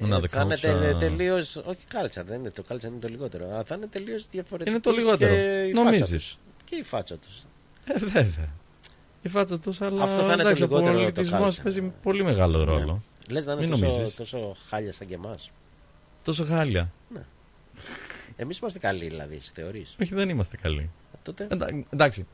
Ε, 0.01 0.05
Another 0.05 0.27
θα 0.29 0.41
είναι 0.41 0.55
culture. 0.91 0.99
τελείως. 0.99 1.55
Όχι 1.55 1.85
κάλτσα, 1.87 2.23
δεν 2.23 2.39
είναι 2.39 2.49
το 2.51 2.63
κάλτσα, 2.63 2.87
είναι 2.87 2.99
το 2.99 3.07
λιγότερο. 3.07 3.45
Αλλά 3.45 3.63
θα 3.63 3.75
είναι 3.75 3.87
τελείως 3.87 4.25
διαφορετικός. 4.31 4.73
Είναι 4.73 4.95
το 4.95 5.01
λιγότερο. 5.01 5.33
Νομίζεις. 5.73 6.37
Και 6.63 6.75
η 6.75 6.83
φάτσα 6.83 7.17
τους. 7.17 7.43
Ε, 7.85 7.97
βέβαια. 7.99 8.53
Η 9.21 9.29
φάτσα 9.29 9.59
τους, 9.59 9.81
αλλά 9.81 10.03
Αυτό 10.03 10.15
θα 10.17 10.23
είναι 10.33 10.35
το 10.35 10.39
εντάξει, 10.41 10.63
ο 10.63 10.65
λιγότερο 10.65 10.93
το 10.93 10.99
πολιτισμός 10.99 11.39
κάλτσα. 11.41 11.61
παίζει 11.61 11.93
πολύ 12.03 12.23
μεγάλο 12.23 12.63
ρόλο. 12.63 13.03
Λες 13.29 13.45
να 13.45 13.51
είναι 13.53 13.61
Μην 13.61 13.69
τόσο, 13.69 13.85
νομίζεις. 13.85 14.15
τόσο 14.15 14.55
χάλια 14.69 14.93
σαν 14.93 15.07
και 15.07 15.13
εμάς. 15.13 15.51
Τόσο 16.23 16.45
χάλια. 16.45 16.91
Εμείς 18.35 18.57
είμαστε 18.57 18.79
καλοί, 18.79 19.07
δηλαδή, 19.07 19.39
θεωρεί. 19.53 19.85
Όχι, 20.01 20.13
δεν 20.15 20.29
είμαστε 20.29 20.57
καλοί. 20.57 20.89
Τότε. 21.23 21.47
Εντα- 21.49 21.83
εντάξει. 21.89 22.27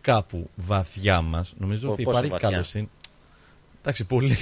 Κάπου 0.00 0.50
βαθιά 0.54 1.20
μας 1.20 1.54
νομίζω 1.58 1.86
Πο- 1.86 1.92
ότι 1.92 2.02
πόσο 2.02 2.16
υπάρχει 2.16 2.32
βαθιά; 2.32 2.48
καλοσύνη. 2.50 2.90
Εντάξει, 3.80 4.04
πολύ. 4.04 4.36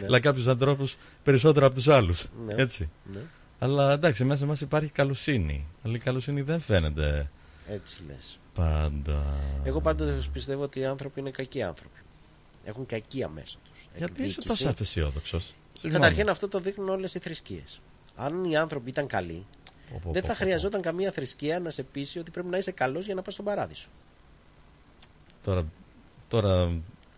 Ναι. 0.00 0.06
Αλλά 0.06 0.20
κάποιους 0.20 0.46
ανθρώπους 0.46 0.96
περισσότερο 1.22 1.66
από 1.66 1.74
τους 1.74 1.88
άλλους. 1.88 2.26
Ναι. 2.46 2.54
Έτσι. 2.56 2.88
Ναι. 3.12 3.20
Αλλά 3.58 3.92
εντάξει, 3.92 4.24
μέσα 4.24 4.46
μας 4.46 4.60
υπάρχει 4.60 4.90
καλοσύνη. 4.90 5.66
Αλλά 5.82 5.94
η 5.96 5.98
καλοσύνη 5.98 6.42
δεν 6.42 6.60
φαίνεται 6.60 7.30
Έτσι 7.68 8.02
λες. 8.06 8.38
πάντα. 8.54 9.24
Εγώ 9.64 9.80
πάντως 9.80 10.28
πιστεύω 10.28 10.62
ότι 10.62 10.80
οι 10.80 10.84
άνθρωποι 10.84 11.20
είναι 11.20 11.30
κακοί 11.30 11.62
άνθρωποι. 11.62 11.98
Έχουν 12.64 12.86
κακία 12.86 13.28
μέσα 13.28 13.56
τους. 13.64 13.88
Γιατί 13.96 14.24
είσαι 14.24 14.42
τόσο 14.42 14.68
απεσιόδοξος; 14.68 15.54
Καταρχήν 15.82 16.28
αυτό 16.28 16.48
το 16.48 16.60
δείχνουν 16.60 16.88
όλες 16.88 17.14
οι 17.14 17.18
θρησκείες. 17.18 17.80
Αν 18.16 18.44
οι 18.44 18.56
άνθρωποι 18.56 18.90
ήταν 18.90 19.06
καλοί, 19.06 19.46
πω, 20.02 20.10
δεν 20.12 20.22
πω, 20.22 20.28
θα 20.28 20.34
πω, 20.34 20.38
χρειαζόταν 20.38 20.80
καμία 20.80 21.12
θρησκεία 21.12 21.60
να 21.60 21.70
σε 21.70 21.82
πείσει 21.82 22.18
ότι 22.18 22.30
πρέπει 22.30 22.48
να 22.48 22.58
είσαι 22.58 22.70
καλός 22.70 23.04
για 23.04 23.14
να 23.14 23.22
πας 23.22 23.32
στον 23.32 23.44
παράδεισο. 23.44 23.88
Τώρα, 25.42 25.64
τώρα 26.28 26.72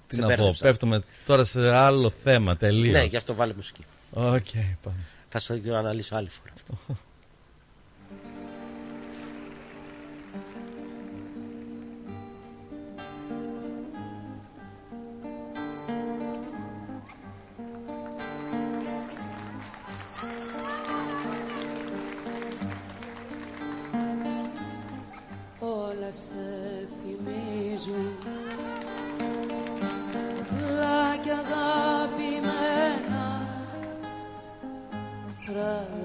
τι 0.09 0.15
Σε 0.15 0.21
να 0.21 0.27
πω, 0.27 0.35
μπέρδεψα. 0.35 0.65
πέφτουμε 0.65 1.03
τώρα 1.27 1.45
σε 1.45 1.73
άλλο 1.75 2.11
θέμα 2.25 2.57
τελείως. 2.57 2.93
Ναι, 2.97 3.05
γι' 3.05 3.17
αυτό 3.17 3.35
βάλε 3.35 3.53
μουσική. 3.55 3.85
Οκ, 4.11 4.47
πάμε. 4.83 4.97
Θα 5.29 5.39
σου 5.39 5.63
το 5.63 5.77
αναλύσω 5.77 6.17
άλλη 6.17 6.29
φορά. 6.29 6.53
όλα 25.61 26.13
σε 26.13 26.46
πράγματα 35.67 35.96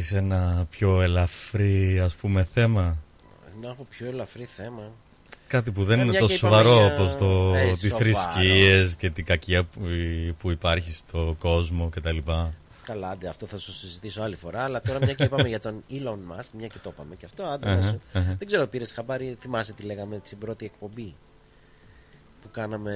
Έχεις 0.00 0.12
ένα 0.12 0.66
πιο 0.70 1.00
ελαφρύ 1.02 2.00
ας 2.00 2.14
πούμε 2.14 2.44
θέμα; 2.44 2.96
Να 3.60 3.68
έχω 3.68 3.86
πιο 3.90 4.06
ελαφρύ 4.06 4.44
θέμα. 4.44 4.82
Κάτι 5.46 5.72
που 5.72 5.84
δεν 5.84 5.98
Ε, 5.98 6.02
είναι 6.02 6.10
μια 6.10 6.20
τόσο 6.20 6.32
και 6.32 6.46
είπαμε 6.46 6.62
σοβαρό 6.62 6.84
για- 6.86 6.94
όπως 6.94 7.14
το, 7.16 7.54
Ε, 7.54 7.72
τις 7.72 7.80
σοβαρό. 7.80 7.98
θρησκείες 7.98 8.94
και 8.96 9.10
την 9.10 9.24
κακία 9.24 9.64
που, 9.64 9.80
που 10.38 10.50
υπάρχει 10.50 10.92
στο 10.92 11.36
κόσμο 11.38 11.88
κτλ. 11.88 12.18
Καλά, 12.84 13.08
άντε, 13.10 13.28
αυτό 13.28 13.46
θα 13.46 13.58
σου 13.58 13.72
συζητήσω 13.72 14.22
άλλη 14.22 14.36
φορά. 14.36 14.62
Αλλά 14.64 14.80
τώρα, 14.80 14.98
μια 15.04 15.14
και 15.14 15.24
είπαμε 15.24 15.48
για 15.48 15.60
τον 15.60 15.84
Elon 15.90 16.18
Musk, 16.36 16.48
μια 16.52 16.66
και 16.66 16.78
το 16.82 16.90
είπαμε 16.94 17.14
και 17.14 17.24
αυτό, 17.26 17.42
άντε 17.44 17.66
να 17.66 17.72
Αχα, 17.72 17.82
σου- 17.88 18.00
αχα. 18.12 18.34
Δεν 18.38 18.46
ξέρω, 18.46 18.66
πήρες 18.66 18.92
χαμπάρι, 18.92 19.36
θυμάσαι 19.40 19.72
τι 19.72 19.82
λέγαμε 19.82 20.20
στην 20.24 20.38
πρώτη 20.38 20.64
εκπομπή 20.64 21.14
που 22.42 22.48
κάναμε 22.52 22.94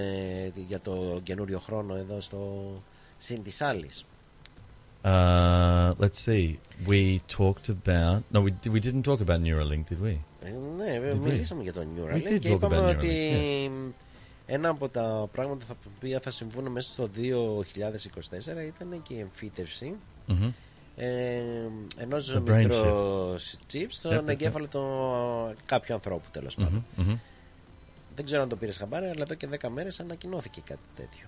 για 0.69 0.81
το 0.81 1.21
καινούριο 1.23 1.59
χρόνο 1.59 1.95
εδώ 1.97 2.21
στο 2.21 2.63
Συν 3.17 3.43
της 3.43 3.61
Άλλη. 3.61 3.91
Uh, 5.07 5.09
let's 5.99 6.19
see. 6.29 6.59
We 6.87 7.21
talked 7.39 7.69
about. 7.69 8.23
No, 8.33 8.41
we, 8.47 8.51
we 8.75 8.81
didn't 8.81 9.03
talk 9.11 9.21
about 9.27 9.41
Neuralink, 9.43 9.85
did 9.89 10.01
we? 10.03 10.19
Ναι, 10.77 11.01
Did 11.11 11.13
we? 11.13 11.17
μιλήσαμε 11.17 11.63
για 11.63 11.73
τον 11.73 11.87
We 11.97 11.99
Neuralink 12.01 12.29
did 12.29 12.39
και 12.41 12.49
talk 12.49 12.53
είπαμε 12.55 12.79
about 12.79 12.97
ότι 12.97 13.09
Neuralink, 13.69 13.93
ένα 14.47 14.69
από 14.69 14.89
τα 14.89 15.29
πράγματα 15.33 15.67
τα 15.67 15.75
οποία 15.97 16.21
θα 16.21 16.31
συμβούν 16.31 16.67
μέσα 16.73 16.91
στο 16.93 17.09
2024 17.09 18.67
ήταν 18.67 19.03
και 19.03 19.15
η 19.15 19.19
εμφύτευση 19.21 19.95
Mhm. 20.29 20.53
ε, 20.97 21.41
ενός 21.97 22.35
The 22.37 22.51
brain 22.51 22.57
μικρός 22.57 23.57
chip 23.73 23.87
στον 23.89 24.13
Yep, 24.13 24.19
yep, 24.21 24.25
yep. 24.25 24.29
εγκέφαλο 24.29 24.67
του 24.67 24.83
κάποιου 25.67 25.95
ανθρώπου 25.95 26.29
τέλος 26.33 26.55
Mhm, 26.55 26.63
πάντων. 26.63 26.85
mhm. 26.99 27.19
Δεν 28.17 28.25
ξέρω 28.25 28.43
αν 28.43 28.49
το 28.49 28.57
πήρες 28.57 28.77
χαμπάρι, 28.77 29.07
αλλά 29.07 29.23
εδώ 29.23 29.35
και 29.35 29.47
10 29.47 29.69
μέρες 29.69 30.01
ανακοινώθηκε 30.01 30.63
κάτι 30.67 30.81
τέτοιο. 30.97 31.27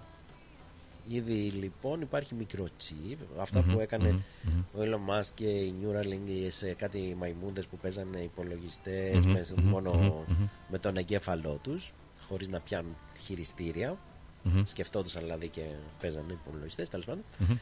Ήδη 1.08 1.32
λοιπόν 1.32 2.00
υπάρχει 2.00 2.34
μικρό 2.34 2.64
chip, 2.80 3.16
αυτά 3.40 3.62
Μμμ, 3.62 3.72
που 3.72 3.80
έκανε 3.80 4.08
μμμ, 4.12 4.20
μμμ. 4.42 4.62
ο 4.80 4.84
Elon 4.84 5.10
Musk 5.20 5.28
και 5.34 5.46
η 5.46 5.74
Neuralink 5.82 6.46
σε 6.50 6.72
κάτι 6.74 7.14
μαϊμούντες 7.18 7.66
που 7.66 7.76
παίζανε 7.76 8.18
υπολογιστές 8.18 9.24
Μμμ, 9.24 9.32
με, 9.32 9.46
μμμ, 9.56 9.68
μόνο 9.68 9.92
μμμ, 9.92 10.06
μμμ. 10.28 10.48
με 10.68 10.78
τον 10.78 10.96
εγκέφαλό 10.96 11.58
τους 11.62 11.92
χωρίς 12.28 12.48
να 12.48 12.60
πιάνουν 12.60 12.96
χειριστήρια. 13.24 13.98
Μμμ. 14.42 14.62
Σκεφτόντουσαν 14.64 15.22
δηλαδή 15.22 15.48
και 15.48 15.62
παίζανε 16.00 16.32
υπολογιστές 16.32 16.88
τέλος 16.88 17.04
πάντων. 17.06 17.24
Μμμ. 17.38 17.56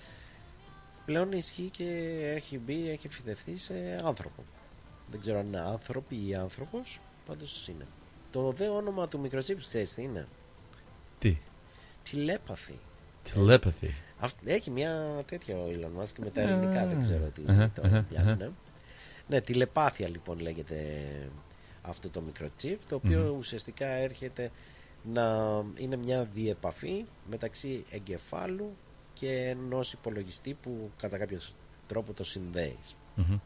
Πλέον 1.07 1.33
ισχύει 1.33 1.71
και 1.73 1.85
έχει 2.35 2.59
μπει, 2.59 2.91
έχει 2.91 3.09
φυτευτεί 3.09 3.57
σε 3.57 3.75
άνθρωπο. 4.05 4.45
Δεν 5.11 5.21
ξέρω 5.21 5.39
αν 5.39 5.47
είναι 5.47 5.61
άνθρωποι 5.61 6.27
ή 6.29 6.35
άνθρωπος, 6.35 7.01
πάντως 7.27 7.69
είναι. 7.69 7.87
Το 8.31 8.51
δε 8.51 8.69
όνομα 8.69 9.09
του 9.09 9.21
μικροτσίπς 9.21 9.67
ξέρεις 9.67 9.95
τι 9.95 10.03
είναι; 10.03 10.27
Τι; 11.19 11.39
Τηλέπαθη. 12.03 12.79
Telepathy. 13.35 13.89
Αυτ- 14.19 14.37
Έχει 14.49 14.71
μια 14.71 15.23
τέτοια 15.27 15.57
ο 15.57 15.67
Elon 15.71 16.03
Musk 16.03 16.13
με 16.19 16.31
τα 16.31 16.41
Α, 16.43 16.45
ελληνικά, 16.49 16.87
δεν 16.87 17.03
ξέρω 17.03 17.25
τι 17.35 17.43
αχα, 17.47 17.71
το 17.75 17.83
αχα, 17.85 18.03
πιάνουνε. 18.09 18.33
αχα. 18.45 18.53
Ναι, 19.29 19.41
τηλεπάθεια 19.41 20.09
λοιπόν 20.09 20.39
λέγεται 20.39 21.05
αυτό 21.83 22.09
το 22.09 22.23
microchip 22.29 22.77
το 22.89 22.95
οποίο 22.95 23.35
ουσιαστικά 23.39 23.87
έρχεται 23.87 24.51
να 25.13 25.25
είναι 25.77 25.97
μια 25.97 26.29
διεπαφή 26.35 27.05
μεταξύ 27.31 27.85
εγκεφάλου 27.91 28.77
και 29.13 29.31
ενός 29.49 29.93
υπολογιστή 29.93 30.55
που 30.63 30.91
κατά 30.97 31.19
κάποιο 31.19 31.39
τρόπο 31.87 32.13
το 32.13 32.25
συνδέεις. 32.25 32.97
Μμμ. 33.15 33.39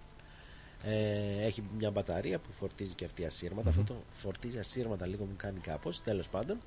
Ε, 0.84 1.44
έχει 1.44 1.62
μια 1.78 1.90
μπαταρία 1.90 2.38
που 2.38 2.52
φορτίζει 2.52 2.92
και 2.94 3.04
αυτή 3.04 3.24
ασύρματα. 3.24 3.68
Αυτό 3.68 3.82
το 3.82 3.94
φορτίζει 4.10 4.58
ασύρματα 4.58 5.06
λίγο 5.06 5.24
μου 5.24 5.34
κάνει 5.36 5.58
κάπως, 5.58 6.02
τέλος 6.02 6.28
πάντων. 6.28 6.60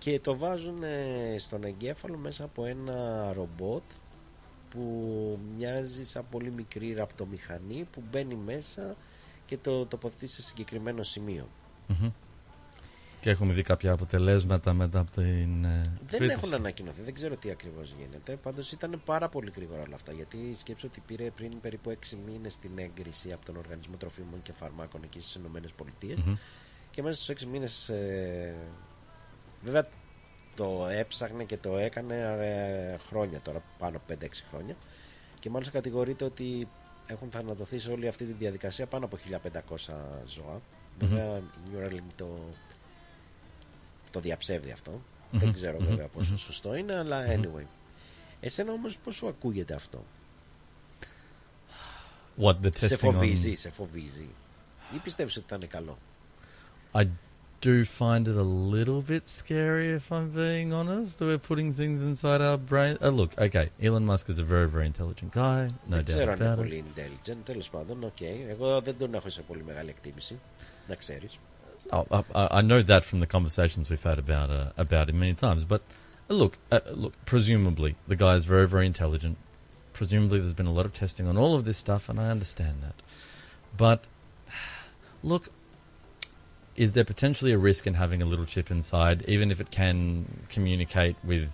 Και 0.00 0.20
το 0.20 0.36
βάζουν 0.36 0.82
ε, 0.82 1.34
στον 1.38 1.64
εγκέφαλο 1.64 2.16
μέσα 2.16 2.44
από 2.44 2.64
ένα 2.64 3.32
ρομπότ 3.32 3.82
που 4.70 5.38
μοιάζει 5.56 6.04
σαν 6.04 6.24
πολύ 6.30 6.50
μικρή 6.50 6.92
ραπτομηχανή 6.94 7.86
που 7.92 8.02
μπαίνει 8.10 8.34
μέσα 8.34 8.96
και 9.46 9.56
το 9.56 9.86
τοποθετεί 9.86 10.26
σε 10.26 10.42
συγκεκριμένο 10.42 11.02
σημείο. 11.02 11.48
Μμμ. 11.86 12.10
Και 13.20 13.30
έχουμε 13.30 13.52
δει 13.52 13.62
κάποια 13.62 13.92
αποτελέσματα 13.92 14.72
μετά 14.72 14.98
από 15.00 15.10
την. 15.10 15.64
ε, 15.64 15.80
Δεν 15.80 16.06
φίτηση. 16.06 16.30
έχουν 16.32 16.54
ανακοινωθεί, 16.54 17.02
δεν 17.02 17.14
ξέρω 17.14 17.36
τι 17.36 17.50
ακριβώς 17.50 17.94
γίνεται. 17.98 18.36
Πάντως 18.36 18.72
ήταν 18.72 19.00
πάρα 19.04 19.28
πολύ 19.28 19.52
γρήγορα 19.56 19.82
όλα 19.82 19.94
αυτά. 19.94 20.12
Γιατί 20.12 20.54
σκέψω 20.58 20.86
ότι 20.86 21.02
πήρε 21.06 21.30
πριν 21.30 21.60
περίπου 21.60 21.90
6 21.90 22.16
μήνες 22.26 22.56
την 22.58 22.70
έγκριση 22.78 23.32
από 23.32 23.44
τον 23.44 23.56
Οργανισμό 23.56 23.96
Τροφίμων 23.96 24.42
και 24.42 24.52
Φαρμάκων 24.52 25.00
εκεί 25.04 25.20
στις 25.20 25.34
ΗΠΑ. 25.34 25.50
Μμμ. 26.26 26.34
Και 26.90 27.02
μέσα 27.02 27.22
στους 27.22 27.42
6 27.44 27.46
μήνες. 27.50 27.88
Ε, 27.88 28.54
βέβαια 29.62 29.88
το 30.56 30.86
έψαχνε 30.90 31.44
και 31.44 31.56
το 31.56 31.76
έκανε 31.76 32.14
ε, 32.40 32.98
χρόνια 33.08 33.40
τώρα, 33.40 33.62
πάνω 33.78 33.96
από 33.96 34.14
5-6 34.20 34.26
χρόνια. 34.50 34.76
Και 35.38 35.50
μάλιστα 35.50 35.72
κατηγορείται 35.72 36.24
ότι 36.24 36.68
έχουν 37.06 37.30
θανατωθεί 37.30 37.78
σε 37.78 37.90
όλη 37.90 38.08
αυτή 38.08 38.24
τη 38.24 38.32
διαδικασία 38.32 38.86
πάνω 38.86 39.04
από 39.04 39.18
1500 39.76 39.92
ζώα. 40.26 40.60
Μμμ. 41.00 41.08
Βέβαια 41.08 41.36
η 41.38 41.42
Neuralink 41.74 42.10
το, 42.16 42.38
το 44.10 44.20
διαψεύδει 44.20 44.70
αυτό. 44.70 44.90
Μμμ, 45.30 45.40
Δεν 45.40 45.52
ξέρω 45.52 45.78
μμμ, 45.80 45.86
βέβαια 45.86 46.08
πόσο 46.08 46.30
μμμ. 46.30 46.36
σωστό 46.38 46.74
είναι, 46.74 46.94
αλλά 46.96 47.20
Μμμ. 47.20 47.42
anyway. 47.42 47.64
Εσένα 48.40 48.72
όμως 48.72 48.98
πώς 48.98 49.14
σου 49.14 49.28
ακούγεται 49.28 49.74
αυτό; 49.74 50.04
What, 52.42 52.54
the 52.62 52.76
σε 52.76 52.94
testing 52.94 52.98
φοβίζει, 52.98 53.50
on- 53.54 53.58
σε 53.58 53.70
φοβίζει. 53.70 54.28
Ή 54.94 54.98
πιστεύεις 54.98 55.36
ότι 55.36 55.46
θα 55.48 55.56
είναι 55.56 55.66
καλό; 55.66 55.98
I 56.92 57.06
do 57.61 57.83
find 57.83 58.27
it 58.27 58.35
a 58.35 58.43
little 58.75 59.01
bit 59.01 59.27
scary, 59.27 59.89
if 59.99 60.11
I'm 60.11 60.29
being 60.29 60.71
honest, 60.71 61.17
that 61.17 61.25
we're 61.25 61.39
putting 61.51 61.73
things 61.73 62.01
inside 62.01 62.39
our 62.41 62.57
brain. 62.57 62.97
Uh, 63.01 63.09
look, 63.09 63.31
okay, 63.39 63.69
Elon 63.81 64.05
Musk 64.05 64.29
is 64.29 64.37
a 64.37 64.43
very, 64.43 64.67
very 64.75 64.85
intelligent 64.85 65.31
guy, 65.31 65.69
no 65.87 65.95
δεν 65.95 66.05
doubt 66.05 66.15
ξέρω 66.15 66.31
αν 66.31 66.37
είναι 66.39 66.45
about 66.45 66.53
it. 66.59 66.61
πολύ 66.61 66.83
intelligent, 66.87 67.37
τέλος 67.45 67.69
πάντων, 67.69 68.03
οκ. 68.03 68.21
Εγώ 68.21 68.81
δεν 68.81 68.97
τον 68.97 69.13
έχω 69.13 69.29
σε 69.29 69.41
πολύ 69.41 69.63
μεγάλη 69.63 69.89
εκτίμηση, 69.89 70.39
να 70.87 70.95
ξέρεις. 70.95 71.39
Oh, 71.91 72.05
I, 72.11 72.23
I 72.33 72.59
I 72.59 72.61
know 72.61 72.81
that 72.91 73.03
from 73.09 73.19
the 73.19 73.27
conversations 73.27 73.89
we've 73.91 74.07
had 74.11 74.19
about 74.27 74.49
uh, 74.49 74.85
about 74.85 75.05
him 75.09 75.17
many 75.19 75.35
times. 75.45 75.65
But 75.73 75.81
uh, 76.29 76.33
look, 76.41 76.53
uh, 76.71 76.79
look. 77.03 77.13
Presumably, 77.33 77.91
the 78.11 78.15
guy 78.25 78.33
is 78.39 78.45
very, 78.45 78.67
very 78.75 78.87
intelligent. 78.93 79.35
Presumably, 79.99 80.37
there's 80.41 80.59
been 80.61 80.71
a 80.75 80.77
lot 80.79 80.85
of 80.89 80.93
testing 80.93 81.25
on 81.31 81.35
all 81.37 81.53
of 81.57 81.63
this 81.67 81.77
stuff, 81.85 82.03
and 82.09 82.17
I 82.25 82.27
understand 82.35 82.75
that. 82.85 82.97
But 83.85 83.99
look, 85.31 85.45
is 86.79 86.93
there 86.93 87.05
potentially 87.05 87.51
a 87.53 87.57
risk 87.57 87.87
in 87.87 87.93
having 87.93 88.21
a 88.21 88.25
little 88.25 88.45
chip 88.45 88.69
inside, 88.69 89.23
even 89.27 89.49
if 89.51 89.59
it 89.61 89.71
can 89.71 90.25
communicate 90.49 91.15
with 91.23 91.49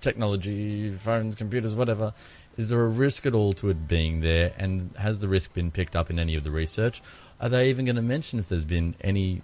technology, 0.00 0.90
phones, 0.90 1.34
computers, 1.34 1.74
whatever? 1.74 2.14
Is 2.56 2.68
there 2.68 2.82
a 2.82 2.88
risk 2.88 3.26
at 3.26 3.34
all 3.34 3.52
to 3.54 3.70
it 3.70 3.88
being 3.88 4.20
there? 4.20 4.52
And 4.58 4.90
has 4.96 5.20
the 5.20 5.28
risk 5.28 5.54
been 5.54 5.70
picked 5.70 5.96
up 5.96 6.10
in 6.10 6.18
any 6.18 6.34
of 6.36 6.44
the 6.44 6.50
research? 6.50 7.02
Are 7.40 7.48
they 7.48 7.70
even 7.70 7.84
going 7.84 7.96
to 7.96 8.02
mention 8.02 8.38
if 8.38 8.48
there's 8.48 8.64
been 8.64 8.94
any 9.00 9.42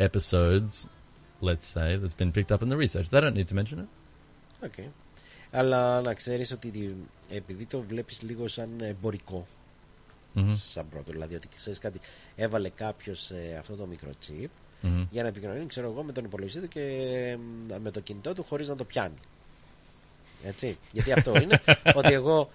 episodes, 0.00 0.88
let's 1.40 1.66
say, 1.66 1.96
that's 1.96 2.14
been 2.14 2.32
picked 2.32 2.50
up 2.50 2.62
in 2.62 2.68
the 2.70 2.76
research? 2.76 3.10
They 3.10 3.20
don't 3.20 3.34
need 3.34 3.48
to 3.48 3.54
mention 3.54 3.78
it. 3.80 3.88
Οκ. 4.64 4.78
Αλλά 5.50 6.00
να 6.00 6.14
ξέρεις 6.14 6.52
ότι 6.52 6.70
δι- 6.70 7.06
επειδή 7.30 7.66
το 7.66 7.80
βλέπεις 7.80 8.22
λίγο 8.22 8.48
σαν 8.48 8.68
εμπορικό, 8.80 9.46
Μμμ. 10.33 10.53
σαν 10.55 10.89
πρώτο, 10.89 11.11
δηλαδή 11.11 11.35
ότι 11.35 11.47
ξέρεις 11.55 11.79
κάτι, 11.79 11.99
έβαλε 12.35 12.69
κάποιος 12.69 13.29
ε, 13.31 13.55
αυτό 13.59 13.75
το 13.75 13.85
μικρό 13.85 14.09
chip 14.27 14.47
Μμμ. 14.81 15.05
για 15.11 15.21
να 15.21 15.27
επικοινωνεί, 15.27 15.65
ξέρω 15.65 15.89
εγώ, 15.91 16.03
με 16.03 16.11
τον 16.11 16.23
υπολογιστή 16.25 16.59
του 16.59 16.67
και 16.67 16.81
μ, 17.69 17.73
με 17.81 17.91
το 17.91 17.99
κινητό 17.99 18.33
του 18.33 18.43
χωρίς 18.43 18.67
να 18.67 18.75
το 18.75 18.83
πιάνει. 18.83 19.15
Έτσι. 20.45 20.77
Γιατί 20.91 21.11
αυτό 21.11 21.31
είναι 21.41 21.61
ότι 21.95 22.13
εγώ 22.13 22.49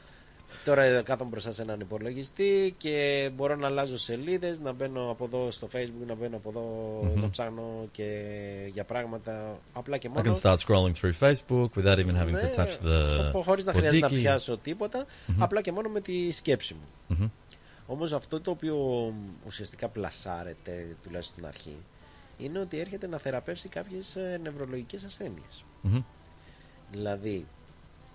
τώρα 0.65 1.03
κάθομαι 1.03 1.31
μπροστά 1.31 1.53
σε 1.53 1.63
έναν 1.63 1.81
υπολογιστή 1.81 2.75
και 2.79 3.31
μπορώ 3.35 3.57
να 3.57 3.67
αλλάζω 3.67 3.97
σελίδες, 3.99 4.59
να 4.61 4.73
μπαίνω 4.73 5.11
από 5.11 5.25
εδώ 5.25 5.51
στο 5.51 5.69
facebook, 5.73 6.07
να 6.07 6.15
μπαίνω 6.15 6.37
από 6.37 6.49
εδώ 6.49 6.63
Μμμ. 7.15 7.21
να 7.23 7.31
ψάχνω 7.31 7.89
και 7.93 8.23
για 8.73 8.85
πράγματα 8.85 9.59
απλά 9.73 9.99
και 9.99 10.09
I 10.13 10.17
μόνο. 10.17 10.37
can 10.37 10.41
start 10.43 10.57
scrolling 10.57 10.93
through 11.01 11.19
Facebook 11.29 11.69
without 11.77 11.99
even 11.99 12.17
having 12.17 12.29
to 12.29 12.43
Ναι, 12.43 12.53
touch 12.57 12.85
the. 12.85 13.31
χω- 13.33 13.43
χωρίς 13.43 13.65
να 13.65 13.73
χρειάζεται 13.73 13.99
να 14.07 14.09
bordiki. 14.09 14.21
πιάσω 14.21 14.57
τίποτα, 14.59 15.05
Μμμ. 15.27 15.43
απλά 15.43 15.61
και 15.61 15.73
μόνο 15.73 15.89
με 15.89 16.01
τη 16.01 16.31
σκέψη 16.31 16.75
μου. 16.75 17.17
Μμμ. 17.17 17.29
Όμως 17.91 18.13
αυτό 18.13 18.41
το 18.41 18.51
οποίο 18.51 18.77
ουσιαστικά 19.47 19.89
πλασάρεται, 19.89 20.97
τουλάχιστον 21.03 21.37
στην 21.37 21.47
αρχή, 21.47 21.77
είναι 22.39 22.59
ότι 22.59 22.79
έρχεται 22.79 23.07
να 23.07 23.19
θεραπεύσει 23.19 23.69
κάποιες 23.69 24.17
ε, 24.17 24.41
νευρολογικές 24.43 25.05
ασθένειες. 25.05 25.65
Μμμ. 25.83 26.03
Δηλαδή, 26.91 27.47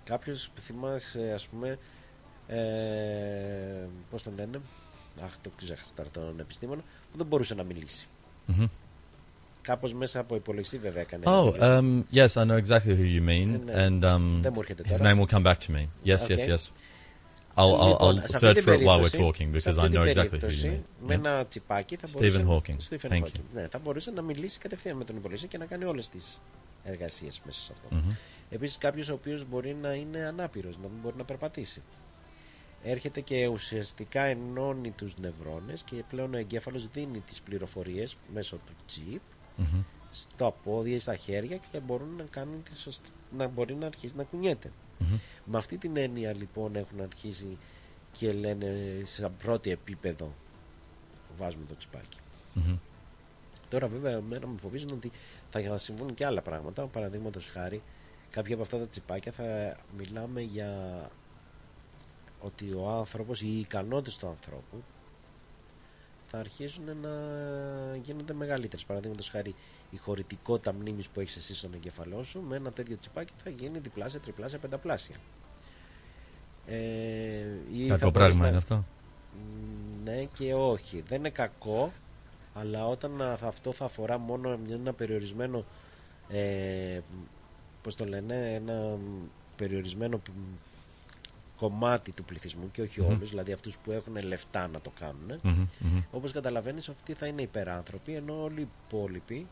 κάποιος 0.04 0.52
θυμάσαι, 0.60 1.32
ας 1.34 1.48
πούμε, 1.48 1.78
ε, 2.48 3.88
πώς 4.12 4.24
τον 4.24 4.34
λένε, 4.38 4.60
αχ, 5.24 5.32
το 5.42 5.52
ξέχασα 5.58 5.92
τώρα 5.96 6.10
τον 6.10 6.40
επιστήμονα, 6.40 6.82
που 7.12 7.18
δεν 7.18 7.26
μπορούσε 7.26 7.54
να 7.56 7.64
μιλήσει. 7.64 8.08
Mhm. 8.48 8.68
Κάπως 9.62 9.94
μέσα 9.94 10.20
από 10.20 10.36
υπολογιστή 10.36 10.78
βέβαια 10.78 11.02
έκανε. 11.02 11.24
Oh, 11.28 11.44
μιλήσει. 11.44 12.06
um, 12.12 12.16
yes, 12.16 12.28
I 12.44 12.46
know 12.46 12.64
exactly 12.66 12.96
who 12.98 13.06
you 13.20 13.30
mean, 13.30 13.60
Ναι. 13.66 13.74
and 13.88 14.04
um, 14.04 14.40
Δεν 14.42 14.52
μου 14.54 14.60
έρχεται 14.60 14.84
his 14.88 14.98
τώρα. 14.98 15.14
name 15.16 15.20
will 15.20 15.34
come 15.36 15.44
back 15.44 15.56
to 15.68 15.72
me. 15.76 15.86
Yes, 16.06 16.18
yes, 16.18 16.22
Okay. 16.30 16.48
yes. 16.48 16.70
I'll, 17.56 17.62
I'll, 17.80 17.88
Λοιπόν, 17.88 18.20
I'll 18.22 18.24
σε 18.30 18.36
αυτή 18.36 18.48
search 18.48 18.54
την 18.54 18.64
for 18.64 18.76
it 18.78 18.86
while 18.86 19.00
we're 19.04 19.10
περίπτωση- 19.12 19.18
talking 19.24 19.60
σε 19.60 19.70
because 19.70 19.78
αυτή 19.80 19.86
I 19.86 19.90
την 19.90 20.00
know 20.00 20.04
exactly 20.04 20.16
who 20.16 20.24
you 20.26 20.30
περίπτωση, 20.30 20.82
mean. 20.84 21.06
Με 21.08 21.14
Yeah. 21.16 21.18
ένα 21.18 21.46
τσιπάκι 21.46 21.96
θα 21.96 22.08
Stephen 22.08 22.42
μπορούσε, 22.44 22.46
Hawking. 22.50 22.94
Stephen 22.94 23.12
Thank 23.12 23.22
Hawking. 23.24 23.42
Ναι, 23.54 23.68
θα 23.68 23.80
μπορούσε 23.80 24.12
να 24.12 24.22
μιλήσει 24.22 24.60
κατευθείαν 24.60 24.98
με 24.98 25.04
τον 25.04 25.16
υπολογιστή 25.16 25.48
και 25.48 25.58
να 25.58 25.66
κάνει 25.66 25.84
όλες 25.84 26.10
τις 26.10 26.42
εργασίες 26.84 27.42
μέσα 27.46 27.62
σε 27.62 27.72
αυτό. 27.74 27.88
Mhm. 27.92 28.16
Επίσης 28.50 28.78
κάποιος 28.78 29.10
ο 29.10 29.14
οποίος 29.14 29.46
μπορεί 29.50 29.76
να 29.82 29.94
είναι 29.94 30.20
ανάπηρος, 30.20 30.76
να 30.78 30.88
μην 30.88 30.98
μπορεί 31.02 31.16
να 31.18 31.24
περπατήσει. 31.24 31.82
Έρχεται 32.84 33.22
και 33.22 33.48
ουσιαστικά 33.48 34.22
ενώνει 34.22 34.92
τους 34.92 35.14
νευρώνες 35.22 35.84
και 35.84 36.04
πλέον 36.10 36.34
ο 36.34 36.38
εγκέφαλος 36.38 36.88
δίνει 36.88 37.20
τις 37.20 37.42
πληροφορίες 37.42 38.18
μέσω 38.34 38.56
του 38.56 38.74
chip 38.92 39.20
Mhm. 39.62 39.84
στα 40.12 40.52
πόδια 40.52 40.96
ή 40.96 41.00
στα 41.00 41.16
χέρια 41.16 41.58
και 41.72 41.80
μπορούν 41.80 42.16
να 42.18 42.24
κάνουν 42.24 42.64
τη 42.64 42.76
σωστη- 42.78 43.10
να 43.38 43.48
μπορεί 43.48 43.76
να 43.76 43.86
αρχίσει 43.86 44.14
να 44.16 44.24
κουνιέται. 44.24 44.72
Mhm. 45.04 45.20
Με 45.46 45.58
αυτή 45.58 45.78
την 45.78 45.98
έννοια 45.98 46.34
λοιπόν 46.34 46.76
έχουν 46.76 47.02
αρχίσει 47.02 47.58
και 48.12 48.34
λένε 48.34 49.02
σε 49.04 49.30
πρώτο 49.30 49.70
επίπεδο 49.70 50.34
βάζουμε 51.38 51.66
το 51.66 51.76
τσιπάκι. 51.76 52.18
Mhm. 52.56 52.78
Τώρα 53.70 53.88
βέβαια 53.88 54.12
εμένα 54.12 54.48
με 54.48 54.58
φοβίζουν 54.58 54.90
ότι 54.92 55.12
θα 55.50 55.78
συμβούν 55.78 56.14
και 56.14 56.26
άλλα 56.26 56.42
πράγματα. 56.42 56.86
Παραδείγματος 56.86 57.48
χάρη 57.48 57.82
κάποια 58.30 58.54
από 58.54 58.64
αυτά 58.64 58.78
τα 58.78 58.88
τσιπάκια 58.88 59.32
θα 59.32 59.78
μιλάμε 59.98 60.42
για 60.42 60.72
ότι 62.40 62.74
ο 62.74 62.90
άνθρωπος, 62.90 63.42
οι 63.42 63.60
ικανότητες 63.60 64.18
του 64.18 64.28
ανθρώπου 64.28 64.84
θα 66.24 66.38
αρχίσουν 66.38 66.84
να 67.02 67.10
γίνονται 68.04 68.34
μεγαλύτερες. 68.34 68.86
Παραδείγματος 68.86 69.30
χάρη 69.30 69.56
η 69.94 69.98
χωρητικότητα 69.98 70.74
μνήμης 70.74 71.08
που 71.08 71.20
έχεις 71.20 71.36
εσύ 71.36 71.56
στον 71.56 71.74
εγκεφαλό 71.74 72.24
σου 72.24 72.42
με 72.42 72.56
ένα 72.56 72.72
τέτοιο 72.72 72.98
τσιπάκι 72.98 73.34
θα 73.44 73.50
γίνει 73.50 73.80
διπλάσια, 73.80 74.20
τριπλάσια, 74.20 74.60
πενταπλάσια. 74.60 75.16
Ε, 76.68 76.76
ή 77.74 77.88
Κακό 77.88 77.98
θα 77.98 78.10
μπορείς 78.10 78.12
πράγμα 78.12 78.42
να- 78.42 78.48
είναι 78.48 78.58
αυτό; 78.58 78.86
ναι 80.04 80.24
και 80.34 80.54
όχι. 80.54 81.02
Δεν 81.08 81.20
είναι 81.20 81.30
κακό, 81.30 81.92
αλλά 82.54 82.88
όταν 82.88 83.22
α, 83.22 83.36
θα- 83.38 83.48
αυτό 83.48 83.72
θα 83.72 83.86
αφορά 83.86 84.18
μόνο 84.18 84.60
ένα 84.70 84.94
περιορισμένο 84.94 85.66
ε, 86.30 87.00
πώς 87.82 87.96
το 87.96 88.06
λένε, 88.06 88.54
ένα 88.54 88.98
περιορισμένο 89.56 90.18
π- 90.18 90.28
κομμάτι 91.58 92.12
του 92.12 92.24
πληθυσμού 92.24 92.72
και 92.72 92.82
όχι 92.82 93.02
Μμμ. 93.02 93.08
όλους, 93.10 93.30
δηλαδή 93.30 93.52
αυτούς 93.52 93.78
που 93.78 93.92
έχουν 93.92 94.16
λεφτά 94.24 94.68
να 94.68 94.82
το 94.82 94.92
κάνουν. 95.00 95.40
Μμμ, 95.44 95.68
μμμ. 95.80 96.02
Όπως 96.12 96.32
καταλαβαίνεις 96.32 96.90
αυτοί 96.90 97.14
θα 97.14 97.28
είναι 97.28 97.42
υπεράνθρωποι, 97.42 98.14
ενώ 98.14 98.44
όλοι 98.44 98.62
οι 98.62 98.68
υπόλοιποι 98.88 99.48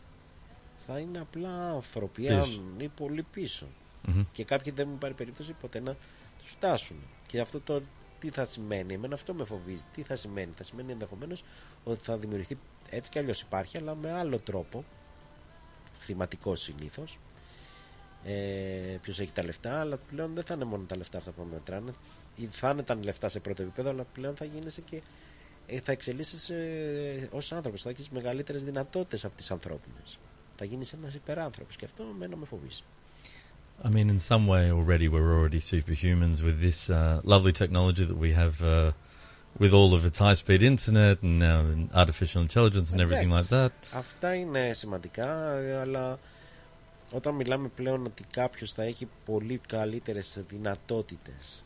θα 0.87 0.99
είναι 0.99 1.19
απλά 1.19 1.71
άνθρωποι 1.71 2.21
Πίσω. 2.21 2.33
αν 2.33 2.75
ή 2.77 2.87
πολύ 2.87 3.23
πίσω. 3.23 3.67
Μμμ. 4.05 4.25
Και 4.31 4.43
κάποιοι 4.43 4.71
δεν 4.73 4.87
μου 4.87 4.97
πάρει 4.97 5.13
περίπτωση 5.13 5.53
ποτέ 5.61 5.79
να 5.79 5.95
τους 6.37 6.49
φτάσουν. 6.49 6.97
Και 7.27 7.39
αυτό 7.39 7.59
το 7.59 7.81
τι 8.19 8.29
θα 8.29 8.45
σημαίνει, 8.45 8.93
εμένα 8.93 9.13
αυτό 9.13 9.33
με 9.33 9.43
φοβίζει. 9.43 9.83
Τι 9.93 10.01
θα 10.01 10.15
σημαίνει, 10.15 10.51
θα 10.55 10.63
σημαίνει 10.63 10.91
ενδεχομένως 10.91 11.43
ότι 11.83 12.03
θα 12.03 12.17
δημιουργηθεί 12.17 12.57
έτσι 12.89 13.11
κι 13.11 13.19
αλλιώς 13.19 13.41
υπάρχει, 13.41 13.77
αλλά 13.77 13.95
με 13.95 14.11
άλλο 14.11 14.39
τρόπο, 14.39 14.83
χρηματικό 15.99 16.55
συνήθως. 16.55 17.19
Ε, 18.23 18.97
Ποιος 19.01 19.19
έχει 19.19 19.31
τα 19.31 19.43
λεφτά, 19.43 19.79
αλλά 19.79 19.97
πλέον 19.97 20.33
δεν 20.33 20.43
θα 20.43 20.53
είναι 20.53 20.63
μόνο 20.65 20.83
τα 20.87 20.97
λεφτά 20.97 21.17
αυτά 21.17 21.31
που 21.31 21.47
μετράνε. 21.51 21.93
Ή 22.35 22.45
θα 22.45 22.69
είναι 22.69 22.83
τα 22.83 22.95
λεφτά 22.95 23.29
σε 23.29 23.39
πρώτο 23.39 23.61
επίπεδο, 23.61 23.89
αλλά 23.89 24.03
πλέον 24.03 24.35
θα 24.35 24.45
γίνεσαι 24.45 24.81
και 24.81 25.01
ε, 25.65 25.79
θα 25.79 25.91
εξελίσσεσαι 25.91 27.29
ως 27.31 27.51
άνθρωπος. 27.51 27.81
Θα 27.81 27.89
έχεις 27.89 28.09
μεγαλύτερες 28.09 28.63
δυνατότητες 28.63 29.25
από 29.25 29.35
τις 29.35 29.51
ανθρώπινες. 29.51 30.19
Θα 30.63 30.67
γίνεις 30.69 30.93
ένας 30.93 31.13
υπεράνθρωπος 31.13 31.75
και 31.75 31.85
αυτό 31.85 32.03
μένα 32.19 32.35
με 32.35 32.45
φοβίζει. 32.45 32.83
I 33.83 33.89
mean, 33.95 34.07
in 34.15 34.19
some 34.31 34.45
way, 34.47 34.63
already 34.79 35.07
we're 35.13 35.31
already 35.37 35.59
superhumans 35.73 36.37
with 36.47 36.57
this 36.67 36.79
uh, 36.89 37.19
lovely 37.33 37.53
technology 37.61 38.03
that 38.11 38.19
we 38.25 38.31
have, 38.41 38.55
uh, 38.61 38.91
with 39.61 39.73
all 39.79 39.91
of 39.97 40.01
its 40.09 40.17
high-speed 40.25 40.61
internet 40.73 41.15
and 41.25 41.35
now 41.47 41.59
artificial 42.03 42.41
intelligence 42.47 42.87
and 42.93 42.99
everything 43.05 43.31
like 43.37 43.49
that. 43.57 43.71
Αυτά 43.93 44.33
είναι 44.35 44.73
σημαντικά, 44.73 45.51
ε, 45.51 45.77
αλλά 45.77 46.19
όταν 47.11 47.35
μιλάμε 47.35 47.67
πλέον 47.67 48.05
ότι 48.05 48.23
κάποιος 48.31 48.73
θα 48.73 48.83
έχει 48.83 49.07
πολύ 49.25 49.61
καλύτερες 49.67 50.39
δυνατότητες 50.47 51.63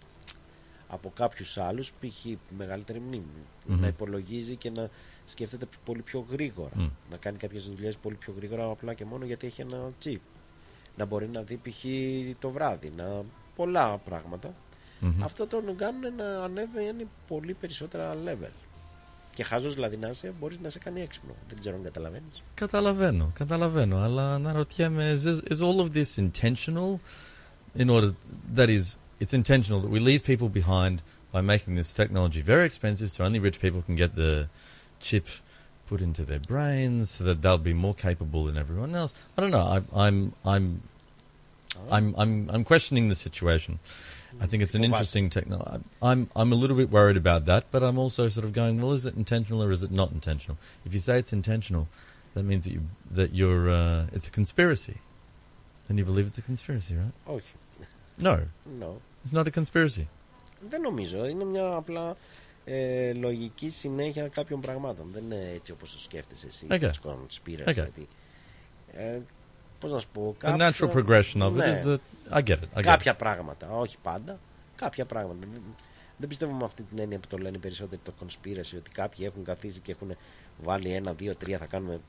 από 0.88 1.12
κάποιους 1.16 1.58
άλλους, 1.58 1.92
π.χ. 2.00 2.26
μεγαλύτερη 2.58 3.00
μνήμη, 3.00 3.44
Μμμ. 3.66 3.80
να 3.80 3.88
υπολογίζει 3.88 4.56
και 4.56 4.70
να 4.70 4.90
σκέφτεται 5.26 5.66
πολύ 5.86 6.02
πιο 6.02 6.26
γρήγορα, 6.32 6.72
Μμ. 6.74 6.88
να 7.12 7.18
κάνει 7.18 7.38
κάποιες 7.38 7.64
δουλειές 7.66 7.96
πολύ 7.96 8.16
πιο 8.16 8.34
γρήγορα 8.38 8.66
απλά 8.66 8.94
και 8.94 9.06
μόνο 9.06 9.26
γιατί 9.26 9.48
έχει 9.48 9.62
ένα 9.62 9.92
chip. 10.04 10.18
Να 10.98 11.06
μπορεί 11.06 11.28
να 11.28 11.42
δει 11.42 11.56
π.χ. 11.64 11.84
το 12.40 12.50
βράδυ, 12.50 12.94
να... 12.98 13.24
πολλά 13.56 13.98
πράγματα. 13.98 14.54
Μμμ. 15.00 15.24
Αυτό 15.24 15.48
τον 15.48 15.76
κάνουν 15.78 16.16
να 16.16 16.44
ανέβει 16.44 17.08
πολύ 17.28 17.54
περισσότερα 17.54 18.16
level. 18.26 18.52
Και 19.34 19.44
χάζος 19.44 19.74
δηλαδή 19.74 19.98
να 19.98 20.10
είσαι, 20.10 20.34
μπορείς 20.40 20.60
να 20.60 20.70
σε 20.70 20.80
κάνει 20.80 21.02
έξυπνο. 21.02 21.34
Δεν 21.50 21.60
ξέρω 21.60 21.76
αν 21.76 21.84
καταλαβαίνεις. 21.84 22.42
Καταλαβαίνω, 22.54 23.32
καταλαβαίνω, 23.34 23.98
αλλά 23.98 24.34
αναρωτιέμαι, 24.34 25.20
is, 25.24 25.52
is 25.52 25.58
all 25.60 25.80
of 25.80 25.90
this 25.94 26.18
intentional? 26.18 27.00
In 27.78 27.90
order, 27.90 28.12
that 28.56 28.70
is, 28.70 28.96
it's 29.20 29.34
intentional 29.34 29.82
that 29.82 29.92
we 29.92 30.00
leave 30.00 30.24
people 30.24 30.50
behind 30.62 30.96
by 31.34 31.42
making 31.42 31.76
this 31.76 31.92
technology 32.02 32.42
very 32.54 32.66
expensive 32.72 33.10
so 33.12 33.20
only 33.28 33.40
rich 33.50 33.60
people 33.66 33.82
can 33.88 33.96
get 34.04 34.12
the 34.16 34.32
chip 35.01 35.27
put 35.87 36.01
into 36.01 36.25
their 36.25 36.39
brains 36.39 37.11
so 37.11 37.25
that 37.25 37.43
they'll 37.43 37.59
be 37.59 37.73
more 37.73 37.95
capable 37.95 38.45
than 38.45 38.57
everyone 38.57 38.95
else. 38.95 39.13
I 39.37 39.41
don't 39.41 39.51
know. 39.51 39.59
I, 39.95 40.07
I'm, 40.07 40.33
I'm, 40.45 40.83
I'm, 41.91 42.15
I'm, 42.17 42.51
I'm 42.51 42.65
questioning 42.65 43.09
the 43.09 43.15
situation. 43.15 43.79
I 44.41 44.47
think 44.47 44.63
it's 44.63 44.75
an 44.77 44.83
Fοβάσαι. 44.83 44.85
interesting 44.87 45.31
technology. 45.31 45.85
I'm, 46.03 46.29
I'm 46.37 46.53
a 46.53 46.55
little 46.55 46.77
bit 46.77 46.91
worried 46.91 47.17
about 47.17 47.47
that, 47.47 47.65
but 47.73 47.83
I'm 47.83 47.99
also 47.99 48.29
sort 48.29 48.45
of 48.45 48.53
going, 48.53 48.81
well, 48.81 48.93
is 48.93 49.05
it 49.05 49.17
intentional 49.17 49.63
or 49.63 49.71
is 49.73 49.83
it 49.83 49.91
not 49.91 50.13
intentional? 50.13 50.57
If 50.87 50.95
you 50.95 51.01
say 51.01 51.19
it's 51.19 51.33
intentional, 51.33 51.89
that 52.35 52.45
means 52.45 52.65
that 52.65 52.73
you 52.73 52.83
that 53.11 53.35
you're 53.35 53.69
uh, 53.69 54.07
it's 54.13 54.29
a 54.29 54.31
conspiracy. 54.31 54.99
Then 55.87 55.99
you 55.99 56.05
believe 56.05 56.27
it's 56.29 56.39
a 56.39 56.43
conspiracy, 56.43 56.95
right? 56.95 57.13
Όχι. 57.27 57.53
No, 58.19 58.43
No. 58.79 59.01
it's 59.25 59.33
not 59.33 59.49
a 59.49 59.51
conspiracy. 59.51 60.07
Δεν 60.69 60.81
νομίζω. 60.81 61.27
Είναι 61.27 61.45
μια 61.45 61.71
απλά 61.75 62.17
ε, 62.66 63.14
λογική 63.14 63.70
συνέχεια 63.70 64.28
κάποιων 64.28 64.62
πραγμάτων. 64.62 65.08
Δεν 65.14 65.24
είναι 65.24 65.52
έτσι 65.54 65.72
όπως 65.72 65.92
το 65.92 66.00
σκέφτεσαι 66.00 66.48
εσύ. 66.48 66.68
Okay. 66.70 66.80
της 66.80 67.00
conspiracy, 67.04 67.68
Okay. 67.70 67.74
γιατί, 67.74 68.08
Ε, 68.94 69.20
πώς 69.80 69.92
να 69.92 69.98
σου 69.98 70.08
πω. 70.14 70.36
The 70.42 70.58
natural 70.60 70.90
progression 70.92 71.42
of 71.42 71.52
it 71.52 71.54
Ναι. 71.54 71.82
is 71.84 71.88
that 71.88 71.98
I 72.38 72.42
get 72.44 72.52
it. 72.52 72.56
I 72.76 72.80
get 72.80 72.82
κάποια 72.82 73.14
it. 73.14 73.18
πράγματα. 73.18 73.70
Όχι 73.70 73.98
πάντα. 74.02 74.40
Κάποια 74.76 75.06
πράγματα. 75.06 75.48
Δεν- 75.54 75.62
Δεν 76.18 76.28
πιστεύω 76.28 76.52
με 76.54 76.64
αυτή 76.66 76.84
την 76.84 77.00
έννοια 77.00 77.20
που 77.20 77.28
το 77.28 77.38
λένε 77.38 77.56
οι 77.56 77.60
περισσότεροι 77.60 78.02
το 78.04 78.14
conspiracy 78.24 78.78
ότι 78.78 78.90
κάποιοι 78.92 79.26
έχουν 79.32 79.44
καθίσει 79.44 79.80
και 79.80 79.92
έχουν 79.92 80.16
βάλει 80.64 80.90
ένα, 80.94 81.14
δύο, 81.14 81.36
τρία 81.36 81.58
θα 81.58 81.66
κάνουμε. 81.66 82.00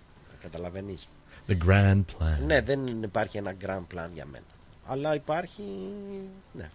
Καταλαβαίνεις. 0.42 1.08
The 1.48 1.56
grand 1.68 2.00
plan. 2.18 2.38
Ναι, 2.46 2.60
δεν 2.60 3.02
υπάρχει 3.02 3.36
ένα 3.38 3.54
grand 3.64 3.84
plan 3.94 4.08
για 4.14 4.24
μένα. 4.26 4.44
Αλλά 4.86 5.14
υπάρχει. 5.14 5.62
Ναι. 6.52 6.70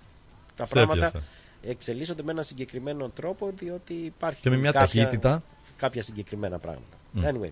Τα 0.56 0.66
Σέπια 0.66 0.86
πράγματα 0.86 1.10
σας. 1.10 1.24
Εξελίσσονται 1.64 2.24
με 2.24 2.32
ένα 2.32 2.42
συγκεκριμένο 2.42 3.10
τρόπο 3.10 3.52
διότι 3.56 3.94
υπάρχει 3.94 4.42
Και 4.42 4.50
με 4.50 4.58
μια 4.58 4.72
κάποια, 4.72 5.04
ταχύτητα. 5.04 5.44
κάποια 5.78 6.02
συγκεκριμένα 6.04 6.60
πράγματα. 6.60 6.98
Μμ. 7.12 7.22
Anyway. 7.26 7.52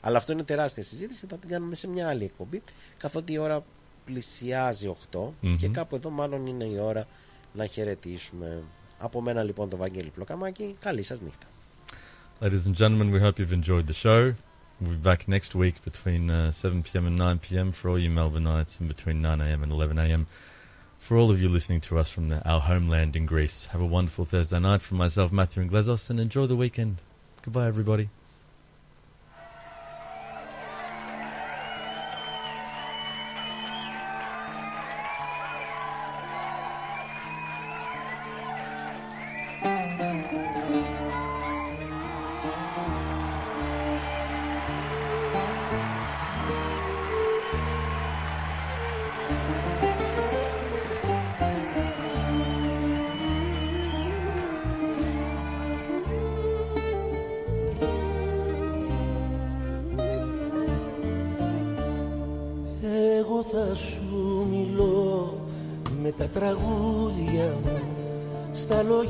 Αλλά 0.00 0.16
αυτό 0.16 0.32
είναι 0.32 0.42
τεράστια 0.42 0.82
συζήτηση. 0.82 1.26
Θα 1.26 1.36
την 1.36 1.48
κάνουμε 1.48 1.74
σε 1.74 1.88
μια 1.88 2.08
άλλη 2.08 2.24
εκπομπή. 2.24 2.62
Καθότι 2.98 3.32
η 3.32 3.38
ώρα 3.38 3.64
πλησιάζει 4.04 4.96
8 5.12 5.18
Μμμ. 5.40 5.56
και 5.56 5.68
κάπου 5.68 5.96
εδώ 5.96 6.10
μάλλον 6.10 6.46
είναι 6.46 6.64
η 6.64 6.78
ώρα 6.78 7.06
να 7.52 7.66
χαιρετήσουμε. 7.66 8.62
Από 8.98 9.20
μένα 9.20 9.42
λοιπόν 9.42 9.68
το 9.68 9.76
Βαγγέλη 9.76 10.10
Πλοκαμάκη. 10.10 10.76
Καλή 10.80 11.02
σας 11.02 11.20
νύχτα. 11.20 11.46
Ladies 12.40 12.66
and 12.70 12.74
gentlemen, 12.76 13.10
we 13.12 13.20
hope 13.20 13.36
you've 13.40 13.52
enjoyed 13.62 13.86
the 13.92 13.98
show. 14.04 14.20
We'll 14.80 14.96
be 14.98 15.02
back 15.10 15.20
next 15.36 15.52
week 15.56 15.76
between 15.84 16.30
uh, 16.30 16.52
7 16.52 16.82
p.m. 16.84 17.04
and 17.08 17.16
9 17.16 17.38
p.m. 17.46 17.72
for 17.72 17.84
all 17.90 17.98
you 17.98 18.10
Melbourneites 18.18 18.78
and 18.80 18.86
between 18.94 19.20
9 19.20 19.40
a.m. 19.40 19.62
and 19.64 19.72
11 19.72 19.98
a.m. 19.98 20.26
For 21.08 21.16
all 21.16 21.30
of 21.30 21.40
you 21.40 21.48
listening 21.48 21.80
to 21.88 21.98
us 21.98 22.10
from 22.10 22.28
the, 22.28 22.46
our 22.46 22.60
homeland 22.60 23.16
in 23.16 23.24
Greece, 23.24 23.64
have 23.68 23.80
a 23.80 23.86
wonderful 23.86 24.26
Thursday 24.26 24.58
night 24.58 24.82
from 24.82 24.98
myself, 24.98 25.32
Matthew 25.32 25.62
and 25.62 25.70
Glezos, 25.70 26.10
and 26.10 26.20
enjoy 26.20 26.44
the 26.44 26.54
weekend. 26.54 26.98
Goodbye, 27.40 27.66
everybody. 27.66 28.10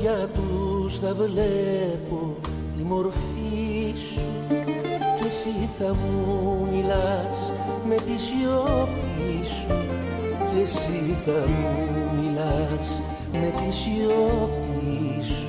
Λόγια 0.01 0.27
τους 0.27 0.99
θα 0.99 1.13
βλέπω 1.13 2.35
τη 2.77 2.83
μορφή 2.83 3.93
σου. 3.95 4.21
Κι 5.17 5.27
εσύ 5.27 5.69
θα 5.79 5.93
μου 5.93 6.67
μιλάς 6.71 7.53
με 7.87 7.95
τη 7.95 8.21
σιωπή 8.21 9.45
σου. 9.45 9.75
Κι 10.37 10.61
εσύ 10.61 11.15
θα 11.25 11.47
μου 11.47 12.21
μιλάς 12.21 13.01
με 13.31 13.53
τη 13.59 13.75
σιωπή 13.75 15.23
σου 15.23 15.48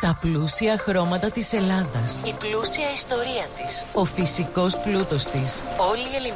Τα 0.00 0.18
πλούσια 0.20 0.78
χρώματα 0.78 1.30
της 1.30 1.52
Ελλάδας. 1.52 2.22
Η 2.26 2.34
πλούσια 2.38 2.92
ιστορία 2.94 3.46
της. 3.56 3.86
Ο 3.92 4.04
φυσικός 4.04 4.78
πλούτος 4.78 5.26
της. 5.26 5.62
Όλη 5.90 6.00
η 6.00 6.16
ελληνική 6.16 6.34